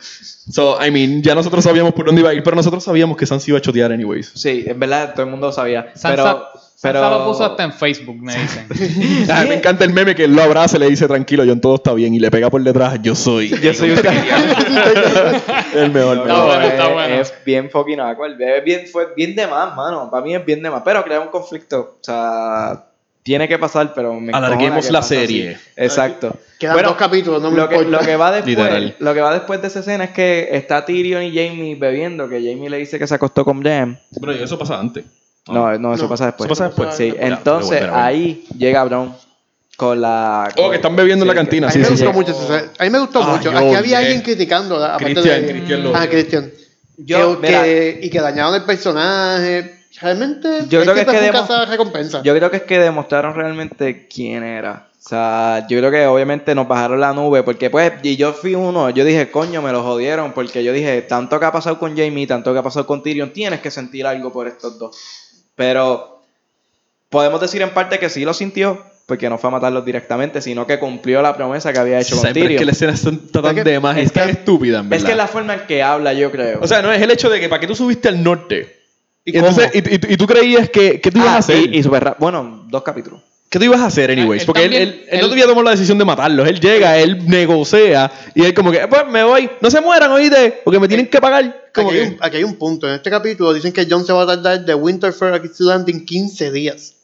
So, 0.51 0.78
I 0.86 0.91
mean, 0.91 1.24
ya 1.24 1.34
nosotros 1.34 1.63
sabíamos 1.63 1.93
por 1.93 2.07
dónde 2.07 2.20
iba 2.20 2.32
a 2.32 2.34
ir, 2.34 2.43
pero 2.43 2.57
nosotros 2.57 2.84
sabíamos 2.84 3.16
que 3.16 3.26
Sansa 3.26 3.49
iba 3.51 3.57
a 3.57 3.61
chotear 3.61 3.93
anyways. 3.93 4.32
Sí, 4.36 4.66
es 4.68 4.78
verdad, 4.78 5.13
todo 5.13 5.24
el 5.24 5.32
mundo 5.32 5.47
lo 5.47 5.53
sabía. 5.53 5.93
Sansa, 5.95 6.09
pero, 6.09 6.49
pero... 6.82 7.09
Lo 7.09 7.26
puso 7.26 7.45
hasta 7.45 7.63
en 7.63 7.73
Facebook, 7.73 8.17
me 8.21 8.36
dicen. 8.36 8.67
Ah, 9.32 9.45
me 9.47 9.55
encanta 9.59 9.86
el 9.86 9.93
meme 9.93 10.13
que 10.15 10.26
él 10.26 10.36
lo 10.36 10.43
abraza 10.43 10.78
y 10.78 10.80
le 10.80 10.89
dice 10.89 11.07
tranquilo, 11.07 11.43
John, 11.47 11.61
todo 11.61 11.76
está 11.76 11.93
bien. 11.93 12.13
Y 12.13 12.19
le 12.19 12.30
pega 12.30 12.49
por 12.49 12.61
detrás, 12.63 12.99
yo 13.01 13.15
soy. 13.15 13.49
Yo 13.61 13.73
soy 13.73 13.91
un 13.91 13.97
el 15.73 15.91
mejor. 15.91 16.17
Está 16.17 16.28
mejor. 16.34 16.45
bueno, 16.45 16.61
es, 16.61 16.71
está 16.71 16.88
bueno. 16.89 17.15
es 17.15 17.34
bien 17.45 17.69
fucking 17.69 17.99
awkward. 17.99 18.39
Es 18.41 18.63
bien, 18.63 18.88
fue 18.88 19.07
bien 19.15 19.36
de 19.36 19.47
más, 19.47 19.76
mano. 19.76 20.09
Para 20.11 20.23
mí 20.23 20.36
es 20.36 20.45
bien 20.45 20.61
de 20.61 20.69
más. 20.69 20.82
Pero 20.84 21.03
crea 21.03 21.19
un 21.21 21.30
conflicto. 21.30 21.97
O 21.99 22.03
sea, 22.03 22.86
tiene 23.23 23.47
que 23.47 23.57
pasar, 23.57 23.93
pero 23.95 24.19
me 24.19 24.32
Alarguemos 24.32 24.89
la 24.91 24.99
pase 24.99 25.17
así. 25.17 25.28
serie. 25.28 25.57
Exacto. 25.76 26.36
Quedan 26.59 26.76
Bueno, 26.76 26.89
dos 26.89 26.97
capítulos, 26.97 27.41
no 27.41 27.49
me 27.51 27.57
lo 27.57 27.67
que, 27.67 27.84
lo 27.84 27.99
que 27.99 28.15
va 28.15 28.32
después, 28.32 28.55
Literal. 28.55 28.95
lo 28.99 29.13
que 29.13 29.19
va 29.21 29.34
después 29.34 29.61
de 29.61 29.67
esa 29.67 29.80
escena 29.80 30.03
es 30.05 30.11
que 30.11 30.49
está 30.51 30.86
Tyrion 30.86 31.23
y 31.23 31.30
Jamie 31.36 31.76
bebiendo, 31.76 32.30
que 32.30 32.36
Jamie 32.36 32.69
le 32.69 32.78
dice 32.78 32.99
que 32.99 33.07
se 33.07 33.15
acostó 33.15 33.43
con 33.43 33.63
Jam. 33.63 33.97
Bueno, 34.11 34.39
y 34.39 34.43
eso 34.43 34.57
pasa 34.59 34.80
antes. 34.80 35.05
No, 35.47 35.77
no, 35.77 35.93
eso 35.93 36.03
No, 36.03 36.09
pasa 36.09 36.25
después. 36.27 36.47
eso 36.47 36.55
pasa 36.55 36.65
después. 36.65 36.95
Sí, 36.95 37.13
Ya, 37.15 37.27
entonces 37.27 37.69
bueno, 37.81 37.87
bueno. 37.93 38.03
ahí 38.05 38.45
llega 38.57 38.83
Bron 38.83 39.13
con 39.77 40.01
la. 40.01 40.49
Oh, 40.57 40.69
que 40.69 40.77
están 40.77 40.95
bebiendo 40.95 41.23
en 41.23 41.27
la 41.27 41.35
cantina, 41.35 41.67
A 41.67 41.71
sí, 41.71 41.79
mí 41.79 41.83
me 41.83 41.95
sí, 41.97 42.03
gustó 42.05 42.11
sí. 42.11 42.17
mucho. 42.33 42.71
A 42.79 42.83
mí 42.83 42.89
me 42.89 42.99
gustó 42.99 43.21
Ah, 43.23 43.27
mucho. 43.35 43.51
yo, 43.51 43.57
Aquí 43.57 43.75
había 43.75 43.97
alguien 43.99 44.21
criticando, 44.21 44.79
Cristian. 44.97 45.45
Cristian 45.45 45.83
lo- 45.83 45.95
Ah, 45.95 46.07
Cristian. 46.09 46.51
Yo, 46.97 47.39
que, 47.41 47.99
y 48.01 48.09
que 48.09 48.19
dañaron 48.21 48.55
el 48.55 48.63
personaje. 48.63 49.71
Realmente, 50.01 50.49
Yo 50.67 50.81
creo 50.81 50.93
que 50.93 51.01
es 51.01 51.07
que 51.07 51.21
demo- 51.21 51.39
cazarrecompensa. 51.47 52.21
Yo 52.21 52.35
creo 52.35 52.51
que 52.51 52.57
es 52.57 52.63
que 52.63 52.79
demostraron 52.79 53.33
realmente 53.33 54.07
quién 54.13 54.43
era. 54.43 54.89
O 54.99 55.07
sea, 55.07 55.65
yo 55.69 55.77
creo 55.77 55.89
que 55.91 56.05
obviamente 56.07 56.53
nos 56.55 56.67
bajaron 56.67 56.99
la 56.99 57.13
nube 57.13 57.43
porque 57.43 57.69
pues, 57.69 57.93
y 58.03 58.17
yo 58.17 58.33
fui 58.33 58.55
uno, 58.55 58.89
yo 58.89 59.05
dije, 59.05 59.29
coño, 59.31 59.61
me 59.61 59.71
lo 59.71 59.83
jodieron 59.83 60.33
porque 60.33 60.63
yo 60.65 60.73
dije, 60.73 61.03
tanto 61.03 61.39
que 61.39 61.45
ha 61.45 61.51
pasado 61.51 61.77
con 61.79 61.95
Jamie, 61.95 62.25
tanto 62.27 62.51
que 62.51 62.59
ha 62.59 62.63
pasado 62.63 62.85
con 62.87 63.03
Tyrion, 63.03 63.31
tienes 63.31 63.61
que 63.61 63.69
sentir 63.71 64.05
algo 64.07 64.33
por 64.33 64.47
estos 64.47 64.77
dos. 64.79 64.97
Pero 65.56 66.22
podemos 67.10 67.39
decir 67.41 67.62
en 67.62 67.70
parte 67.72 67.99
que 67.99 68.10
sí 68.10 68.26
lo 68.26 68.34
sintió, 68.34 68.84
porque 69.06 69.30
no 69.30 69.38
fue 69.38 69.49
a 69.49 69.51
matarlos 69.51 69.86
directamente, 69.86 70.41
sino 70.41 70.66
que 70.68 70.80
cumplió 70.80 71.22
la 71.22 71.36
promesa 71.36 71.72
que 71.72 71.80
había 71.80 71.99
hecho 71.99 72.16
con 72.16 72.24
pero 72.24 72.30
es 72.30 72.34
Tyrion. 72.43 72.60
que 72.60 72.66
la 72.66 72.72
escena 72.72 72.93
está 72.93 73.12
tan 73.41 73.58
Es 73.58 73.64
que- 73.64 73.70
de 73.70 73.80
más, 73.80 73.97
es 73.97 74.12
que- 74.12 74.24
estúpida, 74.24 74.80
en 74.80 74.86
es 74.86 74.89
verdad. 74.89 75.06
que 75.06 75.12
es 75.12 75.18
la 75.18 75.28
forma 75.28 75.53
en 75.53 75.60
que 75.68 75.84
habla, 75.84 76.14
yo 76.14 76.32
creo. 76.32 76.60
O 76.62 76.68
sea, 76.68 76.82
no 76.82 76.91
es 76.91 77.01
el 77.01 77.12
hecho 77.12 77.30
de 77.30 77.39
que 77.39 77.47
para 77.47 77.60
qué 77.60 77.68
tú 77.68 77.76
subiste 77.76 78.08
al 78.10 78.22
norte. 78.24 78.76
¿Y 79.24 79.34
Y, 79.34 79.38
entonces, 79.38 79.72
y, 79.74 79.80
y- 79.80 80.14
y 80.14 80.18
tú 80.18 80.28
creías 80.28 80.70
que, 80.70 80.99
¿qué 81.01 81.10
tú 81.12 81.18
ibas 81.20 81.30
Ah, 81.32 81.36
a 81.36 81.39
hacer? 81.39 81.74
y, 81.74 81.82
super 81.82 82.16
Bueno, 82.20 82.66
dos 82.68 82.84
capítulos. 82.84 83.22
¿Qué 83.56 83.60
tú 83.60 83.64
ibas 83.68 83.80
a 83.80 83.86
hacer, 83.86 84.12
anyways? 84.12 84.41
Él 84.41 84.45
Porque 84.47 84.66
él, 84.66 84.70
también- 84.72 84.89
él- 84.89 85.06
él 85.12 85.20
no 85.22 85.26
él- 85.28 85.30
debía 85.30 85.45
tomar 85.45 85.64
la 85.64 85.72
decisión 85.72 85.97
de 85.97 86.03
matarlos. 86.03 86.45
Él 86.45 86.60
llega, 86.60 86.97
él 86.97 87.26
negocia 87.26 88.12
y 88.34 88.43
él 88.43 88.53
como 88.53 88.70
que, 88.70 88.86
pues 88.89 89.08
me 89.10 89.24
voy, 89.24 89.49
no 89.62 89.72
se 89.72 89.80
mueran, 89.80 90.12
oíste, 90.12 90.60
porque 90.66 90.78
me 90.78 90.89
tienen 90.89 91.08
que 91.08 91.22
pagar. 91.22 91.70
Como 91.74 91.88
Aquí 91.89 91.97
hay, 91.99 92.03
que, 92.10 92.12
un, 92.16 92.18
aquí 92.20 92.36
hay 92.38 92.43
un 92.43 92.56
punto. 92.56 92.86
En 92.86 92.95
este 92.95 93.10
capítulo 93.10 93.53
dicen 93.53 93.72
que 93.72 93.88
John 93.89 94.06
se 94.06 94.12
va 94.12 94.24
a 94.24 94.28
tardar 94.28 94.66
de 94.66 94.76
Winterfell 94.76 95.34
a 95.36 95.41
King's 95.41 95.62
Landing 95.62 96.03
15 96.06 96.51
días. 96.51 96.95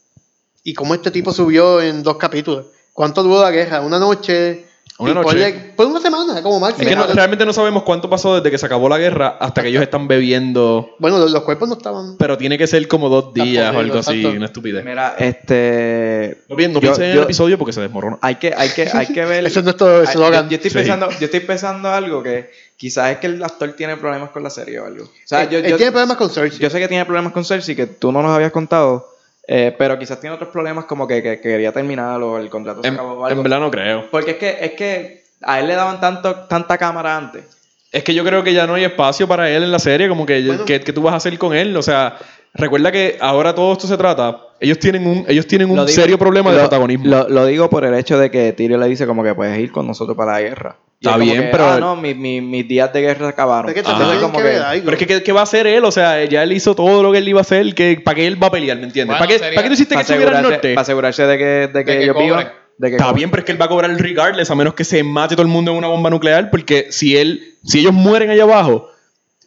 ¿Y 0.65 0.73
cómo 0.73 0.93
este 0.93 1.09
tipo 1.09 1.31
subió 1.31 1.79
en 1.81 2.03
dos 2.03 2.17
capítulos? 2.17 2.65
¿Cuánto 2.91 3.23
duró 3.23 3.41
la 3.43 3.51
guerra? 3.51 3.79
¿Una 3.79 3.97
noche? 3.97 4.65
Una 5.01 5.13
noche. 5.15 5.71
Por 5.75 5.87
una 5.87 5.99
semana, 5.99 6.41
como 6.41 6.59
máximo. 6.59 6.83
es 6.83 6.89
que 6.89 6.95
no- 6.95 7.07
realmente 7.13 7.45
no 7.45 7.53
sabemos 7.53 7.83
cuánto 7.83 8.09
pasó 8.09 8.35
desde 8.35 8.51
que 8.51 8.57
se 8.57 8.65
acabó 8.65 8.87
la 8.89 8.97
guerra 8.97 9.37
hasta 9.39 9.61
que 9.61 9.69
ellos 9.69 9.81
están 9.81 10.07
bebiendo. 10.07 10.95
Bueno, 10.99 11.17
los, 11.17 11.31
los 11.31 11.43
cuerpos 11.43 11.67
no 11.69 11.75
estaban... 11.75 12.17
Pero 12.17 12.37
tiene 12.37 12.57
que 12.57 12.67
ser 12.67 12.87
como 12.87 13.09
dos 13.09 13.33
días 13.33 13.73
o 13.75 13.79
algo 13.79 13.99
así, 13.99 14.17
exacto. 14.19 14.37
una 14.37 14.45
estupidez. 14.45 14.85
Mira, 14.85 15.15
este. 15.17 16.43
No, 16.49 16.55
pi- 16.55 16.67
no 16.67 16.73
yo- 16.75 16.79
piensen 16.81 17.03
en 17.05 17.11
el 17.17 17.23
episodio 17.23 17.57
porque 17.57 17.73
se 17.73 17.81
desmorona. 17.81 18.17
Hay 18.21 18.35
que, 18.35 18.53
hay 18.55 18.69
que, 18.69 18.89
hay 18.93 19.07
que 19.07 19.25
ver. 19.25 19.45
Ese 19.45 19.59
es 19.59 19.65
nuestro 19.65 19.97
Ay, 19.99 20.03
eslogan. 20.05 20.45
Yo, 20.45 20.51
yo 20.51 20.55
estoy 20.55 20.69
Sí. 20.71 20.77
pensando, 20.77 21.09
yo 21.09 21.25
estoy 21.25 21.39
pensando 21.41 21.89
algo 21.89 22.23
que 22.23 22.51
quizás 22.77 23.11
es 23.11 23.17
que 23.17 23.27
el 23.27 23.43
actor 23.43 23.73
tiene 23.73 23.97
problemas 23.97 24.29
con 24.31 24.43
la 24.43 24.49
serie 24.49 24.79
o 24.79 24.85
algo. 24.85 25.05
O 25.05 25.09
sea, 25.25 25.43
Él- 25.43 25.49
yo, 25.49 25.57
él 25.59 25.67
yo- 25.67 25.77
tiene 25.77 25.91
problemas 25.91 26.17
con 26.17 26.29
Cersei. 26.29 26.59
yo 26.59 26.69
sé 26.69 26.79
que 26.79 26.87
tiene 26.87 27.05
problemas 27.05 27.33
con 27.33 27.45
Cersei 27.45 27.75
que 27.75 27.87
tú 27.87 28.11
no 28.11 28.21
nos 28.21 28.31
habías 28.35 28.51
contado, 28.51 29.07
eh, 29.47 29.75
pero 29.77 29.97
quizás 29.99 30.19
tiene 30.19 30.35
otros 30.35 30.49
problemas 30.49 30.85
como 30.85 31.07
que, 31.07 31.21
que 31.23 31.39
quería 31.41 31.71
terminar 31.71 32.21
o 32.21 32.37
el 32.37 32.49
contrato 32.49 32.81
se 32.81 32.87
En, 32.87 32.93
acabó 32.95 33.13
o 33.13 33.25
en 33.25 33.31
algo. 33.31 33.43
verdad 33.43 33.59
no 33.59 33.71
creo. 33.71 34.07
Porque 34.11 34.31
es 34.31 34.37
que, 34.37 34.57
es 34.61 34.71
que 34.73 35.23
a 35.41 35.59
él 35.59 35.67
le 35.67 35.75
daban 35.75 35.99
tanto, 35.99 36.35
tanta 36.47 36.77
cámara 36.77 37.17
antes. 37.17 37.43
Es 37.91 38.03
que 38.03 38.13
yo 38.13 38.23
creo 38.23 38.43
que 38.43 38.53
ya 38.53 38.67
no 38.67 38.75
hay 38.75 38.85
espacio 38.85 39.27
para 39.27 39.49
él 39.49 39.63
en 39.63 39.71
la 39.71 39.79
serie, 39.79 40.07
como 40.07 40.25
que, 40.25 40.41
Bueno. 40.45 40.65
que, 40.65 40.79
que 40.81 40.93
tú 40.93 41.01
vas 41.01 41.13
a 41.13 41.17
hacer 41.17 41.37
con 41.37 41.53
él. 41.53 41.75
O 41.75 41.81
sea, 41.81 42.17
recuerda 42.53 42.91
que 42.91 43.17
ahora 43.19 43.53
todo 43.53 43.73
esto 43.73 43.87
se 43.87 43.97
trata. 43.97 44.39
Ellos 44.63 44.77
tienen 44.79 45.07
un, 45.07 45.25
ellos 45.27 45.47
tienen 45.47 45.69
un 45.71 45.77
digo- 45.77 45.87
serio 45.89 46.17
problema 46.19 46.51
de 46.51 46.57
lo- 46.57 46.61
protagonismo. 46.63 47.05
Lo, 47.07 47.27
lo 47.27 47.45
digo 47.47 47.67
por 47.69 47.83
el 47.83 47.95
hecho 47.95 48.17
de 48.19 48.29
que 48.29 48.53
Tyrion 48.53 48.79
le 48.79 48.87
dice 48.87 49.07
como 49.07 49.23
que 49.23 49.33
puedes 49.33 49.57
ir 49.59 49.71
con 49.71 49.87
nosotros 49.87 50.15
para 50.15 50.33
la 50.33 50.41
guerra. 50.41 50.77
Y 50.99 51.07
Está 51.07 51.17
bien, 51.17 51.41
que, 51.41 51.47
pero- 51.47 51.65
Ah, 51.65 51.79
no, 51.79 51.95
mi- 51.95 52.13
mi- 52.13 52.41
mis 52.41 52.67
días 52.67 52.93
de 52.93 53.01
guerra 53.01 53.25
se 53.25 53.29
acabaron. 53.29 53.69
Es 53.69 53.75
que 53.75 53.81
como 53.81 54.37
que. 54.37 54.59
Pero 54.83 54.91
es 54.91 54.97
que, 54.99 55.07
¿qué, 55.07 55.23
qué 55.23 55.31
va 55.31 55.39
a 55.39 55.43
hacer 55.43 55.65
él? 55.65 55.83
O 55.83 55.91
sea, 55.91 56.23
ya 56.25 56.43
él 56.43 56.51
hizo 56.53 56.75
todo 56.75 57.01
lo 57.01 57.11
que 57.11 57.17
él 57.17 57.27
iba 57.27 57.39
a 57.39 57.41
hacer. 57.41 57.73
Que, 57.73 57.99
¿Para 58.05 58.15
qué 58.15 58.27
él 58.27 58.41
va 58.41 58.47
a 58.47 58.51
pelear? 58.51 58.77
¿Me 58.77 58.83
entiendes? 58.83 59.17
Bueno, 59.17 59.19
¿Para, 59.19 59.27
qué, 59.27 59.39
sería- 59.39 59.55
¿Para 59.55 59.63
qué 59.63 59.69
tú 59.69 59.73
hiciste 59.73 59.95
que 59.95 60.01
estuviera 60.01 60.25
al 60.29 60.35
asegurarse, 60.37 60.53
norte? 60.57 60.73
para 60.75 60.81
asegurarse 60.83 61.23
de 61.23 61.37
que, 61.39 61.43
de 61.43 61.67
que 61.73 61.85
que 61.85 62.03
ellos 62.03 62.13
cobre. 62.13 62.27
vivan. 62.27 62.47
De 62.77 62.89
que 62.89 62.95
Está 62.97 63.05
cobre. 63.07 63.17
bien, 63.17 63.31
pero 63.31 63.41
es 63.41 63.45
que 63.45 63.51
él 63.53 63.61
va 63.61 63.65
a 63.65 63.69
cobrar 63.69 63.91
regardless 63.99 64.51
a 64.51 64.55
menos 64.55 64.75
que 64.75 64.83
se 64.83 65.01
mate 65.03 65.33
todo 65.35 65.41
el 65.41 65.47
mundo 65.51 65.71
en 65.71 65.77
una 65.77 65.87
bomba 65.87 66.11
nuclear. 66.11 66.51
Porque 66.51 66.87
si 66.91 67.17
él, 67.17 67.55
si 67.65 67.79
ellos 67.79 67.93
mueren 67.93 68.29
allá 68.29 68.43
abajo, 68.43 68.87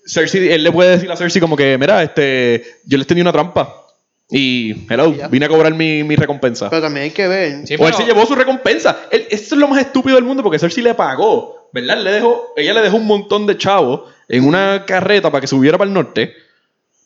Cersei, 0.07 0.51
él 0.53 0.65
le 0.65 0.73
puede 0.73 0.91
decir 0.91 1.11
a 1.11 1.17
Cersei 1.17 1.41
como 1.41 1.57
que, 1.57 1.79
mira, 1.79 2.03
este, 2.03 2.65
yo 2.85 2.99
les 2.99 3.07
tenía 3.07 3.23
una 3.23 3.33
trampa. 3.33 3.84
Y, 4.31 4.87
hello, 4.91 5.14
Y 5.14 5.20
vine 5.31 5.47
a 5.47 5.49
cobrar 5.49 5.75
mi, 5.75 6.03
mi 6.03 6.16
recompensa. 6.16 6.70
Pero 6.70 6.83
también 6.83 7.05
hay 7.05 7.11
que 7.11 7.29
ver. 7.29 7.66
Sí, 7.66 7.77
o 7.79 7.87
él 7.87 7.95
se 7.95 8.05
llevó 8.05 8.25
su 8.27 8.35
recompensa. 8.35 8.97
Él, 9.11 9.27
esto 9.31 9.55
es 9.55 9.61
lo 9.61 9.68
más 9.68 9.81
estúpido 9.81 10.16
del 10.16 10.25
mundo 10.25 10.43
porque 10.43 10.59
Cersei 10.59 10.83
le 10.83 10.95
pagó, 10.95 11.68
¿verdad? 11.72 11.99
Le 11.99 12.11
dejó, 12.12 12.53
ella 12.57 12.72
le 12.75 12.81
dejó 12.81 12.97
un 12.97 13.07
montón 13.07 13.47
de 13.47 13.59
chavos 13.59 14.03
en 14.29 14.45
una 14.45 14.85
carreta 14.87 15.31
para 15.31 15.41
que 15.43 15.47
subiera 15.47 15.77
para 15.77 15.89
el 15.89 15.95
norte 15.95 16.33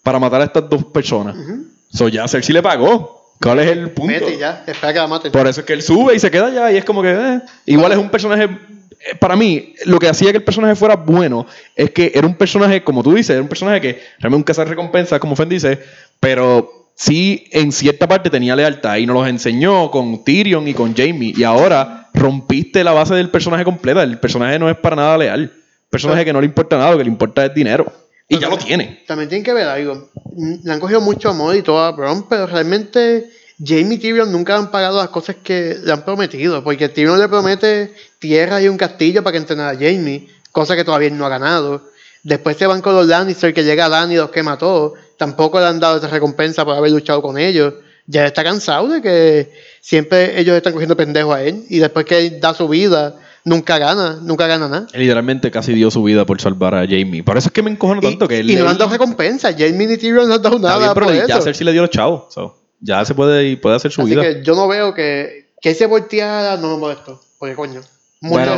para 0.02 0.18
matar 0.18 0.40
a 0.40 0.44
estas 0.44 0.68
dos 0.70 0.84
personas. 0.84 1.36
Ujú. 1.36 1.64
So 1.92 2.08
ya 2.08 2.26
Cersei 2.28 2.54
le 2.54 2.62
pagó. 2.62 3.34
¿Cuál 3.40 3.60
es 3.60 3.68
el 3.68 3.90
punto? 3.90 4.12
Vete 4.12 4.36
ya, 4.38 4.64
espera 4.66 4.92
que 4.92 4.98
la 4.98 5.06
maten. 5.06 5.30
Por 5.32 5.46
eso 5.46 5.60
es 5.60 5.66
que 5.66 5.72
él 5.72 5.82
sube 5.82 6.14
y 6.14 6.18
se 6.18 6.30
queda 6.30 6.46
allá 6.46 6.72
y 6.72 6.76
es 6.76 6.84
como 6.84 7.02
que... 7.02 7.10
eh, 7.12 7.40
igual 7.66 7.92
es 7.92 7.98
un 7.98 8.10
personaje... 8.10 8.44
eh, 8.44 9.14
Para 9.20 9.36
mí, 9.36 9.74
lo 9.84 9.98
que 10.00 10.08
hacía 10.08 10.30
que 10.32 10.38
el 10.38 10.42
personaje 10.44 10.74
fuera 10.74 10.96
bueno 10.96 11.46
es 11.76 11.90
que 11.90 12.10
era 12.14 12.26
un 12.26 12.34
personaje, 12.34 12.82
como 12.82 13.02
tú 13.02 13.14
dices, 13.14 13.30
era 13.30 13.42
un 13.42 13.48
personaje 13.48 13.80
que 13.80 14.00
realmente 14.18 14.36
un 14.36 14.42
cazar 14.42 14.68
recompensas, 14.68 15.20
como 15.20 15.36
Fen 15.36 15.48
dice, 15.48 15.78
pero 16.18 16.77
sí 16.98 17.46
en 17.52 17.70
cierta 17.70 18.08
parte 18.08 18.28
tenía 18.28 18.56
lealtad 18.56 18.96
y 18.96 19.06
nos 19.06 19.14
los 19.14 19.28
enseñó 19.28 19.90
con 19.90 20.24
Tyrion 20.24 20.66
y 20.68 20.74
con 20.74 20.94
Jamie. 20.94 21.32
Y 21.34 21.44
ahora 21.44 22.10
rompiste 22.12 22.84
la 22.84 22.92
base 22.92 23.14
del 23.14 23.30
personaje 23.30 23.64
completa. 23.64 24.02
El 24.02 24.18
personaje 24.18 24.58
no 24.58 24.68
es 24.68 24.76
para 24.76 24.96
nada 24.96 25.16
leal. 25.16 25.40
El 25.42 25.52
personaje 25.88 26.24
que 26.24 26.32
no 26.32 26.40
le 26.40 26.46
importa 26.46 26.76
nada, 26.76 26.90
lo 26.90 26.98
que 26.98 27.04
le 27.04 27.10
importa 27.10 27.46
es 27.46 27.54
dinero. 27.54 27.90
Y 28.28 28.38
ya 28.38 28.48
lo 28.48 28.58
tiene. 28.58 29.04
También 29.06 29.28
tienen 29.28 29.44
que 29.44 29.54
ver 29.54 29.68
algo. 29.68 30.10
Le 30.36 30.70
han 30.70 30.80
cogido 30.80 31.00
mucho 31.00 31.30
amor 31.30 31.56
y 31.56 31.62
todo 31.62 31.78
a 31.80 31.92
Bron, 31.92 32.28
pero 32.28 32.46
realmente 32.46 33.30
Jamie 33.64 33.94
y 33.94 33.98
Tyrion 33.98 34.30
nunca 34.30 34.56
han 34.56 34.70
pagado 34.70 34.98
las 34.98 35.08
cosas 35.08 35.36
que 35.42 35.76
le 35.82 35.92
han 35.92 36.04
prometido. 36.04 36.62
Porque 36.62 36.88
Tyrion 36.88 37.18
le 37.18 37.28
promete 37.28 37.94
tierra 38.18 38.60
y 38.60 38.68
un 38.68 38.76
castillo 38.76 39.22
para 39.22 39.32
que 39.32 39.38
entrenara 39.38 39.70
a 39.70 39.74
Jamie, 39.74 40.28
cosa 40.50 40.76
que 40.76 40.84
todavía 40.84 41.10
no 41.10 41.24
ha 41.24 41.30
ganado. 41.30 41.88
Después 42.24 42.56
se 42.56 42.66
van 42.66 42.82
con 42.82 42.94
los 42.94 43.06
Lannister, 43.06 43.54
que 43.54 43.62
llega 43.62 43.88
Dani 43.88 44.14
y 44.14 44.16
los 44.18 44.30
que 44.30 44.42
mató. 44.42 44.94
Tampoco 45.18 45.60
le 45.60 45.66
han 45.66 45.80
dado 45.80 45.98
esa 45.98 46.08
recompensa 46.08 46.64
por 46.64 46.76
haber 46.76 46.90
luchado 46.90 47.20
con 47.20 47.36
ellos. 47.36 47.74
Ya 48.06 48.24
está 48.24 48.42
cansado 48.42 48.88
de 48.88 49.02
que 49.02 49.52
siempre 49.82 50.40
ellos 50.40 50.56
están 50.56 50.72
cogiendo 50.72 50.96
pendejo 50.96 51.34
a 51.34 51.42
él. 51.42 51.64
Y 51.68 51.78
después 51.78 52.06
que 52.06 52.18
él 52.18 52.40
da 52.40 52.54
su 52.54 52.66
vida, 52.68 53.16
nunca 53.44 53.78
gana, 53.78 54.18
nunca 54.22 54.46
gana 54.46 54.68
nada. 54.68 54.86
Él 54.92 55.00
literalmente 55.00 55.50
casi 55.50 55.74
dio 55.74 55.90
su 55.90 56.02
vida 56.02 56.24
por 56.24 56.40
salvar 56.40 56.74
a 56.74 56.86
Jamie. 56.86 57.22
Por 57.22 57.36
eso 57.36 57.48
es 57.48 57.52
que 57.52 57.62
me 57.62 57.70
encojono 57.70 58.00
tanto 58.00 58.24
y, 58.24 58.28
que 58.28 58.38
él... 58.38 58.50
y 58.50 58.56
no 58.56 58.64
le 58.64 58.70
han 58.70 58.78
dado 58.78 58.90
recompensa. 58.90 59.52
Jamie 59.52 59.86
ni 59.86 59.96
Tyrion 59.98 60.28
no 60.28 60.34
han 60.34 60.42
dado 60.42 60.58
nada 60.58 60.78
bien, 60.78 60.90
pero 60.94 61.06
por 61.06 61.14
ya 61.14 61.24
eso. 61.24 61.42
Cersei 61.42 61.66
le 61.66 61.72
dio 61.72 61.82
los 61.82 61.90
chavos. 61.90 62.32
so, 62.32 62.56
ya 62.80 63.04
se 63.04 63.14
puede, 63.14 63.48
y 63.48 63.56
puede 63.56 63.76
hacer 63.76 63.90
su 63.90 64.02
Así 64.02 64.10
vida. 64.10 64.22
que 64.22 64.42
yo 64.44 64.54
no 64.54 64.68
veo 64.68 64.94
que, 64.94 65.50
que 65.60 65.70
ese 65.70 65.86
volteara 65.86 66.56
no 66.56 66.70
me 66.70 66.78
molestó. 66.78 67.20
Porque 67.38 67.54
coño. 67.54 67.80
Bueno, 68.20 68.56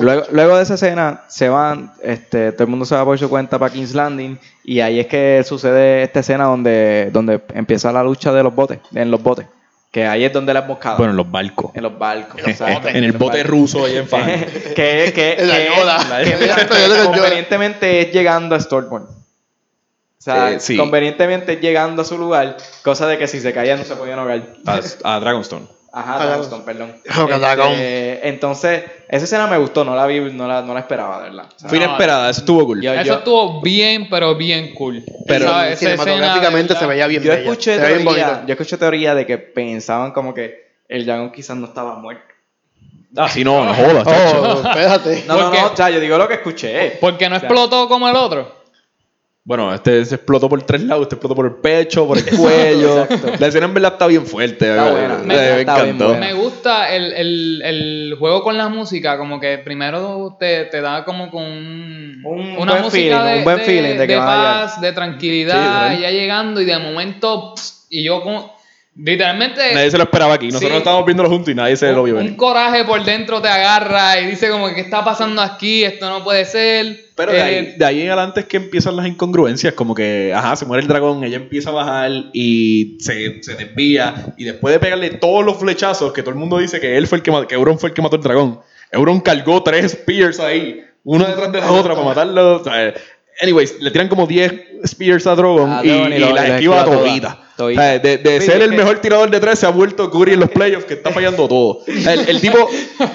Luego, 0.00 0.22
luego 0.32 0.56
de 0.58 0.62
esa 0.62 0.74
escena 0.74 1.22
se 1.28 1.48
van, 1.48 1.92
este, 2.02 2.52
todo 2.52 2.64
el 2.64 2.70
mundo 2.70 2.84
se 2.84 2.94
va 2.94 3.04
por 3.06 3.18
su 3.18 3.28
cuenta 3.30 3.58
para 3.58 3.72
King's 3.72 3.94
Landing 3.94 4.38
y 4.64 4.80
ahí 4.80 5.00
es 5.00 5.06
que 5.06 5.42
sucede 5.46 6.02
esta 6.02 6.20
escena 6.20 6.44
donde, 6.44 7.08
donde 7.10 7.40
empieza 7.54 7.90
la 7.90 8.02
lucha 8.02 8.32
de 8.32 8.42
los 8.42 8.54
botes, 8.54 8.80
en 8.94 9.10
los 9.10 9.22
botes, 9.22 9.46
que 9.90 10.06
ahí 10.06 10.24
es 10.26 10.32
donde 10.34 10.52
la 10.52 10.60
emboscada, 10.60 10.96
Bueno, 10.98 11.12
en 11.12 11.16
los 11.16 11.30
barcos. 11.30 11.70
en 11.74 11.82
los 11.84 11.98
barcos, 11.98 12.38
en 12.42 12.50
exacto, 12.50 12.88
el 12.88 13.06
los 13.06 13.18
bote 13.18 13.38
barcos. 13.38 13.50
ruso 13.50 13.84
ahí 13.86 13.96
en 13.96 14.06
Fan. 14.08 14.26
que, 14.76 15.12
que, 15.14 15.36
En 15.38 15.48
la 15.48 15.56
que- 15.56 17.04
convenientemente 17.06 18.00
es 18.02 18.12
llegando 18.12 18.54
a 18.54 18.60
Stormborn. 18.60 19.04
O 19.04 20.20
sea, 20.20 20.50
Eh, 20.52 20.60
sí. 20.60 20.76
convenientemente 20.76 21.54
es 21.54 21.60
llegando 21.62 22.02
a 22.02 22.04
su 22.04 22.18
lugar, 22.18 22.58
cosa 22.82 23.06
de 23.06 23.16
que 23.16 23.26
si 23.26 23.40
se 23.40 23.54
caía 23.54 23.76
no 23.76 23.84
se 23.84 23.96
podían 23.96 24.18
ahogar. 24.18 24.42
a, 24.66 24.80
a 25.14 25.20
Dragonstone. 25.20 25.66
Ajá, 25.90 26.16
Ah, 26.20 26.26
Dragonstone, 26.26 26.64
perdón. 26.64 26.94
Este, 27.72 28.28
entonces, 28.28 28.82
esa 29.08 29.24
escena 29.24 29.46
me 29.46 29.56
gustó, 29.56 29.84
no 29.84 29.96
la 29.96 30.06
vi, 30.06 30.20
no 30.20 30.46
la, 30.46 30.60
no 30.62 30.74
la 30.74 30.80
esperaba, 30.80 31.18
de 31.22 31.30
verdad. 31.30 31.46
O 31.56 31.58
sea, 31.58 31.68
Fue 31.68 31.78
inesperada, 31.78 32.28
eso 32.30 32.40
estuvo 32.40 32.66
cool. 32.66 32.82
Yo- 32.82 32.92
Eso 32.92 33.14
estuvo 33.14 33.60
bien, 33.62 34.08
pero 34.10 34.34
bien 34.36 34.74
cool. 34.74 35.02
Pero- 35.26 35.46
Esa- 35.46 35.68
esa 35.70 35.76
Cinematográficamente 35.80 36.72
escena, 36.74 36.80
se 36.80 36.86
veía 36.86 37.06
bien 37.06 37.22
yo 37.22 37.30
bella. 37.30 37.42
escuché 37.42 37.78
se 37.78 37.86
bien 37.86 38.04
teoría, 38.04 38.26
bonita. 38.28 38.46
yo 38.46 38.52
escuché 38.52 38.76
teoría 38.76 39.14
de 39.14 39.24
que 39.26 39.38
pensaban 39.38 40.12
como 40.12 40.34
que 40.34 40.68
el 40.88 41.06
dragón 41.06 41.32
quizás 41.32 41.56
no 41.56 41.66
estaba 41.66 41.94
muerto. 41.96 42.22
Ah, 43.16 43.28
sí, 43.30 43.42
no, 43.42 43.64
no 43.64 43.72
jodas. 43.72 44.06
Oh, 44.06 44.62
espérate. 44.68 45.24
No, 45.26 45.36
no, 45.38 45.50
no, 45.50 45.66
o 45.72 45.76
sea, 45.76 45.88
yo 45.88 45.98
digo 46.00 46.18
lo 46.18 46.28
que 46.28 46.34
escuché. 46.34 46.98
Porque 47.00 47.30
no 47.30 47.36
O 47.36 47.40
sea, 47.40 47.48
explotó 47.48 47.88
como 47.88 48.06
el 48.06 48.14
otro. 48.14 48.57
Bueno, 49.48 49.72
este 49.72 50.04
se 50.04 50.16
explotó 50.16 50.46
por 50.46 50.60
tres 50.62 50.82
lados, 50.82 51.04
este 51.04 51.14
explotó 51.14 51.34
por 51.34 51.46
el 51.46 51.54
pecho, 51.54 52.06
por 52.06 52.18
el 52.18 52.24
cuello. 52.36 53.04
exacto. 53.04 53.32
La 53.38 53.46
escena 53.46 53.64
en 53.64 53.72
verdad 53.72 53.92
está 53.94 54.06
bien 54.06 54.26
fuerte. 54.26 54.68
Está 54.68 54.88
eh, 54.88 54.92
buena, 54.92 55.14
me- 55.24 55.24
me 55.34 55.60
está 55.60 55.80
encantó. 55.80 56.14
Me 56.16 56.34
gusta 56.34 56.94
el, 56.94 57.12
el, 57.14 57.62
el 57.64 58.16
juego 58.18 58.42
con 58.42 58.58
la 58.58 58.68
música, 58.68 59.16
como 59.16 59.40
que 59.40 59.56
primero 59.56 60.36
te, 60.38 60.66
te 60.66 60.82
da 60.82 61.02
como 61.06 61.30
con 61.30 61.44
un- 61.44 62.20
Un 62.22 62.40
una 62.58 62.72
buen 62.72 62.84
música 62.84 62.90
feeling, 62.90 63.32
de, 63.32 63.38
un 63.38 63.44
buen 63.44 63.60
feeling 63.60 63.96
de 63.96 64.06
que 64.06 64.16
van 64.16 64.28
a 64.28 64.32
paz, 64.66 64.80
de 64.82 64.92
tranquilidad, 64.92 65.98
ya 65.98 66.10
llegando 66.10 66.60
y 66.60 66.66
de 66.66 66.78
momento, 66.78 67.54
pss, 67.56 67.86
y 67.88 68.04
yo 68.04 68.20
como, 68.22 68.54
literalmente... 68.98 69.74
Nadie 69.74 69.90
se 69.90 69.96
lo 69.96 70.04
esperaba 70.04 70.34
aquí. 70.34 70.46
Nosotros 70.48 70.72
Sí. 70.72 70.78
estábamos 70.78 71.06
viéndolo 71.06 71.28
juntos 71.30 71.50
y 71.50 71.54
nadie 71.54 71.76
se 71.76 71.92
lo 71.92 72.02
vio 72.02 72.14
un, 72.14 72.18
venir. 72.18 72.32
un 72.32 72.36
coraje 72.36 72.84
por 72.84 73.04
dentro 73.04 73.40
te 73.40 73.48
agarra 73.48 74.20
y 74.20 74.26
dice 74.26 74.50
como 74.50 74.68
que 74.68 74.74
qué 74.74 74.80
está 74.82 75.04
pasando 75.04 75.40
aquí, 75.40 75.84
esto 75.84 76.08
no 76.08 76.24
puede 76.24 76.44
ser. 76.44 77.06
Pero 77.14 77.32
de 77.32 77.38
Eh, 77.38 77.42
ahí, 77.42 77.74
de 77.76 77.84
ahí 77.84 78.02
en 78.02 78.08
adelante 78.08 78.40
es 78.40 78.46
que 78.46 78.56
empiezan 78.58 78.96
las 78.96 79.06
incongruencias, 79.06 79.74
como 79.74 79.94
que, 79.94 80.32
ajá, 80.34 80.56
se 80.56 80.66
muere 80.66 80.82
el 80.82 80.88
dragón, 80.88 81.24
ella 81.24 81.36
empieza 81.36 81.70
a 81.70 81.72
bajar 81.72 82.10
y 82.32 82.96
se, 83.00 83.42
se 83.42 83.54
desvía, 83.54 84.34
y 84.36 84.44
después 84.44 84.72
de 84.72 84.78
pegarle 84.80 85.10
todos 85.10 85.44
los 85.44 85.56
flechazos, 85.58 86.12
que 86.12 86.22
todo 86.22 86.30
el 86.30 86.36
mundo 86.38 86.58
dice 86.58 86.78
que 86.80 86.96
él 86.96 87.06
fue 87.06 87.18
el 87.18 87.22
que, 87.22 87.32
que 87.48 87.54
Euron 87.54 87.78
fue 87.78 87.88
el 87.90 87.94
que 87.94 88.02
mató 88.02 88.16
al 88.16 88.22
dragón, 88.22 88.60
Euron 88.92 89.20
cargó 89.20 89.62
tres 89.62 89.84
spears 89.86 90.38
ahí, 90.40 90.84
una 91.04 91.26
detrás 91.26 91.50
de 91.52 91.60
la 91.60 91.72
otra 91.72 91.94
para 91.94 92.06
matarlo, 92.06 92.56
o 92.60 92.64
sea, 92.64 92.94
anyways, 93.42 93.80
le 93.80 93.90
tiran 93.90 94.08
como 94.08 94.26
10 94.26 94.52
spears 94.84 95.26
a 95.26 95.34
Drogon 95.34 95.72
A 95.72 95.84
y, 95.84 95.88
y 95.88 95.92
y 95.92 96.18
las 96.18 96.20
lo 96.20 96.26
esquiva 96.38 96.56
esquiva 96.78 96.84
toditas. 96.84 97.36
O 97.58 97.70
sea, 97.74 97.98
de, 97.98 98.18
de 98.18 98.40
ser 98.40 98.62
el 98.62 98.70
que- 98.70 98.76
mejor 98.76 99.00
tirador 99.00 99.30
de 99.30 99.40
tres 99.40 99.58
se 99.58 99.66
ha 99.66 99.70
vuelto 99.70 100.10
Curry 100.10 100.34
en 100.34 100.40
los 100.40 100.50
playoffs 100.50 100.84
que 100.86 100.94
está 100.94 101.10
fallando 101.10 101.48
todo. 101.48 101.80
El, 101.86 102.28
el 102.28 102.40
tipo, 102.40 102.56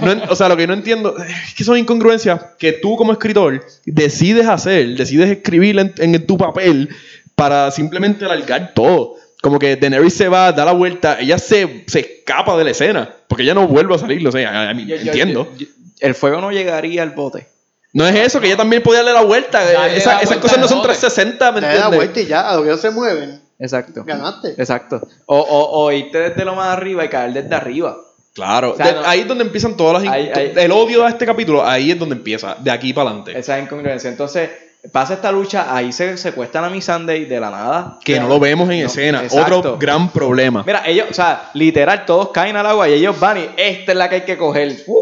no 0.02 0.22
o 0.30 0.36
sea, 0.36 0.50
lo 0.50 0.58
que 0.58 0.68
no 0.68 0.74
entiendo 0.74 1.16
es 1.18 1.54
que 1.56 1.64
son 1.64 1.78
incongruencias 1.78 2.41
que 2.60 2.74
tú 2.74 2.96
como 2.98 3.12
escritor 3.14 3.64
decides 3.86 4.48
hacer, 4.48 4.96
decides 4.98 5.30
escribir 5.30 5.80
en, 5.80 5.94
en 5.98 6.26
tu 6.28 6.38
papel 6.38 6.89
para 7.36 7.72
simplemente 7.72 8.26
alargar 8.26 8.74
todo. 8.74 9.16
Como 9.41 9.60
que 9.60 9.76
Daenerys 9.76 10.14
se 10.14 10.30
va, 10.30 10.52
da 10.54 10.64
la 10.66 10.72
vuelta, 10.72 11.20
ella 11.20 11.38
se, 11.38 11.84
se 11.88 12.00
escapa 12.00 12.58
de 12.58 12.64
la 12.64 12.72
escena, 12.72 13.10
porque 13.28 13.44
ella 13.44 13.54
no 13.54 13.68
vuelve 13.68 13.96
a 13.96 13.98
salir, 13.98 14.26
o 14.26 14.32
sea, 14.32 14.70
a- 14.70 14.74
mí- 14.74 14.86
Yo- 14.86 14.96
entiendo. 14.96 15.50
yo- 15.58 15.66
yo- 15.66 15.74
el 16.00 16.16
fuego 16.16 16.39
no 16.41 16.52
llegaría 16.52 17.02
al 17.04 17.10
bote. 17.12 17.48
no 17.94 18.08
es 18.08 18.16
eso, 18.16 18.39
que 18.41 18.48
ella 18.48 18.58
también 18.58 18.82
podía 18.82 19.00
darle 19.04 19.14
la 19.14 19.22
vuelta. 19.24 19.64
Dale 19.64 19.98
Esa- 19.98 20.14
la 20.14 20.18
esas 20.20 20.28
vuelta 20.30 20.41
cosas 20.41 20.58
no 20.60 20.68
son 20.68 20.78
bote. 20.80 20.89
360, 20.89 21.52
¿me 21.52 21.60
Te 21.60 21.66
da 21.68 21.72
la 21.72 21.76
entiendes? 21.76 21.98
vuelta 22.00 22.22
y 22.22 22.26
ya, 22.26 22.50
a 22.50 22.56
lo 22.56 22.64
que 22.64 22.76
se 22.78 22.89
mueven, 22.89 23.41
Exacto. 23.60 24.04
ganaste. 24.04 24.49
Exacto. 24.58 25.08
O, 25.26 25.38
o, 25.39 25.84
o 25.86 25.91
irte 25.91 26.18
desde 26.20 26.43
lo 26.45 26.56
más 26.56 26.68
arriba 26.76 27.06
y 27.06 27.10
caer 27.10 27.34
desde 27.34 27.54
arriba. 27.56 27.97
Claro, 28.34 28.72
O 28.72 28.76
sea, 28.76 28.88
de- 28.88 28.93
no- 28.93 29.06
ahí 29.06 29.20
es 29.22 29.28
donde 29.28 29.43
empiezan 29.43 29.78
todas 29.78 30.01
las... 30.04 30.12
ahí- 30.12 30.32
El 30.56 30.72
odio 30.72 31.06
a 31.06 31.10
este 31.10 31.26
capítulo, 31.26 31.64
ahí 31.66 31.91
es 31.91 31.99
donde 31.99 32.16
empieza, 32.16 32.56
de 32.60 32.72
aquí 32.72 32.91
para 32.93 33.10
adelante. 33.10 33.38
Esa 33.38 33.60
incongruencia. 33.60 34.10
Entonces, 34.10 34.49
pasa 34.92 35.14
esta 35.16 35.32
lucha, 35.32 35.74
ahí 35.76 35.92
se 35.94 36.18
secuestran 36.18 36.64
a 36.66 36.70
mi 36.70 36.82
Sunday 36.82 37.26
de 37.26 37.40
la 37.40 37.50
nada. 37.50 38.00
Que 38.04 38.14
O 38.14 38.16
sea, 38.16 38.24
no 38.24 38.30
lo 38.30 38.40
vemos 38.40 38.70
en 38.70 38.82
no, 38.82 38.86
escena. 38.88 39.24
exacto. 39.24 39.58
Otro 39.60 39.78
gran 39.78 40.12
problema. 40.12 40.64
Mira, 40.66 40.84
ellos, 40.86 41.08
o 41.10 41.14
sea, 41.14 41.50
literal, 41.54 42.06
todos 42.06 42.30
caen 42.32 42.56
al 42.58 42.66
agua 42.66 42.90
y 42.90 42.94
ellos 42.94 43.20
van 43.20 43.38
y 43.38 43.46
esta 43.58 43.92
es 43.94 43.98
la 43.98 44.10
que 44.10 44.16
hay 44.16 44.22
que 44.22 44.38
coger. 44.38 44.76
Uh, 44.86 45.00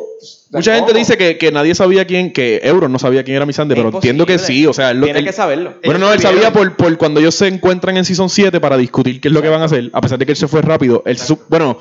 Mucha 0.51 0.75
gente 0.75 0.93
dice 0.93 1.17
que, 1.17 1.37
que 1.37 1.51
nadie 1.51 1.73
sabía 1.73 2.05
quién, 2.05 2.31
que 2.33 2.59
Euron 2.63 2.91
no 2.91 2.99
sabía 2.99 3.23
quién 3.23 3.37
era 3.37 3.45
Missandei, 3.45 3.75
pero 3.77 3.89
Es 3.89 3.95
entiendo 3.95 4.25
que 4.25 4.37
sí. 4.37 4.67
O 4.67 4.73
sea, 4.73 4.91
él 4.91 4.99
lo- 4.99 5.05
Tiene 5.05 5.19
él- 5.19 5.25
que 5.25 5.31
saberlo. 5.33 5.75
Bueno, 5.83 5.99
no, 5.99 6.13
él 6.13 6.19
sabía 6.19 6.51
por, 6.53 6.75
por 6.75 6.95
cuando 6.97 7.19
ellos 7.19 7.33
se 7.35 7.47
encuentran 7.47 7.95
en 7.97 8.05
Season 8.05 8.29
7 8.29 8.59
para 8.59 8.77
discutir 8.77 9.19
qué 9.21 9.29
es 9.29 9.33
lo 9.33 9.41
que 9.41 9.49
van 9.49 9.61
a 9.61 9.65
hacer, 9.65 9.89
a 9.93 10.01
pesar 10.01 10.19
de 10.19 10.25
que 10.25 10.33
él 10.33 10.37
se 10.37 10.47
fue 10.49 10.61
rápido. 10.61 11.01
Él 11.05 11.17
su- 11.17 11.39
bueno, 11.47 11.79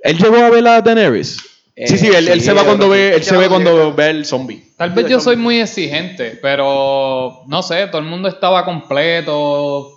él 0.00 0.18
llegó 0.18 0.36
a 0.36 0.50
ver 0.50 0.66
a 0.68 0.80
Daenerys. 0.82 1.38
Sí, 1.76 1.98
sí, 1.98 2.06
él, 2.06 2.28
él 2.28 2.40
sí, 2.40 2.46
se 2.46 2.52
va 2.52 2.64
cuando 2.64 2.88
ve, 2.88 3.14
él 3.14 3.22
se 3.22 3.36
ve 3.36 3.48
cuando 3.48 3.92
ve 3.94 4.10
el 4.10 4.24
zombie. 4.24 4.64
Tal 4.76 4.90
vez 4.90 5.08
yo 5.08 5.20
soy 5.20 5.36
muy 5.36 5.60
exigente, 5.60 6.38
pero 6.40 7.42
no 7.46 7.62
sé, 7.62 7.86
todo 7.88 7.98
el 8.00 8.06
mundo 8.06 8.28
estaba 8.28 8.64
completo 8.64 9.92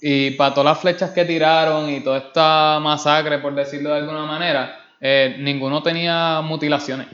y 0.00 0.30
para 0.32 0.54
todas 0.54 0.64
las 0.72 0.78
flechas 0.80 1.10
que 1.10 1.24
tiraron 1.24 1.90
y 1.90 2.00
toda 2.00 2.18
esta 2.18 2.78
masacre, 2.80 3.38
por 3.38 3.54
decirlo 3.54 3.90
de 3.90 3.96
alguna 3.98 4.24
manera, 4.24 4.78
eh, 5.00 5.36
ninguno 5.40 5.82
tenía 5.82 6.40
mutilaciones. 6.42 7.08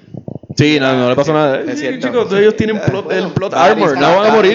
Sí, 0.56 0.78
no, 0.78 0.92
no 0.94 1.08
le 1.08 1.16
pasó 1.16 1.32
nada. 1.32 1.60
es 1.62 1.70
Sí, 1.72 1.76
cierto. 1.78 2.06
chicos, 2.06 2.32
ellos 2.32 2.54
tienen 2.56 2.76
Eh, 2.76 2.82
plot, 2.86 3.10
el 3.10 3.28
plot 3.32 3.54
armor, 3.54 3.98
no 3.98 4.08
Va- 4.08 4.16
van 4.18 4.30
a 4.30 4.34
morir. 4.34 4.54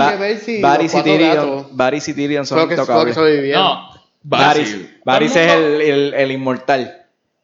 Varys 0.61 0.93
y 0.95 1.03
Tyrion, 1.03 1.67
Varys 1.71 2.07
y 2.07 2.13
Tyrion 2.13 2.45
son 2.45 2.69
intocables. 2.71 3.15
sobrevivieron. 3.15 3.61
No, 3.63 3.89
Varys, 4.23 5.35
es 5.35 5.51
el, 5.51 6.13
el 6.13 6.31
inmortal. 6.31 6.98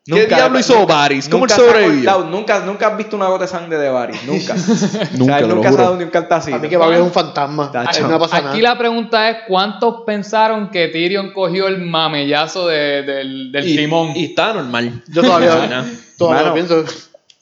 ¿Qué 0.05 0.27
diablo 0.27 0.59
hizo 0.59 0.85
Varys? 0.85 1.27
¿Cómo 1.27 1.45
él 1.45 1.51
nunca 1.51 1.55
sobrevivió? 1.55 2.19
Nunca, 2.25 2.59
nunca 2.59 2.87
has 2.87 2.97
visto 2.97 3.15
una 3.15 3.27
gota 3.27 3.45
de 3.45 3.47
sangre 3.47 3.77
de 3.79 3.89
Varys. 3.89 4.23
Nunca. 4.25 4.53
Nunca, 4.53 5.23
o 5.23 5.25
sea, 5.25 5.39
él 5.39 5.47
nunca 5.47 5.69
juro. 5.71 5.81
ha 5.81 5.85
dado 5.85 5.97
ni 5.97 6.03
un 6.03 6.09
cantacito. 6.11 6.55
A 6.57 6.59
mí 6.59 6.69
que 6.69 6.77
va 6.77 6.85
a 6.85 6.87
haber 6.89 7.01
un 7.01 7.11
fantasma. 7.11 7.71
No 8.07 8.19
pasa 8.19 8.37
Aquí 8.37 8.45
nada. 8.45 8.57
la 8.59 8.77
pregunta 8.77 9.29
es: 9.31 9.37
¿cuántos 9.47 10.03
pensaron 10.05 10.69
que 10.69 10.89
Tyrion 10.89 11.33
cogió 11.33 11.67
el 11.67 11.79
mamellazo 11.81 12.67
de- 12.67 13.01
del, 13.01 13.51
del 13.51 13.67
Y, 13.67 13.75
timón? 13.77 14.11
y 14.15 14.25
está 14.25 14.53
normal. 14.53 15.01
Yo 15.07 15.23
todavía, 15.23 15.85
todavía 16.17 16.47
lo 16.49 16.53
pienso. 16.53 16.83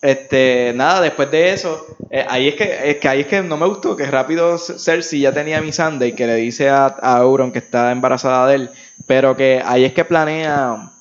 Este, 0.02 0.74
nada, 0.76 1.00
después 1.02 1.32
de 1.32 1.54
eso, 1.54 1.86
eh, 2.12 2.26
ahí 2.30 2.50
es 2.50 2.56
que, 2.56 2.92
es 2.92 2.98
que 2.98 3.08
ahí 3.08 3.22
es 3.22 3.28
que 3.28 3.42
no 3.42 3.56
me 3.56 3.66
gustó 3.66 3.96
que 3.96 4.06
rápido 4.06 4.58
Cersei 4.58 5.22
ya 5.22 5.32
tenía 5.32 5.60
a 5.60 5.62
mi 5.62 5.72
Sunday 5.72 6.12
que 6.14 6.28
le 6.28 6.36
dice 6.36 6.70
a, 6.70 6.94
a 7.02 7.20
Euron 7.22 7.54
que 7.54 7.60
está 7.60 7.90
embarazada 7.92 8.48
de 8.48 8.56
él, 8.56 8.70
pero 9.08 9.38
que 9.38 9.62
ahí 9.66 9.86
es 9.86 9.94
que 9.94 10.04
planea, 10.04 10.92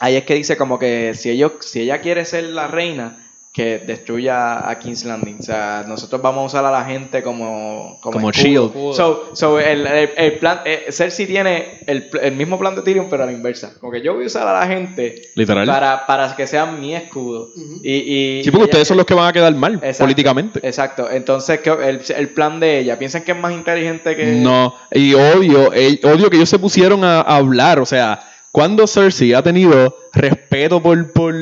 ahí 0.00 0.16
es 0.16 0.24
que 0.24 0.34
dice 0.34 0.56
como 0.56 0.78
que 0.78 1.12
si 1.14 1.30
ellos, 1.30 1.52
si 1.60 1.82
ella 1.82 2.00
quiere 2.00 2.24
ser 2.24 2.44
la 2.44 2.66
reina, 2.66 3.18
que 3.52 3.78
destruya 3.78 4.70
a 4.70 4.78
King's 4.78 5.04
Landing. 5.04 5.38
O 5.40 5.42
sea, 5.42 5.84
nosotros 5.88 6.22
vamos 6.22 6.42
a 6.44 6.46
usar 6.46 6.64
a 6.64 6.70
la 6.70 6.84
gente 6.84 7.20
como, 7.20 7.98
como, 8.00 8.30
shield. 8.30 8.72
So, 8.94 9.30
so 9.34 9.58
el, 9.58 9.84
el- 9.88 10.10
el 10.16 10.32
plan, 10.38 10.60
eh, 10.64 10.86
Cersei 10.90 11.26
tiene 11.26 11.80
el, 11.88 12.08
el 12.22 12.32
mismo 12.36 12.60
plan 12.60 12.76
de 12.76 12.82
Tyrion, 12.82 13.08
pero 13.10 13.24
a 13.24 13.26
la 13.26 13.32
inversa. 13.32 13.72
Como 13.80 13.90
que 13.90 14.02
yo 14.02 14.14
voy 14.14 14.22
a 14.22 14.26
usar 14.28 14.46
a 14.46 14.52
la 14.60 14.68
gente 14.68 15.20
Literal. 15.34 15.66
para, 15.66 16.06
para 16.06 16.36
que 16.36 16.46
sean 16.46 16.80
mi 16.80 16.94
escudo. 16.94 17.48
Y, 17.82 18.38
y, 18.38 18.44
Sí, 18.44 18.52
porque 18.52 18.66
ustedes 18.66 18.86
son 18.86 18.96
los 18.98 19.04
que 19.04 19.14
van 19.14 19.26
a 19.26 19.32
quedar 19.32 19.52
mal 19.56 19.74
Exacto, 19.74 20.04
políticamente. 20.04 20.60
Exacto. 20.62 21.10
Entonces, 21.10 21.58
¿qué- 21.58 21.70
el, 21.88 22.00
el 22.16 22.28
plan 22.28 22.60
de 22.60 22.78
ella, 22.78 23.00
¿piensan 23.00 23.24
que 23.24 23.32
es 23.32 23.38
más 23.38 23.52
inteligente 23.52 24.14
que.? 24.14 24.26
No, 24.26 24.76
y 24.92 25.12
odio, 25.14 25.72
eh, 25.74 25.98
odio 26.04 26.30
que 26.30 26.36
ellos 26.36 26.48
se 26.48 26.60
pusieron 26.60 27.02
a, 27.02 27.20
a 27.22 27.34
hablar. 27.38 27.80
O 27.80 27.84
sea, 27.86 28.29
cuando 28.52 28.86
Cersei 28.86 29.32
ha 29.34 29.42
tenido 29.42 29.96
respeto 30.12 30.82
por, 30.82 31.12
por, 31.12 31.34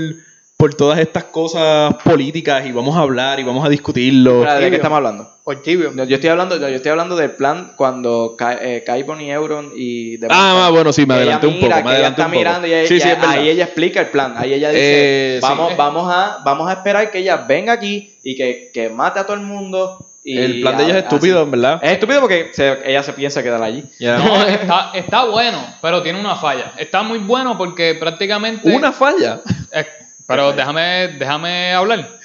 por 0.56 0.74
todas 0.74 0.98
estas 0.98 1.24
cosas 1.24 1.94
políticas 2.04 2.66
y 2.66 2.72
vamos 2.72 2.96
a 2.96 3.00
hablar 3.00 3.40
y 3.40 3.44
vamos 3.44 3.64
a 3.64 3.68
discutirlo. 3.68 4.42
¿De 4.42 4.70
qué 4.70 4.76
estamos 4.76 4.96
hablando? 4.96 5.30
Por 5.44 5.62
tibio. 5.62 5.92
No, 5.94 6.04
yo 6.04 6.16
estoy 6.16 6.28
hablando, 6.28 6.58
yo 6.58 6.66
estoy 6.68 6.90
hablando 6.90 7.16
del 7.16 7.30
plan 7.30 7.72
cuando 7.76 8.34
Ka- 8.36 8.58
eh, 8.60 8.84
y 9.20 9.30
Euron 9.30 9.72
y. 9.74 10.22
Ah, 10.28 10.66
ah, 10.66 10.70
bueno, 10.70 10.92
sí, 10.92 11.06
me 11.06 11.14
adelanté 11.14 11.46
un 11.46 11.58
poco, 11.60 11.68
me 11.82 11.90
adelanté 11.90 12.20
un 12.20 12.26
poco. 12.28 12.38
mirando 12.38 12.66
y 12.66 12.74
ella- 12.74 12.86
Sí, 12.88 13.00
sí, 13.00 13.08
y 13.08 13.10
es 13.10 13.16
verdad. 13.18 13.30
ahí 13.30 13.48
ella 13.48 13.64
explica 13.64 14.00
el 14.00 14.08
plan. 14.08 14.34
Ahí 14.36 14.52
ella 14.52 14.68
dice, 14.68 15.36
Eh, 15.36 15.38
vamos, 15.40 15.70
sí. 15.70 15.74
vamos, 15.78 16.12
a, 16.12 16.42
vamos 16.44 16.68
a 16.68 16.74
esperar 16.74 17.10
que 17.10 17.20
ella 17.20 17.36
venga 17.48 17.72
aquí 17.72 18.18
y 18.22 18.36
que, 18.36 18.70
que 18.74 18.90
mate 18.90 19.20
a 19.20 19.24
todo 19.24 19.36
el 19.36 19.42
mundo. 19.42 20.04
Y 20.30 20.38
el 20.38 20.60
plan 20.60 20.76
de 20.76 20.84
ellos 20.84 20.96
es 20.96 21.04
así. 21.04 21.14
estúpido, 21.14 21.42
en 21.42 21.50
verdad. 21.50 21.80
Es 21.82 21.92
estúpido 21.92 22.20
porque 22.20 22.50
se- 22.52 22.78
ella 22.84 23.02
se 23.02 23.12
piensa 23.12 23.42
quedar 23.42 23.62
allí. 23.62 23.84
No, 24.00 24.46
está, 24.46 24.90
está 24.94 25.24
bueno, 25.24 25.74
pero 25.80 26.02
tiene 26.02 26.20
una 26.20 26.36
falla. 26.36 26.72
Está 26.76 27.02
muy 27.02 27.18
bueno 27.18 27.56
porque 27.56 27.94
prácticamente. 27.98 28.70
Una 28.70 28.92
falla. 28.92 29.40
Eh, 29.72 29.86
pero 30.26 30.52
déjame, 30.52 31.08
déjame 31.18 31.72
hablar. 31.72 32.18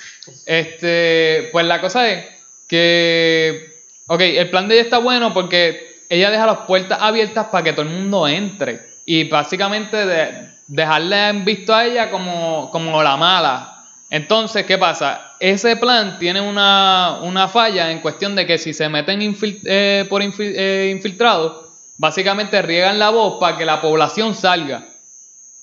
Este, 0.45 1.49
pues 1.51 1.65
la 1.65 1.79
cosa 1.81 2.09
es 2.09 2.25
que, 2.67 3.69
ok, 4.07 4.21
el 4.21 4.49
plan 4.49 4.67
de 4.67 4.75
ella 4.75 4.83
está 4.83 4.97
bueno 4.97 5.33
porque 5.33 6.01
ella 6.09 6.29
deja 6.31 6.45
las 6.45 6.57
puertas 6.59 6.97
abiertas 7.01 7.47
para 7.51 7.63
que 7.63 7.73
todo 7.73 7.83
el 7.83 7.89
mundo 7.91 8.27
entre 8.27 8.81
y 9.05 9.27
básicamente 9.29 10.05
de, 10.05 10.49
dejarle 10.67 11.29
en 11.29 11.45
visto 11.45 11.73
a 11.73 11.85
ella 11.85 12.09
como, 12.09 12.69
como 12.71 13.01
la 13.03 13.17
mala. 13.17 13.72
Entonces, 14.13 14.63
¿qué 14.67 14.77
pasa? 14.77 15.31
Ese 15.39 15.75
plan 15.75 16.19
tiene 16.19 16.39
una, 16.39 17.17
una 17.23 17.47
falla 17.47 17.89
en 17.89 17.99
cuestión 17.99 18.35
de 18.35 18.45
que 18.45 18.59
si 18.59 18.71
se 18.71 18.87
meten 18.87 19.21
infil- 19.21 19.59
eh, 19.65 20.05
por 20.07 20.21
infil- 20.21 20.53
eh, 20.55 20.91
infiltrados, 20.95 21.65
básicamente 21.97 22.61
riegan 22.61 22.99
la 22.99 23.09
voz 23.09 23.39
para 23.39 23.57
que 23.57 23.65
la 23.65 23.81
población 23.81 24.35
salga. 24.35 24.85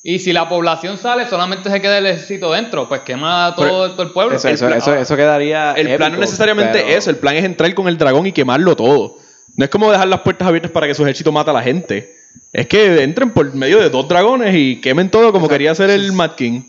Y 0.03 0.19
si 0.19 0.33
la 0.33 0.49
población 0.49 0.99
sale, 0.99 1.29
solamente 1.29 1.71
se 1.71 1.81
queda 1.81 1.99
el 1.99 2.07
ejército 2.07 2.51
dentro, 2.51 2.89
pues 2.89 3.03
quema 3.03 3.53
todo, 3.55 3.65
Pero 3.67 3.91
todo 3.93 4.03
el 4.03 4.11
pueblo. 4.11 4.35
Eso, 4.35 4.49
el 4.49 4.55
eso, 4.55 4.67
plan- 4.67 4.79
eso, 4.79 4.95
eso 4.97 5.17
quedaría. 5.17 5.73
El 5.75 5.95
plan 5.97 6.11
no 6.13 6.19
necesariamente 6.19 6.81
pero- 6.83 6.99
eso, 6.99 7.11
el 7.11 7.17
plan 7.19 7.37
es 7.37 7.45
entrar 7.45 7.73
con 7.75 7.87
el 7.87 7.99
dragón 7.99 8.27
y 8.27 8.33
quemarlo 8.33 8.75
todo. 8.75 9.19
No 9.57 9.65
es 9.65 9.71
como 9.71 9.93
dejar 9.93 10.09
las 10.09 10.23
puertas 10.23 10.49
abiertas 10.49 10.73
para 10.73 10.89
que 10.89 10.95
su 10.97 11.05
ejército 11.05 11.31
mate 11.31 11.51
a 11.51 11.53
la 11.53 11.63
gente. 11.63 12.17
Es 12.53 12.67
que 12.67 13.01
entren 13.05 13.31
por 13.31 13.55
medio 13.55 13.79
de 13.79 13.91
dos 13.91 14.09
dragones 14.09 14.53
y 14.57 14.81
quemen 14.81 15.09
todo 15.09 15.31
como 15.33 15.49
quería 15.49 15.71
hacer 15.71 15.89
el 15.91 16.11
Mad 16.13 16.33
King. 16.33 16.63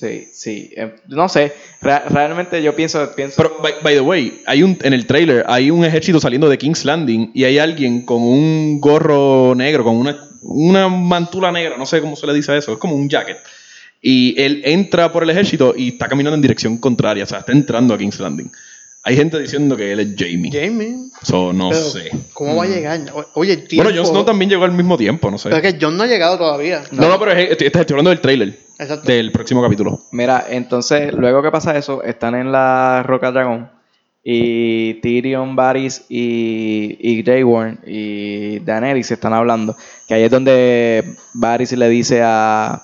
Sí, 0.00 0.28
sí. 0.32 0.70
eh, 0.76 0.94
no 1.08 1.28
sé. 1.28 1.52
Re- 1.82 2.08
realmente 2.08 2.62
yo 2.62 2.74
pienso. 2.74 3.12
pienso 3.14 3.34
Pero, 3.36 3.58
by, 3.62 3.74
by 3.82 3.94
the 3.94 4.00
way, 4.00 4.40
hay 4.46 4.62
un, 4.62 4.78
en 4.80 4.94
el 4.94 5.04
trailer 5.06 5.44
hay 5.46 5.70
un 5.70 5.84
ejército 5.84 6.18
saliendo 6.20 6.48
de 6.48 6.56
King's 6.56 6.86
Landing 6.86 7.32
y 7.34 7.44
hay 7.44 7.58
alguien 7.58 8.06
con 8.06 8.22
un 8.22 8.80
gorro 8.80 9.54
negro, 9.54 9.84
con 9.84 9.96
una, 9.96 10.16
una 10.40 10.88
mantula 10.88 11.52
negra, 11.52 11.76
no 11.76 11.84
sé 11.84 12.00
cómo 12.00 12.16
se 12.16 12.26
le 12.26 12.32
dice 12.32 12.56
eso, 12.56 12.72
es 12.72 12.78
como 12.78 12.94
un 12.96 13.10
jacket. 13.10 13.36
Y 14.00 14.40
él 14.40 14.62
entra 14.64 15.12
por 15.12 15.22
el 15.22 15.28
ejército 15.28 15.74
y 15.76 15.88
está 15.88 16.08
caminando 16.08 16.34
en 16.34 16.40
dirección 16.40 16.78
contraria, 16.78 17.24
o 17.24 17.26
sea, 17.26 17.40
está 17.40 17.52
entrando 17.52 17.92
a 17.92 17.98
King's 17.98 18.18
Landing. 18.18 18.50
Hay 19.02 19.16
gente 19.16 19.38
diciendo 19.38 19.76
que 19.76 19.92
él 19.92 20.00
es 20.00 20.08
Jamie. 20.16 20.50
Jamie. 20.52 20.94
So, 21.22 21.52
no 21.54 21.70
Pero, 21.70 21.82
sé. 21.82 22.10
¿Cómo 22.34 22.56
va 22.56 22.64
a 22.64 22.68
llegar? 22.68 23.00
O- 23.14 23.24
Oye, 23.40 23.54
el 23.54 23.66
tiempo... 23.66 23.84
Bueno, 23.84 23.98
Jon 24.02 24.12
Snow 24.12 24.24
también 24.24 24.50
llegó 24.50 24.64
al 24.64 24.72
mismo 24.72 24.98
tiempo, 24.98 25.30
no 25.30 25.38
sé. 25.38 25.48
Pero 25.48 25.62
es 25.66 25.72
que 25.74 25.78
John 25.80 25.96
no 25.96 26.02
ha 26.02 26.06
llegado 26.06 26.36
todavía. 26.36 26.82
No, 26.92 27.08
no, 27.08 27.18
pero 27.18 27.32
es- 27.32 27.50
estoy, 27.50 27.68
estoy 27.68 27.84
hablando 27.88 28.10
del 28.10 28.20
trailer 28.20 28.58
Exacto. 28.78 29.10
del 29.10 29.32
próximo 29.32 29.62
capítulo. 29.62 30.02
Mira, 30.12 30.44
entonces, 30.50 31.14
luego 31.14 31.42
que 31.42 31.50
pasa 31.50 31.76
eso, 31.78 32.02
están 32.02 32.34
en 32.34 32.52
la 32.52 33.02
Roca 33.06 33.30
Dragón. 33.32 33.70
Y 34.22 34.94
Tyrion, 35.00 35.56
Varys 35.56 36.04
y, 36.10 36.98
y 37.00 37.22
Grey 37.22 37.42
Worm 37.42 37.78
y 37.86 38.58
Daenerys 38.58 39.10
están 39.10 39.32
hablando. 39.32 39.76
Que 40.06 40.12
ahí 40.14 40.24
es 40.24 40.30
donde 40.30 41.14
Varys 41.32 41.72
le 41.72 41.88
dice 41.88 42.20
a, 42.22 42.82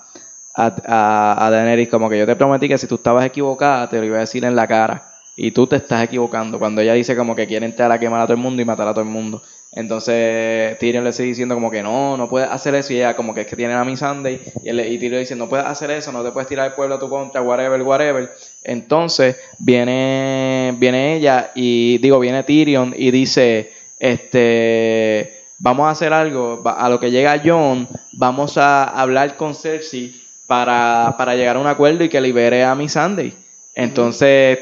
a, 0.55 0.65
a, 0.87 1.45
a 1.45 1.49
Daenerys 1.51 1.89
como 1.89 2.09
que 2.09 2.17
yo 2.17 2.25
te 2.25 2.35
prometí 2.35 2.67
que 2.67 2.79
si 2.79 2.87
tú 2.87 2.95
estabas 2.95 3.23
equivocada 3.23 3.87
te 3.87 3.99
lo 3.99 4.05
iba 4.05 4.17
a 4.17 4.21
decir 4.21 4.43
en 4.45 4.55
la 4.55 4.65
cara. 4.67 5.11
Y 5.39 5.51
tú 5.51 5.67
te 5.67 5.75
estás 5.75 6.03
equivocando. 6.03 6.57
Cuando 6.57 6.81
ella 6.81 6.93
dice 6.93 7.15
como 7.15 7.35
que 7.35 7.45
quiere 7.45 7.67
entrar 7.67 7.91
a 7.91 7.99
quemar 7.99 8.21
a 8.21 8.23
todo 8.25 8.33
el 8.33 8.39
mundo 8.39 8.59
y 8.59 8.65
matar 8.65 8.87
a 8.87 8.91
todo 8.91 9.03
el 9.03 9.09
mundo. 9.09 9.43
Entonces 9.71 10.79
Tyrion 10.79 11.03
le 11.03 11.13
sigue 11.13 11.29
diciendo 11.29 11.53
como 11.53 11.69
que 11.69 11.83
no, 11.83 12.17
no 12.17 12.27
puedes 12.27 12.49
hacer 12.49 12.73
eso. 12.73 12.91
Y 12.91 12.97
ella 12.97 13.15
como 13.15 13.35
que 13.35 13.41
es 13.41 13.47
que 13.47 13.55
tienen 13.55 13.77
a 13.77 13.85
mi 13.85 13.95
Sunday. 13.95 14.41
Y, 14.63 14.69
él, 14.69 14.79
y 14.79 14.97
Tyrion 14.97 15.19
dice, 15.19 15.35
no 15.35 15.47
puedes 15.47 15.67
hacer 15.67 15.91
eso, 15.91 16.11
no 16.11 16.23
te 16.23 16.31
puedes 16.31 16.49
tirar 16.49 16.65
el 16.65 16.73
pueblo 16.73 16.95
a 16.95 16.99
tu 16.99 17.07
contra, 17.07 17.43
whatever, 17.43 17.79
whatever. 17.83 18.33
Entonces 18.63 19.37
viene, 19.59 20.73
viene 20.79 21.17
ella 21.17 21.51
y 21.53 21.99
digo, 21.99 22.19
viene 22.19 22.41
Tyrion 22.41 22.95
y 22.97 23.11
dice, 23.11 23.71
este, 23.99 25.43
vamos 25.59 25.85
a 25.85 25.91
hacer 25.91 26.13
algo. 26.13 26.63
A 26.65 26.89
lo 26.89 26.99
que 26.99 27.11
llega 27.11 27.39
Jon, 27.45 27.87
vamos 28.13 28.57
a 28.57 28.85
hablar 28.85 29.35
con 29.35 29.53
Cersei 29.53 30.19
para, 30.47 31.13
para 31.15 31.35
llegar 31.35 31.57
a 31.57 31.59
un 31.59 31.67
acuerdo 31.67 32.03
y 32.03 32.09
que 32.09 32.19
libere 32.19 32.63
a 32.63 32.73
mi 32.73 32.89
Sunday. 32.89 33.33
Entonces, 33.75 34.57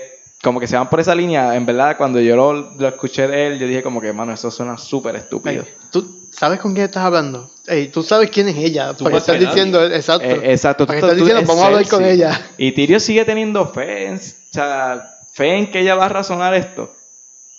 como 0.45 0.59
que 0.59 0.67
se 0.67 0.77
van 0.77 0.89
por 0.89 0.99
esa 0.99 1.15
línea, 1.15 1.55
en 1.55 1.65
verdad, 1.65 1.97
cuando 1.97 2.19
yo 2.21 2.35
lo, 2.35 2.53
lo 2.77 2.87
escuché 2.87 3.27
de 3.27 3.47
él, 3.47 3.59
yo 3.59 3.65
dije 3.67 3.81
como 3.81 3.99
que, 3.99 4.13
mano, 4.13 4.31
eso 4.31 4.51
suena 4.51 4.77
súper 4.77 5.15
estúpido. 5.15 5.63
Ey, 5.63 5.67
¿Tú 5.91 6.27
sabes 6.31 6.59
con 6.59 6.73
quién 6.73 6.85
estás 6.85 7.03
hablando? 7.03 7.49
Ey, 7.65 7.87
tú 7.87 8.03
sabes 8.03 8.29
quién 8.29 8.47
es 8.49 8.55
ella. 8.57 8.93
Tú 8.93 9.05
Porque 9.05 9.13
que 9.13 9.17
estás 9.17 9.39
diciendo, 9.39 9.81
nadie. 9.81 9.95
exacto. 9.95 10.23
Eh, 10.27 10.51
exacto. 10.51 10.85
Porque 10.85 11.01
tú- 11.01 11.07
estás 11.07 11.17
tú- 11.17 11.25
diciendo, 11.25 11.41
es 11.41 11.47
vamos 11.47 11.63
a 11.63 11.67
hablar 11.67 11.87
con 11.87 12.05
ella. 12.05 12.39
Y 12.59 12.71
Tyrion 12.73 12.99
sigue 12.99 13.25
teniendo 13.25 13.65
fe 13.67 14.05
en, 14.07 14.15
o 14.17 14.19
sea, 14.51 15.17
fe 15.33 15.57
en 15.57 15.71
que 15.71 15.79
ella 15.81 15.95
va 15.95 16.05
a 16.05 16.09
razonar 16.09 16.53
esto. 16.53 16.93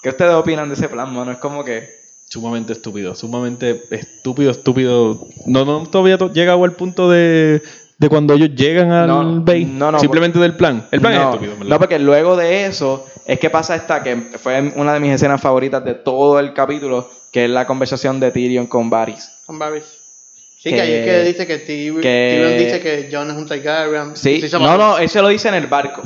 ¿Qué 0.00 0.10
ustedes 0.10 0.34
opinan 0.34 0.68
de 0.68 0.74
ese 0.76 0.88
plan, 0.88 1.12
mano? 1.12 1.32
Es 1.32 1.38
como 1.38 1.64
que... 1.64 1.96
Sumamente 2.28 2.72
estúpido, 2.72 3.14
sumamente 3.14 3.82
estúpido, 3.90 4.50
estúpido. 4.52 5.26
No, 5.46 5.64
no 5.64 5.84
todavía 5.86 6.18
to- 6.18 6.32
llegado 6.32 6.62
al 6.64 6.72
punto 6.72 7.10
de, 7.10 7.62
de 7.98 8.08
cuando 8.08 8.34
ellos 8.34 8.50
llegan 8.54 8.92
al 8.92 9.06
No, 9.06 9.40
Bay. 9.42 9.64
no, 9.64 9.90
no, 9.90 9.98
Simplemente 9.98 10.38
del 10.38 10.54
plan. 10.56 10.86
El 10.90 11.00
plan 11.00 11.14
no, 11.14 11.20
es 11.20 11.26
estúpido, 11.26 11.52
¿verdad? 11.54 11.66
No, 11.70 11.78
porque 11.78 11.98
luego 11.98 12.36
de 12.36 12.66
eso 12.66 13.06
es 13.26 13.38
que 13.38 13.48
pasa 13.50 13.74
esta, 13.74 14.02
que 14.02 14.16
fue 14.38 14.72
una 14.76 14.92
de 14.94 15.00
mis 15.00 15.12
escenas 15.12 15.40
favoritas 15.40 15.84
de 15.84 15.94
todo 15.94 16.38
el 16.38 16.52
capítulo, 16.52 17.10
que 17.32 17.44
es 17.44 17.50
la 17.50 17.66
conversación 17.66 18.20
de 18.20 18.30
Tyrion 18.30 18.66
con 18.66 18.90
Varys. 18.90 19.30
Con 19.46 19.58
Varys. 19.58 19.84
Sí, 20.58 20.70
Que- 20.70 20.76
que 20.76 20.80
ahí 20.82 20.92
es 20.92 21.04
que 21.06 21.22
dice 21.24 21.46
que 21.46 21.58
Tyrion 21.58 22.00
que- 22.02 22.34
Tyrion 22.44 22.58
dice 22.58 22.80
que 22.80 23.08
John 23.10 23.30
es 23.30 23.36
un 23.36 23.46
Targaryen. 23.46 24.16
Sí, 24.16 24.42
no, 24.52 24.60
Varys. 24.60 24.78
no, 24.78 24.98
él 24.98 25.08
se 25.08 25.22
lo 25.22 25.28
dice 25.28 25.48
en 25.48 25.54
el 25.54 25.66
barco. 25.66 26.02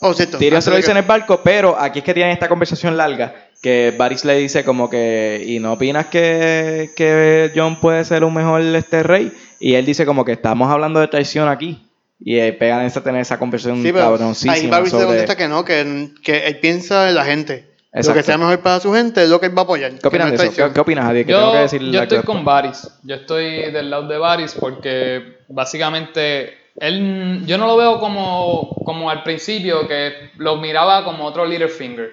Oh, 0.00 0.12
cierto. 0.14 0.38
Tyrion 0.38 0.62
se 0.62 0.70
lo 0.70 0.76
dice 0.76 0.90
en 0.90 0.96
el 0.98 1.02
barco, 1.04 1.40
pero 1.44 1.78
aquí 1.78 1.98
es 2.00 2.04
que 2.04 2.14
tienen 2.14 2.32
esta 2.32 2.48
conversación 2.48 2.96
larga, 2.96 3.34
que 3.62 3.94
Varys 3.96 4.24
le 4.24 4.36
dice 4.38 4.64
como 4.64 4.88
que, 4.88 5.42
¿y 5.46 5.58
no 5.60 5.74
opinas 5.74 6.06
que, 6.06 6.90
que 6.96 7.52
John 7.54 7.78
puede 7.80 8.04
ser 8.04 8.24
un 8.24 8.32
mejor 8.34 8.62
este 8.62 9.02
rey? 9.02 9.30
Y 9.60 9.74
él 9.74 9.84
dice 9.86 10.04
como 10.06 10.24
que 10.24 10.32
estamos 10.32 10.70
hablando 10.70 10.98
de 10.98 11.06
traición 11.08 11.48
aquí. 11.48 11.86
Y 12.22 12.38
eh, 12.38 12.52
pegan 12.52 12.84
esa, 12.84 13.02
tener 13.02 13.20
esa 13.22 13.38
conversación 13.38 13.82
Sí, 13.82 13.92
pero 13.92 14.04
cabroncísima 14.06 14.76
ahí 14.76 14.84
le 14.84 14.90
sobre- 14.90 15.06
contesta 15.06 15.36
que 15.36 15.48
no, 15.48 15.64
que, 15.64 16.10
que 16.22 16.46
él 16.48 16.58
piensa 16.58 17.08
en 17.08 17.14
la 17.14 17.24
gente. 17.24 17.70
Lo 17.92 18.14
que 18.14 18.22
sea 18.22 18.38
mejor 18.38 18.60
para 18.60 18.78
su 18.78 18.92
gente 18.92 19.22
es 19.22 19.28
lo 19.28 19.40
que 19.40 19.46
él 19.46 19.56
va 19.56 19.62
a 19.62 19.64
apoyar. 19.64 19.92
¿Qué 19.98 20.06
opinas 20.06 20.30
de 20.30 20.36
no 20.36 20.42
es 20.44 20.50
eso? 20.52 20.68
¿Qué, 20.68 20.74
qué 20.74 20.80
opinas, 20.80 21.04
Javier? 21.06 21.26
Que 21.26 21.32
tengo 21.32 21.50
que 21.50 21.56
Yo, 21.56 21.62
decir 21.62 21.82
yo 21.82 22.02
estoy 22.02 22.22
con 22.22 22.44
Varys. 22.44 22.88
Yo 23.02 23.16
estoy 23.16 23.72
del 23.72 23.90
lado 23.90 24.06
de 24.06 24.16
Varys 24.18 24.54
porque 24.54 25.38
básicamente 25.48 26.54
él, 26.76 27.42
yo 27.46 27.58
no 27.58 27.66
lo 27.66 27.76
veo 27.76 27.98
como, 28.00 28.76
como 28.84 29.10
al 29.10 29.22
principio 29.24 29.88
que 29.88 30.30
lo 30.36 30.56
miraba 30.56 31.04
como 31.04 31.24
otro 31.24 31.44
Littlefinger, 31.46 32.12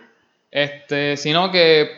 este, 0.50 1.16
sino 1.18 1.52
que 1.52 1.90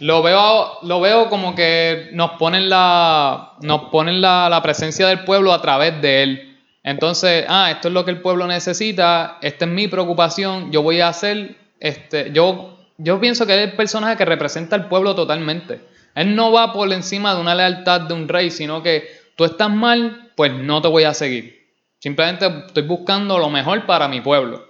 lo 0.00 0.22
veo, 0.22 0.78
lo 0.82 1.00
veo 1.00 1.28
como 1.28 1.54
que 1.54 2.10
nos 2.12 2.32
ponen 2.32 2.68
la, 2.68 3.54
nos 3.62 3.84
ponen 3.90 4.20
la, 4.20 4.48
la 4.48 4.62
presencia 4.62 5.08
del 5.08 5.24
pueblo 5.24 5.52
a 5.52 5.60
través 5.60 6.00
de 6.00 6.22
él. 6.22 6.58
Entonces, 6.84 7.44
ah, 7.48 7.70
esto 7.70 7.88
es 7.88 7.94
lo 7.94 8.04
que 8.04 8.12
el 8.12 8.20
pueblo 8.20 8.46
necesita, 8.46 9.38
esta 9.42 9.64
es 9.64 9.70
mi 9.70 9.88
preocupación, 9.88 10.70
yo 10.70 10.82
voy 10.82 11.00
a 11.00 11.08
hacer, 11.08 11.56
este, 11.80 12.30
yo, 12.32 12.78
yo 12.96 13.20
pienso 13.20 13.46
que 13.46 13.54
es 13.54 13.68
el 13.70 13.76
personaje 13.76 14.16
que 14.16 14.24
representa 14.24 14.76
al 14.76 14.88
pueblo 14.88 15.14
totalmente. 15.14 15.80
Él 16.14 16.34
no 16.34 16.52
va 16.52 16.72
por 16.72 16.90
encima 16.92 17.34
de 17.34 17.40
una 17.40 17.54
lealtad 17.54 18.02
de 18.02 18.14
un 18.14 18.28
rey, 18.28 18.50
sino 18.50 18.82
que 18.82 19.08
tú 19.36 19.44
estás 19.44 19.70
mal, 19.70 20.30
pues 20.36 20.52
no 20.52 20.80
te 20.80 20.88
voy 20.88 21.04
a 21.04 21.14
seguir. 21.14 21.58
Simplemente 21.98 22.46
estoy 22.66 22.84
buscando 22.84 23.38
lo 23.38 23.50
mejor 23.50 23.84
para 23.84 24.08
mi 24.08 24.20
pueblo. 24.20 24.67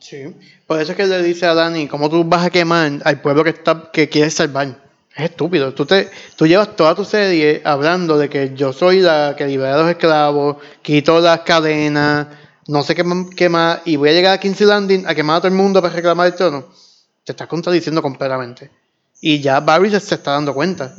Sí. 0.00 0.34
Por 0.66 0.80
eso 0.80 0.92
es 0.92 0.96
que 0.96 1.06
le 1.06 1.22
dice 1.22 1.46
a 1.46 1.54
Dani, 1.54 1.86
¿cómo 1.86 2.08
tú 2.08 2.24
vas 2.24 2.46
a 2.46 2.50
quemar 2.50 2.90
al 3.04 3.20
pueblo 3.20 3.44
que 3.44 3.50
está 3.50 3.90
que 3.92 4.08
quieres 4.08 4.34
salvar? 4.34 4.68
Es 5.14 5.30
estúpido. 5.30 5.74
Tú, 5.74 5.86
te, 5.86 6.08
tú 6.36 6.46
llevas 6.46 6.74
toda 6.76 6.94
tu 6.94 7.04
serie 7.04 7.60
hablando 7.64 8.16
de 8.16 8.28
que 8.28 8.52
yo 8.54 8.72
soy 8.72 9.00
la 9.00 9.34
que 9.36 9.46
libera 9.46 9.74
a 9.74 9.78
los 9.78 9.90
esclavos, 9.90 10.56
quito 10.82 11.20
las 11.20 11.40
cadenas, 11.40 12.28
no 12.68 12.82
sé 12.82 12.94
qué, 12.94 13.48
más, 13.48 13.80
y 13.84 13.96
voy 13.96 14.10
a 14.10 14.12
llegar 14.12 14.34
a 14.34 14.38
King's 14.38 14.60
Landing 14.60 15.06
a 15.06 15.14
quemar 15.14 15.36
a 15.36 15.40
todo 15.40 15.48
el 15.48 15.54
mundo 15.54 15.82
para 15.82 15.94
reclamar 15.94 16.28
el 16.28 16.34
trono. 16.34 16.66
Te 17.24 17.32
estás 17.32 17.48
contradiciendo 17.48 18.00
completamente. 18.00 18.70
Y 19.20 19.40
ya 19.40 19.60
Varys 19.60 20.02
se 20.02 20.14
está 20.14 20.32
dando 20.32 20.54
cuenta. 20.54 20.94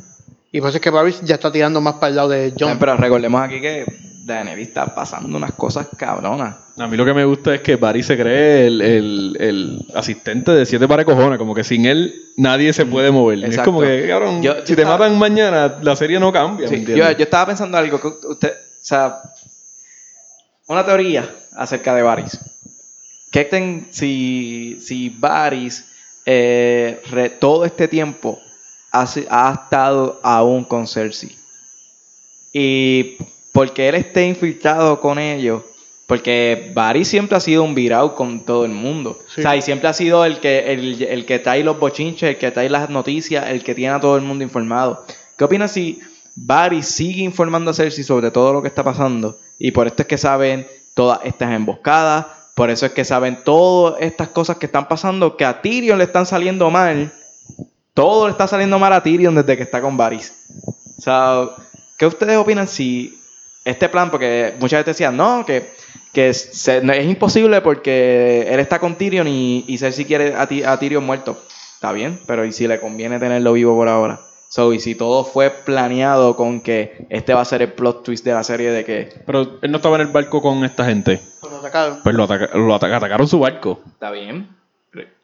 Y 0.52 0.60
por 0.60 0.68
eso 0.68 0.76
es 0.76 0.82
que 0.82 0.90
Varys 0.90 1.22
ya 1.22 1.36
está 1.36 1.50
tirando 1.50 1.80
más 1.80 1.94
para 1.94 2.08
el 2.10 2.16
lado 2.16 2.28
de 2.28 2.52
John. 2.58 2.78
Pero 2.78 2.96
recordemos 2.96 3.42
aquí 3.42 3.60
que 3.60 3.86
Daenerys 4.24 4.68
está 4.68 4.94
pasando 4.94 5.36
unas 5.36 5.52
cosas 5.52 5.88
cabronas. 5.96 6.56
A 6.78 6.86
mí 6.86 6.96
lo 6.96 7.04
que 7.04 7.12
me 7.12 7.24
gusta 7.24 7.54
es 7.54 7.60
que 7.60 7.76
Barry 7.76 8.02
se 8.02 8.16
cree 8.16 8.66
el, 8.66 8.80
el- 8.80 9.36
el 9.40 9.86
asistente 9.94 10.52
de 10.52 10.64
siete 10.64 10.86
pares 10.88 11.04
cojones. 11.06 11.38
Como 11.38 11.54
que 11.54 11.64
sin 11.64 11.84
él 11.86 12.14
nadie 12.36 12.72
se 12.72 12.86
puede 12.86 13.10
mover. 13.10 13.44
Es 13.44 13.58
como 13.58 13.80
que, 13.80 14.06
cabrón, 14.08 14.42
Yo- 14.42 14.54
si 14.64 14.74
te 14.74 14.82
estaba- 14.82 14.98
matan 14.98 15.18
mañana, 15.18 15.78
la 15.82 15.96
serie 15.96 16.18
no 16.20 16.32
cambia. 16.32 16.68
¿me 16.70 16.76
Sí, 16.78 16.84
yo, 16.86 17.04
estaba 17.06 17.46
pensando 17.46 17.76
algo 17.76 18.00
que 18.00 18.26
usted, 18.28 18.50
o 18.52 18.84
sea, 18.84 19.20
una 20.68 20.84
teoría 20.84 21.28
acerca 21.56 21.94
de 21.94 22.02
Varys. 22.02 22.38
¿Qué 23.30 23.44
ten, 23.44 23.88
si, 23.90 24.78
si 24.80 25.08
Varys 25.10 25.86
eh, 26.26 27.00
re- 27.10 27.30
todo 27.30 27.64
este 27.64 27.88
tiempo 27.88 28.38
ha, 28.92 29.02
ha 29.30 29.52
estado 29.64 30.20
aún 30.22 30.64
con 30.64 30.86
Cersei? 30.86 31.36
Y 32.52 33.16
porque 33.52 33.88
él 33.88 33.94
esté 33.94 34.26
infiltrado 34.26 35.00
con 35.00 35.18
ellos, 35.18 35.62
porque 36.06 36.72
Varys 36.74 37.08
siempre 37.08 37.36
ha 37.36 37.40
sido 37.40 37.62
un 37.62 37.74
virao 37.74 38.14
con 38.14 38.44
todo 38.44 38.64
el 38.64 38.72
mundo. 38.72 39.18
Sí. 39.34 39.40
O 39.40 39.42
sea, 39.42 39.56
y 39.56 39.62
siempre 39.62 39.88
ha 39.88 39.92
sido 39.92 40.24
el 40.24 40.40
que, 40.40 40.72
el, 40.72 41.02
el 41.02 41.24
que 41.26 41.38
trae 41.38 41.62
los 41.62 41.78
bochinches, 41.78 42.30
el 42.30 42.38
que 42.38 42.50
trae 42.50 42.68
las 42.68 42.90
noticias, 42.90 43.48
el 43.48 43.62
que 43.62 43.74
tiene 43.74 43.94
a 43.94 44.00
todo 44.00 44.16
el 44.16 44.22
mundo 44.22 44.42
informado. 44.42 45.04
¿Qué 45.36 45.44
opinas 45.44 45.72
si 45.72 46.00
Varys 46.34 46.86
sigue 46.86 47.22
informando 47.22 47.70
a 47.70 47.74
Cersei 47.74 48.04
sobre 48.04 48.30
todo 48.30 48.52
lo 48.52 48.62
que 48.62 48.68
está 48.68 48.82
pasando? 48.82 49.38
Y 49.58 49.70
por 49.70 49.86
esto 49.86 50.02
es 50.02 50.08
que 50.08 50.18
saben 50.18 50.66
todas 50.94 51.20
estas 51.24 51.52
emboscadas, 51.52 52.26
por 52.54 52.68
eso 52.68 52.86
es 52.86 52.92
que 52.92 53.04
saben 53.04 53.38
todas 53.44 54.00
estas 54.00 54.28
cosas 54.28 54.58
que 54.58 54.66
están 54.66 54.88
pasando, 54.88 55.36
que 55.36 55.44
a 55.44 55.62
Tyrion 55.62 55.98
le 55.98 56.04
están 56.04 56.26
saliendo 56.26 56.70
mal. 56.70 57.12
Todo 57.94 58.26
le 58.26 58.32
está 58.32 58.46
saliendo 58.46 58.78
mal 58.78 58.92
a 58.92 59.02
Tyrion 59.02 59.34
desde 59.34 59.56
que 59.56 59.62
está 59.62 59.80
con 59.80 59.96
Varys. 59.96 60.32
O 60.98 61.00
sea, 61.00 61.48
¿qué 61.98 62.06
ustedes 62.06 62.36
opinan 62.36 62.68
si 62.68 63.21
este 63.64 63.88
plan, 63.88 64.10
porque 64.10 64.54
mucha 64.60 64.76
gente 64.76 64.90
decía, 64.90 65.10
no, 65.10 65.44
que, 65.46 65.70
que 66.12 66.34
se- 66.34 66.80
no, 66.82 66.92
es 66.92 67.06
imposible 67.06 67.60
porque 67.60 68.46
él 68.50 68.60
está 68.60 68.78
con 68.78 68.96
Tyrion 68.96 69.28
y, 69.28 69.64
y 69.68 69.78
Cersei 69.78 70.04
quiere 70.04 70.34
a, 70.34 70.46
Ti- 70.46 70.64
a 70.64 70.78
Tyrion 70.78 71.04
muerto. 71.04 71.40
Está 71.74 71.92
bien, 71.92 72.20
pero 72.26 72.44
¿y 72.44 72.52
si 72.52 72.66
le 72.68 72.78
conviene 72.80 73.18
tenerlo 73.18 73.52
vivo 73.54 73.74
por 73.76 73.88
ahora? 73.88 74.20
So, 74.48 74.72
y 74.74 74.80
si 74.80 74.94
todo 74.94 75.24
fue 75.24 75.48
planeado 75.50 76.36
con 76.36 76.60
que 76.60 77.06
este 77.08 77.32
va 77.34 77.40
a 77.40 77.44
ser 77.46 77.62
el 77.62 77.72
plot 77.72 78.04
twist 78.04 78.24
de 78.24 78.34
la 78.34 78.44
serie 78.44 78.70
de 78.70 78.84
que 78.84 79.08
Pero 79.24 79.58
él 79.62 79.70
no 79.70 79.78
estaba 79.78 79.96
en 79.96 80.02
el 80.02 80.08
barco 80.08 80.42
con 80.42 80.62
esta 80.64 80.84
gente. 80.84 81.20
Cuando 81.40 81.58
atacaron. 81.60 82.00
Pues 82.02 82.14
lo, 82.14 82.24
ataca- 82.24 82.50
lo 82.56 82.74
ataca- 82.74 82.96
atacaron 82.98 83.26
su 83.26 83.38
barco. 83.38 83.80
está 83.94 84.10
bien. 84.10 84.48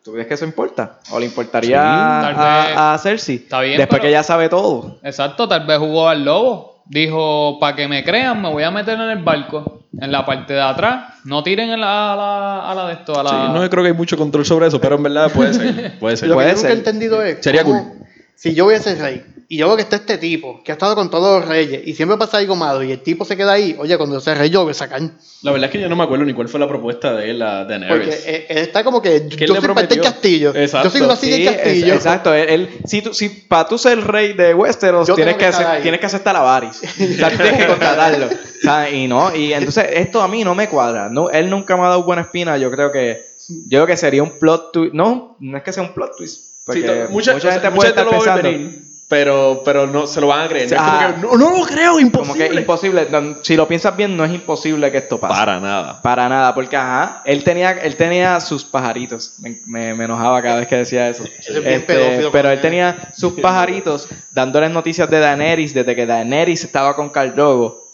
¿Tú 0.03 0.13
crees 0.15 0.27
que 0.27 0.35
eso 0.35 0.47
importa? 0.47 1.01
¿O 1.11 1.21
le 1.21 1.27
importaría 1.27 1.77
Sí, 1.79 2.23
tal 2.23 2.35
vez. 2.35 2.77
a, 2.79 2.95
a 2.95 2.99
Cersei? 2.99 3.37
Está 3.37 3.61
bien, 3.61 3.77
Después 3.77 3.99
pero- 4.01 4.09
que 4.09 4.13
ya 4.13 4.23
sabe 4.23 4.49
todo. 4.49 4.97
Exacto, 5.03 5.47
tal 5.47 5.67
vez 5.67 5.79
jugó 5.79 6.09
al 6.09 6.25
lobo. 6.25 6.78
Dijo, 6.89 7.59
para 7.61 7.77
que 7.77 7.87
me 7.89 8.03
crean, 8.03 8.41
me 8.41 8.49
voy 8.51 8.63
a 8.63 8.71
meter 8.71 8.95
en 8.95 9.11
el 9.11 9.19
barco. 9.23 9.85
en 10.01 10.11
la 10.13 10.25
parte 10.25 10.53
de 10.55 10.61
atrás. 10.63 11.15
No 11.25 11.43
tiren 11.43 11.71
en 11.71 11.81
la, 11.81 12.13
a, 12.13 12.17
la, 12.17 12.71
a 12.71 12.75
la 12.75 12.87
de 12.87 12.93
esto, 12.95 13.19
a 13.19 13.23
la... 13.23 13.31
Sí, 13.31 13.37
no 13.53 13.69
creo 13.71 13.83
que 13.83 13.89
hay 13.91 13.97
mucho 13.97 14.17
control 14.17 14.45
sobre 14.47 14.67
eso, 14.69 14.81
pero 14.81 14.97
en 14.97 15.03
verdad 15.03 15.31
puede 15.33 15.53
ser. 15.55 15.99
Puede 15.99 16.17
ser. 16.19 16.29
Lo 16.29 16.35
Puede 16.37 16.49
que 16.49 16.53
yo 16.55 16.57
nunca 16.57 16.69
ser. 16.69 16.77
he 16.77 16.79
entendido 16.79 17.23
es. 17.23 17.39
Sería 17.43 17.65
cómo- 17.65 17.95
Si 18.35 18.55
yo 18.55 18.65
voy 18.65 18.75
a 18.77 18.81
ser 18.81 18.99
rey 18.99 19.25
y 19.51 19.57
yo 19.57 19.67
veo 19.67 19.77
que 19.77 19.83
está 19.83 19.97
este 19.97 20.19
tipo 20.19 20.63
que 20.63 20.73
ha 20.73 20.75
estado 20.75 20.95
con 20.95 21.11
todos 21.11 21.41
los 21.41 21.49
reyes 21.49 21.81
y 21.87 21.95
siempre 21.95 22.19
pasa 22.19 22.37
algo 22.37 22.55
malo 22.55 22.83
y 22.83 22.93
el 22.93 23.01
tipo 23.01 23.25
se 23.25 23.35
queda 23.37 23.53
ahí, 23.55 23.75
oye, 23.79 23.97
cuando 23.97 24.17
yo 24.17 24.21
sea 24.21 24.35
rey 24.35 24.51
yo 24.51 24.63
voy 24.63 24.73
a 24.73 24.75
sacar. 24.75 25.01
La 25.43 25.53
verdad 25.53 25.67
es 25.69 25.73
que 25.73 25.81
yo 25.81 25.89
no 25.89 25.97
me 25.97 26.05
acuerdo 26.05 26.25
ni 26.27 26.35
cuál 26.35 26.49
fue 26.49 26.61
la 26.61 26.69
propuesta 26.69 27.15
de 27.15 27.31
él, 27.31 27.39
la 27.39 27.65
de 27.65 27.79
Porque 27.89 28.07
Daenerys. 28.07 28.27
él, 28.27 28.45
él 28.51 28.59
está 28.59 28.85
como 28.85 29.01
que 29.01 29.27
¿Qué 29.29 29.47
yo 29.47 29.55
soy 29.55 29.63
parte 29.63 29.63
del 29.63 29.63
prometió? 29.89 30.03
castillo. 30.03 30.53
Exacto. 30.55 30.89
Yo 30.89 30.99
soy 30.99 31.07
la 31.09 31.17
silla 31.17 31.37
Sí, 31.37 31.45
del 31.45 31.55
es- 31.55 31.61
castillo. 31.63 31.95
exacto. 31.95 32.35
Él, 32.35 32.49
él- 32.51 32.69
si 32.85 33.01
tú, 33.03 33.15
si 33.15 33.29
para 33.31 33.67
tú 33.69 33.79
ser 33.79 34.01
rey 34.07 34.35
de 34.35 34.53
Westeros, 34.53 35.09
tienes 35.15 35.37
que, 35.37 35.47
hacer, 35.47 35.81
tienes 35.83 35.99
que 36.01 36.07
hacer 36.07 36.21
Talabaris. 36.21 36.83
o 36.83 37.17
sea, 37.17 37.31
tienes 37.31 37.57
que 37.59 37.67
contratarlo. 37.67 38.29
O 38.59 38.61
sea, 38.61 38.91
y 38.91 39.07
no, 39.07 39.33
y 39.37 39.53
entonces 39.53 39.85
esto 39.93 40.21
a 40.21 40.27
mí 40.27 40.43
no 40.43 40.53
me 40.53 40.69
cuadra. 40.69 41.09
No, 41.09 41.31
él 41.31 41.49
nunca 41.49 41.77
me 41.77 41.85
ha 41.85 41.91
dado 41.91 42.03
buena 42.03 42.23
espina. 42.23 42.59
Yo 42.59 42.73
creo 42.73 42.91
que, 42.91 43.23
yo 43.49 43.79
creo 43.79 43.87
que 43.87 43.97
sería 43.97 44.21
un 44.25 44.37
plot 44.41 44.73
twist. 44.73 44.95
No, 44.95 45.37
no 45.39 45.57
es 45.57 45.63
que 45.63 45.73
sea 45.73 45.85
un 45.85 45.95
plot 45.95 46.17
twist. 46.17 46.65
Porque 46.67 46.81
Sí, 46.83 46.87
mucha, 47.13 47.35
mucha, 47.35 47.37
o 47.37 47.41
sea, 47.41 47.53
gente 47.53 47.71
mucha 47.71 47.77
puede 47.77 47.89
gente 47.95 48.05
lo 48.05 48.11
a 48.11 48.35
pensando. 48.35 48.88
Pero, 49.09 49.63
pero 49.65 49.87
no 49.87 50.07
se 50.07 50.21
lo 50.21 50.27
van 50.27 50.43
a 50.45 50.49
creer. 50.49 50.69
Como 50.69 50.81
Ah. 50.83 51.15
que, 51.15 51.21
no, 51.23 51.33
no 51.37 51.59
lo 51.59 51.65
creo, 51.67 51.93
Como 51.93 52.01
imposible. 52.01 52.49
que 52.51 52.55
imposible. 52.57 53.07
No, 53.11 53.37
Si 53.43 53.57
lo 53.57 53.67
piensas 53.67 53.97
bien, 53.97 54.17
no 54.17 54.25
es 54.25 54.33
imposible 54.33 54.93
que 54.93 54.99
esto 54.99 55.19
pase. 55.19 55.35
Para 55.35 55.59
nada. 55.59 56.03
Para 56.03 56.29
nada, 56.29 56.55
porque 56.55 56.77
ajá, 56.77 57.23
él 57.25 57.43
tenía, 57.43 57.71
él 57.73 57.97
tenía 57.97 58.39
sus 58.41 58.65
pajaritos. 58.65 59.37
Me, 59.41 59.61
me- 59.67 59.95
me 59.95 60.05
enojaba 60.05 60.43
cada 60.43 60.57
vez 60.61 60.69
que 60.69 60.77
decía 60.77 61.09
eso. 61.09 61.25
es 61.39 61.49
bien 61.63 61.81
Este, 61.81 61.95
pedófilo 61.95 62.31
pero 62.31 62.51
él 62.51 62.61
tenía 62.61 63.09
sus 63.17 63.33
pajaritos 63.41 64.09
dándoles 64.31 64.71
noticias 64.71 65.09
de 65.09 65.19
Daenerys 65.21 65.73
desde 65.73 65.97
que 65.97 66.05
Daenerys 66.05 66.65
estaba 66.65 66.95
con 66.95 67.09
Khal 67.09 67.35
Drogo 67.35 67.85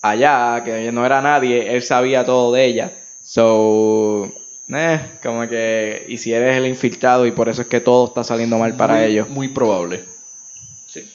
allá, 0.00 0.62
que 0.64 0.90
no 0.92 1.04
era 1.04 1.20
nadie, 1.20 1.74
él 1.74 1.82
sabía 1.82 2.24
todo 2.24 2.52
de 2.52 2.64
ella. 2.64 2.92
So, 3.22 4.30
eh, 4.68 5.00
como 5.22 5.46
que, 5.48 6.04
y 6.08 6.18
si 6.18 6.32
eres 6.32 6.56
el 6.56 6.66
infiltrado 6.66 7.26
y 7.26 7.32
por 7.32 7.48
eso 7.48 7.62
es 7.62 7.68
que 7.68 7.80
todo 7.80 8.06
está 8.06 8.22
saliendo 8.24 8.56
mal 8.58 8.74
para 8.74 8.94
Muy- 8.94 9.04
ellos. 9.04 9.28
Muy 9.28 9.48
probable. 9.48 10.04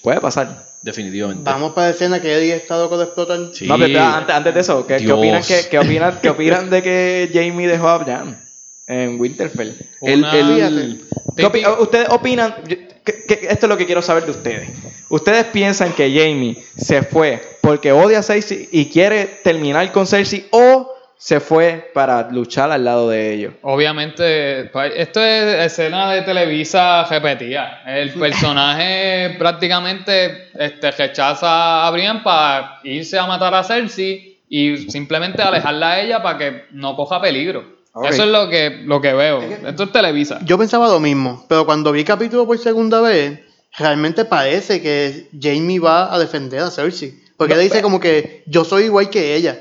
Puede 0.02 0.20
pasar. 0.22 0.68
Definitivamente. 0.82 1.44
Vamos 1.44 1.74
para 1.74 1.88
la 1.88 1.94
escena 1.94 2.22
que 2.22 2.34
Eddie 2.34 2.56
está 2.56 2.78
loco 2.78 2.98
de 2.98 3.06
explotar. 3.06 3.40
Sí. 3.54 3.68
No, 3.68 3.76
pero 3.76 3.88
espera, 3.88 4.18
antes, 4.18 4.36
antes 4.36 4.54
de 4.54 4.60
eso, 4.62 4.88
¿qué, 4.88 4.98
qué 4.98 5.12
opinan, 5.12 5.44
qué, 5.46 5.62
qué 5.70 5.80
opinan, 5.80 6.20
qué 6.22 6.30
opinan 6.30 6.70
de 6.70 6.82
que 6.84 7.30
Jamie 7.34 7.68
dejó 7.68 7.88
a 7.90 7.98
Bran 7.98 8.42
en 8.88 9.20
Winterfell? 9.20 9.74
El- 10.02 10.20
Una- 10.20 10.32
el- 10.38 11.06
¿Qué 11.36 11.46
opi- 11.46 11.80
¿Ustedes 11.82 12.08
opinan? 12.10 12.56
yo- 12.68 12.78
que- 13.04 13.24
que- 13.24 13.48
esto 13.50 13.66
es 13.66 13.70
lo 13.70 13.78
que 13.78 13.86
quiero 13.86 14.02
saber 14.02 14.24
de 14.26 14.32
ustedes. 14.32 14.70
¿Ustedes 15.10 15.46
piensan 15.46 15.92
que 15.94 16.10
Jamie 16.14 16.64
se 16.78 17.02
fue 17.04 17.58
porque 17.62 17.92
odia 17.92 18.20
a 18.20 18.24
Cersei 18.24 18.70
y 18.72 18.86
quiere 18.86 19.26
terminar 19.44 19.92
con 19.92 20.06
Cersei 20.08 20.48
o 20.52 20.79
se 21.20 21.42
fue 21.42 21.92
para 21.94 22.32
luchar 22.32 22.72
al 22.72 22.86
lado 22.86 23.10
de 23.10 23.34
ellos? 23.34 23.54
Obviamente, 23.62 24.70
pues, 24.72 24.94
esto 24.96 25.22
es 25.22 25.66
escena 25.66 26.10
de 26.14 26.22
Televisa 26.22 27.04
repetida. 27.04 27.84
El 27.86 28.12
personaje 28.12 29.36
prácticamente 29.38 30.48
este, 30.58 30.92
rechaza 30.92 31.86
a 31.86 31.92
Brian 31.92 32.24
para 32.24 32.80
irse 32.86 33.20
a 33.20 33.28
matar 33.28 33.54
a 33.54 33.66
Cersei 33.66 34.40
y 34.48 34.90
simplemente 34.90 35.42
alejarla 35.42 35.92
a 35.92 36.00
ella 36.00 36.24
para 36.24 36.38
que 36.38 36.64
no 36.72 36.96
coja 36.96 37.22
peligro. 37.22 37.66
Eso 38.02 38.24
es 38.24 38.30
lo 38.30 38.50
que, 38.50 38.82
lo 38.86 39.02
que 39.02 39.14
veo. 39.14 39.42
Esto 39.42 39.84
es 39.84 39.92
Televisa. 39.92 40.40
Yo 40.46 40.58
pensaba 40.58 40.88
lo 40.88 41.02
mismo, 41.02 41.46
pero 41.50 41.66
cuando 41.66 41.92
vi 41.92 42.00
el 42.00 42.06
capítulo 42.06 42.46
por 42.46 42.58
segunda 42.58 43.02
vez, 43.02 43.42
realmente 43.78 44.24
parece 44.24 44.82
que 44.82 45.28
Jamie 45.38 45.80
va 45.80 46.14
a 46.14 46.18
defender 46.18 46.62
a 46.62 46.72
Cersei. 46.72 47.14
Porque 47.36 47.56
No, 47.56 47.60
ella 47.60 47.70
dice 47.70 47.82
como 47.82 48.00
que 48.00 48.44
yo 48.48 48.64
soy 48.64 48.84
igual 48.84 49.10
que 49.10 49.36
ella. 49.36 49.60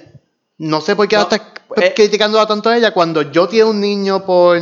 No 0.59 0.80
sé 0.80 0.97
por 0.97 1.06
qué 1.09 1.16
No, 1.16 1.22
ahora 1.22 1.36
está 1.36 1.86
eh, 1.86 1.93
criticándola 1.94 2.47
tanto 2.47 2.68
a 2.68 2.76
ella 2.76 2.90
cuando 2.93 3.22
yo 3.30 3.48
tiene 3.48 3.64
un 3.70 3.80
niño 3.80 4.24
por... 4.24 4.59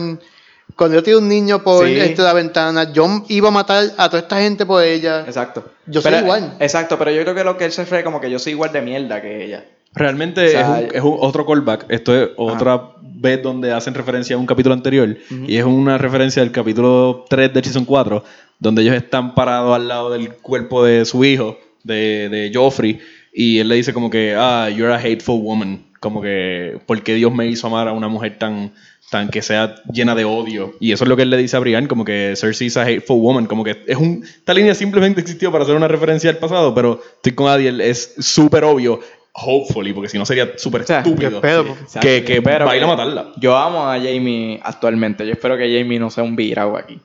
Cuando 0.75 0.97
yo 0.97 1.03
tiene 1.03 1.21
un 1.21 1.29
niño 1.29 1.63
por 1.63 1.87
Sí. 1.87 1.99
este, 1.99 2.21
la 2.23 2.33
ventana, 2.35 2.93
yo 2.93 3.07
iba 3.29 3.49
a 3.49 3.53
matar 3.53 3.85
a 3.97 4.09
toda 4.11 4.21
esta 4.23 4.41
gente 4.41 4.67
por 4.67 4.83
ella. 4.83 5.21
Exacto. 5.21 5.65
Yo 5.87 6.03
soy 6.03 6.13
igual. 6.15 6.55
Exacto, 6.61 6.99
pero 6.99 7.11
yo 7.13 7.23
creo 7.23 7.35
que 7.35 7.45
lo 7.45 7.57
que 7.57 7.65
él 7.65 7.73
se 7.73 7.83
refiere 7.83 8.05
como 8.05 8.21
que 8.21 8.31
yo 8.31 8.39
soy 8.39 8.53
igual 8.53 8.73
de 8.73 8.83
mierda 8.83 9.23
que 9.23 9.45
ella. 9.45 9.65
Realmente 9.95 10.49
O 10.49 10.51
sea, 10.51 10.81
es, 10.81 10.91
un, 10.91 10.97
es 10.97 11.03
un- 11.03 11.17
otro 11.21 11.47
callback. 11.47 11.87
Esto 11.89 12.15
es 12.15 12.29
otra 12.37 12.91
vez 13.01 13.43
donde 13.43 13.73
hacen 13.73 13.95
referencia 13.95 14.37
a 14.37 14.39
un 14.39 14.45
capítulo 14.45 14.75
anterior. 14.75 15.17
Y 15.47 15.57
es 15.57 15.65
una 15.65 15.97
referencia 15.97 16.43
del 16.43 16.53
capítulo 16.53 17.25
3 17.31 17.55
de 17.55 17.63
Season 17.65 17.87
4, 17.87 18.23
donde 18.59 18.83
ellos 18.83 18.97
están 18.97 19.35
parados 19.35 19.75
al 19.75 19.89
lado 19.89 20.11
del 20.11 20.35
cuerpo 20.35 20.85
de 20.85 21.07
su 21.07 21.25
hijo, 21.25 21.57
de, 21.85 22.29
de 22.29 22.51
Joffrey. 22.53 23.01
Y 23.33 23.61
él 23.61 23.69
le 23.69 23.77
dice 23.77 23.95
como 23.95 24.11
que, 24.11 24.35
ah, 24.37 24.69
you're 24.69 24.93
a 24.93 24.99
hateful 24.99 25.41
woman. 25.41 25.86
Como 26.01 26.21
que, 26.23 26.79
¿por 26.87 27.03
qué 27.03 27.15
Dios 27.15 27.33
me 27.35 27.47
hizo 27.47 27.67
amar 27.67 27.89
a 27.89 27.93
una 27.93 28.09
mujer 28.09 28.39
tan, 28.39 28.73
tan 29.11 29.29
que 29.29 29.43
sea 29.43 29.77
llena 29.93 30.15
de 30.15 30.25
odio? 30.25 30.75
Y 30.81 30.93
eso 30.93 31.05
es 31.05 31.09
lo 31.09 31.17
que 31.17 31.23
él 31.23 31.31
le 31.31 31.37
dice 31.37 31.57
a 31.57 31.61
Brian, 31.61 31.87
como 31.87 32.05
que 32.05 32.35
Cersei 32.37 32.67
is 32.69 32.77
a 32.77 32.83
hateful 32.83 33.21
woman. 33.21 33.47
Como 33.47 33.65
que 33.65 33.83
es 33.87 33.97
un... 33.97 34.23
Esta 34.25 34.55
línea 34.55 34.75
simplemente 34.75 35.21
existió 35.21 35.51
para 35.51 35.65
hacer 35.65 35.75
una 35.77 35.89
referencia 35.89 36.31
al 36.31 36.39
pasado, 36.39 36.75
pero 36.75 37.01
estoy 37.17 37.33
con 37.33 37.49
Adiel, 37.49 37.81
es 37.81 38.15
súper 38.19 38.65
obvio. 38.65 39.01
Hopefully, 39.39 39.93
porque 39.93 40.09
si 40.09 40.17
no 40.17 40.25
sería 40.25 40.53
súper 40.57 40.81
O 40.81 40.87
sea, 40.87 41.01
estúpido. 41.01 41.41
qué 41.43 41.47
pedo, 41.49 41.65
Sí. 41.87 42.01
Que, 42.01 42.25
que 42.25 42.37
Espero 42.39 42.65
va 42.65 42.73
a 42.73 42.77
ir 42.77 42.83
a 42.85 42.87
matarla. 42.87 43.33
Yo 43.37 43.55
amo 43.55 43.87
a 43.87 43.97
Jamie 43.99 44.59
actualmente. 44.63 45.27
Yo 45.27 45.33
espero 45.33 45.59
que 45.59 45.65
Jamie 45.79 45.99
no 45.99 46.09
sea 46.11 46.25
un 46.25 46.37
virao 46.37 46.77
aquí. 46.79 46.99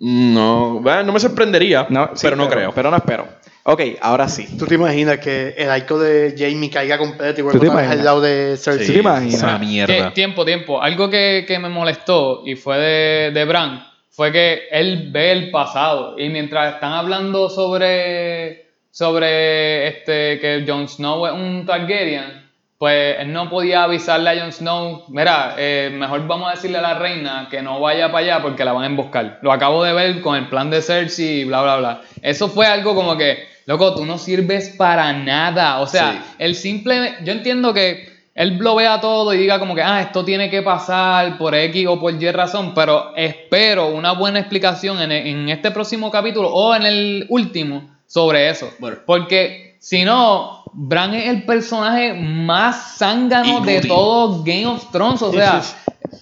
No, 0.00 0.80
bueno, 0.80 1.04
no 1.04 1.12
me 1.12 1.20
sorprendería, 1.20 1.86
No, 1.88 2.10
sí, 2.14 2.20
pero 2.22 2.36
no 2.36 2.48
creo. 2.48 2.72
Pero 2.74 2.90
no 2.90 2.96
espero. 2.96 3.28
Ok, 3.68 3.80
ahora 4.00 4.28
sí. 4.28 4.46
¿Tú 4.56 4.64
te 4.64 4.76
imaginas 4.76 5.18
que 5.18 5.54
el 5.58 5.68
arco 5.70 5.98
de 5.98 6.34
Jamie 6.38 6.70
caiga 6.70 6.98
completo 6.98 7.40
y 7.40 7.42
¿Tú 7.42 7.58
vuelva 7.58 7.90
al 7.90 8.04
lado 8.04 8.20
de 8.20 8.56
Cersei? 8.56 8.86
Sí. 8.86 8.92
te 8.92 8.98
imaginas? 9.00 9.34
Esa 9.34 9.58
mierda. 9.58 9.92
Tie- 9.92 10.12
tiempo, 10.14 10.44
tiempo. 10.44 10.80
Algo 10.80 11.10
que, 11.10 11.44
que 11.48 11.58
me 11.58 11.68
molestó 11.68 12.42
y 12.46 12.54
fue 12.54 12.78
de, 12.78 13.30
de 13.32 13.44
Bran 13.44 13.84
fue 14.10 14.30
que 14.30 14.68
él 14.70 15.08
ve 15.10 15.32
el 15.32 15.50
pasado 15.50 16.16
y 16.16 16.28
mientras 16.28 16.74
están 16.74 16.92
hablando 16.92 17.50
sobre 17.50 18.66
sobre 18.90 19.88
este 19.88 20.38
que 20.40 20.64
Jon 20.66 20.88
Snow 20.88 21.26
es 21.26 21.32
un 21.32 21.66
Targaryen, 21.66 22.46
pues 22.78 23.16
él 23.18 23.32
no 23.32 23.50
podía 23.50 23.82
avisarle 23.82 24.30
a 24.30 24.40
Jon 24.40 24.52
Snow, 24.52 25.04
mira, 25.08 25.54
eh, 25.58 25.90
mejor 25.92 26.26
vamos 26.26 26.48
a 26.48 26.52
decirle 26.54 26.78
a 26.78 26.82
la 26.82 26.94
reina 26.98 27.48
que 27.50 27.60
no 27.62 27.80
vaya 27.80 28.10
para 28.10 28.24
allá 28.24 28.42
porque 28.42 28.64
la 28.64 28.72
van 28.72 28.84
a 28.84 28.86
emboscar. 28.86 29.38
Lo 29.42 29.52
acabo 29.52 29.82
de 29.84 29.92
ver 29.92 30.20
con 30.22 30.36
el 30.36 30.48
plan 30.48 30.70
de 30.70 30.80
Cersei 30.82 31.40
y 31.40 31.44
bla, 31.44 31.62
bla, 31.62 31.76
bla. 31.76 32.00
Eso 32.22 32.48
fue 32.48 32.66
algo 32.66 32.94
como 32.94 33.16
que, 33.18 33.44
loco, 33.66 33.94
tú 33.94 34.04
no 34.06 34.18
sirves 34.18 34.70
para 34.70 35.12
nada. 35.12 35.80
O 35.80 35.86
sea, 35.86 36.12
Sí. 36.12 36.18
el 36.38 36.54
simple, 36.54 37.16
yo 37.24 37.32
entiendo 37.32 37.74
que 37.74 38.08
él 38.34 38.58
lo 38.58 38.74
vea 38.74 39.00
todo 39.00 39.32
y 39.34 39.38
diga 39.38 39.58
como 39.58 39.74
que, 39.74 39.82
ah, 39.82 40.00
esto 40.02 40.24
tiene 40.24 40.50
que 40.50 40.62
pasar 40.62 41.38
por 41.38 41.54
X 41.54 41.86
o 41.88 41.98
por 41.98 42.14
Y 42.22 42.30
razón, 42.30 42.72
pero 42.74 43.14
espero 43.16 43.88
una 43.88 44.12
buena 44.12 44.38
explicación 44.38 45.00
en, 45.00 45.10
en 45.12 45.48
este 45.48 45.70
próximo 45.70 46.10
capítulo 46.10 46.48
o 46.52 46.74
en 46.74 46.82
el 46.84 47.26
último 47.28 47.88
sobre 48.06 48.48
eso. 48.50 48.70
Bueno. 48.78 48.98
Porque 49.06 49.76
si 49.80 50.04
no, 50.04 50.64
Bran 50.72 51.14
es 51.14 51.28
el 51.28 51.44
personaje 51.44 52.12
más 52.14 52.98
zángano 52.98 53.60
de 53.62 53.80
todo 53.80 54.42
Game 54.44 54.66
of 54.66 54.90
Thrones. 54.92 55.22
O 55.22 55.32
sea, 55.32 55.62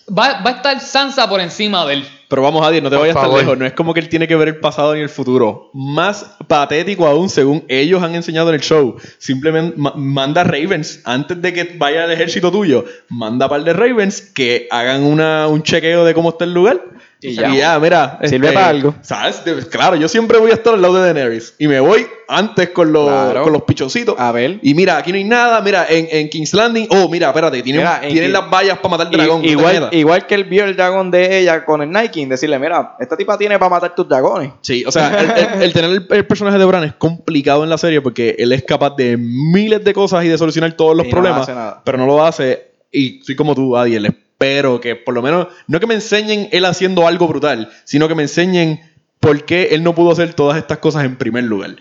va, 0.08 0.40
va 0.40 0.50
a 0.50 0.54
estar 0.54 0.80
Sansa 0.80 1.28
por 1.28 1.40
encima 1.40 1.84
de 1.86 1.94
él. 1.94 2.08
Pero 2.28 2.42
vamos 2.42 2.64
a 2.66 2.70
decir, 2.70 2.82
no 2.82 2.90
te 2.90 2.96
Por 2.96 3.02
vayas 3.06 3.14
tan 3.14 3.24
lejos. 3.38 3.58
No 3.58 3.66
es 3.66 3.72
como 3.74 3.92
que 3.94 4.00
él 4.00 4.08
tiene 4.08 4.26
que 4.26 4.34
ver 4.36 4.48
el 4.48 4.56
pasado 4.56 4.94
ni 4.94 5.00
el 5.00 5.08
futuro. 5.08 5.70
Más 5.74 6.36
patético 6.48 7.06
aún, 7.06 7.28
según 7.28 7.64
ellos 7.68 8.02
han 8.02 8.14
enseñado 8.14 8.48
en 8.48 8.56
el 8.56 8.60
show. 8.60 8.96
Simplemente 9.18 9.74
ma- 9.76 9.92
manda 9.96 10.42
Ravens 10.44 11.00
antes 11.04 11.40
de 11.40 11.52
que 11.52 11.74
vaya 11.78 12.04
el 12.04 12.10
ejército 12.12 12.50
tuyo. 12.50 12.84
Manda 13.08 13.48
par 13.48 13.62
de 13.64 13.72
Ravens 13.72 14.20
que 14.20 14.66
hagan 14.70 15.02
una, 15.04 15.46
un 15.48 15.62
chequeo 15.62 16.04
de 16.04 16.14
cómo 16.14 16.30
está 16.30 16.44
el 16.44 16.54
lugar. 16.54 16.80
Y 17.26 17.30
Y 17.30 17.56
ya. 17.56 17.78
mira. 17.78 18.18
este, 18.20 18.36
Sirve 18.36 18.52
para 18.52 18.68
algo. 18.68 18.94
¿Sabes? 19.00 19.44
De- 19.44 19.66
Claro, 19.68 19.96
yo 19.96 20.08
siempre 20.08 20.38
voy 20.38 20.50
a 20.50 20.54
estar 20.54 20.74
al 20.74 20.82
lado 20.82 20.94
de 20.96 21.12
Daenerys. 21.12 21.54
Y 21.58 21.68
me 21.68 21.80
voy 21.80 22.06
antes 22.28 22.68
con 22.70 22.92
los, 22.92 23.08
Claro. 23.08 23.42
con 23.44 23.52
los 23.52 23.62
pichoncitos. 23.62 24.14
A 24.18 24.30
ver. 24.32 24.58
Y 24.62 24.74
mira, 24.74 24.98
aquí 24.98 25.10
no 25.10 25.16
hay 25.16 25.24
nada. 25.24 25.60
Mira, 25.62 25.86
en, 25.88 26.06
en 26.10 26.28
King's 26.28 26.52
Landing. 26.52 26.86
Oh, 26.90 27.08
mira, 27.08 27.28
espérate. 27.28 27.62
Tienen, 27.62 27.80
Mira, 27.82 28.00
tienen 28.06 28.32
las 28.32 28.50
vallas 28.50 28.76
para 28.78 28.90
matar 28.90 29.08
Y- 29.10 29.16
dragón. 29.16 29.40
no 29.42 29.48
igual, 29.48 29.88
igual 29.92 30.26
que 30.26 30.34
él 30.34 30.44
vio 30.44 30.64
el 30.64 30.76
dragón 30.76 31.10
de 31.10 31.38
ella 31.40 31.64
con 31.64 31.80
el 31.82 31.90
Nike, 31.90 32.26
decirle, 32.26 32.58
mira, 32.58 32.96
esta 33.00 33.16
tipa 33.16 33.38
tiene 33.38 33.58
para 33.58 33.70
matar 33.70 33.94
tus 33.94 34.06
dragones. 34.08 34.52
Sí, 34.60 34.84
o 34.86 34.92
sea, 34.92 35.18
el, 35.20 35.30
el- 35.30 35.62
el 35.62 35.72
tener 35.72 35.90
el, 35.90 36.06
el 36.10 36.26
personaje 36.26 36.58
de 36.58 36.64
Bran 36.66 36.84
es 36.84 36.92
complicado 36.94 37.64
en 37.64 37.70
la 37.70 37.78
serie 37.78 38.00
porque 38.02 38.36
él 38.38 38.52
es 38.52 38.62
capaz 38.64 38.96
de 38.96 39.16
miles 39.16 39.82
de 39.82 39.94
cosas 39.94 40.24
y 40.24 40.28
de 40.28 40.36
solucionar 40.36 40.72
todos 40.74 40.94
los 40.96 41.06
Y 41.06 41.08
no 41.08 41.12
problemas, 41.14 41.40
hace 41.42 41.54
nada. 41.54 41.80
pero 41.84 41.96
no 41.98 42.06
lo 42.06 42.22
hace. 42.24 42.68
Y 42.92 43.20
soy 43.24 43.34
como 43.34 43.54
tú, 43.54 43.76
Adiel, 43.76 44.14
espero 44.34 44.80
que 44.80 44.96
por 44.96 45.14
lo 45.14 45.22
menos, 45.22 45.48
no 45.66 45.80
que 45.80 45.86
me 45.86 45.94
enseñen 45.94 46.48
él 46.52 46.64
haciendo 46.64 47.06
algo 47.06 47.28
brutal, 47.28 47.70
sino 47.84 48.08
que 48.08 48.14
me 48.14 48.22
enseñen 48.22 48.80
por 49.20 49.44
qué 49.44 49.68
él 49.72 49.82
no 49.82 49.94
pudo 49.94 50.12
hacer 50.12 50.34
todas 50.34 50.58
estas 50.58 50.78
cosas 50.78 51.04
en 51.04 51.16
primer 51.16 51.44
lugar. 51.44 51.76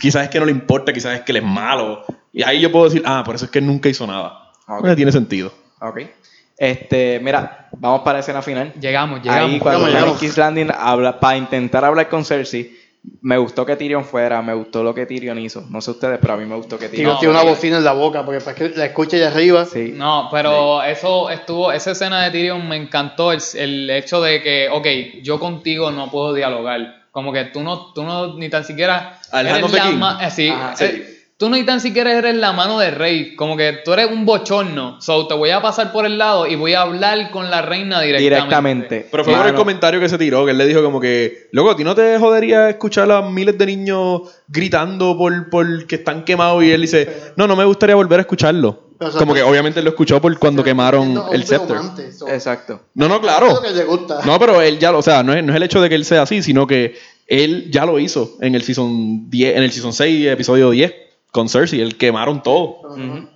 Quizás 0.00 0.24
es 0.24 0.30
que 0.30 0.40
no 0.40 0.46
le 0.46 0.52
importa, 0.52 0.92
quizás 0.92 1.18
es 1.18 1.20
que 1.22 1.32
él 1.32 1.38
es 1.38 1.44
malo. 1.44 2.04
Y 2.32 2.42
ahí 2.42 2.60
yo 2.60 2.72
puedo 2.72 2.86
decir, 2.86 3.02
ah, 3.04 3.22
por 3.24 3.34
eso 3.34 3.44
es 3.44 3.50
que 3.50 3.58
él 3.58 3.66
nunca 3.66 3.90
hizo 3.90 4.06
nada. 4.06 4.50
Ok. 4.66 4.86
No 4.86 4.96
tiene 4.96 5.12
sentido. 5.12 5.52
Ok. 5.80 6.00
Este, 6.56 7.20
mira, 7.20 7.68
vamos 7.72 8.00
para 8.00 8.14
la 8.14 8.20
escena 8.20 8.40
final. 8.40 8.72
Llegamos, 8.80 9.20
llegamos. 9.22 9.52
Ahí 9.52 9.58
cuando 9.58 9.80
Llegamos, 9.80 10.00
llegamos. 10.00 10.20
King's 10.20 10.38
Landing 10.38 10.70
habla, 10.74 11.20
para 11.20 11.36
intentar 11.36 11.84
hablar 11.84 12.08
con 12.08 12.24
Cersei, 12.24 12.74
Me 13.22 13.38
gustó 13.38 13.64
que 13.66 13.76
Tyrion 13.76 14.04
fuera, 14.04 14.40
me 14.42 14.54
gustó 14.54 14.82
lo 14.82 14.94
que 14.94 15.06
Tyrion 15.06 15.38
hizo. 15.38 15.64
No 15.70 15.80
sé 15.80 15.90
ustedes, 15.92 16.18
pero 16.20 16.34
a 16.34 16.36
mí 16.36 16.44
me 16.44 16.54
gustó 16.56 16.78
que 16.78 16.88
Tyrion 16.88 17.04
Tío, 17.06 17.12
No, 17.14 17.18
tiene 17.18 17.34
una 17.34 17.42
bocina 17.42 17.76
en 17.78 17.84
la 17.84 17.92
boca, 17.92 18.24
porque 18.24 18.40
para 18.40 18.54
que 18.56 18.68
la 18.70 18.86
escuche 18.86 19.16
allá 19.16 19.28
arriba. 19.28 19.64
Sí. 19.64 19.92
No, 19.94 20.28
pero 20.30 20.82
eso 20.82 21.30
estuvo, 21.30 21.72
esa 21.72 21.92
escena 21.92 22.22
de 22.24 22.30
Tyrion 22.30 22.68
me 22.68 22.76
encantó, 22.76 23.32
el, 23.32 23.40
el 23.54 23.90
hecho 23.90 24.20
de 24.22 24.42
que, 24.42 24.68
ok, 24.70 25.22
yo 25.22 25.38
contigo 25.40 25.90
no 25.90 26.10
puedo 26.10 26.34
dialogar. 26.34 27.06
Como 27.10 27.32
que 27.32 27.44
tú 27.46 27.62
no, 27.62 27.92
tú 27.94 28.02
no 28.04 28.34
ni 28.34 28.48
tan 28.50 28.64
siquiera 28.64 29.18
Al 29.32 29.46
eres 29.46 29.72
la 29.72 29.82
King. 29.82 29.96
ma- 29.98 30.18
eh, 30.22 30.30
sí, 30.30 30.48
Ajá, 30.50 30.74
eh, 30.84 31.06
sí. 31.06 31.15
Tú 31.38 31.50
no 31.50 31.56
ni 31.56 31.64
tan 31.64 31.80
siquiera 31.80 32.12
eres 32.16 32.34
la 32.36 32.52
mano 32.52 32.78
del 32.78 32.94
rey. 32.94 33.36
Como 33.36 33.56
que 33.56 33.78
tú 33.84 33.92
eres 33.92 34.10
un 34.10 34.24
bochorno. 34.24 35.00
So 35.00 35.26
te 35.26 35.34
voy 35.34 35.50
a 35.50 35.60
pasar 35.60 35.92
por 35.92 36.06
el 36.06 36.16
lado 36.18 36.46
y 36.46 36.54
voy 36.56 36.74
a 36.74 36.82
hablar 36.82 37.30
con 37.30 37.50
la 37.50 37.62
reina 37.62 38.00
directamente. 38.00 38.24
Directamente. 38.36 39.08
Pero 39.10 39.24
fue 39.24 39.34
por 39.34 39.46
el 39.46 39.54
comentario 39.54 40.00
que 40.00 40.08
se 40.08 40.18
tiró, 40.18 40.44
que 40.44 40.52
él 40.52 40.58
le 40.58 40.66
dijo 40.66 40.82
como 40.82 41.00
que, 41.00 41.48
loco, 41.52 41.70
¿a 41.70 41.76
ti 41.76 41.84
no 41.84 41.94
te 41.94 42.18
jodería 42.18 42.68
escuchar 42.70 43.10
a 43.10 43.22
miles 43.22 43.58
de 43.58 43.66
niños 43.66 44.22
gritando 44.48 45.16
por, 45.18 45.50
por 45.50 45.86
que 45.86 45.96
están 45.96 46.24
quemados? 46.24 46.64
Y 46.64 46.70
él 46.72 46.80
dice, 46.80 47.08
no, 47.36 47.46
no 47.46 47.54
me 47.56 47.64
gustaría 47.64 47.94
volver 47.94 48.20
a 48.20 48.22
escucharlo. 48.22 48.84
Pero, 48.98 49.10
o 49.10 49.12
sea, 49.12 49.18
como 49.18 49.34
que 49.34 49.42
obviamente 49.42 49.82
lo 49.82 49.90
escuchó 49.90 50.22
por 50.22 50.38
cuando 50.38 50.64
quemaron 50.64 51.22
el 51.30 51.44
scepter. 51.44 51.76
so- 52.16 52.28
Exacto. 52.28 52.80
No, 52.94 53.08
no, 53.08 53.20
claro. 53.20 53.60
que 53.60 53.84
gusta. 53.84 54.20
No, 54.24 54.38
pero 54.38 54.62
él 54.62 54.78
ya 54.78 54.90
lo, 54.90 55.00
o 55.00 55.02
sea, 55.02 55.22
no 55.22 55.34
es, 55.34 55.44
no 55.44 55.52
es 55.52 55.56
el 55.56 55.62
hecho 55.64 55.82
de 55.82 55.90
que 55.90 55.96
él 55.96 56.06
sea 56.06 56.22
así, 56.22 56.42
sino 56.42 56.66
que 56.66 56.94
él 57.26 57.70
ya 57.70 57.84
lo 57.84 57.98
hizo 57.98 58.38
en 58.40 58.54
el 58.54 58.62
season 58.62 59.28
10, 59.28 59.56
en 59.58 59.62
el 59.64 59.70
season 59.70 59.92
6, 59.92 60.28
episodio 60.28 60.70
10, 60.70 60.94
con 61.32 61.48
Cersei, 61.48 61.80
él 61.80 61.96
quemaron 61.96 62.42
todo. 62.42 62.80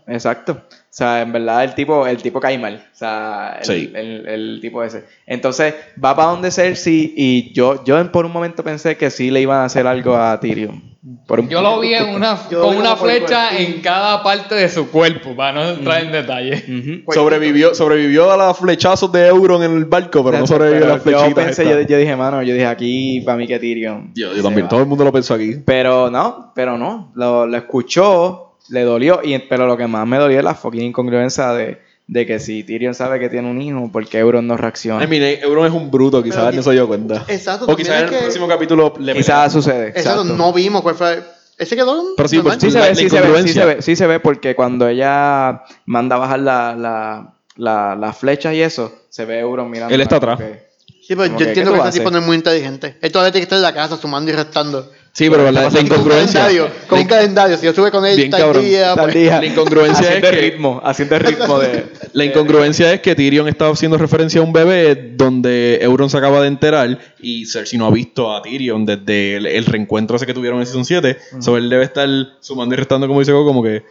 Exacto. 0.06 0.52
O 0.70 0.92
sea, 0.92 1.20
en 1.22 1.32
verdad 1.32 1.62
el 1.64 1.74
tipo, 1.74 2.06
el 2.06 2.16
tipo 2.22 2.40
cae 2.40 2.58
mal. 2.58 2.84
O 2.92 2.96
sea, 2.96 3.58
el, 3.60 3.64
Sí. 3.64 3.92
el- 3.94 4.26
el 4.26 4.58
tipo 4.60 4.82
ese. 4.82 5.04
Entonces, 5.26 5.74
va 6.02 6.16
para 6.16 6.30
donde 6.30 6.50
Cersei 6.50 7.12
y 7.16 7.52
yo, 7.52 7.84
yo 7.84 8.10
por 8.10 8.24
un 8.26 8.32
momento 8.32 8.64
pensé 8.64 8.96
que 8.96 9.10
sí 9.10 9.30
le 9.30 9.40
iban 9.42 9.58
a 9.58 9.64
hacer 9.66 9.86
algo 9.86 10.16
a 10.16 10.40
Tyrion. 10.40 10.89
Por 11.26 11.40
un- 11.40 11.48
Yo 11.48 11.62
lo 11.62 11.80
vi 11.80 11.94
en 11.94 12.08
una, 12.14 12.38
Yo 12.50 12.60
con 12.62 12.76
una 12.76 12.94
flecha 12.94 13.48
cuerpo. 13.50 13.72
en 13.72 13.80
cada 13.80 14.22
parte 14.22 14.54
de 14.54 14.68
su 14.68 14.90
cuerpo, 14.90 15.34
para 15.34 15.52
no 15.52 15.70
entrar 15.70 16.02
en 16.04 16.12
detalle. 16.12 17.02
Pues- 17.06 17.16
Sobrevivió, 17.16 17.74
sobrevivió 17.74 18.30
a 18.30 18.36
los 18.36 18.58
flechazos 18.58 19.10
de 19.10 19.26
Euron 19.28 19.62
en 19.62 19.76
el 19.78 19.86
barco, 19.86 20.22
pero 20.22 20.38
no 20.38 20.46
sobrevivió 20.46 20.84
a 20.84 20.88
las 20.88 21.02
flechitas. 21.02 21.28
Yo 21.30 21.34
pensé, 21.34 21.64
yo, 21.64 21.80
yo 21.80 21.96
dije, 21.96 22.14
mano, 22.16 22.42
yo 22.42 22.52
dije 22.52 22.66
aquí 22.66 23.22
para 23.22 23.38
mí 23.38 23.46
que 23.46 23.58
Tyrion. 23.58 24.12
Yo, 24.14 24.30
también, 24.42 24.66
va. 24.66 24.68
todo 24.68 24.80
el 24.80 24.86
mundo 24.86 25.04
lo 25.04 25.12
pensó 25.12 25.34
aquí. 25.34 25.56
Pero 25.64 26.10
no, 26.10 26.52
pero 26.54 26.76
no. 26.76 27.12
Lo, 27.14 27.46
lo 27.46 27.56
escuchó, 27.56 28.56
le 28.68 28.82
dolió. 28.82 29.20
Y, 29.24 29.38
pero 29.38 29.66
lo 29.66 29.76
que 29.78 29.86
más 29.86 30.06
me 30.06 30.18
dolió 30.18 30.38
es 30.38 30.44
la 30.44 30.54
fucking 30.54 30.82
incongruencia 30.82 31.52
de, 31.54 31.80
de 32.12 32.26
que 32.26 32.40
si 32.40 32.64
Tyrion 32.64 32.92
sabe 32.92 33.20
que 33.20 33.28
tiene 33.28 33.48
un 33.48 33.62
hijo, 33.62 33.88
¿por 33.92 34.04
qué 34.08 34.18
Euron 34.18 34.44
no 34.44 34.56
reacciona? 34.56 35.04
Eh, 35.04 35.40
Euron 35.44 35.64
es 35.64 35.72
un 35.72 35.92
bruto, 35.92 36.22
quizás 36.24 36.52
no 36.52 36.60
se 36.60 36.72
dio 36.72 36.88
cuenta. 36.88 37.24
Exacto, 37.28 37.66
O 37.68 37.76
quizás 37.76 37.98
en 37.98 38.04
el 38.04 38.10
que- 38.10 38.18
próximo 38.18 38.48
capítulo 38.48 38.92
le 38.98 39.14
Quizás 39.14 39.52
sucede. 39.52 39.90
Exacto, 39.90 40.22
exacto. 40.22 40.36
no 40.36 40.52
vimos 40.52 40.82
cuál 40.82 40.96
fue. 40.96 41.22
Ese 41.56 41.76
quedó. 41.76 42.02
Pero 42.16 42.28
sí, 42.28 42.40
pues, 42.40 42.56
Sí 42.60 42.70
se 42.72 42.80
ve, 42.80 42.94
sí 42.96 43.08
se 43.08 43.20
ve, 43.20 43.42
sí 43.44 43.52
se 43.52 43.64
ve, 43.64 43.82
sí 43.82 43.94
se 43.96 44.06
ve 44.08 44.18
porque 44.18 44.56
cuando 44.56 44.88
ella 44.88 45.62
manda 45.86 46.16
a 46.16 46.18
bajar 46.18 46.40
la, 46.40 46.74
la, 46.74 47.32
la- 47.56 47.94
las 47.94 48.16
flechas 48.18 48.54
y 48.54 48.62
eso, 48.62 48.92
se 49.08 49.24
ve 49.24 49.38
Euron 49.38 49.70
mirando. 49.70 49.94
Él 49.94 50.00
está 50.00 50.16
atrás. 50.16 50.40
Sí, 50.40 51.14
pero 51.16 51.24
Como 51.26 51.32
yo 51.32 51.36
que, 51.38 51.44
entiendo 51.50 51.72
¿qué 51.72 51.76
que 51.78 51.82
tú 51.82 51.88
este 51.88 51.98
tipo 52.00 52.10
no 52.10 52.18
es 52.18 52.26
muy 52.26 52.36
inteligente. 52.36 52.96
Él 53.00 53.12
todavía 53.12 53.30
tiene 53.30 53.42
que 53.42 53.54
estar 53.54 53.56
en 53.58 53.62
la 53.62 53.74
casa 53.74 53.96
sumando 53.96 54.30
y 54.32 54.34
restando. 54.34 54.90
Sí, 55.12 55.28
pero 55.28 55.50
la, 55.50 55.68
la 55.68 55.80
incongruencia. 55.80 56.48
con 56.86 57.00
un 57.00 57.04
calendario. 57.06 57.56
Si 57.56 57.64
yo 57.64 57.70
estuve 57.70 57.90
con 57.90 58.06
él 58.06 58.16
Bien 58.16 58.30
tal 58.30 58.40
cabrón, 58.42 58.64
día, 58.64 58.94
Tal 58.94 59.04
pues, 59.06 59.14
día. 59.14 59.40
La 59.40 59.46
incongruencia 59.46 60.06
haciendo 60.06 60.28
es 60.28 60.32
que- 60.34 60.40
ritmo, 60.40 60.80
haciendo 60.84 61.16
el 61.16 61.20
ritmo 61.26 61.58
de. 61.58 61.86
La 62.12 62.24
incongruencia 62.24 62.92
es 62.92 63.00
que 63.00 63.14
Tyrion 63.16 63.48
está 63.48 63.68
haciendo 63.68 63.98
referencia 63.98 64.40
a 64.40 64.44
un 64.44 64.52
bebé 64.52 64.94
donde 65.16 65.78
Euron 65.82 66.08
se 66.10 66.16
acaba 66.16 66.40
de 66.40 66.46
enterar 66.48 66.98
y 67.20 67.44
Cersei 67.46 67.78
no 67.78 67.86
ha 67.86 67.90
visto 67.90 68.34
a 68.34 68.40
Tyrion 68.40 68.86
desde 68.86 69.36
el, 69.36 69.46
el 69.46 69.64
reencuentro 69.66 70.16
ese 70.16 70.26
que 70.26 70.34
tuvieron 70.34 70.60
en 70.60 70.66
Season 70.66 70.84
7. 70.84 71.16
So 71.40 71.56
él 71.56 71.68
debe 71.68 71.84
estar 71.84 72.08
sumando 72.40 72.74
y 72.74 72.78
restando, 72.78 73.08
como 73.08 73.18
dice 73.20 73.32
Goku, 73.32 73.46
como 73.46 73.62
que. 73.62 73.82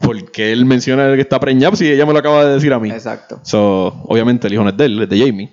Porque 0.00 0.52
él 0.52 0.66
menciona 0.66 1.12
que 1.16 1.20
está 1.22 1.40
preñado 1.40 1.74
si 1.74 1.90
ella 1.90 2.06
me 2.06 2.12
lo 2.12 2.20
acaba 2.20 2.44
de 2.44 2.54
decir 2.54 2.72
a 2.72 2.78
mí. 2.78 2.90
Exacto. 2.90 3.40
So, 3.42 3.86
obviamente 4.06 4.46
el 4.46 4.52
hijo 4.52 4.62
no 4.62 4.68
es 4.70 4.76
de 4.76 4.84
él, 4.84 5.02
es 5.02 5.08
de 5.08 5.18
Jamie. 5.18 5.50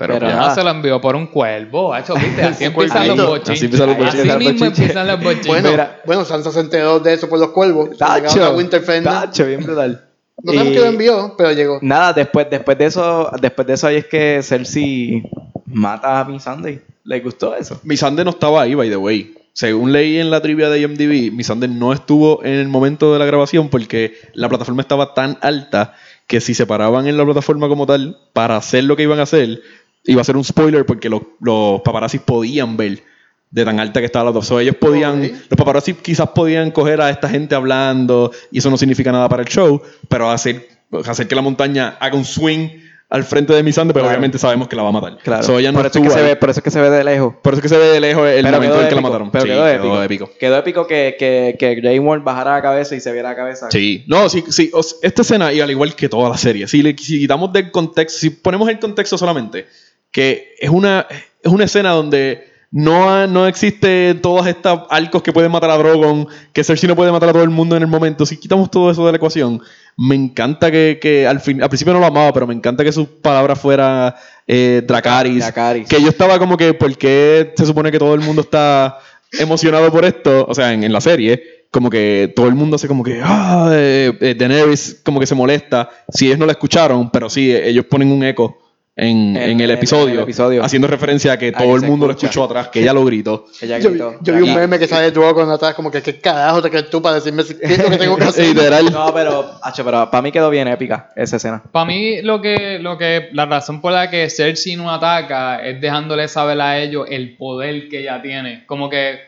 Pero, 0.00 0.14
Pero 0.14 0.28
ya. 0.30 0.54
se 0.54 0.64
lo 0.64 0.70
envió 0.70 0.98
por 0.98 1.14
un 1.14 1.26
cuervo, 1.26 1.94
¿viste? 1.94 2.14
Así 2.42 2.64
empiezan 2.64 3.06
los 3.08 3.26
bochinches. 3.28 3.50
así 3.50 3.64
empiezan 3.66 3.88
los 3.88 3.96
Así 3.98 4.16
bochinches. 4.16 4.38
mismo 4.38 4.66
empiezan 4.66 5.06
los 5.06 5.20
bochinches. 5.22 5.46
Bueno, 5.46 5.70
Mira. 5.72 6.00
bueno, 6.06 6.24
Sansa 6.24 6.50
se 6.52 6.60
enteró 6.60 7.00
de 7.00 7.12
eso 7.12 7.28
por 7.28 7.38
los 7.38 7.50
cuervos. 7.50 7.90
Llegaron 7.90 8.24
a 8.24 8.28
Tacho. 8.28 8.54
Winterfell. 8.56 9.04
No 9.04 9.10
Tacho, 9.10 9.44
bien 9.46 9.62
brutal. 9.62 10.04
sabemos 10.44 10.66
Y- 10.66 10.70
quién 10.70 10.82
lo 10.82 10.88
envió, 10.88 11.34
pero 11.36 11.52
llegó. 11.52 11.78
Nada, 11.82 12.14
después, 12.14 12.46
después 12.50 12.78
de 12.78 12.86
eso, 12.86 13.30
después 13.42 13.66
de 13.68 13.74
eso 13.74 13.86
ahí 13.88 13.96
es 13.96 14.06
que 14.06 14.40
Cersei 14.42 15.22
mata 15.66 16.20
a 16.20 16.24
Miss 16.24 16.44
Sunday. 16.44 16.80
¿Le 17.04 17.20
gustó 17.20 17.54
eso? 17.54 17.78
Missandei 17.82 18.24
no 18.24 18.30
estaba 18.30 18.62
ahí, 18.62 18.74
by 18.74 18.88
the 18.88 18.96
way. 18.96 19.34
Según 19.52 19.92
leí 19.92 20.18
en 20.18 20.30
la 20.30 20.40
trivia 20.40 20.70
de 20.70 20.80
IMDb, 20.80 21.30
Missandei 21.30 21.68
no 21.68 21.92
estuvo 21.92 22.42
en 22.42 22.54
el 22.54 22.68
momento 22.68 23.12
de 23.12 23.18
la 23.18 23.26
grabación 23.26 23.68
porque 23.68 24.14
la 24.32 24.48
plataforma 24.48 24.80
estaba 24.80 25.12
tan 25.12 25.36
alta 25.42 25.92
que 26.26 26.40
si 26.40 26.54
se 26.54 26.64
paraban 26.66 27.06
en 27.06 27.16
la 27.18 27.24
plataforma 27.26 27.68
como 27.68 27.84
tal 27.84 28.16
para 28.32 28.56
hacer 28.56 28.84
lo 28.84 28.96
que 28.96 29.02
iban 29.02 29.18
a 29.18 29.24
hacer, 29.24 29.60
iba 30.04 30.20
a 30.20 30.24
ser 30.24 30.36
un 30.36 30.44
spoiler 30.44 30.84
porque 30.86 31.08
los, 31.08 31.22
los 31.40 31.80
paparazzis 31.82 32.20
podían 32.20 32.76
ver 32.76 33.02
de 33.50 33.64
tan 33.64 33.80
alta 33.80 34.00
que 34.00 34.06
estaba 34.06 34.30
la. 34.30 34.42
So, 34.42 34.60
ellos 34.60 34.76
podían, 34.76 35.20
los 35.22 35.56
paparazzis 35.56 35.96
quizás 35.96 36.28
podían 36.30 36.70
coger 36.70 37.00
a 37.00 37.10
esta 37.10 37.28
gente 37.28 37.54
hablando 37.54 38.30
y 38.50 38.58
eso 38.58 38.70
no 38.70 38.76
significa 38.76 39.10
nada 39.12 39.28
para 39.28 39.42
el 39.42 39.48
show, 39.48 39.82
pero 40.08 40.30
hacer, 40.30 40.68
hacer 41.06 41.26
que 41.26 41.34
la 41.34 41.42
montaña 41.42 41.96
haga 42.00 42.16
un 42.16 42.24
swing 42.24 42.68
al 43.08 43.24
frente 43.24 43.52
de 43.52 43.64
Missandei, 43.64 43.92
pero 43.92 44.04
Claro. 44.04 44.12
obviamente 44.18 44.38
sabemos 44.38 44.68
que 44.68 44.76
la 44.76 44.84
va 44.84 44.90
a 44.90 44.92
matar. 44.92 45.18
Claro. 45.18 45.42
So, 45.42 45.58
ella 45.58 45.72
no 45.72 45.78
por, 45.78 45.86
eso 45.86 45.98
es 45.98 46.04
que 46.04 46.10
se 46.14 46.22
ve, 46.22 46.36
por 46.36 46.50
eso 46.50 46.60
es 46.60 46.62
que 46.64 46.70
se 46.70 46.80
ve 46.80 46.90
de 46.90 47.02
lejos. 47.02 47.34
Por 47.42 47.54
eso 47.54 47.58
es 47.58 47.62
que 47.64 47.68
se 47.68 47.76
ve 47.76 47.86
de 47.86 47.98
lejos 47.98 48.24
el 48.28 48.44
Pero 48.44 48.52
momento 48.56 48.74
quedó 48.76 48.82
en 48.84 48.88
que 48.88 48.94
la 48.94 49.00
mataron. 49.00 49.30
Pero 49.32 49.42
Sí, 49.42 49.48
quedó, 49.50 49.66
épico. 49.68 50.02
épico. 50.04 50.30
Quedó 50.38 50.56
épico 50.58 50.86
que, 50.86 51.16
que, 51.18 51.56
que 51.58 51.74
Grey 51.74 51.98
Worm 51.98 52.22
bajara 52.22 52.52
la 52.52 52.62
cabeza 52.62 52.94
y 52.94 53.00
se 53.00 53.12
viera 53.12 53.30
la 53.30 53.34
cabeza. 53.34 53.68
Sí, 53.72 54.04
no, 54.06 54.28
sí, 54.28 54.44
sí. 54.48 54.70
esta 55.02 55.22
escena, 55.22 55.52
y 55.52 55.60
al 55.60 55.68
igual 55.72 55.96
que 55.96 56.08
toda 56.08 56.28
la 56.30 56.36
serie, 56.38 56.68
si, 56.68 56.84
le, 56.84 56.96
si 56.96 57.18
quitamos 57.18 57.52
del 57.52 57.72
contexto, 57.72 58.16
si 58.20 58.30
ponemos 58.30 58.68
el 58.68 58.78
contexto 58.78 59.18
solamente, 59.18 59.66
que 60.10 60.54
es 60.58 60.70
una, 60.70 61.06
es 61.42 61.50
una 61.52 61.64
escena 61.64 61.90
donde 61.90 62.48
no, 62.72 63.10
ha- 63.10 63.26
no 63.26 63.46
existe 63.46 64.14
todos 64.14 64.46
estos 64.46 64.82
arcos 64.90 65.22
que 65.22 65.32
pueden 65.32 65.50
matar 65.50 65.70
a 65.70 65.76
Drogon, 65.78 66.26
que 66.52 66.62
Cersei 66.64 66.88
no 66.88 66.94
puede 66.96 67.10
matar 67.12 67.28
a 67.30 67.32
todo 67.32 67.42
el 67.42 67.50
mundo 67.50 67.76
en 67.76 67.82
el 67.82 67.88
momento. 67.88 68.24
Si 68.26 68.36
quitamos 68.36 68.70
todo 68.70 68.90
eso 68.90 69.04
de 69.06 69.12
la 69.12 69.16
ecuación, 69.16 69.60
me 69.96 70.14
encanta 70.14 70.70
que, 70.70 70.98
que 71.02 71.26
al, 71.26 71.40
fin, 71.40 71.62
al 71.62 71.68
principio 71.68 71.92
no 71.94 72.00
lo 72.00 72.06
amaba, 72.06 72.32
pero 72.32 72.46
me 72.46 72.54
encanta 72.54 72.84
que 72.84 72.92
sus 72.92 73.06
palabras 73.08 73.60
fueran 73.60 74.14
eh, 74.46 74.82
Dracarys. 74.86 75.38
Dracarys. 75.40 75.88
Que 75.88 76.00
yo 76.00 76.08
estaba 76.08 76.38
como 76.38 76.56
que, 76.56 76.72
¿por 76.74 76.96
qué 76.96 77.52
se 77.56 77.66
supone 77.66 77.90
que 77.90 77.98
todo 77.98 78.14
el 78.14 78.20
mundo 78.20 78.42
está 78.42 78.98
emocionado 79.38 79.90
por 79.90 80.04
esto? 80.04 80.46
O 80.48 80.54
sea, 80.54 80.72
en, 80.72 80.84
en 80.84 80.92
la 80.92 81.00
serie, 81.00 81.42
como 81.70 81.90
que 81.90 82.32
todo 82.34 82.46
el 82.46 82.54
mundo 82.54 82.76
hace 82.76 82.88
como 82.88 83.02
que, 83.02 83.20
ah, 83.22 83.70
eh, 83.72 84.12
eh, 84.20 84.34
Daenerys 84.38 85.00
como 85.04 85.18
que 85.20 85.26
se 85.26 85.34
molesta. 85.34 85.90
Si 86.08 86.26
ellos 86.26 86.38
no 86.38 86.46
la 86.46 86.52
escucharon, 86.52 87.10
pero 87.10 87.28
sí, 87.28 87.52
ellos 87.54 87.84
ponen 87.86 88.10
un 88.12 88.24
eco 88.24 88.58
en, 89.00 89.36
En- 89.36 89.50
en 89.52 89.60
el, 89.60 89.70
episodio, 89.70 90.14
el 90.14 90.20
episodio. 90.20 90.62
haciendo 90.62 90.86
referencia 90.88 91.32
a 91.32 91.38
que 91.38 91.48
A 91.48 91.52
todo 91.52 91.68
que 91.78 91.84
el 91.84 91.90
mundo 91.90 92.06
escucha. 92.06 92.26
lo 92.26 92.30
escuchó 92.30 92.44
atrás, 92.44 92.68
que 92.68 92.80
ella 92.82 92.92
lo 92.92 93.04
gritó. 93.04 93.46
Ella 93.60 93.78
Yo, 93.78 93.90
gritó. 93.90 94.18
yo 94.20 94.34
vi 94.36 94.42
un 94.42 94.54
meme 94.54 94.78
que 94.78 94.86
sale 94.86 95.04
de 95.06 95.10
Drogon 95.12 95.50
atrás, 95.50 95.74
como 95.74 95.90
que, 95.90 96.02
¿qué 96.02 96.20
carajo 96.20 96.60
te 96.60 96.68
crees 96.70 96.90
tú 96.90 97.00
para 97.00 97.14
decirme 97.16 97.42
si- 97.42 97.54
qué 97.56 97.64
es 97.66 97.78
lo 97.82 97.88
que 97.90 97.96
tengo 97.96 98.16
que 98.16 98.24
hacer? 98.28 98.46
Literal. 98.46 98.92
No, 98.92 99.12
pero, 99.14 99.52
hacho, 99.62 99.84
pero 99.84 100.10
para 100.10 100.22
mí 100.22 100.30
quedó 100.32 100.50
bien 100.50 100.68
épica 100.68 101.10
esa 101.16 101.36
escena. 101.36 101.62
Para 101.72 101.84
mí, 101.86 102.20
lo 102.22 102.42
que, 102.42 102.78
lo 102.78 102.98
que, 102.98 103.28
la 103.32 103.46
razón 103.46 103.80
por 103.80 103.92
la 103.92 104.10
que 104.10 104.28
Cersei 104.28 104.76
no 104.76 104.90
ataca 104.92 105.64
es 105.64 105.80
dejándole 105.80 106.28
saber 106.28 106.60
a 106.60 106.78
ellos 106.78 107.06
el 107.10 107.36
poder 107.36 107.88
que 107.88 108.00
ella 108.00 108.20
tiene. 108.20 108.64
Como 108.66 108.90
que 108.90 109.18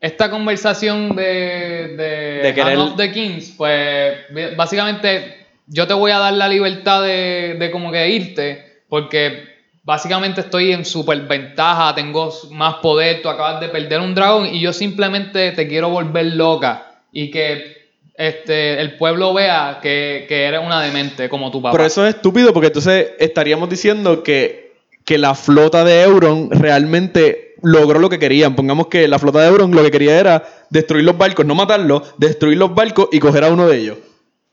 esta 0.00 0.30
conversación 0.30 1.16
de, 1.16 1.94
de, 1.96 2.40
De 2.42 2.54
querer- 2.54 2.78
Hand 2.78 2.90
of 2.92 2.96
the 2.96 3.10
Kings, 3.10 3.54
pues 3.56 4.14
básicamente 4.56 5.34
yo 5.66 5.86
te 5.86 5.94
voy 5.94 6.10
a 6.10 6.18
dar 6.18 6.34
la 6.34 6.46
libertad 6.48 7.02
de, 7.02 7.56
de 7.58 7.70
como 7.70 7.90
que 7.90 8.08
irte, 8.10 8.63
porque 8.88 9.54
básicamente 9.82 10.40
estoy 10.40 10.72
en 10.72 10.84
superventaja, 10.84 11.94
tengo 11.94 12.32
más 12.50 12.76
poder, 12.76 13.22
tú 13.22 13.28
acabas 13.28 13.60
de 13.60 13.68
perder 13.68 14.00
un 14.00 14.14
dragón 14.14 14.46
y 14.46 14.60
yo 14.60 14.72
simplemente 14.72 15.52
te 15.52 15.68
quiero 15.68 15.90
volver 15.90 16.26
loca 16.26 17.00
y 17.12 17.30
que 17.30 17.84
este, 18.16 18.80
el 18.80 18.96
pueblo 18.96 19.34
vea 19.34 19.80
que, 19.82 20.24
que 20.28 20.44
eres 20.44 20.60
una 20.64 20.80
demente 20.80 21.28
como 21.28 21.50
tu 21.50 21.60
papá. 21.60 21.72
Pero 21.72 21.86
eso 21.86 22.06
es 22.06 22.14
estúpido 22.14 22.52
porque 22.52 22.68
entonces 22.68 23.12
estaríamos 23.18 23.68
diciendo 23.68 24.22
que, 24.22 24.72
que 25.04 25.18
la 25.18 25.34
flota 25.34 25.84
de 25.84 26.02
Euron 26.02 26.50
realmente 26.50 27.54
logró 27.62 27.98
lo 27.98 28.08
que 28.08 28.18
querían. 28.18 28.54
Pongamos 28.54 28.86
que 28.86 29.08
la 29.08 29.18
flota 29.18 29.40
de 29.40 29.48
Euron 29.48 29.72
lo 29.72 29.82
que 29.82 29.90
quería 29.90 30.18
era 30.18 30.44
destruir 30.70 31.04
los 31.04 31.18
barcos, 31.18 31.44
no 31.44 31.54
matarlos, 31.54 32.14
destruir 32.18 32.58
los 32.58 32.74
barcos 32.74 33.08
y 33.12 33.18
coger 33.18 33.44
a 33.44 33.48
uno 33.48 33.66
de 33.66 33.78
ellos. 33.78 33.98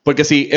Porque 0.04 0.24
si, 0.24 0.50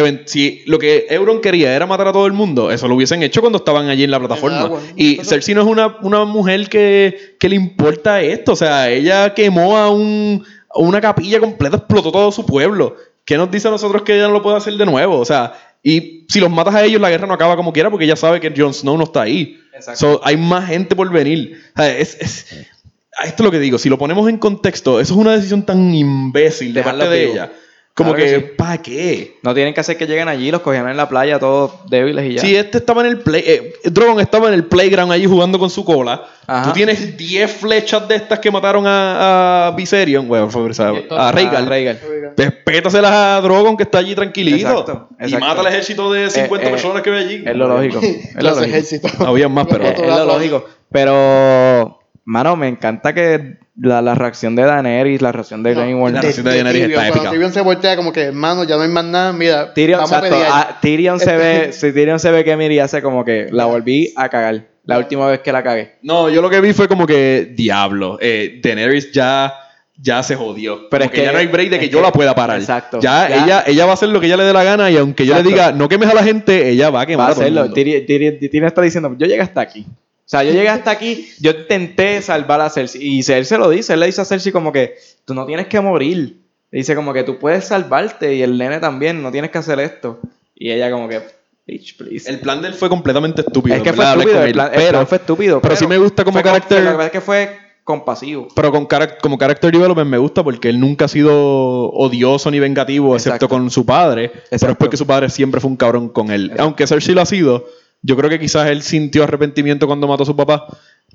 lo 0.66 0.78
que 0.78 1.06
Euron 1.10 1.40
quería 1.42 1.74
era 1.76 1.86
matar 1.86 2.08
a 2.08 2.12
todo 2.12 2.26
el 2.26 2.32
mundo, 2.32 2.70
eso 2.70 2.88
lo 2.88 2.94
hubiesen 2.94 3.22
hecho 3.22 3.40
cuando 3.42 3.58
estaban 3.58 3.88
allí 3.88 4.02
en 4.04 4.10
la 4.10 4.18
plataforma. 4.18 4.60
agua. 4.62 4.80
Y 4.96 5.16
Cersei 5.24 5.54
no 5.54 5.60
es 5.60 5.66
una, 5.66 5.98
una 6.00 6.24
mujer 6.24 6.68
que, 6.70 7.36
que 7.38 7.48
le 7.50 7.56
importa 7.56 8.22
esto. 8.22 8.52
O 8.52 8.56
sea, 8.56 8.88
ella 8.90 9.34
quemó 9.34 9.76
a, 9.76 9.90
un, 9.90 10.44
a 10.70 10.78
una 10.78 11.00
capilla 11.02 11.40
completa, 11.40 11.76
explotó 11.76 12.10
todo 12.10 12.32
su 12.32 12.46
pueblo. 12.46 12.96
¿Qué 13.26 13.36
nos 13.36 13.50
dice 13.50 13.68
a 13.68 13.70
nosotros 13.70 14.02
que 14.02 14.14
ella 14.14 14.28
no 14.28 14.32
lo 14.32 14.42
puede 14.42 14.56
hacer 14.56 14.74
de 14.74 14.86
nuevo? 14.86 15.18
O 15.18 15.24
sea, 15.26 15.52
y 15.82 16.24
si 16.30 16.40
los 16.40 16.50
matas 16.50 16.74
a 16.74 16.84
ellos, 16.84 17.00
la 17.00 17.10
guerra 17.10 17.26
no 17.26 17.34
acaba 17.34 17.54
como 17.56 17.72
quiera 17.72 17.90
porque 17.90 18.06
ella 18.06 18.16
sabe 18.16 18.40
que 18.40 18.50
Jon 18.56 18.72
Snow 18.72 18.96
no 18.96 19.04
está 19.04 19.22
ahí. 19.22 19.58
Exacto. 19.74 20.00
So, 20.00 20.20
hay 20.24 20.38
más 20.38 20.66
gente 20.68 20.96
por 20.96 21.10
venir. 21.12 21.60
O 21.76 21.82
sea, 21.82 21.98
es- 21.98 22.16
es- 22.18 22.46
esto 23.24 23.42
es 23.42 23.44
lo 23.44 23.50
que 23.50 23.58
digo, 23.60 23.76
si 23.78 23.88
lo 23.90 23.98
ponemos 23.98 24.28
en 24.28 24.38
contexto, 24.38 25.00
eso 25.00 25.14
es 25.14 25.20
una 25.20 25.32
decisión 25.36 25.64
tan 25.64 25.94
imbécil 25.94 26.72
de 26.74 26.82
parte 26.82 27.08
de 27.10 27.30
ella. 27.30 27.52
Como 27.96 28.12
Claro 28.12 28.24
que, 28.28 28.34
que 28.34 28.40
sí. 28.40 28.46
¿para 28.58 28.78
qué? 28.82 29.36
No 29.44 29.54
tienen 29.54 29.72
que 29.72 29.78
hacer 29.78 29.96
que 29.96 30.06
lleguen 30.08 30.26
allí, 30.26 30.50
los 30.50 30.62
cogían 30.62 30.88
en 30.88 30.96
la 30.96 31.08
playa 31.08 31.38
todos 31.38 31.88
débiles 31.88 32.24
y 32.28 32.34
ya. 32.34 32.40
Si 32.40 32.56
este 32.56 32.78
estaba 32.78 33.02
en 33.02 33.06
el 33.06 33.20
play, 33.20 33.44
eh, 33.46 33.72
Drogon 33.84 34.18
estaba 34.18 34.48
en 34.48 34.54
el 34.54 34.64
playground 34.64 35.12
allí 35.12 35.26
jugando 35.26 35.60
con 35.60 35.70
su 35.70 35.84
cola. 35.84 36.24
Ajá. 36.44 36.64
Tú 36.64 36.72
tienes 36.72 37.16
10 37.16 37.52
flechas 37.52 38.08
de 38.08 38.16
estas 38.16 38.40
que 38.40 38.50
mataron 38.50 38.84
a, 38.88 39.68
a 39.68 39.70
Viserion, 39.76 40.26
bueno, 40.26 40.50
fue- 40.50 40.62
o 40.68 40.74
sea, 40.74 40.92
Y 40.92 40.96
esto- 40.96 41.16
a 41.16 41.28
Ah, 41.28 41.32
Rhaegal. 41.32 41.66
Rhaegal. 41.68 42.00
Pétaselas 42.64 43.12
a 43.12 43.40
Drogon 43.40 43.76
que 43.76 43.84
está 43.84 43.98
allí 43.98 44.16
tranquilito. 44.16 44.70
Exacto, 44.70 45.08
Y 45.24 45.32
mata 45.36 45.60
al 45.60 45.66
ejército 45.68 46.12
de 46.12 46.30
50 46.30 46.64
Eh, 46.66 46.68
eh, 46.68 46.70
personas 46.72 47.00
que 47.00 47.10
ve 47.10 47.18
allí. 47.20 47.44
Es 47.46 47.54
lo 47.56 47.68
lógico. 47.68 48.00
Es 48.02 48.42
lo 48.42 48.54
lógico. 48.56 49.08
Habían 49.24 49.52
más, 49.52 49.68
pero- 49.70 49.84
Es, 49.84 50.00
es 50.00 50.06
lo 50.08 50.24
lógico. 50.24 50.64
Pero, 50.90 52.00
mano, 52.24 52.56
me 52.56 52.66
encanta 52.66 53.14
que 53.14 53.58
la, 53.76 54.00
la 54.02 54.14
reacción 54.14 54.54
de 54.54 54.62
Daenerys, 54.62 55.20
la 55.20 55.32
reacción 55.32 55.62
de 55.62 55.74
No, 55.74 55.80
la 56.08 56.20
reacción 56.20 56.44
de 56.44 56.50
de 56.52 56.62
Daenerys 56.62 56.82
está 56.84 56.94
cuando 57.00 57.14
épica. 57.16 57.30
Tyrion 57.32 57.52
se 57.52 57.60
voltea 57.60 57.96
como 57.96 58.12
que, 58.12 58.20
hermano, 58.22 58.64
ya 58.64 58.76
no 58.76 58.82
hay 58.82 58.88
más 58.88 59.04
nada, 59.04 59.32
mira, 59.32 59.74
Tyrion, 59.74 59.98
vamos 59.98 60.12
a 60.12 60.16
exacto, 60.18 60.36
pelear. 60.36 60.52
ah, 60.54 60.78
Tyrion 60.80 61.18
se 61.20 61.36
ve, 61.36 61.72
si 61.72 61.92
Tyrion 61.92 62.20
se 62.20 62.30
ve 62.30 62.44
que 62.44 62.56
Miri 62.56 62.78
hace 62.78 63.02
como 63.02 63.24
que 63.24 63.48
la 63.50 63.64
volví 63.66 64.12
a 64.16 64.28
cagar. 64.28 64.62
La 64.86 64.98
última 64.98 65.26
vez 65.26 65.40
que 65.40 65.50
la 65.50 65.62
cagué. 65.62 65.94
No, 66.02 66.28
yo 66.28 66.42
lo 66.42 66.50
que 66.50 66.60
vi 66.60 66.72
fue 66.74 66.86
como 66.88 67.06
que, 67.06 67.52
diablo, 67.56 68.18
eh, 68.20 68.60
Daenerys 68.62 69.10
ya, 69.12 69.54
ya 69.98 70.22
se 70.22 70.36
jodió. 70.36 70.90
Pero 70.90 70.90
Como 70.90 71.04
es 71.04 71.10
que, 71.10 71.16
que- 71.20 71.24
ya 71.24 71.32
no 71.32 71.38
hay 71.38 71.46
break 71.46 71.70
de 71.70 71.78
que 71.78 71.88
yo 71.88 71.98
que- 71.98 72.04
la 72.04 72.12
pueda 72.12 72.34
parar. 72.34 72.60
exacto. 72.60 73.00
Ya, 73.00 73.28
Ya. 73.28 73.44
Ella, 73.44 73.64
ella 73.66 73.84
va 73.86 73.92
a 73.92 73.94
hacer 73.94 74.10
lo 74.10 74.20
que 74.20 74.26
ella 74.26 74.36
le 74.36 74.44
dé 74.44 74.52
la 74.52 74.62
gana 74.62 74.90
y 74.90 74.98
aunque 74.98 75.24
yo 75.24 75.34
le 75.34 75.42
diga, 75.42 75.72
no 75.72 75.88
quemes 75.88 76.10
a 76.10 76.14
la 76.14 76.22
gente, 76.22 76.68
ella 76.68 76.90
va 76.90 77.00
a 77.00 77.02
Va 77.02 77.06
quemar 77.06 77.26
a 77.26 77.28
a 77.30 77.32
hacerlo. 77.32 77.64
está 77.64 78.82
diciendo, 78.82 79.16
yo 79.18 79.26
llegué 79.26 79.40
hasta 79.40 79.62
aquí. 79.62 79.86
O 80.26 80.28
sea, 80.28 80.42
yo 80.42 80.52
llegué 80.52 80.68
hasta 80.70 80.90
aquí, 80.90 81.28
yo 81.40 81.50
intenté 81.50 82.20
salvar 82.22 82.60
a 82.62 82.70
Cersei. 82.70 83.02
Y 83.02 83.22
se 83.22 83.58
lo 83.58 83.68
dice, 83.68 83.92
él 83.92 84.00
le 84.00 84.06
dice 84.06 84.22
a 84.22 84.24
Cersei 84.24 84.52
como 84.52 84.72
que, 84.72 84.96
tú 85.24 85.34
no 85.34 85.44
tienes 85.46 85.66
que 85.66 85.80
morir. 85.80 86.38
Le 86.70 86.78
dice 86.78 86.94
como 86.94 87.12
que 87.12 87.22
tú 87.24 87.38
puedes 87.38 87.66
salvarte 87.66 88.34
y 88.34 88.42
el 88.42 88.56
nene 88.58 88.80
también, 88.80 89.22
no 89.22 89.30
tienes 89.30 89.50
que 89.50 89.58
hacer 89.58 89.78
esto. 89.80 90.18
Y 90.54 90.70
ella 90.70 90.90
como 90.90 91.08
que, 91.08 91.20
bitch, 91.66 91.96
please. 91.98 92.28
El 92.30 92.40
plan 92.40 92.62
de 92.62 92.68
él 92.68 92.74
fue 92.74 92.88
completamente 92.88 93.42
estúpido. 93.42 93.76
es 93.76 93.82
que 93.82 93.92
fue 93.92 94.04
estúpido, 94.04 94.42
el 94.44 94.52
plan, 94.52 94.70
el 94.72 94.76
pero, 94.78 94.90
plan 94.92 95.06
fue 95.06 95.18
estúpido. 95.18 95.60
pero 95.60 95.76
sí 95.76 95.86
me 95.86 95.98
gusta 95.98 96.24
como 96.24 96.40
carácter- 96.42 96.82
La 96.82 96.90
verdad 96.92 97.06
es 97.06 97.12
que 97.12 97.20
fue 97.20 97.58
compasivo. 97.84 98.48
pero 98.56 98.72
con 98.72 98.88
carac- 98.88 99.18
como 99.20 99.36
character 99.36 99.70
development 99.70 100.10
me 100.10 100.16
gusta 100.18 100.42
porque 100.42 100.70
él 100.70 100.80
nunca 100.80 101.04
ha 101.04 101.08
sido 101.08 101.90
odioso 101.90 102.50
ni 102.50 102.58
vengativo, 102.60 103.14
excepto 103.14 103.34
Exacto. 103.36 103.48
con 103.50 103.70
su 103.70 103.84
padre. 103.84 104.28
Pero 104.30 104.42
es 104.46 104.52
Exacto. 104.52 104.76
porque 104.78 104.96
su 104.96 105.06
padre 105.06 105.28
siempre 105.28 105.60
fue 105.60 105.70
un 105.70 105.76
cabrón 105.76 106.08
con 106.08 106.30
él. 106.30 106.44
Exacto. 106.44 106.62
Aunque 106.62 106.86
Cersei 106.86 107.14
lo 107.14 107.20
ha 107.20 107.26
sido, 107.26 107.66
yo 108.06 108.16
creo 108.16 108.28
que 108.30 108.38
quizás 108.38 108.68
él 108.68 108.82
sintió 108.82 109.24
arrepentimiento 109.24 109.86
cuando 109.86 110.06
mató 110.06 110.22
a 110.22 110.26
su 110.26 110.36
papá 110.36 110.66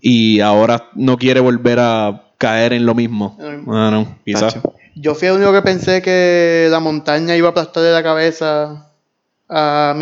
y 0.02 0.40
ahora 0.42 0.90
no 0.96 1.18
quiere 1.18 1.40
volver 1.40 1.78
a 1.80 2.24
caer 2.38 2.74
en 2.74 2.86
lo 2.86 2.96
mismo. 2.96 3.38
Ah, 3.68 3.90
no, 3.92 4.18
quizás. 4.26 4.56
Tacho. 4.56 4.74
Yo 4.96 5.16
fui 5.16 5.28
el 5.30 5.36
único 5.36 5.54
que 5.54 5.62
pensé 5.62 6.02
que 6.02 6.68
la 6.70 6.80
montaña 6.80 7.36
iba 7.36 7.48
a 7.48 7.52
aplastarle 7.52 7.92
la 7.92 8.04
cabeza 8.04 8.88
a. 9.48 9.96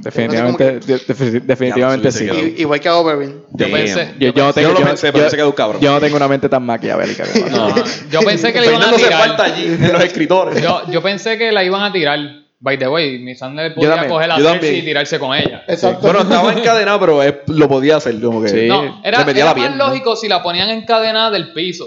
Definitivamente, 0.00 0.80
de- 0.80 0.98
de- 0.98 1.40
definitivamente 1.40 2.10
Ya, 2.10 2.12
sí. 2.12 2.54
Igual 2.58 2.80
que 2.80 2.88
a 2.88 2.96
Oberyn. 2.96 3.42
Yo 3.52 3.70
pensé, 3.70 4.14
Yo, 4.18 4.32
yo 4.32 4.44
no 4.46 4.52
tengo, 4.52 4.68
Yo 4.68 4.74
lo 4.74 4.80
yo- 4.80 4.86
pensé, 4.86 5.12
yo- 5.38 5.54
cabrón. 5.54 5.80
yo 5.80 5.92
no 5.92 6.00
tengo 6.00 6.16
una 6.16 6.26
mente 6.26 6.48
tan 6.48 6.64
maquiavélica. 6.66 7.24
como- 7.32 7.46
No. 7.68 7.74
yo 8.10 8.20
pensé 8.22 8.52
que 8.52 8.60
le 8.60 8.66
iban 8.68 8.82
a 8.82 8.92
tirar. 8.96 9.28
falta 9.28 9.44
allí 9.44 9.66
en 9.66 9.92
los 9.92 10.02
escritores. 10.02 10.60
Yo, 10.62 10.82
yo 10.90 11.00
pensé 11.02 11.38
que 11.38 11.52
la 11.52 11.62
iban 11.62 11.82
a 11.82 11.92
tirar. 11.92 12.18
By 12.60 12.76
the 12.78 12.88
way, 12.88 13.18
mi 13.20 13.34
Sander 13.36 13.72
podía 13.74 13.90
también, 13.90 14.10
coger 14.12 14.30
a 14.32 14.38
yo 14.38 14.44
Cersei 14.44 14.60
también. 14.60 14.76
y 14.76 14.82
tirarse 14.86 15.18
con 15.20 15.36
ella. 15.36 15.62
Exacto. 15.68 16.00
Bueno, 16.02 16.20
estaba 16.22 16.52
encadenado, 16.52 16.98
pero 16.98 17.22
es- 17.22 17.34
lo 17.46 17.68
podía 17.68 17.96
hacer. 17.96 18.20
Como 18.20 18.42
que 18.42 18.48
Sí. 18.48 18.66
No, 18.66 19.00
era, 19.04 19.20
le 19.20 19.24
metía 19.26 19.44
era 19.44 19.54
la 19.54 19.68
más 19.68 19.76
lógico 19.76 20.16
si 20.16 20.28
la 20.28 20.42
ponían 20.42 20.68
encadenada 20.70 21.30
del 21.30 21.52
piso. 21.52 21.86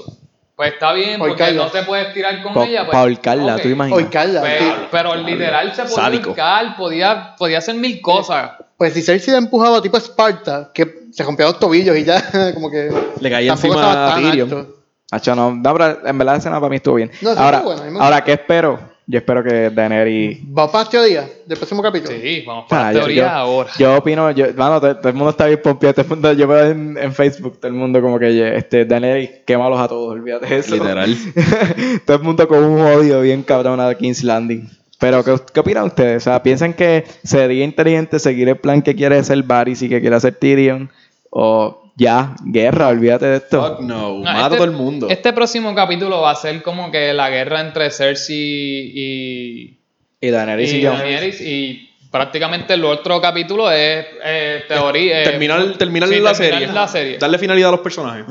Pues 0.56 0.74
está 0.74 0.94
bien, 0.94 1.18
porque 1.20 1.52
no 1.54 1.68
te 1.68 1.82
puedes 1.84 2.14
tirar 2.14 2.42
con 2.44 2.54
Pa- 2.54 2.66
ella. 2.66 2.86
Pues, 2.86 2.92
pa' 2.92 3.00
ahorcarla, 3.02 3.58
tú 3.58 3.68
imaginas. 3.68 4.08
Pues, 4.12 4.60
sí. 4.60 4.72
pero 4.92 5.16
literal 5.16 5.74
se 5.76 5.84
podía 5.84 6.06
ahorcar, 6.06 6.76
podía, 6.78 7.36
podía 7.38 7.58
hacer 7.58 7.76
mil 7.76 8.00
cosas. 8.00 8.52
Pues 8.78 8.94
si 8.94 9.02
Cersei 9.02 9.32
la 9.34 9.40
empujaba 9.40 9.82
tipo 9.82 9.98
Esparta, 9.98 10.72
que 10.74 11.08
se 11.12 11.24
rompió 11.24 11.48
los 11.48 11.60
tobillos 11.60 11.98
y 11.98 12.04
ya, 12.06 12.22
como 12.54 12.70
que. 12.72 12.90
Le 13.20 13.30
caía 13.30 13.52
encima 13.52 14.14
a 14.14 14.16
Tyrion. 14.16 14.68
Hacho, 15.12 15.36
no, 15.36 15.52
no, 15.54 15.74
pero 15.74 16.08
en 16.08 16.18
verdad 16.18 16.34
la 16.34 16.38
escena 16.38 16.60
para 16.60 16.70
mí 16.70 16.78
estuvo 16.78 16.96
bien. 16.96 17.12
No, 17.22 17.32
ahora. 17.32 18.24
¿qué 18.24 18.34
espero? 18.34 18.91
Yo 19.12 19.18
espero 19.18 19.44
que 19.44 19.70
Daenerys... 19.70 20.40
¿Va 20.58 20.72
para 20.72 20.86
las 20.86 20.90
teorías 20.90 21.26
del 21.46 21.58
próximo 21.58 21.84
capítulo? 21.84 22.18
Sí, 22.18 22.44
vamos 22.48 22.66
para 22.70 22.82
Ah, 22.88 22.92
la 22.94 22.94
yo- 22.94 23.00
teoría 23.06 23.24
yo, 23.24 23.30
ahora. 23.30 23.70
Yo 23.78 23.96
opino, 23.98 24.32
yo, 24.32 24.46
mano, 24.56 24.80
todo, 24.80 24.96
todo 24.96 25.10
el 25.10 25.16
mundo 25.16 25.32
está 25.32 25.48
bien 25.48 25.60
pompeado, 25.62 25.94
todo 25.96 26.04
el 26.04 26.10
mundo, 26.10 26.32
yo 26.34 26.48
veo 26.48 26.66
en, 26.72 26.98
en 26.98 27.14
Facebook, 27.14 27.58
todo 27.60 27.68
el 27.68 27.74
mundo 27.74 28.02
como 28.02 28.18
que, 28.18 28.56
este, 28.56 28.86
Daenerys, 28.86 29.30
quémalos 29.46 29.80
a 29.82 29.90
todos, 29.90 30.14
olvídate 30.14 30.46
de 30.48 30.58
eso. 30.60 30.74
Literal. 30.76 31.14
todo 32.06 32.18
el 32.18 32.24
mundo 32.24 32.48
con 32.48 32.64
un 32.64 32.80
odio 32.80 33.20
bien 33.22 33.44
cabrón 33.44 33.82
a 33.82 33.94
King's 33.96 34.24
Landing. 34.24 34.70
Pero, 34.98 35.24
¿qué, 35.26 35.36
¿qué 35.54 35.60
opinan 35.60 35.86
ustedes? 35.88 36.24
O 36.24 36.30
sea, 36.30 36.42
¿piensan 36.42 36.74
que 36.74 37.04
sería 37.24 37.66
inteligente 37.66 38.18
seguir 38.18 38.48
el 38.48 38.56
plan 38.58 38.82
que 38.82 38.96
quiere 38.96 39.18
hacer 39.18 39.44
Varys 39.44 39.82
y 39.82 39.90
que 39.90 40.00
quiere 40.00 40.16
hacer 40.16 40.36
Tyrion? 40.36 40.90
O 41.32 41.81
ya, 41.96 42.36
guerra, 42.44 42.88
olvídate 42.88 43.26
de 43.26 43.38
esto. 43.38 43.62
Fuck 43.76 43.80
no. 43.82 44.14
No, 44.20 44.24
Mata 44.24 44.40
a 44.40 44.44
este- 44.44 44.56
todo 44.56 44.66
el 44.66 44.72
mundo. 44.72 45.08
Este 45.10 45.34
próximo 45.34 45.74
capítulo 45.76 46.22
va 46.22 46.32
a 46.32 46.36
ser 46.36 46.62
como 46.64 46.92
que 46.92 47.14
la 47.14 47.30
guerra 47.30 47.62
entre 47.62 47.90
Cersei 47.92 48.92
y, 48.96 49.80
Y 50.20 50.30
Daenerys 50.30 50.74
y, 50.74 50.78
y. 50.78 50.84
Daenerys 50.84 51.42
y 51.42 51.90
prácticamente 52.12 52.74
el 52.74 52.84
otro 52.86 53.22
capítulo 53.22 53.72
es 53.72 54.06
eh, 54.24 54.64
teoría. 54.68 55.22
eh, 55.22 55.24
terminar 55.24 55.78
terminar 55.78 56.10
sí, 56.10 56.20
la, 56.20 56.34
terminar 56.34 56.36
serie. 56.60 56.68
la 56.74 56.88
serie. 56.88 57.18
Darle 57.18 57.38
finalidad 57.38 57.70
a 57.70 57.72
los 57.74 57.82
personajes. 57.82 58.26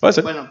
Puede 0.00 0.12
ser. 0.12 0.24
Bueno, 0.24 0.50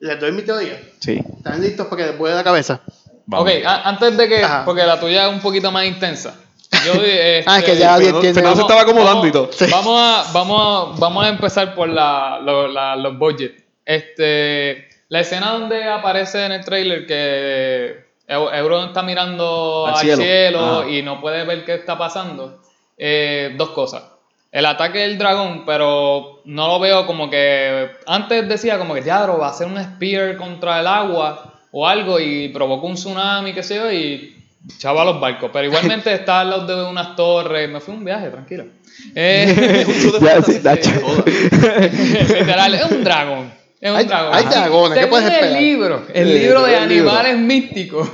les 0.00 0.18
doy 0.18 0.32
mi 0.32 0.42
teoría. 0.42 0.80
Sí. 0.98 1.20
¿Están 1.36 1.60
listos 1.60 1.86
para 1.88 2.02
que 2.02 2.08
les 2.10 2.18
vuele 2.18 2.36
la 2.36 2.44
cabeza? 2.44 2.80
Vamos. 3.26 3.48
Ok, 3.48 3.54
antes 3.64 4.16
de 4.16 4.28
que, 4.28 4.42
Ajá. 4.42 4.64
porque 4.64 4.82
la 4.84 4.98
tuya 4.98 5.28
es 5.28 5.32
un 5.32 5.40
poquito 5.40 5.70
más 5.70 5.84
intensa. 5.86 6.34
Yo, 6.84 6.92
este, 6.94 7.44
Ah, 7.46 7.58
es 7.58 7.64
que 7.64 7.76
ya 7.76 7.96
Fernando- 7.96 8.20
tiene- 8.20 8.34
Fernando 8.34 8.56
se 8.56 8.62
estaba 8.62 8.80
acomodando 8.82 9.26
y 9.26 9.32
todo. 9.32 9.50
Sí. 9.52 9.66
Vamos 9.70 10.00
a, 10.00 10.32
vamos, 10.32 10.60
a, 10.96 11.00
vamos 11.00 11.24
a 11.24 11.28
empezar 11.28 11.74
por 11.74 11.88
la, 11.88 12.38
lo- 12.42 12.68
la- 12.68 12.96
los 12.96 13.18
budgets. 13.18 13.62
Este, 13.84 14.88
la 15.08 15.20
escena 15.20 15.52
donde 15.52 15.84
aparece 15.84 16.44
en 16.46 16.52
el 16.52 16.64
trailer 16.64 17.06
que 17.06 18.04
Eu- 18.28 18.54
Euron 18.54 18.88
está 18.88 19.02
mirando 19.02 19.86
Al 19.86 19.94
al, 19.94 19.98
cielo. 20.00 20.22
cielo, 20.22 20.78
Ajá. 20.80 20.88
y 20.88 21.02
no 21.02 21.20
puede 21.20 21.44
ver 21.44 21.64
qué 21.64 21.74
está 21.74 21.98
pasando. 21.98 22.60
Eh, 22.96 23.54
dos 23.56 23.70
cosas. 23.70 24.04
El 24.52 24.66
ataque 24.66 25.00
del 25.00 25.18
dragón, 25.18 25.64
pero 25.64 26.40
no 26.44 26.68
lo 26.68 26.78
veo 26.80 27.06
como 27.06 27.28
que. 27.30 27.90
Antes 28.06 28.48
decía 28.48 28.78
como 28.78 28.94
que 28.94 29.02
ya, 29.02 29.26
va 29.26 29.48
a 29.48 29.52
ser 29.52 29.66
un 29.66 29.82
spear 29.82 30.36
contra 30.36 30.80
el 30.80 30.86
agua 30.86 31.54
o 31.72 31.86
algo 31.88 32.18
y 32.20 32.48
provocó 32.50 32.86
un 32.86 32.94
tsunami, 32.94 33.52
qué 33.52 33.62
sé 33.62 33.76
yo, 33.76 33.90
y 33.92 34.36
chava 34.78 35.04
los 35.04 35.20
barcos. 35.20 35.50
Pero 35.52 35.66
igualmente 35.66 36.12
está 36.14 36.40
al 36.40 36.50
lado 36.50 36.66
de 36.66 36.90
unas 36.90 37.16
torres. 37.16 37.68
Me 37.68 37.80
fui 37.80 37.94
a 37.94 37.96
un 37.96 38.04
viaje, 38.04 38.28
tranquilo. 38.30 38.64
Eh, 39.14 39.86
Ya, 40.20 40.42
sí, 40.42 40.60
Nacho. 40.62 40.90
Literal, 41.24 42.74
es 42.74 42.84
un 42.90 43.02
dragón. 43.04 43.52
Es 43.80 43.90
un 43.90 43.96
Hay- 43.96 44.04
dragón. 44.04 44.34
hay 44.34 44.44
dragones, 44.44 44.98
¿qué 44.98 45.06
puedes 45.06 45.26
esperar? 45.30 45.56
el 45.56 45.58
libro, 45.62 46.02
el 46.12 46.26
Sí, 46.28 46.38
libro 46.38 46.62
de 46.64 46.86
libro. 46.86 47.10
animales 47.10 47.38
místicos. 47.38 48.10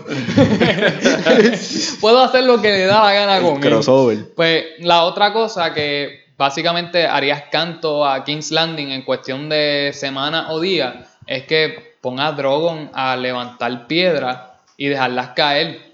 Puedo 2.01 2.23
hacer 2.23 2.45
lo 2.45 2.61
que 2.61 2.69
le 2.71 2.87
da 2.87 3.03
la 3.03 3.13
gana 3.13 3.41
con 3.41 3.57
El 3.57 3.65
él. 3.65 3.69
crossover. 3.71 4.19
Pues 4.35 4.65
la 4.81 5.05
otra 5.05 5.33
cosa 5.33 5.73
que 5.75 6.27
básicamente 6.37 7.07
harías 7.07 7.45
canto 7.51 8.07
a 8.07 8.23
King's 8.25 8.51
Landing 8.53 8.91
en 8.93 9.03
cuestión 9.03 9.49
de 9.49 9.91
semana 9.93 10.51
o 10.53 10.61
día 10.61 11.05
es 11.27 11.45
que 11.45 11.97
ponga 12.01 12.29
a 12.29 12.33
Drogon 12.33 12.91
a 12.95 13.17
levantar 13.17 13.87
piedras 13.89 14.39
y 14.77 14.87
dejarlas 14.89 15.31
caer 15.31 15.86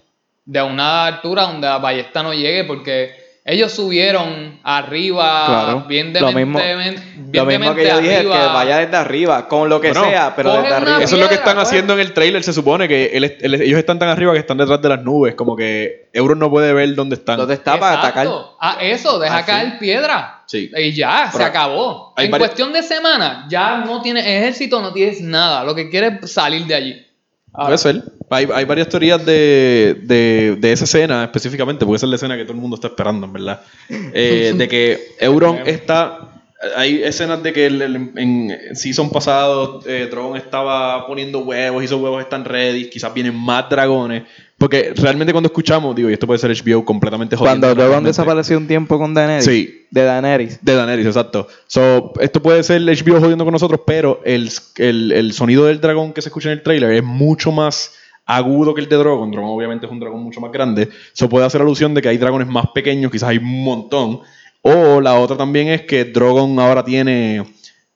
de 0.44 0.62
una 0.62 1.06
altura 1.06 1.42
donde 1.44 1.66
la 1.68 1.78
ballesta 1.78 2.22
no 2.22 2.32
llegue 2.34 2.64
porque 2.64 3.22
ellos 3.44 3.72
subieron 3.72 4.60
arriba 4.62 5.46
Claro. 5.46 5.84
bien 5.88 6.12
Lo 6.12 6.30
mismo- 6.32 6.58
dementemente 6.60 7.02
Lo 7.32 7.44
mismo 7.44 7.74
que 7.74 7.88
yo 7.88 7.98
dije, 7.98 8.18
que 8.22 8.26
vaya 8.28 8.78
desde 8.78 8.96
arriba, 8.96 9.48
con 9.48 9.68
lo 9.68 9.80
que 9.80 9.88
Bueno, 9.92 10.08
sea, 10.08 10.36
pero 10.36 10.52
desde 10.62 10.74
arriba. 10.74 11.02
Eso 11.02 11.16
es 11.16 11.22
lo 11.22 11.28
que 11.28 11.34
están 11.36 11.58
haciendo 11.58 11.94
en 11.94 12.00
el 12.00 12.12
trailer. 12.12 12.42
Se 12.44 12.52
supone 12.52 12.86
que 12.86 13.06
él- 13.14 13.36
él- 13.40 13.54
ellos 13.62 13.78
están 13.80 13.98
tan 13.98 14.08
arriba 14.10 14.32
que 14.32 14.38
están 14.38 14.58
detrás 14.58 14.80
de 14.80 14.88
las 14.90 15.02
nubes. 15.02 15.34
Como 15.34 15.56
que 15.56 16.08
Euron 16.12 16.38
no 16.38 16.50
puede 16.50 16.72
ver 16.72 16.94
dónde 16.94 17.16
están. 17.16 17.36
¿Dónde 17.36 17.54
está 17.54 17.78
para 17.80 17.98
atacar? 17.98 18.28
Ah, 18.60 18.76
eso, 18.80 19.18
deja 19.18 19.38
Ah, 19.38 19.44
caer 19.44 19.78
piedra. 19.78 20.42
Sí. 20.46 20.70
Y 20.76 20.92
ya, 20.92 21.30
se 21.32 21.42
acabó. 21.42 22.14
En 22.16 22.30
cuestión 22.30 22.72
de 22.72 22.82
semana, 22.82 23.46
ya 23.48 23.78
no 23.78 24.02
tienes 24.02 24.24
ejército, 24.24 24.80
no 24.80 24.92
tienes 24.92 25.20
nada. 25.20 25.64
Lo 25.64 25.74
que 25.74 25.88
quieres 25.90 26.22
es 26.22 26.32
salir 26.32 26.64
de 26.66 26.74
allí. 26.76 27.06
Ahora, 27.52 27.66
Puede 27.76 27.78
ser. 27.78 28.02
Hay, 28.30 28.48
hay 28.54 28.64
varias 28.64 28.88
teorías 28.88 29.24
de, 29.26 30.00
de, 30.04 30.56
de 30.58 30.72
esa 30.72 30.84
escena 30.84 31.24
específicamente, 31.24 31.84
porque 31.84 31.96
esa 31.96 32.06
es 32.06 32.10
la 32.10 32.16
escena 32.16 32.36
que 32.36 32.44
todo 32.44 32.54
el 32.54 32.60
mundo 32.60 32.76
está 32.76 32.88
esperando, 32.88 33.26
en 33.26 33.32
verdad. 33.34 33.60
Eh, 33.90 34.54
de 34.56 34.68
que 34.68 34.98
Euron 35.20 35.58
está. 35.66 36.28
Hay 36.76 37.02
escenas 37.02 37.42
de 37.42 37.52
que 37.52 37.66
el- 37.66 37.82
el- 37.82 37.96
en 38.16 38.76
season 38.76 39.10
pasado 39.10 39.80
eh, 39.84 40.06
Drogon 40.10 40.36
estaba 40.36 41.06
poniendo 41.08 41.40
huevos 41.40 41.82
y 41.82 41.86
esos 41.86 42.00
huevos 42.00 42.22
están 42.22 42.44
ready. 42.44 42.88
Quizás 42.88 43.12
vienen 43.12 43.34
más 43.34 43.68
dragones. 43.68 44.22
Porque 44.62 44.92
realmente 44.94 45.32
cuando 45.32 45.48
escuchamos, 45.48 45.96
digo, 45.96 46.08
y 46.08 46.12
esto 46.12 46.24
puede 46.24 46.38
ser 46.38 46.52
HBO 46.52 46.84
completamente 46.84 47.34
jodiendo. 47.34 47.66
Cuando 47.66 47.82
Drogon 47.82 48.04
desapareció 48.04 48.56
un 48.58 48.68
tiempo 48.68 48.96
con 48.96 49.12
Daenerys. 49.12 49.44
Sí. 49.44 49.86
De 49.90 50.04
Daenerys. 50.04 50.64
De 50.64 50.76
Daenerys, 50.76 51.04
exacto. 51.06 51.48
So, 51.66 52.12
esto 52.20 52.40
puede 52.40 52.62
ser 52.62 52.80
HBO 52.82 53.18
jodiendo 53.18 53.44
con 53.44 53.50
nosotros, 53.50 53.80
pero 53.84 54.20
el, 54.24 54.48
el- 54.76 55.10
el 55.10 55.32
sonido 55.32 55.64
del 55.64 55.80
dragón 55.80 56.12
que 56.12 56.22
se 56.22 56.28
escucha 56.28 56.48
en 56.52 56.58
el 56.58 56.62
trailer 56.62 56.92
es 56.92 57.02
mucho 57.02 57.50
más 57.50 57.92
agudo 58.24 58.72
que 58.72 58.82
el 58.82 58.88
de 58.88 58.94
Drogon. 58.96 59.32
Drogon 59.32 59.50
obviamente 59.50 59.86
es 59.86 59.90
un 59.92 59.98
dragón 59.98 60.22
mucho 60.22 60.40
más 60.40 60.52
grande. 60.52 60.88
Eso 61.12 61.28
puede 61.28 61.44
hacer 61.44 61.60
alusión 61.60 61.92
de 61.92 62.00
que 62.00 62.08
hay 62.10 62.18
dragones 62.18 62.46
más 62.46 62.66
pequeños, 62.72 63.10
quizás 63.10 63.30
hay 63.30 63.38
un 63.38 63.64
montón. 63.64 64.20
O 64.60 65.00
la 65.00 65.18
otra 65.18 65.36
también 65.36 65.66
es 65.68 65.82
que 65.82 66.04
Drogon 66.04 66.56
ahora 66.60 66.84
tiene 66.84 67.44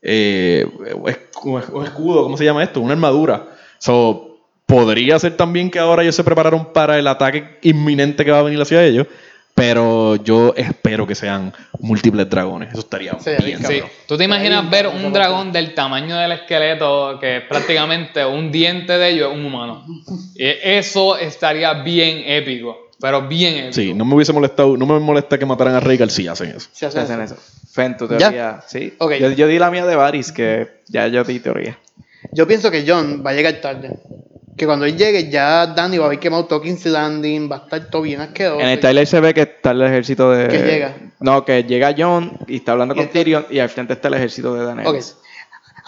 eh, 0.02 0.66
un 0.96 1.08
escudo, 1.84 2.24
¿cómo 2.24 2.36
se 2.36 2.44
llama 2.44 2.64
esto? 2.64 2.80
Una 2.80 2.94
armadura. 2.94 3.50
So, 3.78 4.35
podría 4.66 5.18
ser 5.18 5.36
también 5.36 5.70
que 5.70 5.78
ahora 5.78 6.02
ellos 6.02 6.14
se 6.16 6.24
prepararon 6.24 6.72
para 6.72 6.98
el 6.98 7.06
ataque 7.06 7.58
inminente 7.62 8.24
que 8.24 8.30
va 8.30 8.40
a 8.40 8.42
venir 8.42 8.60
hacia 8.60 8.84
ellos. 8.84 9.06
Pero 9.54 10.16
yo 10.16 10.52
espero 10.54 11.06
que 11.06 11.14
sean 11.14 11.50
múltiples 11.80 12.28
dragones. 12.28 12.72
Eso 12.72 12.80
estaría 12.80 13.18
Sí, 13.18 13.30
bien. 13.42 13.64
Sí. 13.64 13.80
¿Tú 14.06 14.18
te 14.18 14.24
imaginas 14.24 14.68
ver 14.68 14.86
un 14.86 15.10
dragón 15.14 15.50
del 15.50 15.72
tamaño 15.72 16.14
del 16.14 16.32
esqueleto, 16.32 17.18
que 17.18 17.38
es 17.38 17.42
prácticamente 17.44 18.22
un 18.26 18.52
diente 18.52 18.98
de 18.98 19.08
ellos, 19.08 19.30
es 19.32 19.38
un 19.38 19.46
humano? 19.46 19.86
Y 20.34 20.44
eso 20.62 21.16
estaría 21.16 21.72
bien 21.82 22.24
épico, 22.26 22.90
pero 23.00 23.26
bien 23.26 23.54
épico. 23.56 23.72
Sí, 23.72 23.94
no 23.94 24.04
me 24.04 24.16
hubiese 24.16 24.34
molestado, 24.34 24.76
no 24.76 24.84
me 24.84 24.98
molesta 25.00 25.38
que 25.38 25.46
mataran 25.46 25.74
a 25.74 25.80
Rey 25.80 25.98
si 26.10 26.28
hacen 26.28 26.50
eso. 26.50 26.68
Se 26.72 26.84
hace 26.84 26.98
Hacen 27.00 27.22
eso. 27.22 27.32
eso. 27.32 27.42
Fen, 27.72 27.96
tu 27.96 28.06
¿Ya? 28.10 28.18
teoría. 28.18 28.60
Sí. 28.66 28.92
Ok. 28.98 29.14
Yo, 29.14 29.30
yo 29.30 29.46
di 29.46 29.58
la 29.58 29.70
mía 29.70 29.86
de 29.86 29.96
Varys, 29.96 30.32
que 30.32 30.82
ya 30.88 31.06
yo 31.06 31.24
di 31.24 31.40
teoría. 31.40 31.78
Yo 32.30 32.46
pienso 32.46 32.70
que 32.70 32.84
John 32.86 33.22
va 33.24 33.30
a 33.30 33.32
llegar 33.32 33.54
tarde. 33.62 33.88
Que 34.56 34.64
cuando 34.64 34.86
él 34.86 34.96
llegue 34.96 35.28
ya 35.28 35.66
Danny 35.66 35.98
va 35.98 36.04
a 36.04 36.06
haber 36.06 36.18
quemado 36.18 36.46
todo 36.46 36.62
King's 36.62 36.86
Landing, 36.86 37.50
va 37.50 37.56
a 37.56 37.58
estar 37.60 37.90
todo 37.90 38.02
bien 38.02 38.20
asqueroso. 38.22 38.60
En 38.60 38.68
el 38.68 38.80
trailer 38.80 39.06
se 39.06 39.20
ve 39.20 39.34
que 39.34 39.42
está 39.42 39.72
el 39.72 39.82
ejército 39.82 40.30
de. 40.30 40.48
Que 40.48 40.58
llega. 40.62 40.94
No, 41.20 41.44
que 41.44 41.64
llega 41.64 41.94
John 41.96 42.32
y 42.46 42.56
está 42.56 42.72
hablando 42.72 42.94
Y 42.94 42.96
con 42.96 43.04
está- 43.06 43.12
Tyrion 43.18 43.46
y 43.50 43.58
al 43.58 43.68
frente 43.68 43.92
está 43.92 44.08
el 44.08 44.14
ejército 44.14 44.54
de 44.54 44.60
Ok. 44.62 44.66
Daenerys. 44.76 45.16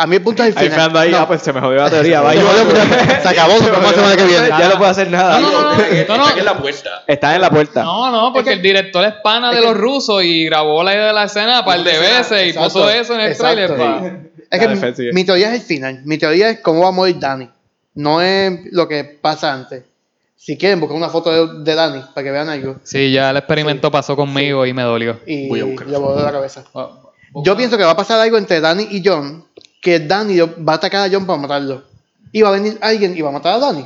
A 0.01 0.07
mí 0.07 0.15
el 0.17 0.23
punto 0.23 0.45
es 0.45 0.51
el 0.51 0.59
Ahí 0.59 0.65
final. 0.65 0.75
Fernando 0.77 0.99
ahí, 1.01 1.11
No. 1.11 1.19
ah, 1.19 1.27
pues 1.27 1.43
se 1.43 1.53
me 1.53 1.61
jodió 1.61 1.77
la 1.83 1.91
teoría. 1.91 2.21
va, 2.21 2.33
Se 2.35 2.39
se 3.23 3.29
acabó, 3.29 3.55
vemos 3.59 3.83
la 3.83 3.89
semana 3.91 4.17
que 4.17 4.25
viene. 4.27 4.49
Ya 4.49 4.69
no 4.69 4.77
puedo 4.79 4.91
hacer 4.91 5.11
nada. 5.11 5.41
No, 5.41 5.51
no, 5.51 5.63
no, 5.63 5.73
no, 5.73 6.17
no, 6.19 6.37
no. 6.37 6.45
la 6.45 6.57
puerta. 6.59 6.91
Está 7.07 7.35
en 7.35 7.41
la 7.41 7.51
puerta. 7.51 7.83
No, 7.83 8.11
no, 8.11 8.33
porque 8.33 8.51
Es 8.51 8.55
que- 8.55 8.57
el 8.59 8.63
director 8.63 9.05
es 9.07 9.15
pana 9.25 9.51
de 9.51 9.61
los 9.61 9.77
rusos 9.77 10.23
y 10.23 10.45
grabó 10.45 10.85
la, 10.85 11.13
la 11.13 11.25
escena 11.25 11.61
un 11.61 11.65
par 11.65 11.83
de 11.83 11.99
veces 11.99 12.49
y 12.49 12.53
puso 12.57 12.89
eso 12.91 13.15
en 13.15 13.21
el 13.23 13.33
exacto. 13.33 13.75
trailer. 13.75 14.31
Es 14.51 14.61
que 14.61 15.13
mi 15.13 15.25
teoría 15.25 15.49
es 15.55 15.61
el 15.63 15.67
final. 15.67 16.03
Mi 16.05 16.17
teoría 16.19 16.51
es 16.51 16.61
cómo 16.61 16.83
va 16.83 16.89
a 16.89 16.93
morir 16.93 17.19
Danny. 17.19 17.49
No 17.99 18.23
es 18.23 18.61
lo 18.71 18.87
que 18.87 19.03
pasa 19.03 19.53
antes. 19.53 19.83
Si 20.37 20.57
quieren, 20.57 20.79
buscar 20.79 20.97
una 20.97 21.09
foto 21.09 21.31
de, 21.33 21.65
de 21.65 21.75
Danny 21.75 22.01
para 22.15 22.25
que 22.25 22.31
vean 22.31 22.49
algo. 22.49 22.77
Sí, 22.85 23.11
ya 23.11 23.31
el 23.31 23.39
experimento 23.39 23.91
pasó 23.91 24.15
conmigo 24.15 24.65
y 24.67 24.73
me 24.73 24.83
dolió. 24.83 25.19
Y 25.27 25.49
Voy 25.49 25.61
a 25.61 25.65
buscar 25.65 25.89
le 25.89 25.99
voló 25.99 26.23
la 26.25 26.31
cabeza. 26.31 26.63
Oh, 26.75 27.13
Yo 27.45 27.57
pienso 27.57 27.77
que 27.77 27.83
va 27.83 27.91
a 27.91 27.97
pasar 27.97 28.21
algo 28.21 28.39
entre 28.39 28.61
Danny 28.61 28.87
y 28.89 29.03
John. 29.05 29.45
Que 29.83 29.99
Danny 29.99 30.39
va 30.39 30.75
a 30.75 30.77
atacar 30.77 31.09
a 31.09 31.13
John 31.13 31.27
para 31.27 31.41
matarlo. 31.41 31.83
Y 32.31 32.43
va 32.43 32.51
a 32.51 32.53
venir 32.53 32.79
alguien 32.81 33.17
y 33.17 33.21
va 33.21 33.31
a 33.31 33.33
matar 33.33 33.55
a 33.55 33.59
Danny. 33.59 33.85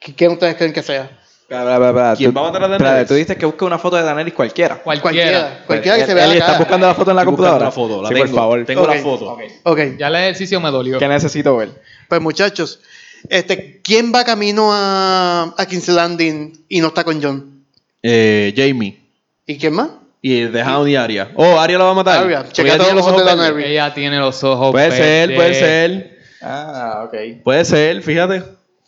¿Qué- 0.00 0.14
¿Quién 0.14 0.32
ustedes 0.32 0.54
creen 0.56 0.72
que 0.72 0.82
sea? 0.82 1.10
Bla. 1.48 2.14
¿Quién 2.16 2.32
Tú- 2.32 2.40
va 2.40 2.48
a 2.48 2.50
matar 2.50 2.64
a 2.64 2.68
Daenerys? 2.68 3.08
tú 3.08 3.14
dices 3.14 3.36
que 3.36 3.44
busque 3.44 3.64
una 3.66 3.78
foto 3.78 3.96
de 3.96 4.02
Daenerys 4.04 4.32
cualquiera. 4.32 4.76
Cualquiera. 4.82 5.62
Cualquiera 5.66 5.96
que 5.96 6.02
Él- 6.04 6.08
se 6.08 6.14
vea 6.14 6.58
buscando 6.58 6.86
la 6.86 6.94
foto 6.94 7.10
en 7.10 7.16
la 7.16 7.24
computadora. 7.26 7.66
la 7.66 7.70
foto, 7.70 8.00
la 8.00 8.08
sí, 8.08 8.14
tengo. 8.14 8.26
por 8.28 8.34
favor. 8.34 8.64
Tengo 8.64 8.86
la 8.86 8.94
foto. 9.02 9.36
Ok. 9.64 9.78
Ya 9.98 10.06
el 10.08 10.14
ejercicio 10.16 10.58
me 10.60 10.70
dolió. 10.70 10.98
¿Qué 10.98 11.06
necesito 11.06 11.54
ver? 11.58 11.68
Pues 12.08 12.20
muchachos, 12.22 12.80
este, 13.28 13.80
¿quién 13.82 14.12
va 14.14 14.24
camino 14.24 14.70
a, 14.72 15.54
a 15.56 15.66
King's 15.66 15.88
Landing 15.88 16.64
y 16.68 16.80
no 16.80 16.88
está 16.88 17.04
con 17.04 17.22
John? 17.22 17.64
Eh, 18.02 18.52
Jamie. 18.56 18.98
¿Y 19.46 19.58
quién 19.58 19.74
más? 19.74 19.88
Y 20.20 20.46
The 20.46 20.62
Hound 20.62 20.88
y 20.88 20.96
Arya. 20.96 21.30
Oh, 21.34 21.58
Arya 21.58 21.78
la 21.78 21.84
va 21.84 21.90
a 21.90 21.94
matar. 21.94 22.24
Arya. 22.24 22.38
Porque 22.38 22.52
Checa 22.52 22.68
ella 22.68 22.76
todos 22.78 22.88
tiene 22.88 23.00
los 23.00 23.08
ojos 23.08 23.24
de. 23.24 23.36
Daenerys. 23.36 23.66
Ella 23.66 23.94
tiene 23.94 24.18
los 24.18 24.44
ojos 24.44 24.70
Puede 24.70 24.90
ser, 24.92 25.34
puede 25.34 25.54
ser. 25.54 26.18
Ah, 26.40 27.04
ok. 27.06 27.42
Puede 27.42 27.64
ser, 27.64 28.02
fíjate. 28.02 28.42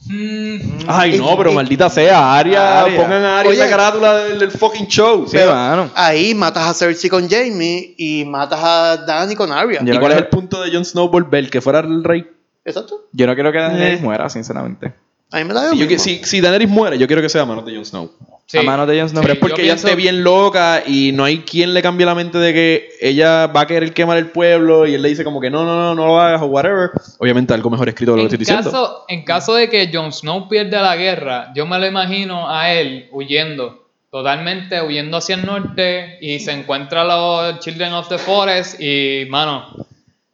Mm, 0.07 0.81
Ay, 0.87 1.17
no, 1.19 1.35
pero 1.37 1.53
maldita 1.53 1.89
sea, 1.89 2.37
Arya, 2.37 2.83
Arya. 2.83 2.97
pongan 3.01 3.25
a 3.25 3.39
Arya 3.39 3.51
en 3.53 3.57
Oye. 3.57 3.59
la 3.65 3.71
carátula 3.71 4.17
del, 4.19 4.39
del 4.39 4.51
fucking 4.51 4.87
show. 4.87 5.27
Sí, 5.27 5.39
mano. 5.39 5.91
Ahí 5.95 6.35
matas 6.35 6.69
a 6.69 6.75
Cersei 6.75 7.09
con 7.09 7.29
Jamie 7.29 7.95
y 7.97 8.25
matas 8.27 8.61
a 8.63 8.97
Dany 8.99 9.35
con 9.35 9.51
Arya. 9.51 9.81
Yo 9.83 9.95
¿Y 9.95 9.99
cuál 9.99 10.13
es 10.13 10.19
el 10.19 10.27
punto 10.27 10.63
de 10.63 10.71
Jon 10.71 10.85
Snow 10.85 11.09
volver? 11.09 11.49
Que 11.49 11.61
fuera 11.61 11.81
el 11.81 12.05
rey. 12.05 12.27
Exacto. 12.65 13.07
Yo 13.13 13.27
no 13.27 13.35
quiero 13.35 13.53
que 13.53 13.59
Daenerys 13.59 14.01
Eh. 14.01 14.03
muera, 14.03 14.29
sinceramente. 14.29 14.93
A 15.31 15.39
mí 15.39 15.45
me 15.45 15.55
da 15.55 15.71
Si, 15.71 15.79
yo 15.79 15.89
que- 15.89 15.99
si, 15.99 16.23
si 16.25 16.41
Daenerys 16.41 16.69
muere, 16.69 16.99
yo 16.99 17.07
quiero 17.07 17.21
que 17.23 17.29
sea 17.29 17.43
a 17.43 17.47
manos 17.47 17.65
de 17.67 17.75
Jon 17.75 17.85
Snow. 17.85 18.11
sí. 18.47 18.59
A 18.59 18.63
manos 18.63 18.87
de 18.87 19.01
Jon 19.01 19.09
Snow. 19.09 19.23
Pero 19.23 19.35
es 19.35 19.41
porque 19.41 19.63
ella 19.63 19.73
pienso- 19.75 19.89
esté 19.89 19.97
bien 19.97 20.23
loca 20.23 20.83
y 20.87 21.13
no 21.13 21.25
hay 21.25 21.39
quien 21.41 21.75
le 21.75 21.83
cambie 21.83 22.07
la 22.07 22.15
mente 22.15 22.39
de 22.39 22.53
que 22.53 22.89
ella 23.01 23.47
va 23.49 23.63
a 23.63 23.67
querer 23.67 23.93
quemar 23.95 24.17
el 24.19 24.29
pueblo 24.31 24.87
y 24.87 24.95
él 24.95 25.03
le 25.03 25.09
dice 25.09 25.25
como 25.25 25.41
que 25.41 25.51
no, 25.51 25.65
no, 25.65 25.77
no, 25.77 25.95
no 25.95 26.07
lo 26.07 26.21
hagas 26.21 26.41
o 26.43 26.47
whatever. 26.47 26.91
Obviamente 27.19 27.53
algo 27.55 27.71
mejor 27.71 27.89
escrito 27.89 28.13
de 28.13 28.19
lo 28.19 28.23
que 28.29 28.35
En 28.37 28.41
estoy 28.43 28.55
diciendo. 28.55 28.71
caso, 28.71 29.05
en 29.09 29.25
caso 29.25 29.55
de 29.55 29.69
que 29.71 29.91
Jon 29.93 30.13
Snow 30.13 30.49
pierda 30.49 30.83
la 30.83 30.95
guerra, 30.97 31.53
yo 31.55 31.67
me 31.67 31.79
lo 31.79 31.87
imagino 31.87 32.49
a 32.49 32.71
él 32.73 33.09
huyendo, 33.13 33.89
totalmente 34.11 34.81
huyendo 34.83 35.17
hacia 35.17 35.35
el 35.37 35.45
norte 35.47 36.19
y 36.21 36.39
se 36.39 36.53
encuentra 36.53 37.01
a 37.03 37.05
los 37.05 37.59
Children 37.61 37.95
of 37.95 38.09
the 38.09 38.19
Forest 38.19 38.81
y, 38.81 39.25
mano, 39.29 39.65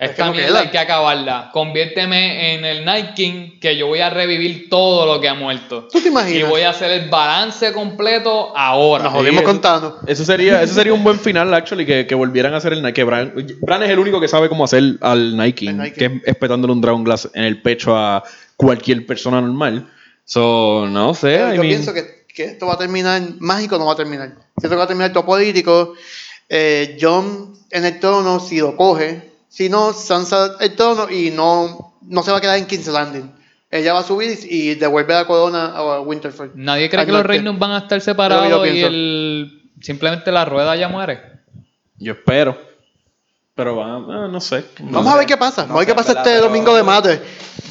Es 0.00 0.06
que 0.08 0.12
esta 0.12 0.26
no 0.26 0.32
mierda 0.32 0.48
queda. 0.48 0.60
hay 0.60 0.68
que 0.70 0.78
acabarla. 0.78 1.50
Conviérteme 1.52 2.54
en 2.54 2.64
el 2.64 2.84
Night 2.86 3.14
King 3.14 3.58
que 3.60 3.76
yo 3.76 3.86
voy 3.86 4.00
a 4.00 4.08
revivir 4.08 4.68
todo 4.70 5.04
lo 5.04 5.20
que 5.20 5.28
ha 5.28 5.34
muerto. 5.34 5.88
¿Tú 5.92 6.00
te 6.00 6.06
Y 6.06 6.10
imaginas? 6.10 6.48
voy 6.48 6.62
a 6.62 6.70
hacer 6.70 6.90
el 6.90 7.10
balance 7.10 7.70
completo 7.74 8.56
ahora. 8.56 9.04
Nos 9.04 9.12
jodimos 9.12 9.40
Sí, 9.40 9.44
con 9.44 9.60
eso- 10.06 10.24
sería, 10.24 10.62
eso 10.62 10.72
sería 10.74 10.94
un 10.94 11.04
buen 11.04 11.20
final, 11.20 11.52
actually, 11.52 11.84
que, 11.84 12.06
que 12.06 12.14
volvieran 12.14 12.54
a 12.54 12.56
hacer 12.56 12.72
el 12.72 12.80
Night. 12.82 12.94
Que 12.94 13.04
Bran, 13.04 13.34
Bran 13.60 13.82
es 13.82 13.90
el 13.90 13.98
único 13.98 14.20
que 14.20 14.28
sabe 14.28 14.48
cómo 14.48 14.64
hacer 14.64 14.82
al 15.02 15.36
Night 15.36 15.56
King, 15.56 15.78
que 15.94 16.06
es 16.06 16.12
espetándole 16.24 16.72
un 16.72 16.80
Dragon 16.80 17.04
Glass 17.04 17.28
en 17.34 17.44
el 17.44 17.60
pecho 17.60 17.94
a 17.94 18.24
cualquier 18.56 19.04
persona 19.04 19.40
normal. 19.42 19.86
So, 20.24 20.86
no 20.88 21.12
sé. 21.12 21.36
Pero 21.36 21.52
I 21.52 21.56
yo 21.56 21.62
mean, 21.62 21.74
pienso 21.74 21.92
que, 21.92 22.24
que 22.34 22.44
esto 22.44 22.66
va 22.66 22.74
a 22.74 22.78
terminar, 22.78 23.20
mágico 23.38 23.76
no 23.76 23.84
va 23.86 23.92
a 23.92 23.96
terminar. 23.96 24.30
Siento 24.56 24.70
que 24.70 24.76
va 24.76 24.84
a 24.84 24.88
terminar 24.88 25.12
todo 25.12 25.26
político. 25.26 25.94
Eh, 26.48 26.96
John 27.00 27.52
en 27.70 27.84
el 27.84 28.00
trono, 28.00 28.40
si 28.40 28.58
lo 28.60 28.76
coge. 28.76 29.29
Si 29.50 29.68
no, 29.68 29.92
Sansa 29.92 30.56
el 30.60 30.76
trono 30.76 31.10
y 31.10 31.30
no, 31.30 31.96
no 32.02 32.22
se 32.22 32.30
va 32.30 32.38
a 32.38 32.40
quedar 32.40 32.56
en 32.56 32.66
King's 32.66 32.86
Landing. 32.86 33.32
Ella 33.68 33.92
va 33.92 33.98
a 34.00 34.04
subir 34.04 34.38
y 34.48 34.76
devuelve 34.76 35.12
la 35.12 35.26
corona 35.26 35.66
a 35.76 36.00
Winterfell. 36.00 36.52
Nadie 36.54 36.88
cree 36.88 37.04
que 37.04 37.12
los 37.12 37.26
reinos 37.26 37.58
van 37.58 37.72
a 37.72 37.78
estar 37.78 38.00
separados 38.00 38.66
y 38.68 38.80
el 38.80 39.70
simplemente 39.80 40.30
la 40.30 40.44
rueda 40.44 40.76
ya 40.76 40.88
muere. 40.88 41.20
Yo 41.98 42.12
espero. 42.12 42.56
Pero 43.54 43.76
va, 43.76 43.96
ah, 43.96 44.28
no 44.30 44.40
sé. 44.40 44.64
Vamos 44.78 45.12
a 45.12 45.16
ver 45.16 45.26
qué 45.26 45.36
pasa. 45.36 45.62
Vamos 45.62 45.76
a 45.76 45.78
ver 45.80 45.88
qué 45.88 45.94
pasa 45.94 46.08
¿verdad? 46.14 46.26
este 46.26 46.38
Pero- 46.38 46.48
domingo 46.48 46.74
de 46.74 46.82
madre. 46.82 47.20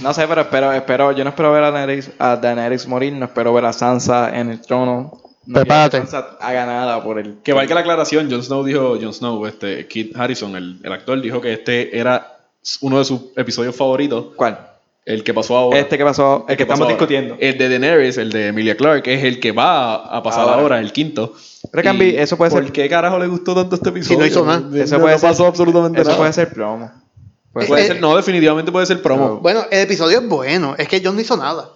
No 0.01 0.14
sé, 0.14 0.27
pero 0.27 0.41
espero, 0.41 0.72
espero, 0.73 1.11
yo 1.14 1.23
no 1.23 1.30
espero 1.31 1.51
ver 1.51 1.64
a 1.64 1.72
Daenerys, 1.72 2.11
a 2.19 2.35
Daenerys 2.35 2.88
morir, 2.88 3.14
no 3.14 3.26
espero 3.26 3.53
ver 3.53 3.65
a 3.65 3.73
Sansa 3.73 4.38
en 4.38 4.51
el 4.51 4.61
trono. 4.61 5.28
No 5.49 5.61
Prepárate. 5.61 6.01
que 6.01 6.15
haga 6.41 6.65
nada 6.67 7.03
por 7.03 7.17
el... 7.17 7.38
Que 7.43 7.53
valga 7.53 7.73
la 7.73 7.81
aclaración, 7.81 8.30
Jon 8.30 8.43
Snow 8.43 8.63
dijo, 8.63 8.97
Jon 9.01 9.13
Snow, 9.13 9.47
este, 9.47 9.88
Kit 9.88 10.15
Harrison, 10.15 10.55
el, 10.55 10.80
el 10.84 10.91
actor, 10.93 11.19
dijo 11.19 11.41
que 11.41 11.53
este 11.53 11.97
era 11.97 12.38
uno 12.81 12.99
de 12.99 13.05
sus 13.05 13.19
episodios 13.35 13.76
favoritos, 13.76 14.27
¿Cuál? 14.35 14.59
el 15.05 15.23
que 15.23 15.34
pasó 15.34 15.57
ahora. 15.57 15.80
Este 15.80 15.97
que 15.97 16.03
pasó, 16.03 16.45
el 16.47 16.55
que 16.55 16.67
pasó 16.67 16.73
estamos 16.76 16.81
ahora. 16.81 16.93
discutiendo. 16.93 17.35
El 17.39 17.57
de 17.57 17.67
Daenerys, 17.69 18.17
el 18.19 18.31
de 18.31 18.47
Emilia 18.49 18.77
Clarke, 18.77 19.07
es 19.07 19.23
el 19.23 19.39
que 19.39 19.51
va 19.51 19.95
a, 19.95 20.21
pasar 20.21 20.41
Ahora. 20.41 20.55
ahora, 20.61 20.80
el 20.80 20.91
quinto. 20.93 21.34
Pero, 21.71 21.84
Cambi, 21.84 22.09
Y 22.11 22.17
eso 22.17 22.38
puede 22.38 22.51
ser- 22.51 22.61
¿Por 22.61 22.71
qué 22.71 22.88
carajo 22.88 23.17
le 23.17 23.26
gustó 23.26 23.55
tanto 23.55 23.73
este 23.76 23.89
episodio? 23.89 24.19
no 24.19 24.26
hizo 24.27 24.45
nada. 24.45 24.59
Eso 24.84 24.97
no, 24.97 25.01
puede 25.01 25.15
no 25.15 25.19
ser- 25.19 25.30
pasó 25.31 25.47
absolutamente 25.47 25.99
Eso 26.01 26.09
nada. 26.09 26.19
puede 26.19 26.34
ser 26.34 26.53
promo. 26.53 26.91
Puede 27.51 27.67
Puede 27.67 27.81
Eh, 27.85 27.88
ser, 27.88 27.99
no, 28.01 28.15
definitivamente 28.15 28.71
puede 28.71 28.85
ser 28.85 29.01
promo. 29.01 29.38
Bueno, 29.39 29.61
el 29.71 29.80
episodio 29.80 30.19
es 30.19 30.27
bueno. 30.27 30.76
Es 30.77 30.88
que 30.88 31.01
John 31.03 31.15
no 31.15 31.21
hizo 31.21 31.35
nada. 31.35 31.69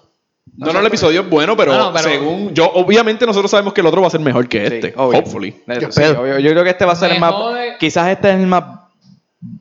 No, 0.56 0.72
no, 0.72 0.80
el 0.80 0.86
episodio 0.86 1.22
es 1.22 1.30
bueno, 1.30 1.58
pero, 1.58 1.74
no, 1.76 1.92
pero- 1.94 2.04
según 2.08 2.54
yo, 2.54 2.70
obviamente 2.74 3.26
nosotros 3.26 3.50
sabemos 3.50 3.74
que 3.74 3.82
el 3.82 3.88
otro 3.88 4.02
va 4.02 4.08
a 4.08 4.12
ser 4.12 4.20
mejor 4.20 4.48
que 4.48 4.68
Sí, 4.70 4.76
este. 4.76 4.94
obvio. 4.98 5.20
hopefully. 5.20 5.52
Yo 5.68 5.74
sí, 5.80 5.86
espero. 5.86 6.22
obvio. 6.22 6.40
Yo 6.40 6.52
creo 6.52 6.64
que 6.64 6.70
este 6.70 6.86
va 6.86 6.92
a 6.94 6.96
ser 6.96 7.12
el 7.12 7.20
más. 7.20 7.32
jode- 7.34 7.78
Quizás 7.80 8.10
este 8.10 8.30
es 8.30 8.36
el 8.36 8.48
más. 8.48 8.64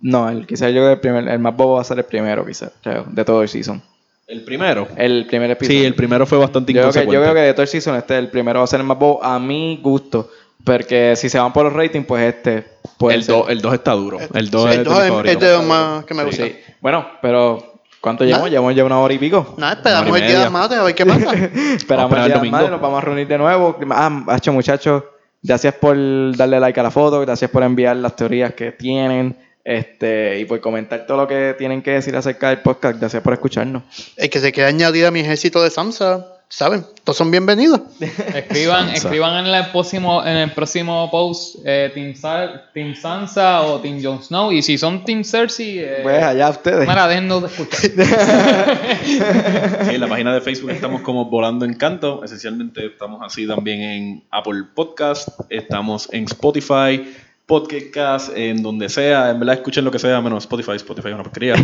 No, 0.03 0.29
el, 0.29 0.47
quizás 0.47 0.69
yo 0.73 0.81
creo 0.81 0.87
que 0.89 0.93
el, 0.95 1.01
primer, 1.01 1.29
el 1.29 1.39
más 1.39 1.57
bobo 1.57 1.75
va 1.77 1.81
a 1.81 1.85
ser 1.85 1.99
el 1.99 2.05
primero, 2.05 2.45
quizás, 2.45 2.73
creo, 2.83 3.05
de 3.09 3.25
todo 3.25 3.43
el 3.43 3.49
season. 3.49 3.83
El 4.27 4.45
primero. 4.45 4.87
El 4.97 5.27
primer 5.27 5.51
episodio. 5.51 5.81
Sí, 5.81 5.85
el 5.87 5.95
primero 5.95 6.27
fue 6.27 6.39
bastante 6.39 6.73
yo 6.73 6.81
creo, 6.83 6.93
que, 6.93 6.99
inconsecuente. 7.01 7.15
yo 7.15 7.23
creo 7.23 7.35
que 7.35 7.41
de 7.49 7.53
todo 7.55 7.63
el 7.63 7.69
season, 7.69 7.97
este 7.97 8.19
el 8.19 8.29
primero 8.29 8.61
va 8.61 8.65
a 8.65 8.69
ser 8.69 8.81
el 8.81 8.87
más 8.87 8.99
bobo 8.99 9.23
a 9.25 9.39
mi 9.39 9.79
gusto. 9.83 10.31
Porque 10.65 11.15
si 11.17 11.29
se 11.29 11.39
van 11.41 11.53
por 11.53 11.65
los 11.65 11.73
ratings, 11.73 12.07
pues 12.07 12.35
este 12.35 12.65
puede 12.99 13.17
el 13.17 13.25
ser. 13.25 13.35
2 13.35 13.51
el 13.51 13.61
dos 13.61 13.75
está 13.75 13.93
duro. 13.93 14.19
El 14.33 14.49
2 14.51 14.63
Sí, 14.65 14.69
es 14.71 14.77
el 14.79 14.85
de 14.85 14.91
dos 14.91 15.25
es- 15.25 15.33
es 15.33 15.41
de 15.41 15.53
los 15.53 15.65
más 15.65 16.05
que 16.05 16.15
me 16.15 16.25
gusta. 16.25 16.45
sí. 16.45 16.55
Bueno, 16.81 17.05
pero 17.21 17.72
¿cuánto 18.03 18.25
llevamos? 18.25 18.51
Llevamos 18.51 18.75
ya 18.75 18.85
una 18.85 18.99
hora 19.01 19.15
y 19.15 19.19
pico. 19.19 19.55
Nada, 19.57 19.75
esperamos 19.75 20.09
el 20.09 20.15
día 20.15 20.21
de 20.21 20.27
media. 20.27 20.45
la 20.45 20.51
madre 20.51 20.79
a 20.79 20.83
ver 20.83 20.95
qué 20.95 21.07
pasa. 21.07 21.35
Esperamos 21.77 22.19
el 22.19 22.25
día 22.27 22.35
domingo. 22.35 22.57
madre, 22.59 22.71
nos 22.71 22.81
vamos 22.81 22.99
a 22.99 23.07
reunir 23.07 23.27
de 23.27 23.39
nuevo. 23.39 23.79
Ah, 23.91 24.25
hacho, 24.29 24.53
muchachos, 24.53 25.05
gracias 25.43 25.75
por 25.75 25.97
darle 26.37 26.61
like 26.61 26.79
a 26.79 26.83
la 26.83 26.91
foto, 26.91 27.21
gracias 27.21 27.51
por 27.51 27.63
enviar 27.63 27.97
las 27.97 28.15
teorías 28.15 28.53
que 28.53 28.73
tienen 28.73 29.37
este 29.65 30.41
y 30.41 30.45
por 30.45 30.61
comentar 30.61 31.07
todo 31.07 31.19
lo 31.19 31.29
que 31.29 31.55
tienen 31.57 31.83
que 31.83 31.93
decir 31.93 32.15
acerca 32.17 32.49
del 32.49 32.61
podcast. 32.61 32.99
Gracias 32.99 33.23
por 33.23 33.33
escucharnos. 33.33 33.85
el 34.17 34.29
que 34.29 34.41
se 34.41 34.53
quiera 34.53 34.69
añadir 34.69 35.07
a 35.07 35.11
mi 35.11 35.21
ejército 35.21 35.63
de 35.63 35.71
Sansa, 35.71 36.32
¿saben? 36.55 36.85
Todos 37.03 37.17
son 37.17 37.31
bienvenidos. 37.31 37.81
Escriban, 38.35 38.91
escriban 38.91 39.47
en 39.47 39.55
el 39.55 39.67
próximo, 39.71 40.23
en 40.25 40.37
el 40.37 40.51
próximo 40.53 41.11
post 41.11 41.57
eh, 41.65 41.91
Team, 41.95 42.15
Sa- 42.15 42.71
Team 42.75 42.95
Sansa 42.95 43.63
o 43.63 43.81
Team 43.81 44.01
Jon 44.03 44.23
Snow. 44.23 44.53
Y 44.53 44.61
si 44.63 44.77
son 44.77 45.03
Team 45.05 45.25
Cersei, 45.25 45.79
eh, 45.79 45.99
Pues 46.03 46.23
allá 46.23 46.51
ustedes. 46.51 46.87
mira, 46.87 47.09
déjennos 47.09 47.41
de 47.43 47.49
escuchar. 47.49 47.81
Sí, 49.89 49.95
en 49.95 50.01
la 50.01 50.09
página 50.09 50.35
de 50.35 50.41
Facebook 50.43 50.71
estamos 50.71 51.01
como 51.01 51.25
Volando 51.25 51.65
en 51.65 51.75
Canto. 51.75 52.23
Esencialmente 52.23 52.87
estamos 52.87 53.21
así 53.25 53.47
también 53.47 53.81
en 53.81 54.25
Apple 54.31 54.65
Podcast, 54.75 55.29
estamos 55.49 56.09
en 56.13 56.25
Spotify, 56.25 57.03
Podcast, 57.47 58.31
en 58.37 58.63
donde 58.63 58.89
sea. 58.89 59.31
En 59.31 59.41
verdad, 59.41 59.57
escuchen 59.57 59.85
lo 59.85 59.91
que 59.91 59.99
sea, 59.99 60.21
menos 60.21 60.45
Spotify. 60.45 60.73
Spotify 60.77 61.09
es 61.09 61.15
una 61.15 61.23
porquería. 61.25 61.55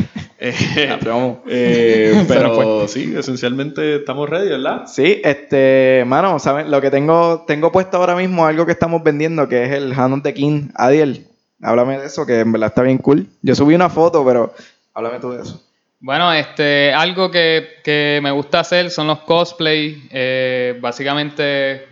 Eh, 0.40 0.88
Ah, 0.88 0.98
eh, 1.46 2.24
pero 2.28 2.56
Pero 2.58 2.88
sí, 2.88 3.14
esencialmente 3.16 3.96
estamos 3.96 4.28
ready, 4.28 4.50
¿verdad? 4.50 4.86
Sí, 4.86 5.20
este, 5.24 6.04
mano, 6.06 6.38
¿saben? 6.38 6.70
Lo 6.70 6.80
que 6.80 6.90
tengo, 6.90 7.44
tengo 7.46 7.72
puesto 7.72 7.96
ahora 7.96 8.14
mismo, 8.14 8.46
algo 8.46 8.64
que 8.64 8.72
estamos 8.72 9.02
vendiendo, 9.02 9.48
que 9.48 9.64
es 9.64 9.72
el 9.72 9.92
Hand 9.92 10.14
of 10.14 10.22
the 10.22 10.34
King. 10.34 10.68
Adiel, 10.74 11.26
háblame 11.60 11.98
de 11.98 12.06
eso, 12.06 12.24
que 12.24 12.40
en 12.40 12.52
verdad 12.52 12.68
está 12.68 12.82
bien 12.82 12.98
cool. 12.98 13.26
Yo 13.42 13.54
subí 13.54 13.74
una 13.74 13.90
foto, 13.90 14.24
pero 14.24 14.54
háblame 14.94 15.18
tú 15.18 15.32
de 15.32 15.42
eso. 15.42 15.62
Bueno, 16.00 16.32
este, 16.32 16.92
algo 16.92 17.28
que, 17.30 17.80
que 17.82 18.20
me 18.22 18.30
gusta 18.30 18.60
hacer 18.60 18.90
son 18.90 19.08
los 19.08 19.18
cosplay. 19.20 20.08
Eh, 20.12 20.78
básicamente, 20.80 21.88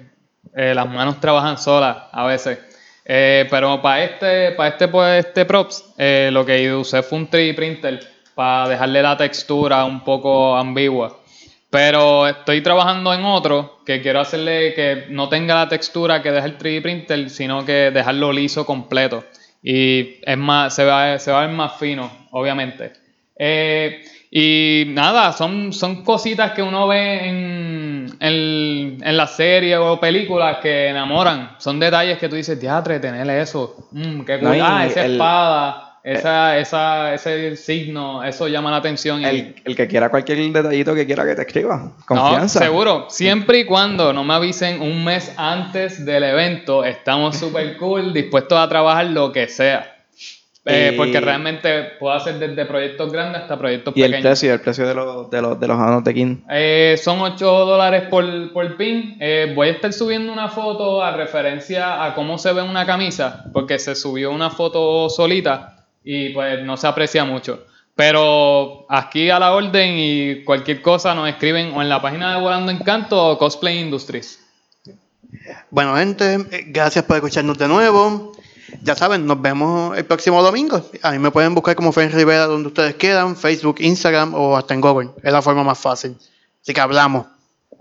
eh, 0.55 0.73
las 0.75 0.89
manos 0.89 1.21
trabajan 1.21 1.59
solas 1.59 1.97
a 2.13 2.25
veces. 2.25 2.59
Eh, 3.05 3.47
pero 3.51 3.83
para 3.83 4.05
este, 4.05 4.53
para 4.53 4.69
este, 4.69 4.89
pues, 4.89 5.27
este 5.27 5.45
props, 5.45 5.93
eh, 5.99 6.31
lo 6.33 6.47
que 6.47 6.73
usé 6.73 7.03
fue 7.03 7.19
un 7.19 7.29
3D 7.29 7.55
printer 7.55 8.16
para 8.37 8.69
dejarle 8.69 9.03
la 9.03 9.17
textura 9.17 9.85
un 9.87 10.05
poco 10.05 10.57
ambigua. 10.57 11.17
Pero 11.71 12.29
estoy 12.29 12.61
trabajando 12.63 13.13
en 13.13 13.25
otro 13.25 13.79
que 13.85 14.01
quiero 14.03 14.21
hacerle 14.21 14.73
que 14.75 15.07
no 15.09 15.29
tenga 15.29 15.55
la 15.55 15.69
textura 15.69 16.23
que 16.23 16.31
deja 16.31 16.47
el 16.47 16.59
3D 16.59 16.83
printer, 16.83 17.31
sino 17.31 17.65
que 17.65 17.91
dejarlo 17.91 18.33
liso 18.33 18.65
completo. 18.65 19.25
Y 19.63 20.21
es 20.23 20.37
más, 20.39 20.75
se 20.75 20.85
va, 20.85 21.19
se 21.19 21.33
va 21.33 21.43
a 21.43 21.47
ver 21.47 21.57
más 21.57 21.77
fino, 21.79 22.11
obviamente. 22.31 22.93
Eh, 23.39 24.03
y 24.31 24.85
nada, 24.89 25.33
son, 25.33 25.73
son 25.73 26.05
cositas 26.05 26.53
que 26.53 26.63
uno 26.63 26.87
ve 26.89 27.29
en, 27.29 28.17
en, 28.21 28.99
en 29.03 29.17
las 29.17 29.35
series 29.37 29.79
o 29.79 29.99
películas 29.99 30.59
que 30.63 30.89
enamoran. 30.89 31.57
Son 31.59 31.81
detalles 31.81 32.19
que 32.19 32.29
tú 32.29 32.37
dices, 32.37 32.61
teatre, 32.61 33.01
tener 33.01 33.29
eso. 33.31 33.89
Mm, 33.93 34.21
qué. 34.23 34.39
No, 34.39 34.51
ah, 34.63 34.87
esa 34.87 35.05
el- 35.05 35.13
espada, 35.13 35.86
esa, 36.15 36.57
esa, 36.59 37.15
ese 37.15 37.57
signo, 37.57 38.23
eso 38.23 38.47
llama 38.47 38.71
la 38.71 38.77
atención. 38.77 39.23
y- 39.23 39.25
El, 39.25 39.55
el 39.65 39.75
que 39.77 39.89
quiera 39.89 40.09
cualquier 40.09 40.39
detallito 40.53 40.95
que 40.95 41.05
quiera 41.05 41.25
que 41.27 41.35
te 41.35 41.43
escriba. 41.43 41.77
no, 41.79 41.95
Confianza. 42.07 42.61
seguro. 42.61 43.07
Siempre 43.09 43.59
y 43.61 43.65
cuando 43.65 44.13
no 44.13 44.23
me 44.23 44.35
avisen 44.35 44.81
un 44.83 45.05
mes 45.05 45.33
antes 45.37 46.05
del 46.07 46.23
evento, 46.23 46.85
estamos 46.85 47.37
súper 47.39 47.77
cool, 47.77 48.13
dispuestos 48.13 48.57
a 48.59 48.69
trabajar 48.69 49.07
lo 49.07 49.33
que 49.33 49.49
sea. 49.49 49.93
Eh, 50.69 50.91
Y- 50.93 50.97
Porque 50.97 51.21
realmente 51.21 51.83
puedo 52.01 52.13
hacer 52.15 52.39
desde 52.41 52.65
proyectos 52.67 53.13
grandes 53.13 53.43
hasta 53.43 53.57
proyectos 53.59 53.97
Y 53.97 54.03
el 54.03 54.11
pequeños. 54.11 54.31
precio, 54.31 54.53
el 54.55 54.61
precio 54.61 54.87
de 54.87 54.95
los, 54.95 55.31
de 55.31 55.41
los, 55.43 55.61
de 55.61 55.69
los 55.69 55.79
of 55.79 56.03
the 56.05 56.13
King. 56.15 56.39
Eh, 56.51 56.99
son 57.03 57.21
8 57.21 57.47
dólares 57.67 58.03
por, 58.11 58.53
por 58.53 58.77
pin. 58.77 59.17
Eh, 59.21 59.53
voy 59.55 59.69
a 59.69 59.73
estar 59.73 59.93
subiendo 59.93 60.33
una 60.33 60.49
foto 60.49 61.03
a 61.05 61.13
referencia 61.17 62.05
a 62.05 62.15
cómo 62.15 62.37
se 62.39 62.53
ve 62.53 62.63
una 62.63 62.85
camisa, 62.85 63.45
porque 63.53 63.79
se 63.79 63.95
subió 63.95 64.33
una 64.33 64.51
foto 64.51 65.09
solita 65.09 65.73
y 66.07 66.31
pues 66.31 66.63
no 66.63 66.77
se 66.77 66.87
aprecia 66.87 67.25
mucho. 67.25 67.67
Pero 67.97 68.87
aquí 68.89 69.29
a 69.29 69.41
la 69.41 69.53
orden 69.53 69.97
y 69.99 70.45
cualquier 70.45 70.81
cosa 70.81 71.15
nos 71.15 71.29
escriben 71.29 71.73
o 71.75 71.83
en 71.83 71.89
la 71.89 72.01
página 72.01 72.35
de 72.35 72.41
Volando 72.41 72.71
Encanto 72.71 73.31
o 73.31 73.39
Cosplay 73.39 73.81
Industries. 73.81 74.39
Bueno, 75.71 75.97
gente, 75.97 76.47
gracias 76.69 77.05
por 77.05 77.17
escucharnos 77.17 77.59
de 77.59 77.67
nuevo. 77.67 78.33
Ya 78.83 78.95
saben, 78.95 79.27
nos 79.27 79.41
vemos 79.43 79.99
el 79.99 80.05
próximo 80.05 80.43
domingo. 80.43 80.81
A 81.03 81.11
mí 81.11 81.19
me 81.19 81.33
pueden 81.33 81.55
buscar 81.55 81.75
como 81.75 81.91
Fen 81.91 82.13
Rivera 82.13 82.47
donde 82.47 82.69
ustedes 82.69 82.95
quieran, 82.95 83.35
Facebook, 83.35 83.77
Instagram 83.81 84.35
o 84.35 84.57
hasta 84.57 84.75
en 84.75 84.81
Google. 84.81 85.11
Es 85.23 85.33
la 85.33 85.43
forma 85.43 85.65
más 85.65 85.79
fácil. 85.79 86.17
Así 86.63 86.73
que 86.73 86.81
hablamos. 86.81 87.27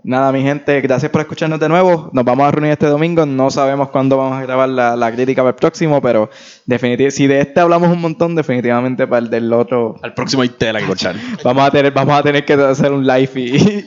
Nada, 0.06 0.30
mi 0.30 0.40
gente, 0.40 0.80
gracias 0.82 1.10
por 1.10 1.20
escucharnos 1.20 1.58
de 1.58 1.68
nuevo. 1.68 2.10
Nos 2.12 2.24
vamos 2.24 2.46
a 2.46 2.52
reunir 2.52 2.70
este 2.70 2.86
domingo. 2.86 3.26
No 3.26 3.50
sabemos 3.50 3.90
cuándo 3.90 4.16
vamos 4.16 4.38
a 4.38 4.42
grabar 4.42 4.68
la, 4.68 4.94
la 4.94 5.10
crítica 5.10 5.42
para 5.42 5.50
el 5.50 5.56
próximo, 5.56 6.00
pero 6.00 6.30
definitivamente, 6.64 7.10
si 7.10 7.26
de 7.26 7.40
este 7.40 7.58
hablamos 7.58 7.90
un 7.90 8.00
montón, 8.00 8.36
definitivamente 8.36 9.04
para 9.08 9.24
el 9.24 9.30
del 9.30 9.52
otro 9.52 9.96
Al 10.02 10.14
próximo 10.14 10.42
hay 10.42 10.50
tela 10.50 10.78
que 10.78 10.86
cortar. 10.86 11.16
vamos 11.42 11.66
a 11.66 11.72
tener, 11.72 11.92
vamos 11.92 12.16
a 12.16 12.22
tener 12.22 12.44
que 12.44 12.52
hacer 12.52 12.92
un 12.92 13.04
live 13.04 13.30
y 13.34 13.84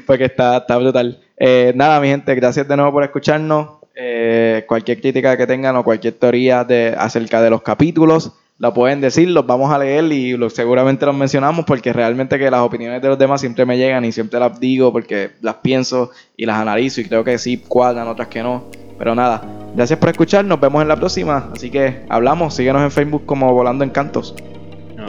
porque 0.08 0.24
está, 0.24 0.56
está 0.56 0.76
brutal. 0.76 1.20
Eh, 1.36 1.72
nada, 1.76 2.00
mi 2.00 2.08
gente, 2.08 2.34
gracias 2.34 2.66
de 2.66 2.76
nuevo 2.76 2.90
por 2.90 3.04
escucharnos. 3.04 3.78
Eh, 3.94 4.64
cualquier 4.66 5.00
crítica 5.00 5.36
que 5.36 5.46
tengan 5.46 5.76
o 5.76 5.84
cualquier 5.84 6.14
teoría 6.14 6.64
de, 6.64 6.96
acerca 6.98 7.40
de 7.40 7.50
los 7.50 7.62
capítulos, 7.62 8.32
la 8.58 8.72
pueden 8.72 9.00
decir, 9.00 9.28
los 9.28 9.46
vamos 9.46 9.72
a 9.72 9.78
leer 9.78 10.04
y 10.12 10.38
seguramente 10.50 11.04
los 11.06 11.14
mencionamos 11.14 11.64
porque 11.64 11.92
realmente 11.92 12.38
que 12.38 12.50
las 12.50 12.60
opiniones 12.60 13.02
de 13.02 13.08
los 13.08 13.18
demás 13.18 13.40
siempre 13.40 13.66
me 13.66 13.76
llegan 13.76 14.04
y 14.04 14.12
siempre 14.12 14.38
las 14.38 14.60
digo 14.60 14.92
porque 14.92 15.32
las 15.40 15.56
pienso 15.56 16.10
y 16.36 16.46
las 16.46 16.56
analizo 16.56 17.00
y 17.00 17.04
creo 17.04 17.24
que 17.24 17.38
sí 17.38 17.58
cuadran, 17.58 18.08
otras 18.08 18.28
que 18.28 18.42
no. 18.42 18.64
Pero 18.98 19.14
nada, 19.14 19.42
gracias 19.74 19.98
por 19.98 20.10
escuchar, 20.10 20.44
nos 20.44 20.60
vemos 20.60 20.80
en 20.80 20.88
la 20.88 20.96
próxima. 20.96 21.50
Así 21.52 21.70
que 21.70 22.04
hablamos, 22.08 22.54
síguenos 22.54 22.82
en 22.82 22.90
Facebook 22.90 23.26
como 23.26 23.52
Volando 23.52 23.84
Encantos. 23.84 24.34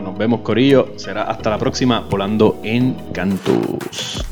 Nos 0.01 0.17
vemos, 0.17 0.41
Corillo. 0.41 0.93
Será 0.97 1.23
hasta 1.23 1.49
la 1.49 1.57
próxima, 1.57 2.01
volando 2.09 2.59
en 2.63 2.95
cantos. 3.13 4.25